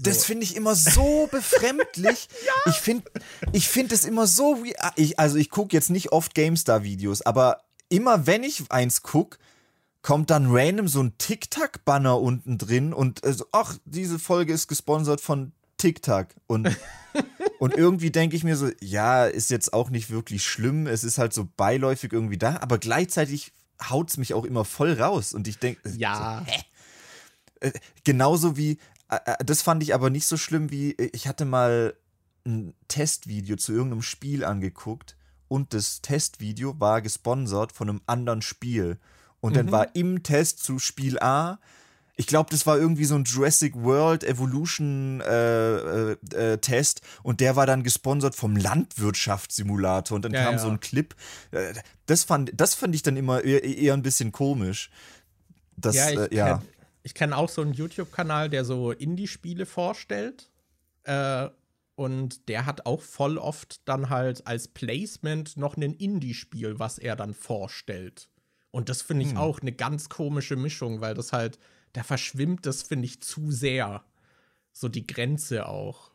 Das 0.00 0.20
so. 0.20 0.26
finde 0.26 0.44
ich 0.44 0.56
immer 0.56 0.74
so 0.74 1.26
befremdlich. 1.30 2.28
ja. 2.46 2.72
Ich 2.72 2.76
finde 2.76 3.10
ich 3.52 3.68
find 3.68 3.92
es 3.92 4.04
immer 4.04 4.26
so 4.26 4.64
wie. 4.64 4.74
Ich, 4.96 5.18
also, 5.18 5.36
ich 5.36 5.50
gucke 5.50 5.74
jetzt 5.76 5.90
nicht 5.90 6.12
oft 6.12 6.34
GameStar-Videos, 6.34 7.22
aber 7.22 7.60
immer 7.92 8.26
wenn 8.26 8.42
ich 8.42 8.70
eins 8.70 9.02
gucke, 9.02 9.38
kommt 10.00 10.30
dann 10.30 10.46
random 10.48 10.88
so 10.88 11.00
ein 11.00 11.16
TikTok-Banner 11.18 12.20
unten 12.20 12.58
drin 12.58 12.92
und 12.92 13.22
äh, 13.24 13.32
so, 13.32 13.46
ach, 13.52 13.76
diese 13.84 14.18
Folge 14.18 14.52
ist 14.52 14.66
gesponsert 14.66 15.20
von 15.20 15.52
TikTok. 15.76 16.28
Und, 16.46 16.76
und 17.60 17.74
irgendwie 17.74 18.10
denke 18.10 18.34
ich 18.34 18.44
mir 18.44 18.56
so, 18.56 18.70
ja, 18.80 19.26
ist 19.26 19.50
jetzt 19.50 19.72
auch 19.72 19.90
nicht 19.90 20.10
wirklich 20.10 20.44
schlimm, 20.44 20.86
es 20.86 21.04
ist 21.04 21.18
halt 21.18 21.32
so 21.32 21.48
beiläufig 21.56 22.12
irgendwie 22.12 22.38
da, 22.38 22.56
aber 22.60 22.78
gleichzeitig 22.78 23.52
haut 23.90 24.10
es 24.10 24.16
mich 24.16 24.34
auch 24.34 24.44
immer 24.44 24.64
voll 24.64 24.94
raus. 24.94 25.34
Und 25.34 25.46
ich 25.46 25.58
denke, 25.58 25.88
äh, 25.88 25.96
ja. 25.96 26.44
So, 27.60 27.68
äh, 27.68 27.72
genauso 28.04 28.56
wie, 28.56 28.78
äh, 29.08 29.44
das 29.44 29.62
fand 29.62 29.82
ich 29.82 29.94
aber 29.94 30.08
nicht 30.08 30.26
so 30.26 30.36
schlimm 30.36 30.70
wie, 30.70 30.92
ich 30.94 31.28
hatte 31.28 31.44
mal 31.44 31.94
ein 32.44 32.74
Testvideo 32.88 33.56
zu 33.56 33.72
irgendeinem 33.72 34.02
Spiel 34.02 34.44
angeguckt 34.44 35.16
und 35.52 35.74
das 35.74 36.00
Testvideo 36.00 36.80
war 36.80 37.02
gesponsert 37.02 37.72
von 37.72 37.90
einem 37.90 38.00
anderen 38.06 38.40
Spiel. 38.40 38.98
Und 39.40 39.52
mhm. 39.52 39.56
dann 39.56 39.70
war 39.70 39.94
im 39.94 40.22
Test 40.22 40.62
zu 40.62 40.78
Spiel 40.78 41.18
A, 41.18 41.58
ich 42.16 42.26
glaube, 42.26 42.48
das 42.50 42.66
war 42.66 42.78
irgendwie 42.78 43.04
so 43.04 43.16
ein 43.16 43.24
Jurassic 43.24 43.74
World 43.76 44.24
Evolution 44.24 45.20
äh, 45.20 46.12
äh, 46.12 46.16
äh, 46.34 46.58
Test 46.58 47.02
und 47.22 47.40
der 47.40 47.54
war 47.54 47.66
dann 47.66 47.82
gesponsert 47.82 48.34
vom 48.34 48.56
Landwirtschaftssimulator 48.56 50.16
und 50.16 50.24
dann 50.24 50.32
ja, 50.32 50.44
kam 50.44 50.54
ja. 50.54 50.58
so 50.58 50.68
ein 50.68 50.80
Clip. 50.80 51.14
Äh, 51.50 51.74
das 52.06 52.24
fand, 52.24 52.52
das 52.54 52.74
fand 52.74 52.94
ich 52.94 53.02
dann 53.02 53.18
immer 53.18 53.44
eher, 53.44 53.62
eher 53.62 53.92
ein 53.92 54.02
bisschen 54.02 54.32
komisch. 54.32 54.90
Das, 55.76 55.96
ja, 55.96 56.10
ich 56.10 56.18
äh, 56.18 56.28
kenne 56.28 56.62
kenn 57.12 57.32
auch 57.34 57.50
so 57.50 57.60
einen 57.60 57.74
YouTube-Kanal, 57.74 58.48
der 58.48 58.64
so 58.64 58.90
Indie-Spiele 58.90 59.66
vorstellt. 59.66 60.48
Äh, 61.04 61.48
und 61.94 62.48
der 62.48 62.66
hat 62.66 62.86
auch 62.86 63.00
voll 63.00 63.38
oft 63.38 63.86
dann 63.86 64.08
halt 64.08 64.46
als 64.46 64.68
Placement 64.68 65.56
noch 65.56 65.76
ein 65.76 65.82
Indie-Spiel, 65.82 66.78
was 66.78 66.98
er 66.98 67.16
dann 67.16 67.34
vorstellt. 67.34 68.30
Und 68.70 68.88
das 68.88 69.02
finde 69.02 69.24
ich 69.24 69.32
hm. 69.32 69.38
auch 69.38 69.60
eine 69.60 69.72
ganz 69.72 70.08
komische 70.08 70.56
Mischung, 70.56 71.00
weil 71.00 71.14
das 71.14 71.32
halt, 71.32 71.58
da 71.92 72.02
verschwimmt 72.02 72.64
das, 72.64 72.82
finde 72.82 73.04
ich, 73.04 73.20
zu 73.22 73.50
sehr. 73.50 74.04
So 74.72 74.88
die 74.88 75.06
Grenze 75.06 75.68
auch. 75.68 76.10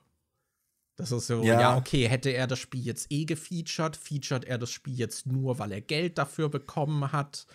Das 0.95 1.11
ist 1.11 1.27
so, 1.27 1.43
ja. 1.43 1.61
ja. 1.61 1.77
okay, 1.77 2.09
hätte 2.09 2.31
er 2.31 2.47
das 2.47 2.57
Spiel 2.57 2.83
jetzt 2.83 3.11
eh 3.11 3.25
gefeatured, 3.25 3.95
featured 3.95 4.45
er 4.45 4.57
das 4.57 4.71
Spiel 4.71 4.95
jetzt 4.95 5.27
nur, 5.27 5.59
weil 5.59 5.71
er 5.71 5.81
Geld 5.81 6.17
dafür 6.17 6.49
bekommen 6.49 7.11
hat. 7.11 7.45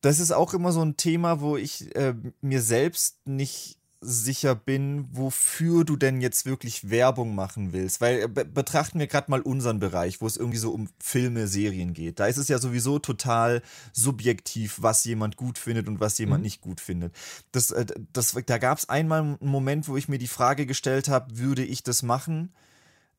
Das 0.00 0.18
ist 0.18 0.32
auch 0.32 0.54
immer 0.54 0.72
so 0.72 0.82
ein 0.82 0.96
Thema, 0.96 1.42
wo 1.42 1.58
ich 1.58 1.94
äh, 1.94 2.14
mir 2.40 2.62
selbst 2.62 3.26
nicht 3.26 3.77
sicher 4.00 4.54
bin, 4.54 5.08
wofür 5.10 5.84
du 5.84 5.96
denn 5.96 6.20
jetzt 6.20 6.46
wirklich 6.46 6.90
Werbung 6.90 7.34
machen 7.34 7.72
willst. 7.72 8.00
Weil 8.00 8.22
äh, 8.22 8.28
be 8.28 8.44
betrachten 8.44 8.98
wir 8.98 9.06
gerade 9.06 9.30
mal 9.30 9.40
unseren 9.40 9.80
Bereich, 9.80 10.20
wo 10.20 10.26
es 10.26 10.36
irgendwie 10.36 10.58
so 10.58 10.70
um 10.70 10.88
Filme, 11.00 11.48
Serien 11.48 11.94
geht. 11.94 12.20
Da 12.20 12.26
ist 12.26 12.36
es 12.36 12.48
ja 12.48 12.58
sowieso 12.58 12.98
total 12.98 13.62
subjektiv, 13.92 14.78
was 14.80 15.04
jemand 15.04 15.36
gut 15.36 15.58
findet 15.58 15.88
und 15.88 16.00
was 16.00 16.18
jemand 16.18 16.40
mhm. 16.40 16.44
nicht 16.44 16.60
gut 16.60 16.80
findet. 16.80 17.14
Das, 17.52 17.70
äh, 17.70 17.86
das, 18.12 18.36
da 18.46 18.58
gab 18.58 18.78
es 18.78 18.88
einmal 18.88 19.20
einen 19.20 19.38
Moment, 19.40 19.88
wo 19.88 19.96
ich 19.96 20.08
mir 20.08 20.18
die 20.18 20.28
Frage 20.28 20.66
gestellt 20.66 21.08
habe, 21.08 21.38
würde 21.38 21.64
ich 21.64 21.82
das 21.82 22.02
machen? 22.02 22.52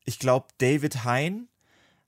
Ich 0.06 0.20
glaube, 0.20 0.48
David 0.60 1.04
Hein 1.04 1.48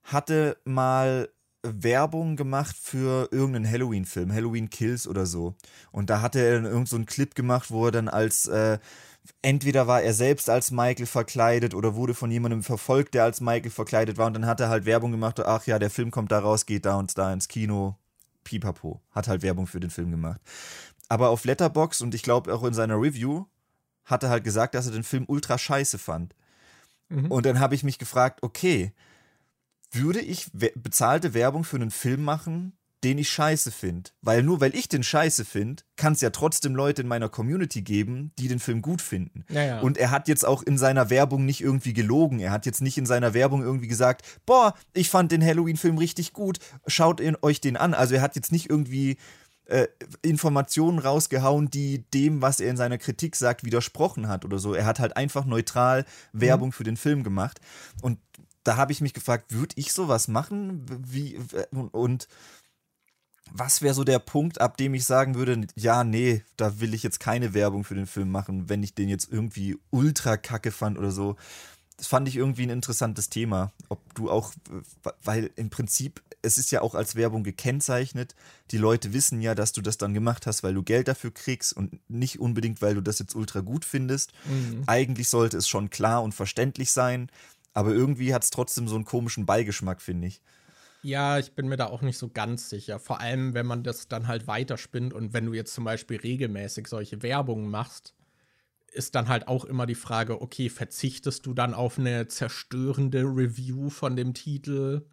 hatte 0.02 0.56
mal 0.64 1.28
Werbung 1.62 2.36
gemacht 2.36 2.76
für 2.80 3.28
irgendeinen 3.30 3.70
Halloween-Film, 3.70 4.32
Halloween 4.32 4.70
Kills 4.70 5.06
oder 5.06 5.26
so. 5.26 5.54
Und 5.90 6.10
da 6.10 6.20
hatte 6.20 6.40
er 6.40 6.54
dann 6.54 6.64
irgend 6.70 6.88
so 6.88 6.96
einen 6.96 7.06
Clip 7.06 7.34
gemacht, 7.34 7.70
wo 7.70 7.86
er 7.86 7.92
dann 7.92 8.08
als 8.08 8.46
äh, 8.48 8.78
entweder 9.42 9.86
war 9.86 10.02
er 10.02 10.14
selbst 10.14 10.50
als 10.50 10.70
Michael 10.70 11.06
verkleidet 11.06 11.74
oder 11.74 11.94
wurde 11.94 12.14
von 12.14 12.30
jemandem 12.30 12.62
verfolgt, 12.62 13.14
der 13.14 13.24
als 13.24 13.40
Michael 13.40 13.70
verkleidet 13.70 14.18
war. 14.18 14.26
Und 14.26 14.34
dann 14.34 14.46
hat 14.46 14.60
er 14.60 14.68
halt 14.68 14.84
Werbung 14.84 15.12
gemacht, 15.12 15.40
ach 15.40 15.66
ja, 15.66 15.78
der 15.78 15.90
Film 15.90 16.10
kommt 16.10 16.32
da 16.32 16.40
raus, 16.40 16.66
geht 16.66 16.84
da 16.84 16.96
und 16.96 17.16
da 17.16 17.32
ins 17.32 17.48
Kino. 17.48 17.96
Pipapo. 18.44 19.00
Hat 19.12 19.28
halt 19.28 19.42
Werbung 19.42 19.66
für 19.68 19.78
den 19.78 19.90
Film 19.90 20.10
gemacht. 20.10 20.40
Aber 21.08 21.28
auf 21.28 21.44
Letterbox 21.44 22.00
und 22.00 22.14
ich 22.14 22.22
glaube 22.22 22.52
auch 22.52 22.64
in 22.64 22.74
seiner 22.74 23.00
Review 23.00 23.44
hat 24.04 24.24
er 24.24 24.30
halt 24.30 24.42
gesagt, 24.44 24.74
dass 24.74 24.86
er 24.86 24.92
den 24.92 25.04
Film 25.04 25.24
ultra 25.28 25.58
scheiße 25.58 25.98
fand. 25.98 26.34
Mhm. 27.08 27.30
Und 27.30 27.46
dann 27.46 27.60
habe 27.60 27.74
ich 27.74 27.84
mich 27.84 27.98
gefragt, 27.98 28.42
okay, 28.42 28.92
würde 29.92 30.20
ich 30.20 30.50
bezahlte 30.52 31.34
Werbung 31.34 31.64
für 31.64 31.76
einen 31.76 31.90
Film 31.90 32.24
machen, 32.24 32.72
den 33.04 33.18
ich 33.18 33.30
scheiße 33.30 33.72
finde. 33.72 34.10
Weil 34.20 34.42
nur 34.42 34.60
weil 34.60 34.74
ich 34.76 34.88
den 34.88 35.02
scheiße 35.02 35.44
finde, 35.44 35.82
kann 35.96 36.12
es 36.12 36.20
ja 36.20 36.30
trotzdem 36.30 36.76
Leute 36.76 37.02
in 37.02 37.08
meiner 37.08 37.28
Community 37.28 37.82
geben, 37.82 38.32
die 38.38 38.48
den 38.48 38.60
Film 38.60 38.80
gut 38.80 39.02
finden. 39.02 39.44
Ja, 39.48 39.62
ja. 39.62 39.80
Und 39.80 39.98
er 39.98 40.10
hat 40.10 40.28
jetzt 40.28 40.46
auch 40.46 40.62
in 40.62 40.78
seiner 40.78 41.10
Werbung 41.10 41.44
nicht 41.44 41.60
irgendwie 41.60 41.94
gelogen. 41.94 42.38
Er 42.38 42.52
hat 42.52 42.64
jetzt 42.64 42.80
nicht 42.80 42.98
in 42.98 43.06
seiner 43.06 43.34
Werbung 43.34 43.62
irgendwie 43.62 43.88
gesagt, 43.88 44.24
boah, 44.46 44.74
ich 44.92 45.10
fand 45.10 45.32
den 45.32 45.44
Halloween-Film 45.44 45.98
richtig 45.98 46.32
gut, 46.32 46.58
schaut 46.86 47.20
euch 47.42 47.60
den 47.60 47.76
an. 47.76 47.94
Also 47.94 48.14
er 48.14 48.22
hat 48.22 48.36
jetzt 48.36 48.52
nicht 48.52 48.70
irgendwie 48.70 49.16
äh, 49.64 49.88
Informationen 50.22 50.98
rausgehauen, 50.98 51.70
die 51.70 52.04
dem, 52.10 52.42
was 52.42 52.60
er 52.60 52.70
in 52.70 52.76
seiner 52.76 52.98
Kritik 52.98 53.36
sagt, 53.36 53.64
widersprochen 53.64 54.28
hat 54.28 54.44
oder 54.44 54.58
so. 54.58 54.74
Er 54.74 54.86
hat 54.86 55.00
halt 55.00 55.16
einfach 55.16 55.44
neutral 55.44 56.04
Werbung 56.32 56.68
mhm. 56.68 56.72
für 56.72 56.84
den 56.84 56.96
Film 56.96 57.24
gemacht. 57.24 57.60
Und 58.00 58.18
da 58.64 58.76
habe 58.76 58.92
ich 58.92 59.00
mich 59.00 59.14
gefragt, 59.14 59.52
würde 59.52 59.74
ich 59.76 59.92
sowas 59.92 60.28
machen? 60.28 60.84
Wie, 60.88 61.38
und 61.70 62.28
was 63.50 63.82
wäre 63.82 63.94
so 63.94 64.04
der 64.04 64.18
Punkt, 64.18 64.60
ab 64.60 64.76
dem 64.76 64.94
ich 64.94 65.04
sagen 65.04 65.34
würde, 65.34 65.66
ja, 65.74 66.04
nee, 66.04 66.44
da 66.56 66.80
will 66.80 66.94
ich 66.94 67.02
jetzt 67.02 67.20
keine 67.20 67.54
Werbung 67.54 67.84
für 67.84 67.94
den 67.94 68.06
Film 68.06 68.30
machen, 68.30 68.68
wenn 68.68 68.82
ich 68.82 68.94
den 68.94 69.08
jetzt 69.08 69.30
irgendwie 69.30 69.78
ultra 69.90 70.36
kacke 70.36 70.70
fand 70.70 70.98
oder 70.98 71.10
so. 71.10 71.36
Das 71.96 72.06
fand 72.06 72.26
ich 72.26 72.36
irgendwie 72.36 72.64
ein 72.64 72.70
interessantes 72.70 73.28
Thema. 73.28 73.72
Ob 73.88 74.14
du 74.14 74.30
auch, 74.30 74.52
weil 75.22 75.50
im 75.56 75.70
Prinzip, 75.70 76.22
es 76.40 76.58
ist 76.58 76.72
ja 76.72 76.80
auch 76.80 76.94
als 76.94 77.14
Werbung 77.14 77.44
gekennzeichnet. 77.44 78.34
Die 78.70 78.78
Leute 78.78 79.12
wissen 79.12 79.40
ja, 79.40 79.54
dass 79.54 79.72
du 79.72 79.82
das 79.82 79.98
dann 79.98 80.14
gemacht 80.14 80.46
hast, 80.46 80.62
weil 80.62 80.74
du 80.74 80.82
Geld 80.82 81.06
dafür 81.06 81.32
kriegst 81.32 81.72
und 81.76 82.00
nicht 82.10 82.40
unbedingt, 82.40 82.82
weil 82.82 82.94
du 82.94 83.02
das 83.02 83.18
jetzt 83.18 83.36
ultra 83.36 83.60
gut 83.60 83.84
findest. 83.84 84.32
Mhm. 84.46 84.82
Eigentlich 84.86 85.28
sollte 85.28 85.58
es 85.58 85.68
schon 85.68 85.90
klar 85.90 86.22
und 86.22 86.34
verständlich 86.34 86.90
sein. 86.90 87.30
Aber 87.74 87.90
irgendwie 87.92 88.34
hat 88.34 88.44
es 88.44 88.50
trotzdem 88.50 88.88
so 88.88 88.94
einen 88.94 89.04
komischen 89.04 89.46
Beigeschmack, 89.46 90.02
finde 90.02 90.28
ich. 90.28 90.42
Ja, 91.04 91.38
ich 91.38 91.54
bin 91.54 91.68
mir 91.68 91.76
da 91.76 91.86
auch 91.86 92.02
nicht 92.02 92.18
so 92.18 92.28
ganz 92.28 92.70
sicher. 92.70 93.00
Vor 93.00 93.20
allem, 93.20 93.54
wenn 93.54 93.66
man 93.66 93.82
das 93.82 94.06
dann 94.08 94.28
halt 94.28 94.46
weiterspinnt 94.46 95.12
und 95.12 95.32
wenn 95.32 95.46
du 95.46 95.52
jetzt 95.52 95.74
zum 95.74 95.84
Beispiel 95.84 96.18
regelmäßig 96.18 96.86
solche 96.86 97.22
Werbungen 97.22 97.68
machst, 97.70 98.14
ist 98.92 99.14
dann 99.14 99.28
halt 99.28 99.48
auch 99.48 99.64
immer 99.64 99.86
die 99.86 99.94
Frage, 99.96 100.40
okay, 100.42 100.68
verzichtest 100.70 101.46
du 101.46 101.54
dann 101.54 101.74
auf 101.74 101.98
eine 101.98 102.28
zerstörende 102.28 103.22
Review 103.22 103.90
von 103.90 104.16
dem 104.16 104.34
Titel? 104.34 105.06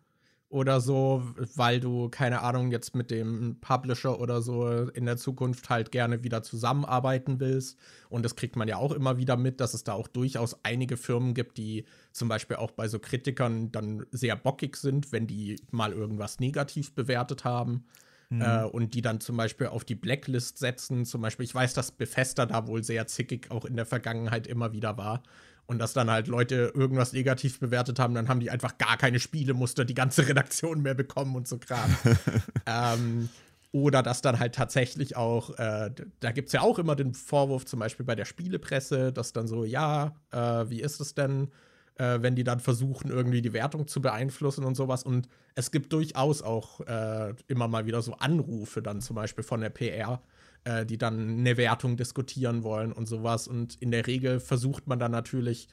Oder 0.49 0.81
so, 0.81 1.23
weil 1.55 1.79
du, 1.79 2.09
keine 2.09 2.41
Ahnung, 2.41 2.71
jetzt 2.71 2.95
mit 2.95 3.11
dem 3.11 3.57
Publisher 3.61 4.19
oder 4.19 4.41
so 4.41 4.67
in 4.67 5.05
der 5.05 5.17
Zukunft 5.17 5.69
halt 5.69 5.91
gerne 5.91 6.23
wieder 6.23 6.41
zusammenarbeiten 6.41 7.39
willst. 7.39 7.77
Und 8.09 8.25
das 8.25 8.35
kriegt 8.35 8.55
man 8.55 8.67
ja 8.67 8.77
auch 8.77 8.91
immer 8.91 9.17
wieder 9.17 9.37
mit, 9.37 9.61
dass 9.61 9.75
es 9.75 9.83
da 9.83 9.93
auch 9.93 10.07
durchaus 10.07 10.59
einige 10.63 10.97
Firmen 10.97 11.35
gibt, 11.35 11.59
die 11.59 11.85
zum 12.11 12.29
Beispiel 12.29 12.57
auch 12.57 12.71
bei 12.71 12.87
so 12.87 12.97
Kritikern 12.97 13.71
dann 13.71 14.07
sehr 14.09 14.35
bockig 14.35 14.75
sind, 14.75 15.11
wenn 15.11 15.27
die 15.27 15.57
mal 15.69 15.93
irgendwas 15.93 16.39
negativ 16.39 16.95
bewertet 16.95 17.43
haben. 17.43 17.85
Mhm. 18.31 18.41
Äh, 18.41 18.63
und 18.63 18.95
die 18.95 19.01
dann 19.01 19.19
zum 19.19 19.37
Beispiel 19.37 19.67
auf 19.67 19.85
die 19.85 19.95
Blacklist 19.95 20.57
setzen. 20.57 21.05
Zum 21.05 21.21
Beispiel, 21.21 21.45
ich 21.45 21.53
weiß, 21.53 21.75
dass 21.75 21.91
Bethesda 21.91 22.47
da 22.47 22.65
wohl 22.65 22.83
sehr 22.83 23.05
zickig 23.05 23.51
auch 23.51 23.65
in 23.65 23.75
der 23.75 23.85
Vergangenheit 23.85 24.47
immer 24.47 24.71
wieder 24.71 24.97
war 24.97 25.21
und 25.69 25.77
dass 25.77 25.93
dann 25.93 26.09
halt 26.09 26.27
Leute 26.27 26.71
irgendwas 26.73 27.13
negativ 27.13 27.59
bewertet 27.59 27.99
haben, 27.99 28.15
dann 28.15 28.27
haben 28.27 28.39
die 28.39 28.49
einfach 28.49 28.79
gar 28.79 28.97
keine 28.97 29.19
Spiele, 29.19 29.53
musste 29.53 29.85
die 29.85 29.93
ganze 29.93 30.27
Redaktion 30.27 30.81
mehr 30.81 30.95
bekommen 30.95 31.35
und 31.35 31.47
so 31.47 31.59
Kram. 31.59 31.95
ähm, 32.65 33.29
oder 33.71 34.01
dass 34.01 34.23
dann 34.23 34.39
halt 34.39 34.55
tatsächlich 34.55 35.15
auch, 35.15 35.51
äh, 35.59 35.91
da 36.21 36.31
gibt 36.31 36.47
es 36.47 36.53
ja 36.53 36.61
auch 36.61 36.79
immer 36.79 36.95
den 36.95 37.13
Vorwurf, 37.13 37.65
zum 37.65 37.79
Beispiel 37.79 38.03
bei 38.03 38.15
der 38.15 38.25
Spielepresse, 38.25 39.13
dass 39.13 39.31
dann 39.31 39.47
so, 39.47 39.63
ja, 39.63 40.15
äh, 40.31 40.37
wie 40.71 40.81
ist 40.81 40.99
es 41.01 41.13
denn, 41.13 41.51
äh, 41.99 42.17
wenn 42.19 42.35
die 42.35 42.43
dann 42.43 42.59
versuchen, 42.59 43.11
irgendwie 43.11 43.43
die 43.43 43.53
Wertung 43.53 43.85
zu 43.85 44.01
beeinflussen 44.01 44.63
und 44.63 44.73
sowas. 44.73 45.03
Und 45.03 45.29
es 45.53 45.69
gibt 45.69 45.93
durchaus 45.93 46.41
auch 46.41 46.81
äh, 46.81 47.35
immer 47.47 47.67
mal 47.67 47.85
wieder 47.85 48.01
so 48.01 48.13
Anrufe 48.13 48.81
dann 48.81 49.01
zum 49.01 49.15
Beispiel 49.15 49.43
von 49.43 49.61
der 49.61 49.69
PR, 49.69 50.19
äh, 50.63 50.85
die 50.85 50.97
dann 50.97 51.39
eine 51.39 51.57
Wertung 51.57 51.97
diskutieren 51.97 52.63
wollen 52.63 52.91
und 52.91 53.07
sowas. 53.07 53.47
Und 53.47 53.75
in 53.75 53.91
der 53.91 54.07
Regel 54.07 54.39
versucht 54.39 54.87
man 54.87 54.99
dann 54.99 55.11
natürlich, 55.11 55.67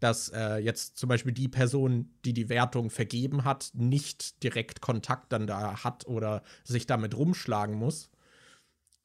dass 0.00 0.28
äh, 0.30 0.56
jetzt 0.56 0.98
zum 0.98 1.08
Beispiel 1.08 1.32
die 1.32 1.48
Person, 1.48 2.10
die 2.24 2.32
die 2.32 2.48
Wertung 2.48 2.90
vergeben 2.90 3.44
hat, 3.44 3.70
nicht 3.74 4.42
direkt 4.42 4.80
Kontakt 4.80 5.32
dann 5.32 5.46
da 5.46 5.84
hat 5.84 6.06
oder 6.06 6.42
sich 6.64 6.86
damit 6.86 7.16
rumschlagen 7.16 7.76
muss. 7.76 8.10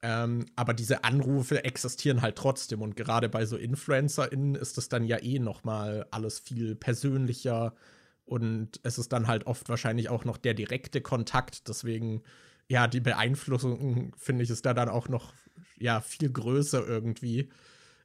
Ähm, 0.01 0.45
aber 0.55 0.73
diese 0.73 1.03
Anrufe 1.03 1.63
existieren 1.63 2.21
halt 2.21 2.37
trotzdem 2.37 2.81
und 2.81 2.95
gerade 2.95 3.27
bei 3.27 3.45
so 3.45 3.57
InfluencerInnen 3.57 4.55
ist 4.55 4.77
es 4.77 4.87
dann 4.87 5.03
ja 5.03 5.21
eh 5.21 5.39
noch 5.39 5.65
mal 5.65 6.07
alles 6.11 6.39
viel 6.39 6.75
persönlicher 6.75 7.75
und 8.23 8.79
es 8.83 8.97
ist 8.97 9.11
dann 9.11 9.27
halt 9.27 9.45
oft 9.47 9.67
wahrscheinlich 9.69 10.07
auch 10.09 10.23
noch 10.23 10.37
der 10.37 10.53
direkte 10.53 11.01
Kontakt. 11.01 11.67
Deswegen 11.67 12.21
ja, 12.69 12.87
die 12.87 13.01
Beeinflussung, 13.01 14.13
finde 14.17 14.43
ich, 14.43 14.49
ist 14.49 14.65
da 14.65 14.73
dann 14.73 14.89
auch 14.89 15.09
noch 15.09 15.33
ja, 15.77 16.01
viel 16.01 16.31
größer 16.31 16.87
irgendwie, 16.87 17.49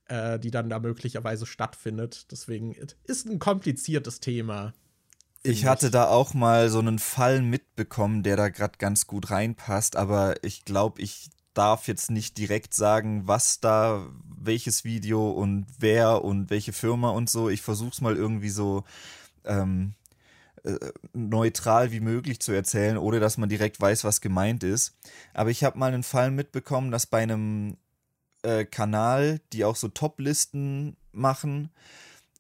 äh, 0.07 0.39
die 0.39 0.51
dann 0.51 0.71
da 0.71 0.81
möglicherweise 0.81 1.47
stattfindet. 1.47 2.33
Deswegen 2.33 2.75
ist 3.05 3.27
ein 3.27 3.39
kompliziertes 3.39 4.21
Thema. 4.21 4.73
Ich 5.43 5.67
hatte 5.67 5.91
da 5.91 6.07
auch 6.09 6.33
mal 6.33 6.71
so 6.71 6.79
einen 6.79 6.99
Fall 6.99 7.43
mitbekommen, 7.43 8.23
der 8.23 8.37
da 8.37 8.49
gerade 8.49 8.79
ganz 8.79 9.07
gut 9.07 9.31
reinpasst, 9.31 9.95
aber 9.95 10.43
ich 10.43 10.65
glaube, 10.65 11.03
ich 11.03 11.29
darf 11.53 11.87
jetzt 11.87 12.11
nicht 12.11 12.39
direkt 12.39 12.73
sagen, 12.73 13.29
was 13.29 13.61
da, 13.61 14.07
welches 14.25 14.85
Video 14.85 15.31
und 15.31 15.67
wer 15.79 16.25
und 16.25 16.49
welche 16.49 16.73
Firma 16.73 17.11
und 17.11 17.29
so. 17.29 17.51
Ich 17.51 17.61
versuche 17.61 17.91
es 17.91 18.01
mal 18.01 18.17
irgendwie 18.17 18.49
so 18.49 18.85
ähm, 19.45 19.93
äh, 19.93 20.04
neutral 21.13 21.93
wie 21.93 22.01
möglich 22.01 22.41
zu 22.41 22.53
erzählen, 22.53 22.97
ohne 22.97 23.21
dass 23.21 23.37
man 23.37 23.49
direkt 23.49 23.81
weiß, 23.81 24.05
was 24.05 24.21
gemeint 24.21 24.63
ist. 24.65 24.97
Aber 25.35 25.51
ich 25.51 25.63
habe 25.63 25.79
mal 25.79 25.93
einen 25.93 26.03
Fall 26.03 26.31
mitbekommen, 26.31 26.91
dass 26.91 27.07
bei 27.07 27.23
einem 27.23 27.77
äh, 28.43 28.65
Kanal, 28.65 29.41
die 29.53 29.65
auch 29.65 29.77
so 29.77 29.89
Top-Listen 29.89 30.97
machen, 31.13 31.71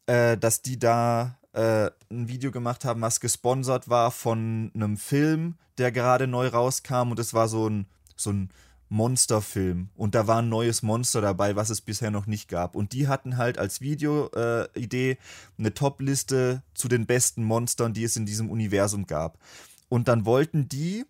äh, 0.06 0.36
dass 0.36 0.62
die 0.62 0.78
da 0.78 1.38
äh, 1.52 1.90
ein 2.10 2.28
Video 2.28 2.50
gemacht 2.50 2.84
haben, 2.84 3.00
was 3.00 3.20
gesponsert 3.20 3.88
war 3.88 4.10
von 4.10 4.70
einem 4.74 4.96
Film, 4.96 5.56
der 5.78 5.92
gerade 5.92 6.26
neu 6.26 6.48
rauskam 6.48 7.10
und 7.10 7.18
es 7.18 7.34
war 7.34 7.48
so 7.48 7.68
ein, 7.68 7.86
so 8.16 8.30
ein 8.30 8.50
Monsterfilm 8.88 9.88
und 9.96 10.14
da 10.14 10.26
war 10.26 10.40
ein 10.40 10.48
neues 10.48 10.82
Monster 10.82 11.20
dabei, 11.20 11.56
was 11.56 11.70
es 11.70 11.80
bisher 11.80 12.10
noch 12.10 12.26
nicht 12.26 12.48
gab. 12.48 12.76
Und 12.76 12.92
die 12.92 13.08
hatten 13.08 13.36
halt 13.36 13.58
als 13.58 13.80
Video-Idee 13.80 15.10
äh, 15.12 15.16
eine 15.58 15.74
Top-Liste 15.74 16.62
zu 16.74 16.88
den 16.88 17.06
besten 17.06 17.44
Monstern, 17.44 17.92
die 17.94 18.04
es 18.04 18.16
in 18.16 18.26
diesem 18.26 18.50
Universum 18.50 19.06
gab. 19.06 19.38
Und 19.88 20.08
dann 20.08 20.26
wollten 20.26 20.68
die, 20.68 21.04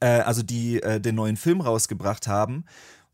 äh, 0.00 0.20
also 0.20 0.42
die 0.42 0.82
äh, 0.82 1.00
den 1.00 1.14
neuen 1.14 1.36
Film 1.36 1.60
rausgebracht 1.60 2.26
haben, 2.26 2.64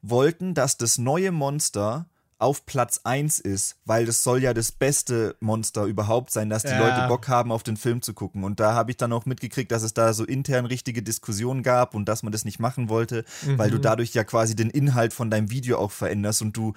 wollten, 0.03 0.55
dass 0.55 0.77
das 0.77 0.99
neue 0.99 1.33
Monster 1.33 2.07
auf 2.41 2.65
Platz 2.65 3.01
1 3.05 3.39
ist, 3.39 3.77
weil 3.85 4.07
das 4.07 4.23
soll 4.23 4.43
ja 4.43 4.55
das 4.55 4.73
beste 4.73 5.37
Monster 5.41 5.85
überhaupt 5.85 6.31
sein, 6.31 6.49
dass 6.49 6.62
die 6.62 6.71
ja. 6.71 6.79
Leute 6.79 7.09
Bock 7.09 7.29
haben, 7.29 7.53
auf 7.53 7.62
den 7.62 7.77
Film 7.77 8.01
zu 8.01 8.15
gucken. 8.15 8.45
Und 8.45 8.61
da 8.61 8.75
habe 8.75 8.91
ich 8.91 8.97
dann 8.97 9.12
auch 9.12 9.27
mitgekriegt, 9.27 9.71
dass 9.71 9.83
es 9.83 9.93
da 9.93 10.12
so 10.15 10.25
intern 10.25 10.65
richtige 10.65 11.03
Diskussionen 11.03 11.62
gab 11.62 11.95
und 11.95 12.09
dass 12.09 12.23
man 12.23 12.33
das 12.33 12.45
nicht 12.45 12.59
machen 12.59 12.89
wollte, 12.89 13.25
mhm. 13.43 13.59
weil 13.59 13.71
du 13.71 13.77
mhm. 13.77 13.83
dadurch 13.83 14.15
ja 14.15 14.25
quasi 14.25 14.57
den 14.57 14.71
Inhalt 14.71 15.12
von 15.12 15.31
deinem 15.31 15.51
Video 15.51 15.79
auch 15.79 15.91
veränderst 15.91 16.41
und 16.43 16.57
du 16.57 16.73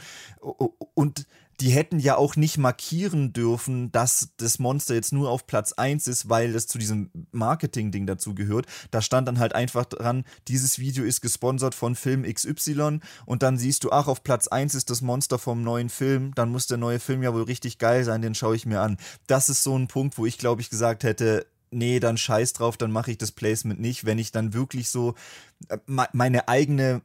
und 0.94 1.26
die 1.60 1.70
hätten 1.70 2.00
ja 2.00 2.18
auch 2.18 2.36
nicht 2.36 2.58
markieren 2.58 3.34
dürfen, 3.34 3.92
dass 3.92 4.30
das 4.38 4.60
Monster 4.60 4.96
jetzt 4.96 5.14
nur 5.14 5.30
auf 5.30 5.48
Platz 5.48 5.74
1 5.74 6.08
ist, 6.08 6.30
weil 6.30 6.56
es 6.56 6.68
zu 6.68 6.78
diesem 6.78 7.10
Marketing-Ding 7.32 8.06
dazu 8.06 8.36
gehört. 8.36 8.66
Da 8.92 9.02
stand 9.02 9.28
dann 9.28 9.40
halt 9.40 9.54
einfach 9.56 9.86
dran, 9.86 10.24
dieses 10.48 10.80
Video 10.80 11.04
ist 11.04 11.22
gesponsert 11.22 11.76
von 11.76 11.96
Film 11.96 12.24
XY 12.24 13.00
und 13.26 13.44
dann 13.44 13.58
siehst 13.58 13.84
du, 13.84 13.92
ach, 13.92 14.08
auf 14.08 14.24
Platz 14.24 14.48
1 14.48 14.76
ist 14.76 14.90
das 14.90 15.02
Monster 15.02 15.40
vom 15.40 15.64
neuen 15.64 15.90
Film, 15.90 16.34
dann 16.36 16.50
muss 16.50 16.68
der 16.68 16.78
neue 16.78 17.00
Film 17.00 17.24
ja 17.24 17.34
wohl 17.34 17.44
richtig 17.44 17.78
geil 17.78 18.04
sein, 18.04 18.22
den 18.22 18.36
schaue 18.36 18.56
ich 18.56 18.66
mir 18.66 18.82
an. 18.82 18.98
Das 19.28 19.50
ist 19.50 19.64
so 19.64 19.78
ein 19.78 19.88
Punkt, 19.88 20.18
wo 20.18 20.26
ich 20.26 20.38
glaube 20.38 20.62
ich 20.62 20.70
gesagt 20.70 21.04
hätte, 21.04 21.46
nee, 21.74 22.00
dann 22.00 22.18
scheiß 22.18 22.54
drauf, 22.54 22.78
dann 22.78 22.92
mache 22.92 23.12
ich 23.12 23.18
das 23.18 23.32
Placement 23.32 23.80
nicht, 23.80 24.06
wenn 24.06 24.20
ich 24.20 24.32
dann 24.32 24.54
wirklich 24.54 24.90
so 24.90 25.16
äh, 25.70 25.78
meine 25.88 26.48
eigene, 26.48 27.02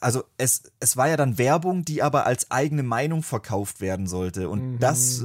also 0.00 0.24
es, 0.38 0.62
es 0.80 0.96
war 0.96 1.08
ja 1.08 1.16
dann 1.16 1.38
Werbung, 1.38 1.84
die 1.84 2.02
aber 2.02 2.26
als 2.26 2.50
eigene 2.50 2.82
Meinung 2.82 3.22
verkauft 3.22 3.80
werden 3.80 4.06
sollte. 4.06 4.48
Und 4.48 4.72
mhm. 4.72 4.78
das, 4.78 5.24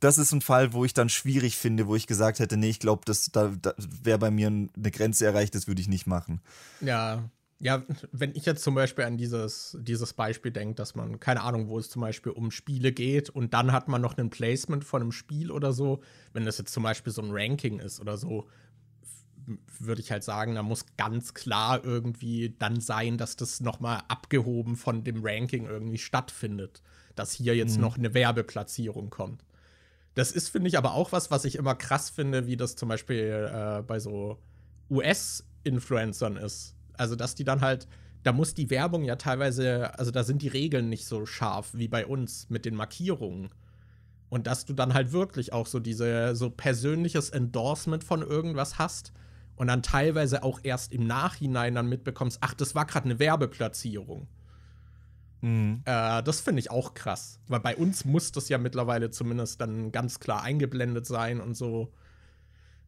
das 0.00 0.18
ist 0.18 0.32
ein 0.32 0.40
Fall, 0.40 0.72
wo 0.72 0.84
ich 0.84 0.94
dann 0.94 1.08
schwierig 1.08 1.56
finde, 1.56 1.86
wo 1.86 1.96
ich 1.96 2.06
gesagt 2.06 2.38
hätte, 2.38 2.56
nee, 2.56 2.70
ich 2.70 2.80
glaube, 2.80 3.02
das, 3.04 3.30
da, 3.32 3.52
da 3.60 3.74
wäre 3.78 4.18
bei 4.18 4.30
mir 4.30 4.48
eine 4.48 4.90
Grenze 4.90 5.24
erreicht, 5.24 5.54
das 5.54 5.66
würde 5.66 5.80
ich 5.80 5.88
nicht 5.88 6.06
machen. 6.06 6.40
Ja, 6.80 7.24
ja, 7.62 7.84
wenn 8.10 8.34
ich 8.34 8.44
jetzt 8.44 8.64
zum 8.64 8.74
Beispiel 8.74 9.04
an 9.04 9.16
dieses, 9.16 9.78
dieses 9.80 10.14
Beispiel 10.14 10.50
denke, 10.50 10.74
dass 10.74 10.96
man, 10.96 11.20
keine 11.20 11.42
Ahnung, 11.42 11.68
wo 11.68 11.78
es 11.78 11.88
zum 11.90 12.02
Beispiel 12.02 12.32
um 12.32 12.50
Spiele 12.50 12.90
geht 12.90 13.30
und 13.30 13.54
dann 13.54 13.70
hat 13.70 13.86
man 13.86 14.02
noch 14.02 14.18
ein 14.18 14.30
Placement 14.30 14.84
von 14.84 15.00
einem 15.00 15.12
Spiel 15.12 15.52
oder 15.52 15.72
so, 15.72 16.02
wenn 16.32 16.44
das 16.44 16.58
jetzt 16.58 16.72
zum 16.72 16.82
Beispiel 16.82 17.12
so 17.12 17.22
ein 17.22 17.30
Ranking 17.30 17.78
ist 17.78 18.00
oder 18.00 18.16
so, 18.16 18.48
würde 19.78 20.00
ich 20.00 20.10
halt 20.10 20.24
sagen, 20.24 20.56
da 20.56 20.64
muss 20.64 20.86
ganz 20.96 21.34
klar 21.34 21.84
irgendwie 21.84 22.56
dann 22.58 22.80
sein, 22.80 23.16
dass 23.16 23.36
das 23.36 23.60
nochmal 23.60 24.02
abgehoben 24.08 24.74
von 24.74 25.04
dem 25.04 25.24
Ranking 25.24 25.66
irgendwie 25.66 25.98
stattfindet. 25.98 26.82
Dass 27.14 27.32
hier 27.32 27.54
jetzt 27.54 27.76
mhm. 27.76 27.82
noch 27.82 27.96
eine 27.96 28.14
Werbeplatzierung 28.14 29.10
kommt. 29.10 29.44
Das 30.14 30.32
ist, 30.32 30.48
finde 30.48 30.68
ich, 30.68 30.78
aber 30.78 30.94
auch 30.94 31.12
was, 31.12 31.30
was 31.30 31.44
ich 31.44 31.56
immer 31.56 31.76
krass 31.76 32.10
finde, 32.10 32.46
wie 32.46 32.56
das 32.56 32.74
zum 32.74 32.88
Beispiel 32.88 33.50
äh, 33.52 33.82
bei 33.82 34.00
so 34.00 34.38
US-Influencern 34.90 36.36
ist 36.36 36.74
also, 37.02 37.16
dass 37.16 37.34
die 37.34 37.44
dann 37.44 37.60
halt, 37.60 37.88
da 38.22 38.32
muss 38.32 38.54
die 38.54 38.70
Werbung 38.70 39.04
ja 39.04 39.16
teilweise, 39.16 39.98
also 39.98 40.10
da 40.10 40.22
sind 40.22 40.40
die 40.40 40.48
Regeln 40.48 40.88
nicht 40.88 41.04
so 41.04 41.26
scharf 41.26 41.70
wie 41.74 41.88
bei 41.88 42.06
uns 42.06 42.48
mit 42.48 42.64
den 42.64 42.76
Markierungen. 42.76 43.50
Und 44.28 44.46
dass 44.46 44.64
du 44.64 44.72
dann 44.72 44.94
halt 44.94 45.12
wirklich 45.12 45.52
auch 45.52 45.66
so 45.66 45.80
diese, 45.80 46.34
so 46.36 46.48
persönliches 46.48 47.30
Endorsement 47.30 48.04
von 48.04 48.22
irgendwas 48.22 48.78
hast 48.78 49.12
und 49.56 49.66
dann 49.66 49.82
teilweise 49.82 50.42
auch 50.42 50.60
erst 50.62 50.92
im 50.92 51.06
Nachhinein 51.06 51.74
dann 51.74 51.88
mitbekommst, 51.88 52.38
ach, 52.40 52.54
das 52.54 52.74
war 52.74 52.86
gerade 52.86 53.06
eine 53.06 53.18
Werbeplatzierung. 53.18 54.28
Mhm. 55.42 55.82
Äh, 55.84 56.22
das 56.22 56.40
finde 56.40 56.60
ich 56.60 56.70
auch 56.70 56.94
krass. 56.94 57.40
Weil 57.48 57.60
bei 57.60 57.76
uns 57.76 58.04
muss 58.04 58.32
das 58.32 58.48
ja 58.48 58.58
mittlerweile 58.58 59.10
zumindest 59.10 59.60
dann 59.60 59.92
ganz 59.92 60.20
klar 60.20 60.42
eingeblendet 60.42 61.04
sein 61.04 61.40
und 61.40 61.54
so. 61.54 61.92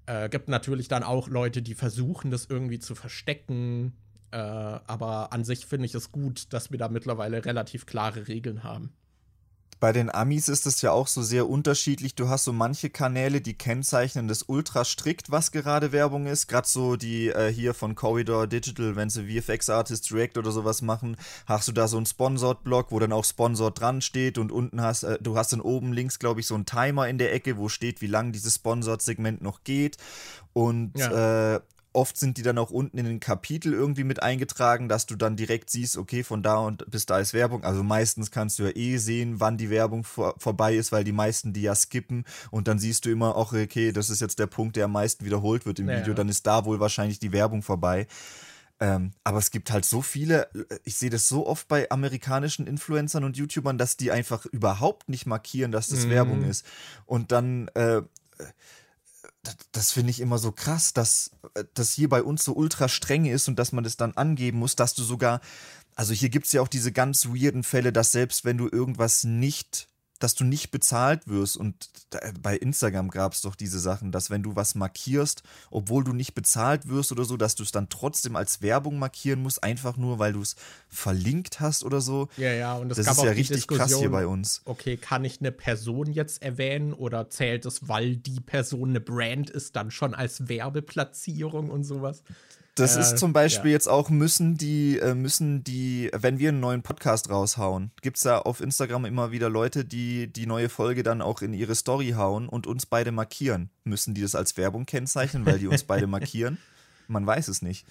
Äh, 0.07 0.28
gibt 0.28 0.49
natürlich 0.49 0.89
dann 0.89 1.03
auch 1.03 1.28
Leute, 1.28 1.62
die 1.62 1.74
versuchen, 1.74 2.31
das 2.31 2.47
irgendwie 2.47 2.78
zu 2.78 2.95
verstecken. 2.95 3.93
Äh, 4.35 4.36
aber 4.36 5.32
an 5.32 5.44
sich 5.44 5.65
finde 5.65 5.86
ich 5.86 5.94
es 5.94 6.11
gut, 6.11 6.52
dass 6.52 6.73
wir 6.73 6.78
da 6.78 6.89
mittlerweile 6.89 7.44
relativ 7.44 7.86
klare 7.86 8.27
Regeln 8.27 8.65
haben 8.65 8.93
bei 9.85 9.93
den 9.93 10.09
Amis 10.09 10.48
ist 10.48 10.66
es 10.66 10.81
ja 10.81 10.93
auch 10.93 11.09
so 11.09 11.23
sehr 11.23 11.47
unterschiedlich. 11.47 12.15
Du 12.15 12.31
hast 12.31 12.44
so 12.44 12.55
manche 12.55 12.89
Kanäle, 12.89 13.43
die 13.43 13.52
kennzeichnen 13.52 14.28
das 14.28 14.44
ultra 14.44 14.82
strikt, 14.82 15.31
was 15.31 15.52
gerade 15.52 15.93
Werbung 15.93 16.24
ist. 16.27 16.47
Gerade 16.47 16.66
so 16.66 16.97
die 16.97 17.28
äh, 17.28 17.52
hier 17.52 17.74
von 17.74 17.94
Corridor 17.94 18.47
Digital, 18.47 18.97
wenn 18.97 19.11
sie 19.11 19.27
VFX 19.39 19.69
Artists 19.69 20.11
React 20.11 20.39
oder 20.39 20.52
sowas 20.52 20.81
machen, 20.81 21.19
hast 21.44 21.69
du 21.69 21.73
da 21.73 21.86
so 21.86 21.98
einen 21.98 22.06
Sponsored-Block, 22.06 22.93
wo 22.93 22.98
dann 22.98 23.12
auch 23.12 23.27
Sponsored 23.27 23.78
dran 23.78 24.01
steht 24.01 24.39
und 24.39 24.52
unten 24.52 24.81
hast 24.81 25.02
äh, 25.02 25.19
du 25.20 25.36
hast 25.36 25.52
dann 25.52 25.61
oben 25.61 25.93
links, 25.93 26.19
glaube 26.19 26.40
ich, 26.40 26.47
so 26.47 26.55
einen 26.55 26.65
Timer 26.65 27.06
in 27.06 27.19
der 27.19 27.35
Ecke, 27.35 27.59
wo 27.59 27.69
steht, 27.69 28.01
wie 28.01 28.06
lang 28.06 28.32
dieses 28.32 28.55
Sponsored-Segment 28.55 29.43
noch 29.43 29.65
geht. 29.65 29.98
Und 30.55 30.97
ja. 30.97 31.56
äh, 31.56 31.61
oft 31.95 32.16
sind 32.16 32.37
die 32.37 32.43
dann 32.43 32.59
auch 32.59 32.71
unten 32.71 32.99
in 32.99 33.07
den 33.07 33.21
Kapitel 33.21 33.73
irgendwie 33.73 34.05
mit 34.05 34.23
eingetragen, 34.23 34.89
dass 34.89 35.07
du 35.07 35.16
dann 35.16 35.37
direkt 35.37 35.71
siehst, 35.71 35.97
okay, 35.97 36.25
von 36.25 36.43
da 36.43 36.57
und 36.57 36.91
bis 36.91 37.07
da 37.07 37.19
ist 37.19 37.35
Werbung. 37.35 37.65
Also 37.65 37.83
meistens 37.83 38.31
kannst 38.31 38.59
du 38.59 38.65
ja 38.65 38.77
eh 38.77 38.97
sehen, 38.99 39.41
wann 39.41 39.57
die 39.57 39.71
Werbung 39.71 40.05
vor, 40.05 40.35
vorbei 40.39 40.75
ist, 40.75 40.93
weil 40.93 41.05
die 41.05 41.12
meisten 41.12 41.53
die 41.53 41.62
ja 41.62 41.75
skippen 41.75 42.25
und 42.51 42.69
dann 42.69 42.79
siehst 42.79 43.05
du 43.05 43.11
immer, 43.11 43.37
auch 43.37 43.53
okay, 43.53 43.93
das 43.93 44.11
ist 44.11 44.21
jetzt 44.21 44.39
der 44.39 44.47
Punkt, 44.47 44.77
der 44.77 44.87
am 44.87 44.93
meisten 44.93 45.25
wiederholt 45.25 45.66
wird 45.66 45.79
im 45.79 45.89
ja, 45.89 45.99
Video, 45.99 46.15
dann 46.15 46.29
ist 46.29 46.47
da 46.47 46.65
wohl 46.65 46.81
wahrscheinlich 46.81 47.19
die 47.19 47.33
Werbung 47.33 47.62
vorbei. 47.62 48.07
Ähm, 48.81 49.12
aber 49.23 49.39
es 49.39 49.51
gibt 49.51 49.71
halt 49.71 49.85
so 49.85 50.03
viele, 50.03 50.53
äh, 50.53 50.79
ich 50.85 50.97
sehe 50.97 51.11
das 51.11 51.29
so 51.29 51.47
oft 51.47 51.69
bei 51.69 51.91
amerikanischen 51.91 52.66
Influencern 52.66 53.25
und 53.25 53.37
YouTubern, 53.37 53.79
dass 53.79 53.97
die 53.97 54.11
einfach 54.11 54.47
überhaupt 54.47 55.09
nicht 55.09 55.27
markieren, 55.27 55.71
dass 55.71 55.89
das 55.89 56.07
mhm. 56.07 56.11
Werbung 56.11 56.45
ist. 56.45 56.66
Und 57.07 57.31
dann, 57.31 57.69
äh, 57.69 58.03
das, 59.73 59.93
finde 59.93 60.11
ich 60.11 60.21
immer 60.21 60.39
so 60.39 60.53
krass, 60.53 60.93
dass 60.93 61.31
das 61.75 61.93
hier 61.93 62.09
bei 62.09 62.23
uns 62.23 62.45
so 62.45 62.55
ultra 62.55 62.89
streng 62.89 63.27
ist 63.27 63.49
und 63.49 63.59
dass 63.59 63.73
man 63.73 63.85
das 63.85 63.97
dann 63.97 64.16
angeben 64.16 64.59
muss, 64.59 64.77
dass 64.77 64.95
du 64.95 65.03
sogar, 65.03 65.41
also 65.95 66.12
hier 66.12 66.29
gibt 66.29 66.47
es 66.47 66.53
ja 66.53 66.62
auch 66.62 66.69
diese 66.69 66.93
ganz 66.93 67.27
weirden 67.27 67.62
Fälle, 67.62 67.93
dass 67.93 68.12
selbst 68.12 68.45
wenn 68.45 68.59
du 68.59 68.69
irgendwas 68.69 69.25
nicht 69.25 69.89
dass 70.25 70.35
du 70.35 70.45
nicht 70.45 70.71
bezahlt 70.71 71.29
wirst. 71.29 71.59
Und 71.59 71.91
bei 72.41 72.57
Instagram 72.57 73.11
gab 73.11 73.35
es 73.35 73.43
doch 73.43 73.55
diese 73.55 73.79
Sachen, 73.79 74.11
dass 74.11 74.31
wenn 74.31 74.43
du 74.43 74.57
was 74.57 74.75
markierst, 74.75 75.43
obwohl 75.71 76.03
du 76.03 76.15
nicht 76.15 76.35
bezahlt 76.35 76.89
wirst 76.89 77.13
oder 77.13 77.27
so, 77.27 77.37
dass 77.37 77.57
du 77.57 77.63
es 77.63 77.73
dann 77.73 77.91
trotzdem 77.91 78.35
als 78.35 78.63
Werbung 78.63 78.99
markieren 78.99 79.43
musst, 79.43 79.63
einfach 79.63 79.99
nur, 79.99 80.19
weil 80.19 80.33
du 80.33 80.41
es 80.41 80.57
verlinkt 80.89 81.61
hast 81.61 81.85
oder 81.85 82.01
so. 82.01 82.29
Ja, 82.39 82.55
ja, 82.55 82.75
und 82.75 82.89
das 82.89 83.05
gab 83.05 83.13
ist 83.13 83.19
auch 83.19 83.27
ja 83.27 83.33
richtig 83.33 83.67
krass 83.67 83.99
hier 83.99 84.11
bei 84.11 84.27
uns. 84.27 84.63
Okay, 84.65 84.97
kann 84.97 85.27
ich 85.27 85.41
eine 85.41 85.53
Person 85.53 86.11
jetzt 86.11 86.43
erwähnen 86.43 86.95
oder 86.95 87.29
zählt 87.29 87.67
es, 87.67 87.87
weil 87.87 88.17
die 88.17 88.41
Person 88.41 88.91
eine 88.91 89.01
Brand 89.01 89.51
ist, 89.51 89.77
dann 89.77 89.91
schon 89.91 90.15
als 90.15 90.49
Werbeplatzierung 90.49 91.69
und 91.69 91.85
sowas? 91.85 92.23
Das 92.75 92.97
äh, 92.97 93.01
ist 93.01 93.19
zum 93.19 93.33
Beispiel 93.33 93.71
ja. 93.71 93.77
jetzt 93.77 93.89
auch, 93.89 94.11
müssen 94.11 94.57
die, 94.57 94.99
äh, 94.99 95.15
müssen 95.15 95.63
die, 95.63 96.11
wenn 96.13 96.39
wir 96.39 96.49
einen 96.49 96.61
neuen 96.61 96.83
Podcast 96.83 97.31
raushauen, 97.31 97.93
gibt 98.03 98.17
es 98.17 98.25
ja 98.25 98.41
auf 98.41 98.61
Instagram 98.61 99.05
immer 99.05 99.31
wieder 99.31 99.49
Leute, 99.49 99.85
die 99.85 100.33
die 100.33 100.47
neue 100.47 100.69
Folge 100.69 101.03
dann 101.03 101.23
auch 101.23 101.41
in 101.41 101.55
ihre 101.55 101.75
Story 101.75 102.15
hauen 102.17 102.49
und 102.49 102.67
uns 102.67 102.87
beide 102.87 103.13
markieren. 103.13 103.71
Müssen 103.85 104.15
die 104.15 104.23
das 104.23 104.35
als 104.35 104.57
Werbung 104.57 104.87
kennzeichnen, 104.87 105.47
weil 105.47 105.59
die 105.59 105.69
uns 105.69 105.85
beide 105.85 106.07
markieren? 106.07 106.59
Man 107.09 107.27
weiß 107.27 107.49
es 107.49 107.63
nicht. 107.63 107.87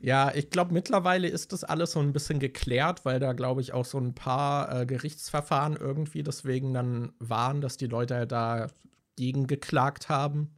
Ja, 0.00 0.32
ich 0.32 0.50
glaube, 0.50 0.72
mittlerweile 0.72 1.28
ist 1.28 1.52
das 1.52 1.64
alles 1.64 1.92
so 1.92 2.00
ein 2.00 2.12
bisschen 2.12 2.38
geklärt, 2.38 3.04
weil 3.04 3.18
da, 3.18 3.32
glaube 3.32 3.60
ich, 3.60 3.72
auch 3.72 3.84
so 3.84 3.98
ein 3.98 4.14
paar 4.14 4.82
äh, 4.82 4.86
Gerichtsverfahren 4.86 5.76
irgendwie 5.76 6.22
deswegen 6.22 6.72
dann 6.72 7.12
waren, 7.18 7.60
dass 7.60 7.76
die 7.76 7.86
Leute 7.86 8.14
halt 8.14 8.32
da 8.32 8.68
gegen 9.16 9.48
geklagt 9.48 10.08
haben. 10.08 10.57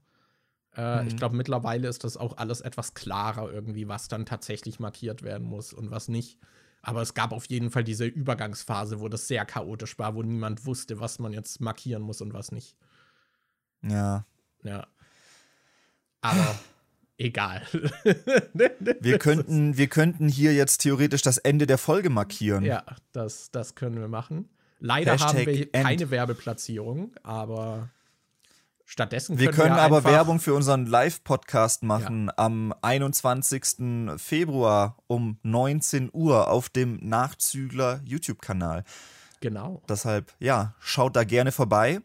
Äh, 0.77 1.03
mhm. 1.03 1.09
Ich 1.09 1.17
glaube, 1.17 1.37
mittlerweile 1.37 1.89
ist 1.89 2.05
das 2.05 2.17
auch 2.17 2.37
alles 2.37 2.61
etwas 2.61 2.95
klarer 2.95 3.51
irgendwie, 3.53 3.89
was 3.89 4.09
dann 4.09 4.27
tatsächlich 4.27 4.79
markiert 4.81 5.23
werden 5.23 5.47
muss 5.47 5.73
und 5.73 5.91
was 5.91 6.09
nicht. 6.09 6.39
Aber 6.83 7.03
es 7.03 7.15
gab 7.15 7.33
auf 7.33 7.47
jeden 7.47 7.71
Fall 7.71 7.85
diese 7.85 8.07
Übergangsphase, 8.07 9.01
wo 9.01 9.09
das 9.09 9.29
sehr 9.29 9.45
chaotisch 9.45 9.99
war, 9.99 10.15
wo 10.15 10.23
niemand 10.23 10.65
wusste, 10.65 11.01
was 11.01 11.19
man 11.19 11.33
jetzt 11.33 11.61
markieren 11.61 12.03
muss 12.03 12.21
und 12.21 12.33
was 12.33 12.53
nicht. 12.53 12.77
Ja. 13.83 14.25
Ja. 14.63 14.87
Aber 16.21 16.59
egal. 17.19 17.63
wir, 18.55 19.19
könnten, 19.19 19.77
wir 19.77 19.89
könnten 19.89 20.29
hier 20.29 20.55
jetzt 20.55 20.79
theoretisch 20.79 21.23
das 21.23 21.39
Ende 21.39 21.67
der 21.67 21.79
Folge 21.79 22.11
markieren. 22.11 22.65
Ja, 22.65 22.85
das, 23.13 23.51
das 23.51 23.75
können 23.75 24.01
wir 24.01 24.09
machen. 24.09 24.49
Leider 24.79 25.13
Hashtag 25.13 25.29
haben 25.29 25.47
wir 25.47 25.71
keine 25.71 26.03
End. 26.03 26.11
Werbeplatzierung, 26.11 27.13
aber 27.23 27.91
Stattdessen 28.91 29.37
können 29.37 29.47
wir 29.47 29.53
können 29.53 29.77
wir 29.77 29.83
aber 29.83 30.03
Werbung 30.03 30.41
für 30.41 30.53
unseren 30.53 30.85
Live-Podcast 30.85 31.85
machen 31.85 32.27
ja. 32.27 32.33
am 32.39 32.75
21. 32.83 34.17
Februar 34.17 34.97
um 35.07 35.39
19 35.45 36.11
Uhr 36.13 36.49
auf 36.49 36.71
dem 36.71 36.99
Nachzügler 37.01 38.01
YouTube-Kanal. 38.05 38.83
Genau. 39.39 39.81
Deshalb, 39.89 40.35
ja, 40.41 40.75
schaut 40.81 41.15
da 41.15 41.23
gerne 41.23 41.53
vorbei. 41.53 42.01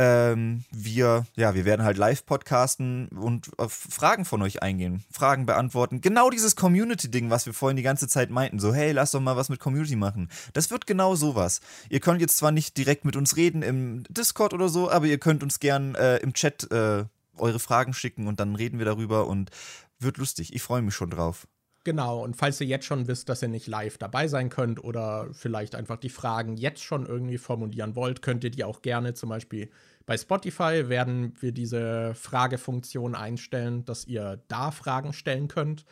Ähm, 0.00 0.62
wir, 0.70 1.26
ja, 1.34 1.56
wir 1.56 1.64
werden 1.64 1.84
halt 1.84 1.96
live 1.96 2.24
podcasten 2.24 3.08
und 3.08 3.50
auf 3.58 3.72
Fragen 3.72 4.24
von 4.24 4.40
euch 4.42 4.62
eingehen, 4.62 5.02
Fragen 5.10 5.44
beantworten. 5.44 6.00
Genau 6.00 6.30
dieses 6.30 6.54
Community-Ding, 6.54 7.30
was 7.30 7.46
wir 7.46 7.52
vorhin 7.52 7.76
die 7.76 7.82
ganze 7.82 8.06
Zeit 8.06 8.30
meinten. 8.30 8.60
So, 8.60 8.72
hey, 8.72 8.92
lass 8.92 9.10
doch 9.10 9.20
mal 9.20 9.36
was 9.36 9.48
mit 9.48 9.58
Community 9.58 9.96
machen. 9.96 10.30
Das 10.52 10.70
wird 10.70 10.86
genau 10.86 11.16
sowas. 11.16 11.60
Ihr 11.90 11.98
könnt 11.98 12.20
jetzt 12.20 12.36
zwar 12.36 12.52
nicht 12.52 12.78
direkt 12.78 13.04
mit 13.04 13.16
uns 13.16 13.36
reden 13.36 13.62
im 13.62 14.04
Discord 14.08 14.54
oder 14.54 14.68
so, 14.68 14.88
aber 14.88 15.06
ihr 15.06 15.18
könnt 15.18 15.42
uns 15.42 15.58
gern 15.58 15.96
äh, 15.96 16.18
im 16.18 16.32
Chat 16.32 16.70
äh, 16.70 17.04
eure 17.36 17.58
Fragen 17.58 17.92
schicken 17.92 18.28
und 18.28 18.38
dann 18.38 18.54
reden 18.54 18.78
wir 18.78 18.86
darüber 18.86 19.26
und 19.26 19.50
wird 19.98 20.18
lustig. 20.18 20.54
Ich 20.54 20.62
freue 20.62 20.82
mich 20.82 20.94
schon 20.94 21.10
drauf. 21.10 21.48
Genau, 21.84 22.22
und 22.22 22.36
falls 22.36 22.60
ihr 22.60 22.66
jetzt 22.66 22.84
schon 22.84 23.06
wisst, 23.08 23.28
dass 23.28 23.42
ihr 23.42 23.48
nicht 23.48 23.66
live 23.66 23.98
dabei 23.98 24.28
sein 24.28 24.50
könnt 24.50 24.82
oder 24.82 25.28
vielleicht 25.32 25.74
einfach 25.74 25.96
die 25.96 26.10
Fragen 26.10 26.56
jetzt 26.56 26.82
schon 26.82 27.06
irgendwie 27.06 27.38
formulieren 27.38 27.96
wollt, 27.96 28.20
könnt 28.20 28.44
ihr 28.44 28.50
die 28.50 28.64
auch 28.64 28.82
gerne 28.82 29.14
zum 29.14 29.30
Beispiel 29.30 29.70
bei 30.08 30.16
Spotify 30.16 30.88
werden 30.88 31.34
wir 31.38 31.52
diese 31.52 32.14
Fragefunktion 32.14 33.14
einstellen, 33.14 33.84
dass 33.84 34.06
ihr 34.06 34.42
da 34.48 34.70
Fragen 34.70 35.12
stellen 35.12 35.48
könnt. 35.48 35.84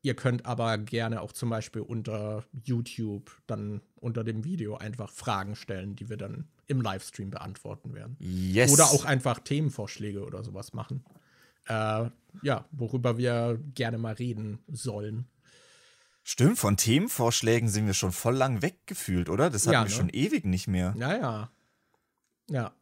Ihr 0.00 0.14
könnt 0.14 0.46
aber 0.46 0.78
gerne 0.78 1.20
auch 1.20 1.32
zum 1.32 1.50
Beispiel 1.50 1.82
unter 1.82 2.44
YouTube 2.62 3.32
dann 3.48 3.80
unter 3.96 4.22
dem 4.22 4.44
Video 4.44 4.76
einfach 4.76 5.10
Fragen 5.10 5.56
stellen, 5.56 5.96
die 5.96 6.08
wir 6.08 6.16
dann 6.16 6.46
im 6.68 6.82
Livestream 6.82 7.30
beantworten 7.30 7.94
werden. 7.94 8.16
Yes. 8.20 8.72
Oder 8.72 8.84
auch 8.84 9.04
einfach 9.06 9.40
Themenvorschläge 9.40 10.24
oder 10.24 10.44
sowas 10.44 10.72
machen. 10.72 11.04
Äh, 11.66 12.10
ja, 12.42 12.64
worüber 12.70 13.18
wir 13.18 13.58
gerne 13.74 13.98
mal 13.98 14.14
reden 14.14 14.60
sollen. 14.68 15.26
Stimmt, 16.26 16.58
von 16.58 16.78
Themenvorschlägen 16.78 17.68
sind 17.68 17.86
wir 17.86 17.92
schon 17.92 18.10
voll 18.10 18.34
lang 18.34 18.62
weggefühlt, 18.62 19.28
oder? 19.28 19.50
Das 19.50 19.66
hatten 19.66 19.74
ja, 19.74 19.82
wir 19.82 19.90
ne? 19.90 19.94
schon 19.94 20.08
ewig 20.08 20.46
nicht 20.46 20.66
mehr. 20.66 20.94
Ja, 20.96 21.14
ja. 21.14 21.50
Ja. 22.48 22.72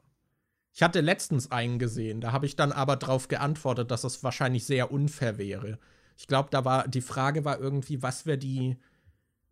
Ich 0.73 0.83
hatte 0.83 1.01
letztens 1.01 1.51
einen 1.51 1.81
gesehen, 1.81 2.21
da 2.21 2.33
habe 2.33 2.47
ich 2.47 2.55
dann 2.55 2.73
aber 2.73 2.97
darauf 2.97 3.27
geantwortet, 3.27 3.91
dass 3.91 4.05
es 4.05 4.23
wahrscheinlich 4.23 4.65
sehr 4.65 4.93
unfair 4.93 5.39
wäre. 5.39 5.79
Ich 6.17 6.29
glaube, 6.29 6.49
da 6.51 6.65
war 6.65 6.87
die 6.87 7.01
Frage 7.01 7.45
war 7.45 7.59
irgendwie, 7.59 8.01
was 8.01 8.27
wäre 8.27 8.39
die, 8.39 8.79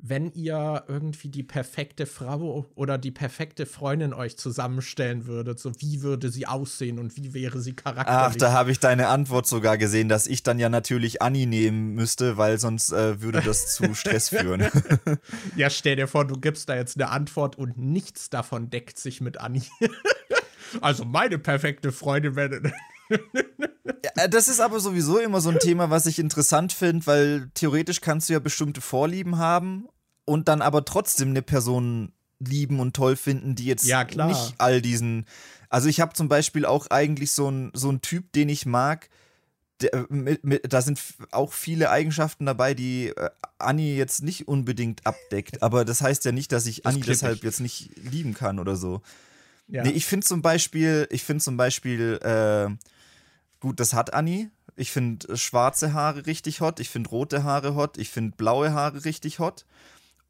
wenn 0.03 0.33
ihr 0.33 0.85
irgendwie 0.89 1.29
die 1.29 1.43
perfekte 1.43 2.07
Frau 2.07 2.67
oder 2.75 2.99
die 2.99 3.11
perfekte 3.11 3.67
Freundin 3.67 4.15
euch 4.15 4.37
zusammenstellen 4.37 5.27
würdet, 5.27 5.59
so 5.59 5.73
wie 5.79 6.03
würde 6.03 6.31
sie 6.31 6.47
aussehen 6.47 6.99
und 6.99 7.17
wie 7.17 7.35
wäre 7.35 7.61
sie 7.61 7.75
charakterlich? 7.75 8.35
Ach, 8.35 8.37
da 8.37 8.53
habe 8.53 8.71
ich 8.71 8.81
deine 8.81 9.09
Antwort 9.09 9.47
sogar 9.47 9.79
gesehen, 9.79 10.09
dass 10.09 10.27
ich 10.27 10.43
dann 10.43 10.59
ja 10.59 10.69
natürlich 10.69 11.21
Annie 11.21 11.47
nehmen 11.47 11.95
müsste, 11.95 12.37
weil 12.37 12.59
sonst 12.59 12.93
äh, 12.93 13.21
würde 13.21 13.43
das 13.43 13.67
zu 13.75 13.95
Stress 13.95 14.31
führen. 14.31 14.69
ja, 15.57 15.69
stell 15.71 15.97
dir 15.97 16.09
vor, 16.09 16.27
du 16.27 16.39
gibst 16.39 16.69
da 16.69 16.77
jetzt 16.77 16.97
eine 16.97 17.11
Antwort 17.11 17.57
und 17.57 17.79
nichts 17.79 18.31
davon 18.31 18.71
deckt 18.71 18.99
sich 18.99 19.21
mit 19.21 19.39
Annie. 19.39 19.63
Also 20.81 21.05
meine 21.05 21.37
perfekte 21.37 21.91
Freundin 21.91 22.37
wäre. 22.37 22.63
Ja, 24.17 24.29
das 24.29 24.49
ist 24.49 24.61
aber 24.61 24.81
sowieso 24.81 25.19
immer 25.19 25.41
so 25.41 25.51
ein 25.51 25.59
Thema, 25.59 25.91
was 25.91 26.07
ich 26.07 26.19
interessant 26.19 26.73
finde, 26.73 27.07
weil 27.07 27.51
theoretisch 27.55 28.01
kannst 28.01 28.29
du 28.29 28.35
ja 28.35 28.39
bestimmte 28.39 28.81
Vorlieben 28.81 29.39
haben 29.39 29.89
und 30.25 30.49
dann 30.49 30.63
aber 30.63 30.85
trotzdem 30.85 31.31
eine 31.31 31.43
Person 31.43 32.13
lieben 32.39 32.81
und 32.81 32.95
toll 32.95 33.17
finden, 33.17 33.55
die 33.55 33.67
jetzt 33.67 33.87
ja, 33.87 34.05
nicht 34.05 34.55
all 34.59 34.81
diesen. 34.81 35.27
Also 35.69 35.89
ich 35.89 36.01
habe 36.01 36.15
zum 36.15 36.29
Beispiel 36.29 36.65
auch 36.65 36.89
eigentlich 36.89 37.33
so 37.33 37.49
einen 37.49 37.71
so 37.75 37.93
Typ, 37.99 38.33
den 38.33 38.49
ich 38.49 38.67
mag. 38.67 39.09
Der, 39.81 40.07
mit, 40.11 40.45
mit, 40.45 40.73
da 40.73 40.83
sind 40.83 41.01
auch 41.31 41.53
viele 41.53 41.91
Eigenschaften 41.91 42.45
dabei, 42.45 42.75
die 42.75 43.09
äh, 43.09 43.31
Anni 43.59 43.97
jetzt 43.97 44.23
nicht 44.23 44.47
unbedingt 44.47 45.07
abdeckt. 45.07 45.63
Aber 45.63 45.85
das 45.85 46.03
heißt 46.03 46.25
ja 46.25 46.33
nicht, 46.33 46.53
dass 46.53 46.67
ich 46.67 46.87
Anni 46.87 47.01
deshalb 47.01 47.43
jetzt 47.45 47.61
nicht 47.61 47.91
lieben 47.97 48.35
kann 48.35 48.59
oder 48.59 48.77
so. 48.77 49.01
Ja. 49.69 49.85
Nee, 49.85 49.91
ich 49.91 50.05
finde 50.05 50.27
zum 50.27 50.43
Beispiel, 50.43 51.07
ich 51.11 51.23
finde 51.23 51.43
zum 51.43 51.57
Beispiel, 51.57 52.19
äh, 52.23 52.69
gut, 53.61 53.81
das 53.81 53.95
hat 53.95 54.15
Anni. 54.15 54.51
Ich 54.77 54.91
finde 54.91 55.37
schwarze 55.37 55.93
Haare 55.93 56.27
richtig 56.27 56.61
hot, 56.61 56.81
ich 56.81 56.89
finde 56.89 57.11
rote 57.11 57.45
Haare 57.45 57.75
hot, 57.75 57.99
ich 57.99 58.09
finde 58.09 58.37
blaue 58.37 58.73
Haare 58.73 59.05
richtig 59.05 59.39
hot. 59.39 59.67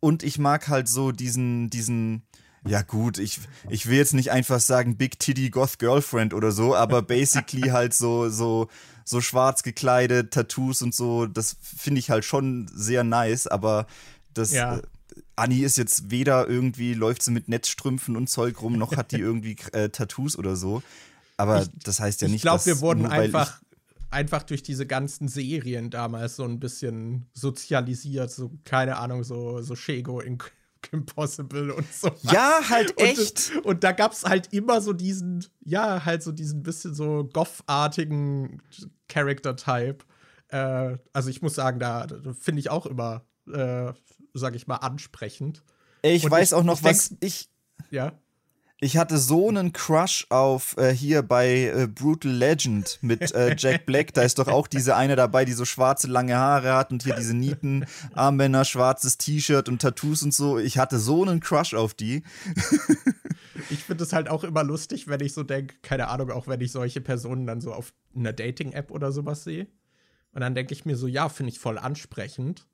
Und 0.00 0.22
ich 0.22 0.38
mag 0.38 0.68
halt 0.68 0.88
so 0.88 1.12
diesen, 1.12 1.70
diesen, 1.70 2.22
ja 2.66 2.82
gut, 2.82 3.18
ich, 3.18 3.38
ich 3.68 3.86
will 3.86 3.98
jetzt 3.98 4.14
nicht 4.14 4.30
einfach 4.32 4.58
sagen 4.60 4.96
Big 4.96 5.18
Titty 5.18 5.50
Goth 5.50 5.78
Girlfriend 5.78 6.34
oder 6.34 6.52
so, 6.52 6.74
aber 6.74 7.02
basically 7.02 7.68
halt 7.68 7.94
so, 7.94 8.28
so, 8.30 8.68
so 9.04 9.20
schwarz 9.20 9.62
gekleidet, 9.62 10.32
Tattoos 10.32 10.82
und 10.82 10.94
so, 10.94 11.26
das 11.26 11.56
finde 11.62 12.00
ich 12.00 12.10
halt 12.10 12.24
schon 12.24 12.68
sehr 12.74 13.04
nice, 13.04 13.46
aber 13.46 13.86
das, 14.32 14.52
ja. 14.52 14.78
äh, 14.78 14.82
Anni 15.36 15.60
ist 15.60 15.76
jetzt 15.76 16.10
weder 16.10 16.48
irgendwie, 16.48 16.94
läuft 16.94 17.22
sie 17.22 17.30
mit 17.30 17.48
Netzstrümpfen 17.48 18.16
und 18.16 18.28
Zeug 18.28 18.60
rum, 18.62 18.76
noch 18.78 18.96
hat 18.96 19.12
die 19.12 19.16
irgendwie 19.20 19.56
äh, 19.72 19.90
Tattoos 19.90 20.36
oder 20.36 20.56
so. 20.56 20.82
Aber 21.40 21.62
ich, 21.62 21.68
das 21.84 22.00
heißt 22.00 22.22
ja 22.22 22.28
nicht, 22.28 22.36
ich 22.36 22.42
glaub, 22.42 22.56
dass. 22.56 22.66
Ich 22.66 22.72
glaube, 22.72 22.80
wir 22.80 22.82
wurden 22.82 23.06
einfach, 23.06 23.60
einfach 24.10 24.42
durch 24.42 24.62
diese 24.62 24.86
ganzen 24.86 25.28
Serien 25.28 25.90
damals 25.90 26.36
so 26.36 26.44
ein 26.44 26.60
bisschen 26.60 27.26
sozialisiert. 27.32 28.30
So, 28.30 28.52
keine 28.64 28.96
Ahnung, 28.96 29.24
so, 29.24 29.62
so 29.62 29.74
Shego 29.74 30.20
in 30.20 30.38
Impossible 30.92 31.72
und 31.72 31.92
so. 31.92 32.10
Ja, 32.22 32.60
halt 32.68 32.98
echt. 32.98 33.52
Und, 33.56 33.66
und 33.66 33.84
da 33.84 33.92
gab 33.92 34.12
es 34.12 34.24
halt 34.24 34.52
immer 34.52 34.80
so 34.80 34.92
diesen, 34.92 35.44
ja, 35.62 36.04
halt 36.04 36.22
so 36.22 36.32
diesen 36.32 36.62
bisschen 36.62 36.94
so 36.94 37.28
Goff-artigen 37.30 38.62
Character-Type 39.08 40.04
äh, 40.50 40.98
also 41.12 41.30
ich 41.30 41.42
muss 41.42 41.54
sagen, 41.54 41.78
da, 41.78 42.06
finde 42.38 42.60
ich 42.60 42.70
auch 42.70 42.86
immer, 42.86 43.24
äh, 43.52 43.92
sag 44.34 44.54
ich 44.54 44.66
mal, 44.66 44.76
ansprechend. 44.76 45.62
Ich 46.02 46.24
Und 46.24 46.30
weiß 46.30 46.48
ich, 46.48 46.54
auch 46.54 46.64
noch, 46.64 46.78
ich 46.78 46.84
was 46.84 47.14
ich. 47.20 47.48
Ja. 47.90 48.12
Ich 48.82 48.96
hatte 48.96 49.18
so 49.18 49.46
einen 49.46 49.74
Crush 49.74 50.26
auf 50.30 50.74
äh, 50.78 50.90
hier 50.94 51.20
bei 51.22 51.66
äh, 51.66 51.86
Brutal 51.86 52.32
Legend 52.32 52.98
mit 53.02 53.34
äh, 53.34 53.54
Jack 53.58 53.84
Black. 53.84 54.14
Da 54.14 54.22
ist 54.22 54.38
doch 54.38 54.48
auch 54.48 54.66
diese 54.66 54.96
eine 54.96 55.16
dabei, 55.16 55.44
die 55.44 55.52
so 55.52 55.66
schwarze 55.66 56.06
lange 56.06 56.34
Haare 56.36 56.72
hat 56.72 56.90
und 56.90 57.02
hier 57.02 57.14
diese 57.14 57.36
Nieten, 57.36 57.84
Armbänder, 58.14 58.64
schwarzes 58.64 59.18
T-Shirt 59.18 59.68
und 59.68 59.82
Tattoos 59.82 60.22
und 60.22 60.32
so. 60.32 60.58
Ich 60.58 60.78
hatte 60.78 60.98
so 60.98 61.22
einen 61.22 61.40
Crush 61.40 61.74
auf 61.74 61.92
die. 61.92 62.22
ich 63.68 63.84
finde 63.84 64.04
es 64.04 64.14
halt 64.14 64.30
auch 64.30 64.44
immer 64.44 64.64
lustig, 64.64 65.08
wenn 65.08 65.20
ich 65.20 65.34
so 65.34 65.42
denke, 65.42 65.74
keine 65.82 66.08
Ahnung, 66.08 66.30
auch 66.30 66.46
wenn 66.46 66.62
ich 66.62 66.72
solche 66.72 67.02
Personen 67.02 67.46
dann 67.46 67.60
so 67.60 67.74
auf 67.74 67.92
einer 68.16 68.32
Dating-App 68.32 68.90
oder 68.90 69.12
sowas 69.12 69.44
sehe. 69.44 69.66
Und 70.32 70.40
dann 70.40 70.54
denke 70.54 70.72
ich 70.72 70.86
mir 70.86 70.96
so, 70.96 71.06
ja, 71.06 71.28
finde 71.28 71.52
ich 71.52 71.58
voll 71.58 71.76
ansprechend. 71.76 72.66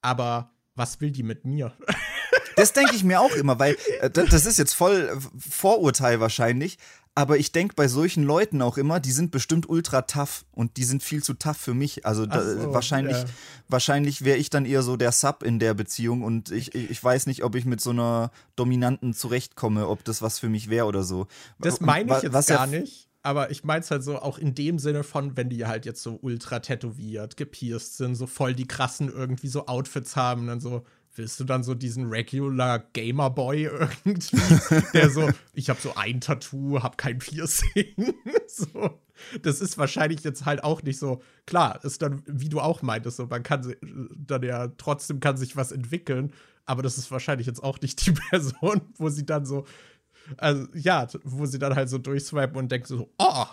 Aber 0.00 0.52
was 0.74 1.02
will 1.02 1.10
die 1.10 1.22
mit 1.22 1.44
mir? 1.44 1.74
Das 2.56 2.72
denke 2.72 2.94
ich 2.94 3.04
mir 3.04 3.20
auch 3.20 3.34
immer, 3.34 3.58
weil 3.58 3.76
äh, 4.00 4.10
das 4.10 4.46
ist 4.46 4.58
jetzt 4.58 4.74
voll 4.74 5.10
äh, 5.12 5.38
Vorurteil 5.38 6.20
wahrscheinlich. 6.20 6.78
Aber 7.16 7.38
ich 7.38 7.52
denke 7.52 7.76
bei 7.76 7.86
solchen 7.86 8.24
Leuten 8.24 8.60
auch 8.60 8.76
immer, 8.76 8.98
die 8.98 9.12
sind 9.12 9.30
bestimmt 9.30 9.68
ultra 9.68 10.02
tough 10.02 10.44
und 10.50 10.76
die 10.76 10.82
sind 10.82 11.00
viel 11.00 11.22
zu 11.22 11.34
tough 11.34 11.56
für 11.56 11.74
mich. 11.74 12.04
Also 12.04 12.26
da, 12.26 12.42
so, 12.42 12.74
wahrscheinlich, 12.74 13.16
ja. 13.16 13.24
wahrscheinlich 13.68 14.24
wäre 14.24 14.36
ich 14.36 14.50
dann 14.50 14.66
eher 14.66 14.82
so 14.82 14.96
der 14.96 15.12
Sub 15.12 15.44
in 15.44 15.60
der 15.60 15.74
Beziehung 15.74 16.22
und 16.22 16.50
ich, 16.50 16.74
ich 16.74 17.04
weiß 17.04 17.26
nicht, 17.26 17.44
ob 17.44 17.54
ich 17.54 17.66
mit 17.66 17.80
so 17.80 17.90
einer 17.90 18.32
Dominanten 18.56 19.14
zurechtkomme, 19.14 19.86
ob 19.86 20.02
das 20.04 20.22
was 20.22 20.40
für 20.40 20.48
mich 20.48 20.70
wäre 20.70 20.86
oder 20.86 21.04
so. 21.04 21.28
Das 21.60 21.80
meine 21.80 22.16
ich 22.16 22.22
jetzt 22.24 22.32
was 22.32 22.46
gar 22.46 22.66
ja 22.68 22.80
nicht. 22.80 23.08
Aber 23.22 23.50
ich 23.50 23.64
meine 23.64 23.80
es 23.80 23.90
halt 23.90 24.02
so 24.02 24.18
auch 24.18 24.36
in 24.36 24.54
dem 24.54 24.78
Sinne 24.80 25.04
von, 25.04 25.36
wenn 25.36 25.48
die 25.48 25.64
halt 25.66 25.86
jetzt 25.86 26.02
so 26.02 26.18
ultra 26.20 26.58
tätowiert, 26.58 27.36
gepierst 27.36 27.96
sind, 27.96 28.16
so 28.16 28.26
voll 28.26 28.54
die 28.54 28.66
krassen 28.66 29.08
irgendwie 29.08 29.48
so 29.48 29.66
Outfits 29.66 30.16
haben, 30.16 30.48
dann 30.48 30.60
so 30.60 30.84
willst 31.16 31.38
du 31.40 31.44
dann 31.44 31.62
so 31.62 31.74
diesen 31.74 32.08
regular 32.08 32.78
Gamer 32.78 33.30
Boy 33.30 33.64
irgendwie, 33.64 34.36
der 34.92 35.10
so, 35.10 35.30
ich 35.52 35.70
habe 35.70 35.80
so 35.80 35.94
ein 35.94 36.20
Tattoo, 36.20 36.82
hab 36.82 36.98
kein 36.98 37.18
Piercing. 37.18 38.14
so. 38.46 39.00
Das 39.42 39.60
ist 39.60 39.78
wahrscheinlich 39.78 40.24
jetzt 40.24 40.44
halt 40.44 40.64
auch 40.64 40.82
nicht 40.82 40.98
so, 40.98 41.22
klar, 41.46 41.82
ist 41.84 42.02
dann, 42.02 42.22
wie 42.26 42.48
du 42.48 42.60
auch 42.60 42.82
meintest, 42.82 43.18
so, 43.18 43.26
man 43.26 43.44
kann 43.44 43.74
dann 44.16 44.42
ja 44.42 44.68
trotzdem 44.76 45.20
kann 45.20 45.36
sich 45.36 45.56
was 45.56 45.70
entwickeln, 45.70 46.32
aber 46.66 46.82
das 46.82 46.98
ist 46.98 47.10
wahrscheinlich 47.10 47.46
jetzt 47.46 47.62
auch 47.62 47.80
nicht 47.80 48.04
die 48.04 48.12
Person, 48.30 48.80
wo 48.96 49.08
sie 49.08 49.24
dann 49.24 49.46
so, 49.46 49.66
also 50.36 50.66
ja, 50.74 51.06
wo 51.22 51.46
sie 51.46 51.58
dann 51.58 51.76
halt 51.76 51.88
so 51.88 51.98
durchswipen 51.98 52.56
und 52.56 52.72
denkt 52.72 52.88
so, 52.88 53.12
oh, 53.18 53.46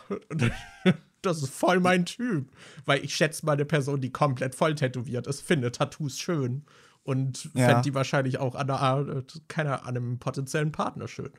das 1.22 1.44
ist 1.44 1.54
voll 1.54 1.80
mein 1.80 2.06
Typ. 2.06 2.50
Weil 2.86 3.04
ich 3.04 3.14
schätze 3.14 3.46
mal 3.46 3.54
eine 3.54 3.66
Person, 3.66 4.02
die 4.02 4.12
komplett 4.12 4.56
voll 4.56 4.74
tätowiert 4.74 5.28
ist, 5.28 5.42
finde 5.42 5.72
Tattoos 5.72 6.18
schön 6.18 6.66
und 7.04 7.50
ja. 7.54 7.68
fände 7.68 7.82
die 7.84 7.94
wahrscheinlich 7.94 8.40
auch 8.40 8.56
an, 8.56 8.70
einer, 8.70 9.24
keine, 9.48 9.84
an 9.84 9.90
einem 9.90 10.20
potenziellen 10.20 10.72
Partner 10.72 11.08
schön. 11.08 11.32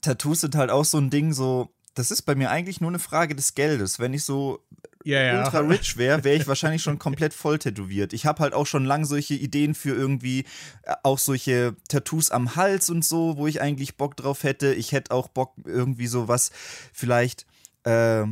Tattoos 0.00 0.40
sind 0.40 0.56
halt 0.56 0.70
auch 0.70 0.84
so 0.84 0.98
ein 0.98 1.10
Ding, 1.10 1.32
so, 1.32 1.74
das 1.94 2.10
ist 2.10 2.22
bei 2.22 2.34
mir 2.34 2.50
eigentlich 2.50 2.80
nur 2.80 2.90
eine 2.90 2.98
Frage 2.98 3.34
des 3.34 3.54
Geldes. 3.54 3.98
Wenn 3.98 4.14
ich 4.14 4.24
so 4.24 4.60
ja, 5.04 5.22
ja. 5.22 5.44
ultra 5.44 5.58
rich 5.60 5.96
wäre, 5.96 6.24
wäre 6.24 6.36
ich 6.36 6.48
wahrscheinlich 6.48 6.82
schon 6.82 6.98
komplett 6.98 7.34
voll 7.34 7.58
tätowiert. 7.58 8.12
Ich 8.12 8.26
habe 8.26 8.42
halt 8.42 8.54
auch 8.54 8.66
schon 8.66 8.84
lang 8.84 9.04
solche 9.04 9.34
Ideen 9.34 9.74
für 9.74 9.94
irgendwie 9.94 10.44
äh, 10.82 10.94
auch 11.02 11.18
solche 11.18 11.76
Tattoos 11.88 12.30
am 12.30 12.56
Hals 12.56 12.90
und 12.90 13.04
so, 13.04 13.36
wo 13.36 13.46
ich 13.46 13.60
eigentlich 13.60 13.96
Bock 13.96 14.16
drauf 14.16 14.42
hätte. 14.42 14.74
Ich 14.74 14.92
hätte 14.92 15.12
auch 15.12 15.28
Bock 15.28 15.52
irgendwie 15.64 16.06
so 16.06 16.26
was 16.26 16.50
vielleicht, 16.92 17.46
äh, 17.84 18.24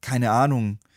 keine 0.00 0.30
Ahnung, 0.30 0.78
äh, 0.80 0.93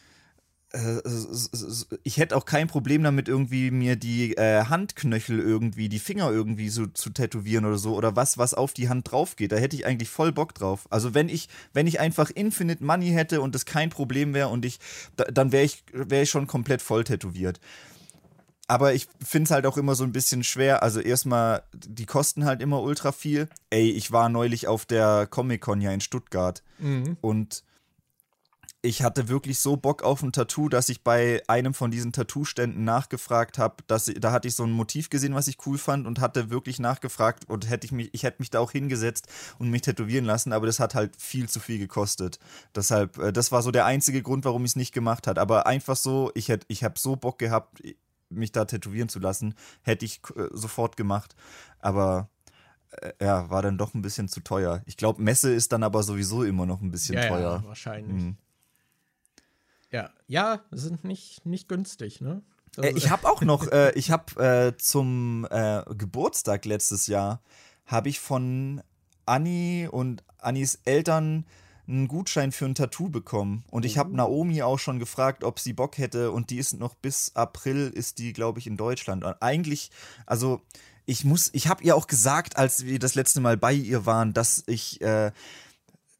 ich 2.04 2.18
hätte 2.18 2.36
auch 2.36 2.46
kein 2.46 2.68
Problem 2.68 3.04
damit, 3.04 3.28
irgendwie 3.28 3.72
mir 3.72 3.96
die 3.96 4.38
äh, 4.38 4.66
Handknöchel 4.66 5.40
irgendwie, 5.40 5.90
die 5.90 6.00
Finger 6.00 6.32
irgendwie 6.32 6.70
so 6.70 6.88
zu 6.88 7.10
tätowieren 7.10 7.66
oder 7.66 7.78
so 7.78 7.96
oder 7.96 8.16
was, 8.16 8.38
was 8.38 8.54
auf 8.54 8.74
die 8.74 8.90
Hand 8.90 9.12
drauf 9.12 9.36
geht. 9.36 9.52
Da 9.52 9.58
hätte 9.58 9.76
ich 9.76 9.86
eigentlich 9.86 10.10
voll 10.10 10.32
Bock 10.32 10.54
drauf. 10.54 10.86
Also 10.90 11.14
wenn 11.14 11.30
ich, 11.30 11.50
wenn 11.74 11.88
ich 11.88 12.00
einfach 12.00 12.30
Infinite 12.30 12.84
Money 12.84 13.10
hätte 13.10 13.42
und 13.42 13.56
das 13.56 13.66
kein 13.66 13.90
Problem 13.90 14.34
wäre 14.34 14.50
und 14.50 14.66
ich, 14.66 14.80
dann 15.16 15.52
wäre 15.52 15.64
ich, 15.64 15.84
wäre 15.92 16.24
ich 16.24 16.30
schon 16.30 16.48
komplett 16.48 16.82
voll 16.82 17.04
tätowiert. 17.04 17.60
Aber 18.68 18.94
ich 18.94 19.08
finde 19.24 19.46
es 19.46 19.52
halt 19.52 19.66
auch 19.66 19.78
immer 19.78 19.96
so 19.96 20.04
ein 20.04 20.12
bisschen 20.12 20.44
schwer. 20.44 20.84
Also 20.84 21.00
erstmal, 21.00 21.64
die 21.74 22.06
kosten 22.06 22.46
halt 22.46 22.62
immer 22.62 22.82
ultra 22.82 23.14
viel. 23.14 23.48
Ey, 23.70 23.90
ich 23.90 24.12
war 24.12 24.28
neulich 24.28 24.68
auf 24.68 24.86
der 24.86 25.26
Comic-Con 25.26 25.80
ja 25.80 25.92
in 25.92 26.02
Stuttgart 26.02 26.64
mhm. 26.78 27.16
und 27.22 27.64
ich 28.88 29.04
hatte 29.04 29.28
wirklich 29.28 29.60
so 29.60 29.76
Bock 29.76 30.02
auf 30.02 30.24
ein 30.24 30.32
Tattoo, 30.32 30.70
dass 30.70 30.88
ich 30.88 31.04
bei 31.04 31.44
einem 31.48 31.74
von 31.74 31.92
diesen 31.92 32.14
Tattoo-Ständen 32.14 32.86
nachgefragt 32.86 33.58
habe, 33.58 33.84
da 33.86 34.32
hatte 34.32 34.48
ich 34.48 34.56
so 34.56 34.64
ein 34.64 34.72
Motiv 34.72 35.10
gesehen, 35.10 35.36
was 35.36 35.50
ich 35.50 35.58
cool 35.66 35.78
fand 35.78 36.08
und 36.08 36.22
hatte 36.22 36.50
wirklich 36.50 36.80
nachgefragt 36.80 37.50
und 37.50 37.70
hätte 37.70 37.86
ich 37.86 37.92
mich, 37.92 38.10
ich 38.14 38.24
hätte 38.24 38.38
mich 38.40 38.50
da 38.50 38.60
auch 38.60 38.72
hingesetzt 38.72 39.28
und 39.60 39.70
mich 39.70 39.82
tätowieren 39.82 40.24
lassen, 40.24 40.54
aber 40.54 40.68
das 40.68 40.80
hat 40.80 40.96
halt 40.96 41.22
viel 41.22 41.50
zu 41.50 41.60
viel 41.60 41.80
gekostet. 41.80 42.40
Deshalb, 42.74 43.18
äh, 43.18 43.34
das 43.34 43.52
war 43.52 43.62
so 43.62 43.72
der 43.72 43.86
einzige 43.86 44.22
Grund, 44.22 44.46
warum 44.46 44.64
ich 44.64 44.72
es 44.72 44.76
nicht 44.78 44.94
gemacht 44.94 45.28
hat. 45.28 45.38
Aber 45.38 45.68
einfach 45.68 45.98
so, 45.98 46.32
ich 46.34 46.48
hätte, 46.48 46.66
ich 46.70 46.86
habe 46.86 46.98
so 46.98 47.18
Bock 47.18 47.40
gehabt, 47.40 47.84
mich 48.30 48.54
da 48.54 48.64
tätowieren 48.64 49.10
zu 49.10 49.20
lassen, 49.20 49.54
hätte 49.82 50.06
ich 50.06 50.22
äh, 50.38 50.48
sofort 50.52 50.96
gemacht. 50.96 51.36
Aber 51.80 52.30
äh, 52.92 53.12
ja, 53.22 53.50
war 53.50 53.62
dann 53.62 53.78
doch 53.78 53.94
ein 53.94 54.02
bisschen 54.02 54.30
zu 54.30 54.40
teuer. 54.40 54.82
Ich 54.86 54.96
glaube, 54.96 55.22
Messe 55.22 55.54
ist 55.54 55.74
dann 55.74 55.84
aber 55.84 56.04
sowieso 56.04 56.44
immer 56.44 56.66
noch 56.66 56.82
ein 56.82 56.92
bisschen 56.92 57.16
ja, 57.16 57.28
teuer. 57.28 57.62
Ja, 57.62 57.68
wahrscheinlich. 57.68 58.24
Mhm. 58.24 58.38
Ja, 59.92 60.10
ja, 60.28 60.62
sind 60.72 61.04
nicht, 61.04 61.46
nicht 61.46 61.70
günstig, 61.70 62.22
ne? 62.22 62.42
Äh, 62.78 62.94
ich 62.96 63.10
habe 63.10 63.28
auch 63.30 63.42
noch, 63.42 63.68
äh, 63.72 63.92
ich 63.96 64.12
habe 64.12 64.44
äh, 64.74 64.78
zum 64.78 65.48
äh, 65.50 65.84
Geburtstag 65.96 66.66
letztes 66.66 67.08
Jahr, 67.08 67.42
habe 67.86 68.10
ich 68.10 68.20
von 68.20 68.82
Anni 69.26 69.88
und 69.90 70.24
Annis 70.38 70.80
Eltern 70.86 71.46
einen 71.88 72.08
Gutschein 72.08 72.52
für 72.52 72.66
ein 72.66 72.76
Tattoo 72.76 73.10
bekommen. 73.10 73.64
Und 73.72 73.86
ich 73.86 73.98
habe 73.98 74.12
oh. 74.12 74.16
Naomi 74.16 74.62
auch 74.62 74.80
schon 74.80 75.00
gefragt, 75.00 75.44
ob 75.44 75.60
sie 75.60 75.74
Bock 75.74 75.98
hätte. 75.98 76.32
Und 76.32 76.50
die 76.50 76.58
ist 76.58 76.78
noch 76.78 76.96
bis 76.96 77.36
April, 77.36 77.92
ist 77.94 78.18
die, 78.20 78.34
glaube 78.34 78.60
ich, 78.60 78.68
in 78.68 78.78
Deutschland. 78.78 79.24
Und 79.24 79.42
eigentlich, 79.42 79.92
also 80.26 80.62
ich 81.06 81.24
muss, 81.24 81.50
ich 81.54 81.68
habe 81.68 81.84
ihr 81.84 81.96
auch 81.96 82.08
gesagt, 82.08 82.58
als 82.58 82.84
wir 82.86 83.00
das 83.00 83.16
letzte 83.16 83.40
Mal 83.40 83.56
bei 83.56 83.74
ihr 83.74 84.06
waren, 84.06 84.34
dass 84.34 84.64
ich 84.68 85.00
äh, 85.02 85.32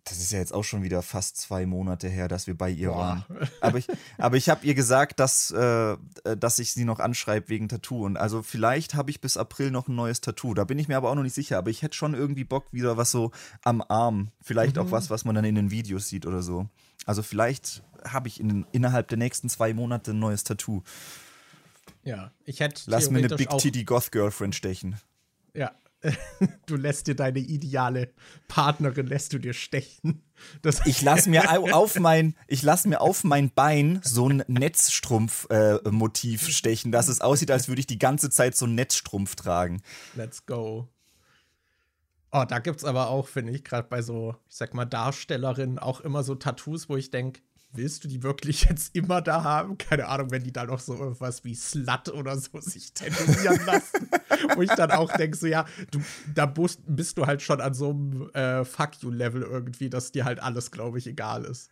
das 0.10 0.20
ist 0.20 0.32
ja 0.32 0.40
jetzt 0.40 0.54
auch 0.54 0.64
schon 0.64 0.84
wieder 0.84 1.02
fast 1.02 1.38
zwei 1.38 1.66
Monate 1.66 2.08
her, 2.08 2.28
dass 2.28 2.48
wir 2.48 2.58
bei 2.58 2.70
ihr 2.70 2.90
Boah. 2.90 2.98
waren. 2.98 3.26
Aber 3.62 3.78
ich, 3.78 3.88
aber 4.18 4.38
ich 4.38 4.50
habe 4.50 4.66
ihr 4.66 4.74
gesagt, 4.74 5.20
dass, 5.20 5.52
äh, 5.52 5.98
dass 6.38 6.60
ich 6.60 6.72
sie 6.74 6.86
noch 6.86 7.00
anschreibe 7.00 7.50
wegen 7.50 7.68
Tattoo. 7.68 8.06
Und 8.06 8.18
also 8.18 8.42
vielleicht 8.42 8.96
habe 8.96 9.12
ich 9.12 9.20
bis 9.20 9.38
April 9.38 9.72
noch 9.72 9.88
ein 9.88 9.96
neues 9.96 10.22
Tattoo. 10.22 10.54
Da 10.54 10.64
bin 10.64 10.80
ich 10.80 10.88
mir 10.88 10.98
aber 10.98 11.10
auch 11.10 11.16
noch 11.16 11.24
nicht 11.24 11.34
sicher. 11.34 11.58
Aber 11.58 11.70
ich 11.70 11.82
hätte 11.82 11.96
schon 11.96 12.14
irgendwie 12.14 12.44
Bock 12.44 12.72
wieder 12.72 12.96
was 12.96 13.12
so 13.12 13.32
am 13.64 13.84
Arm. 13.88 14.32
Vielleicht 14.42 14.78
mhm. 14.78 14.84
auch 14.84 14.92
was, 14.92 15.10
was 15.10 15.26
man 15.26 15.36
dann 15.36 15.46
in 15.46 15.56
den 15.56 15.72
Videos 15.72 16.08
sieht 16.08 16.26
oder 16.26 16.42
so. 16.42 16.68
Also 17.06 17.24
vielleicht 17.24 17.84
habe 18.06 18.28
ich 18.28 18.40
in, 18.40 18.66
innerhalb 18.72 19.08
der 19.10 19.18
nächsten 19.18 19.50
zwei 19.50 19.74
Monate 19.74 20.12
ein 20.12 20.20
neues 20.20 20.44
Tattoo. 20.44 20.84
Ja, 22.04 22.32
ich 22.46 22.62
hätte. 22.62 22.84
Lass 22.86 23.10
mir 23.10 23.20
eine 23.20 23.36
Big 23.36 23.50
Titty 23.50 23.84
Goth 23.84 24.12
Girlfriend 24.12 24.56
stechen. 24.56 24.96
Ja, 25.54 25.72
du 26.68 26.76
lässt 26.76 27.08
dir 27.08 27.16
deine 27.16 27.40
ideale 27.40 28.14
Partnerin, 28.48 29.08
lässt 29.08 29.34
du 29.34 29.40
dir 29.40 29.54
stechen. 29.54 30.24
Das 30.62 30.86
ich 30.86 31.02
lasse 31.02 31.30
mir 31.30 31.60
auf 31.74 31.96
mein, 32.00 32.36
ich 32.48 32.62
lasse 32.62 32.88
mir 32.88 33.02
auf 33.02 33.24
mein 33.24 33.52
Bein 33.52 34.00
so 34.04 34.30
ein 34.30 34.44
Netzstrumpf-Motiv 34.48 36.48
äh, 36.48 36.52
stechen, 36.52 36.92
dass 36.92 37.08
es 37.08 37.22
aussieht, 37.22 37.52
als 37.52 37.68
würde 37.68 37.80
ich 37.80 37.88
die 37.88 38.00
ganze 38.00 38.30
Zeit 38.30 38.56
so 38.56 38.66
einen 38.66 38.76
Netzstrumpf 38.76 39.36
tragen. 39.36 39.82
Let's 40.16 40.46
go. 40.46 40.88
Oh, 42.32 42.44
da 42.48 42.60
gibt's 42.60 42.84
aber 42.84 43.10
auch, 43.10 43.28
finde 43.28 43.54
ich, 43.54 43.64
gerade 43.64 43.88
bei 43.88 44.02
so, 44.02 44.36
ich 44.50 44.58
sag 44.58 44.74
mal, 44.74 44.86
Darstellerinnen 44.86 45.80
auch 45.80 46.02
immer 46.02 46.24
so 46.24 46.36
Tattoos, 46.36 46.90
wo 46.90 46.98
ich 46.98 47.10
denke, 47.10 47.42
willst 47.72 48.04
du 48.04 48.08
die 48.08 48.24
wirklich 48.24 48.64
jetzt 48.70 48.96
immer 48.96 49.22
da 49.22 49.44
haben? 49.44 49.78
Keine 49.78 50.08
Ahnung, 50.08 50.32
wenn 50.32 50.44
die 50.44 50.52
da 50.52 50.66
noch 50.66 50.80
so 50.80 50.96
irgendwas 50.96 51.44
wie 51.44 51.56
Slut 51.56 52.10
oder 52.10 52.38
so 52.38 52.60
sich 52.60 52.94
tätowieren 52.94 53.66
lassen. 53.66 54.10
Wo 54.56 54.62
ich 54.62 54.72
dann 54.72 54.92
auch 54.92 55.12
denke, 55.16 55.38
so 55.38 55.48
ja, 55.48 55.66
du, 55.92 56.02
da 56.34 56.46
bist, 56.46 57.18
du 57.18 57.26
halt 57.26 57.42
schon 57.42 57.62
an 57.62 57.74
so 57.74 57.90
einem 57.90 58.30
äh, 58.32 58.66
Fuck 58.66 59.02
you-Level 59.02 59.42
irgendwie, 59.44 59.90
dass 59.90 60.12
dir 60.12 60.26
halt 60.26 60.42
alles, 60.42 60.72
glaube 60.72 60.98
ich, 60.98 61.08
egal 61.08 61.46
ist. 61.46 61.72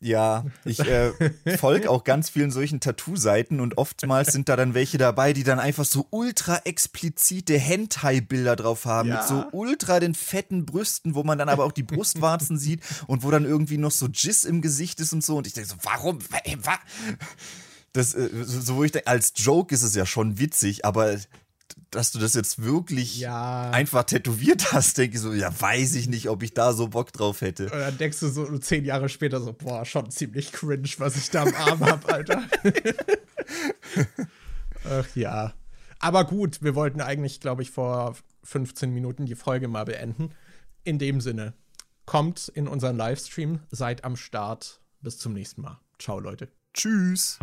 Ja, 0.00 0.44
ich 0.64 0.78
äh, 0.78 1.12
folge 1.58 1.90
auch 1.90 2.04
ganz 2.04 2.30
vielen 2.30 2.52
solchen 2.52 2.78
Tattoo-Seiten 2.78 3.58
und 3.58 3.78
oftmals 3.78 4.32
sind 4.32 4.48
da 4.48 4.54
dann 4.54 4.72
welche 4.72 4.96
dabei, 4.96 5.32
die 5.32 5.42
dann 5.42 5.58
einfach 5.58 5.84
so 5.84 6.06
ultra 6.10 6.58
explizite 6.64 7.58
Hentai-Bilder 7.58 8.54
drauf 8.54 8.84
haben, 8.84 9.08
ja. 9.08 9.16
mit 9.16 9.24
so 9.26 9.44
ultra 9.50 9.98
den 9.98 10.14
fetten 10.14 10.66
Brüsten, 10.66 11.16
wo 11.16 11.24
man 11.24 11.36
dann 11.36 11.48
aber 11.48 11.64
auch 11.64 11.72
die 11.72 11.82
Brustwarzen 11.82 12.58
sieht 12.58 12.82
und 13.08 13.24
wo 13.24 13.32
dann 13.32 13.44
irgendwie 13.44 13.78
noch 13.78 13.90
so 13.90 14.06
Jizz 14.06 14.44
im 14.44 14.62
Gesicht 14.62 15.00
ist 15.00 15.12
und 15.12 15.24
so. 15.24 15.36
Und 15.36 15.48
ich 15.48 15.54
denke 15.54 15.70
so, 15.70 15.76
warum? 15.82 16.20
Das, 17.92 18.14
äh, 18.14 18.28
so 18.44 18.76
wo 18.76 18.84
ich 18.84 18.92
denke, 18.92 19.08
als 19.08 19.32
Joke 19.34 19.74
ist 19.74 19.82
es 19.82 19.96
ja 19.96 20.06
schon 20.06 20.38
witzig, 20.38 20.84
aber 20.84 21.16
dass 21.90 22.12
du 22.12 22.18
das 22.18 22.34
jetzt 22.34 22.62
wirklich 22.62 23.18
Ja. 23.18 23.70
einfach 23.70 24.04
tätowiert 24.04 24.72
hast, 24.72 24.98
denke 24.98 25.16
ich 25.16 25.22
so, 25.22 25.32
ja, 25.32 25.52
weiß 25.60 25.94
ich 25.94 26.08
nicht, 26.08 26.28
ob 26.28 26.42
ich 26.42 26.54
da 26.54 26.72
so 26.72 26.88
Bock 26.88 27.12
drauf 27.12 27.40
hätte. 27.40 27.64
Und 27.64 27.78
dann 27.78 27.98
denkst 27.98 28.20
du 28.20 28.28
so 28.28 28.58
zehn 28.58 28.84
Jahre 28.84 29.08
später 29.08 29.40
so, 29.40 29.52
boah, 29.52 29.84
schon 29.84 30.10
ziemlich 30.10 30.52
cringe, 30.52 30.88
was 30.98 31.16
ich 31.16 31.30
da 31.30 31.42
am 31.42 31.54
Arm 31.54 31.80
hab, 31.80 32.10
Alter. 32.12 32.42
Ach 34.90 35.16
ja. 35.16 35.52
Aber 35.98 36.24
gut, 36.24 36.62
wir 36.62 36.74
wollten 36.74 37.00
eigentlich, 37.00 37.40
glaube 37.40 37.62
ich, 37.62 37.70
vor 37.70 38.16
15 38.44 38.90
Minuten 38.92 39.26
die 39.26 39.34
Folge 39.34 39.68
mal 39.68 39.84
beenden. 39.84 40.30
In 40.84 40.98
dem 40.98 41.20
Sinne, 41.20 41.54
kommt 42.06 42.48
in 42.54 42.68
unseren 42.68 42.96
Livestream, 42.96 43.60
seid 43.70 44.04
am 44.04 44.16
Start. 44.16 44.80
Bis 45.00 45.18
zum 45.18 45.32
nächsten 45.32 45.62
Mal. 45.62 45.78
Ciao, 45.98 46.18
Leute. 46.20 46.48
Tschüss. 46.74 47.38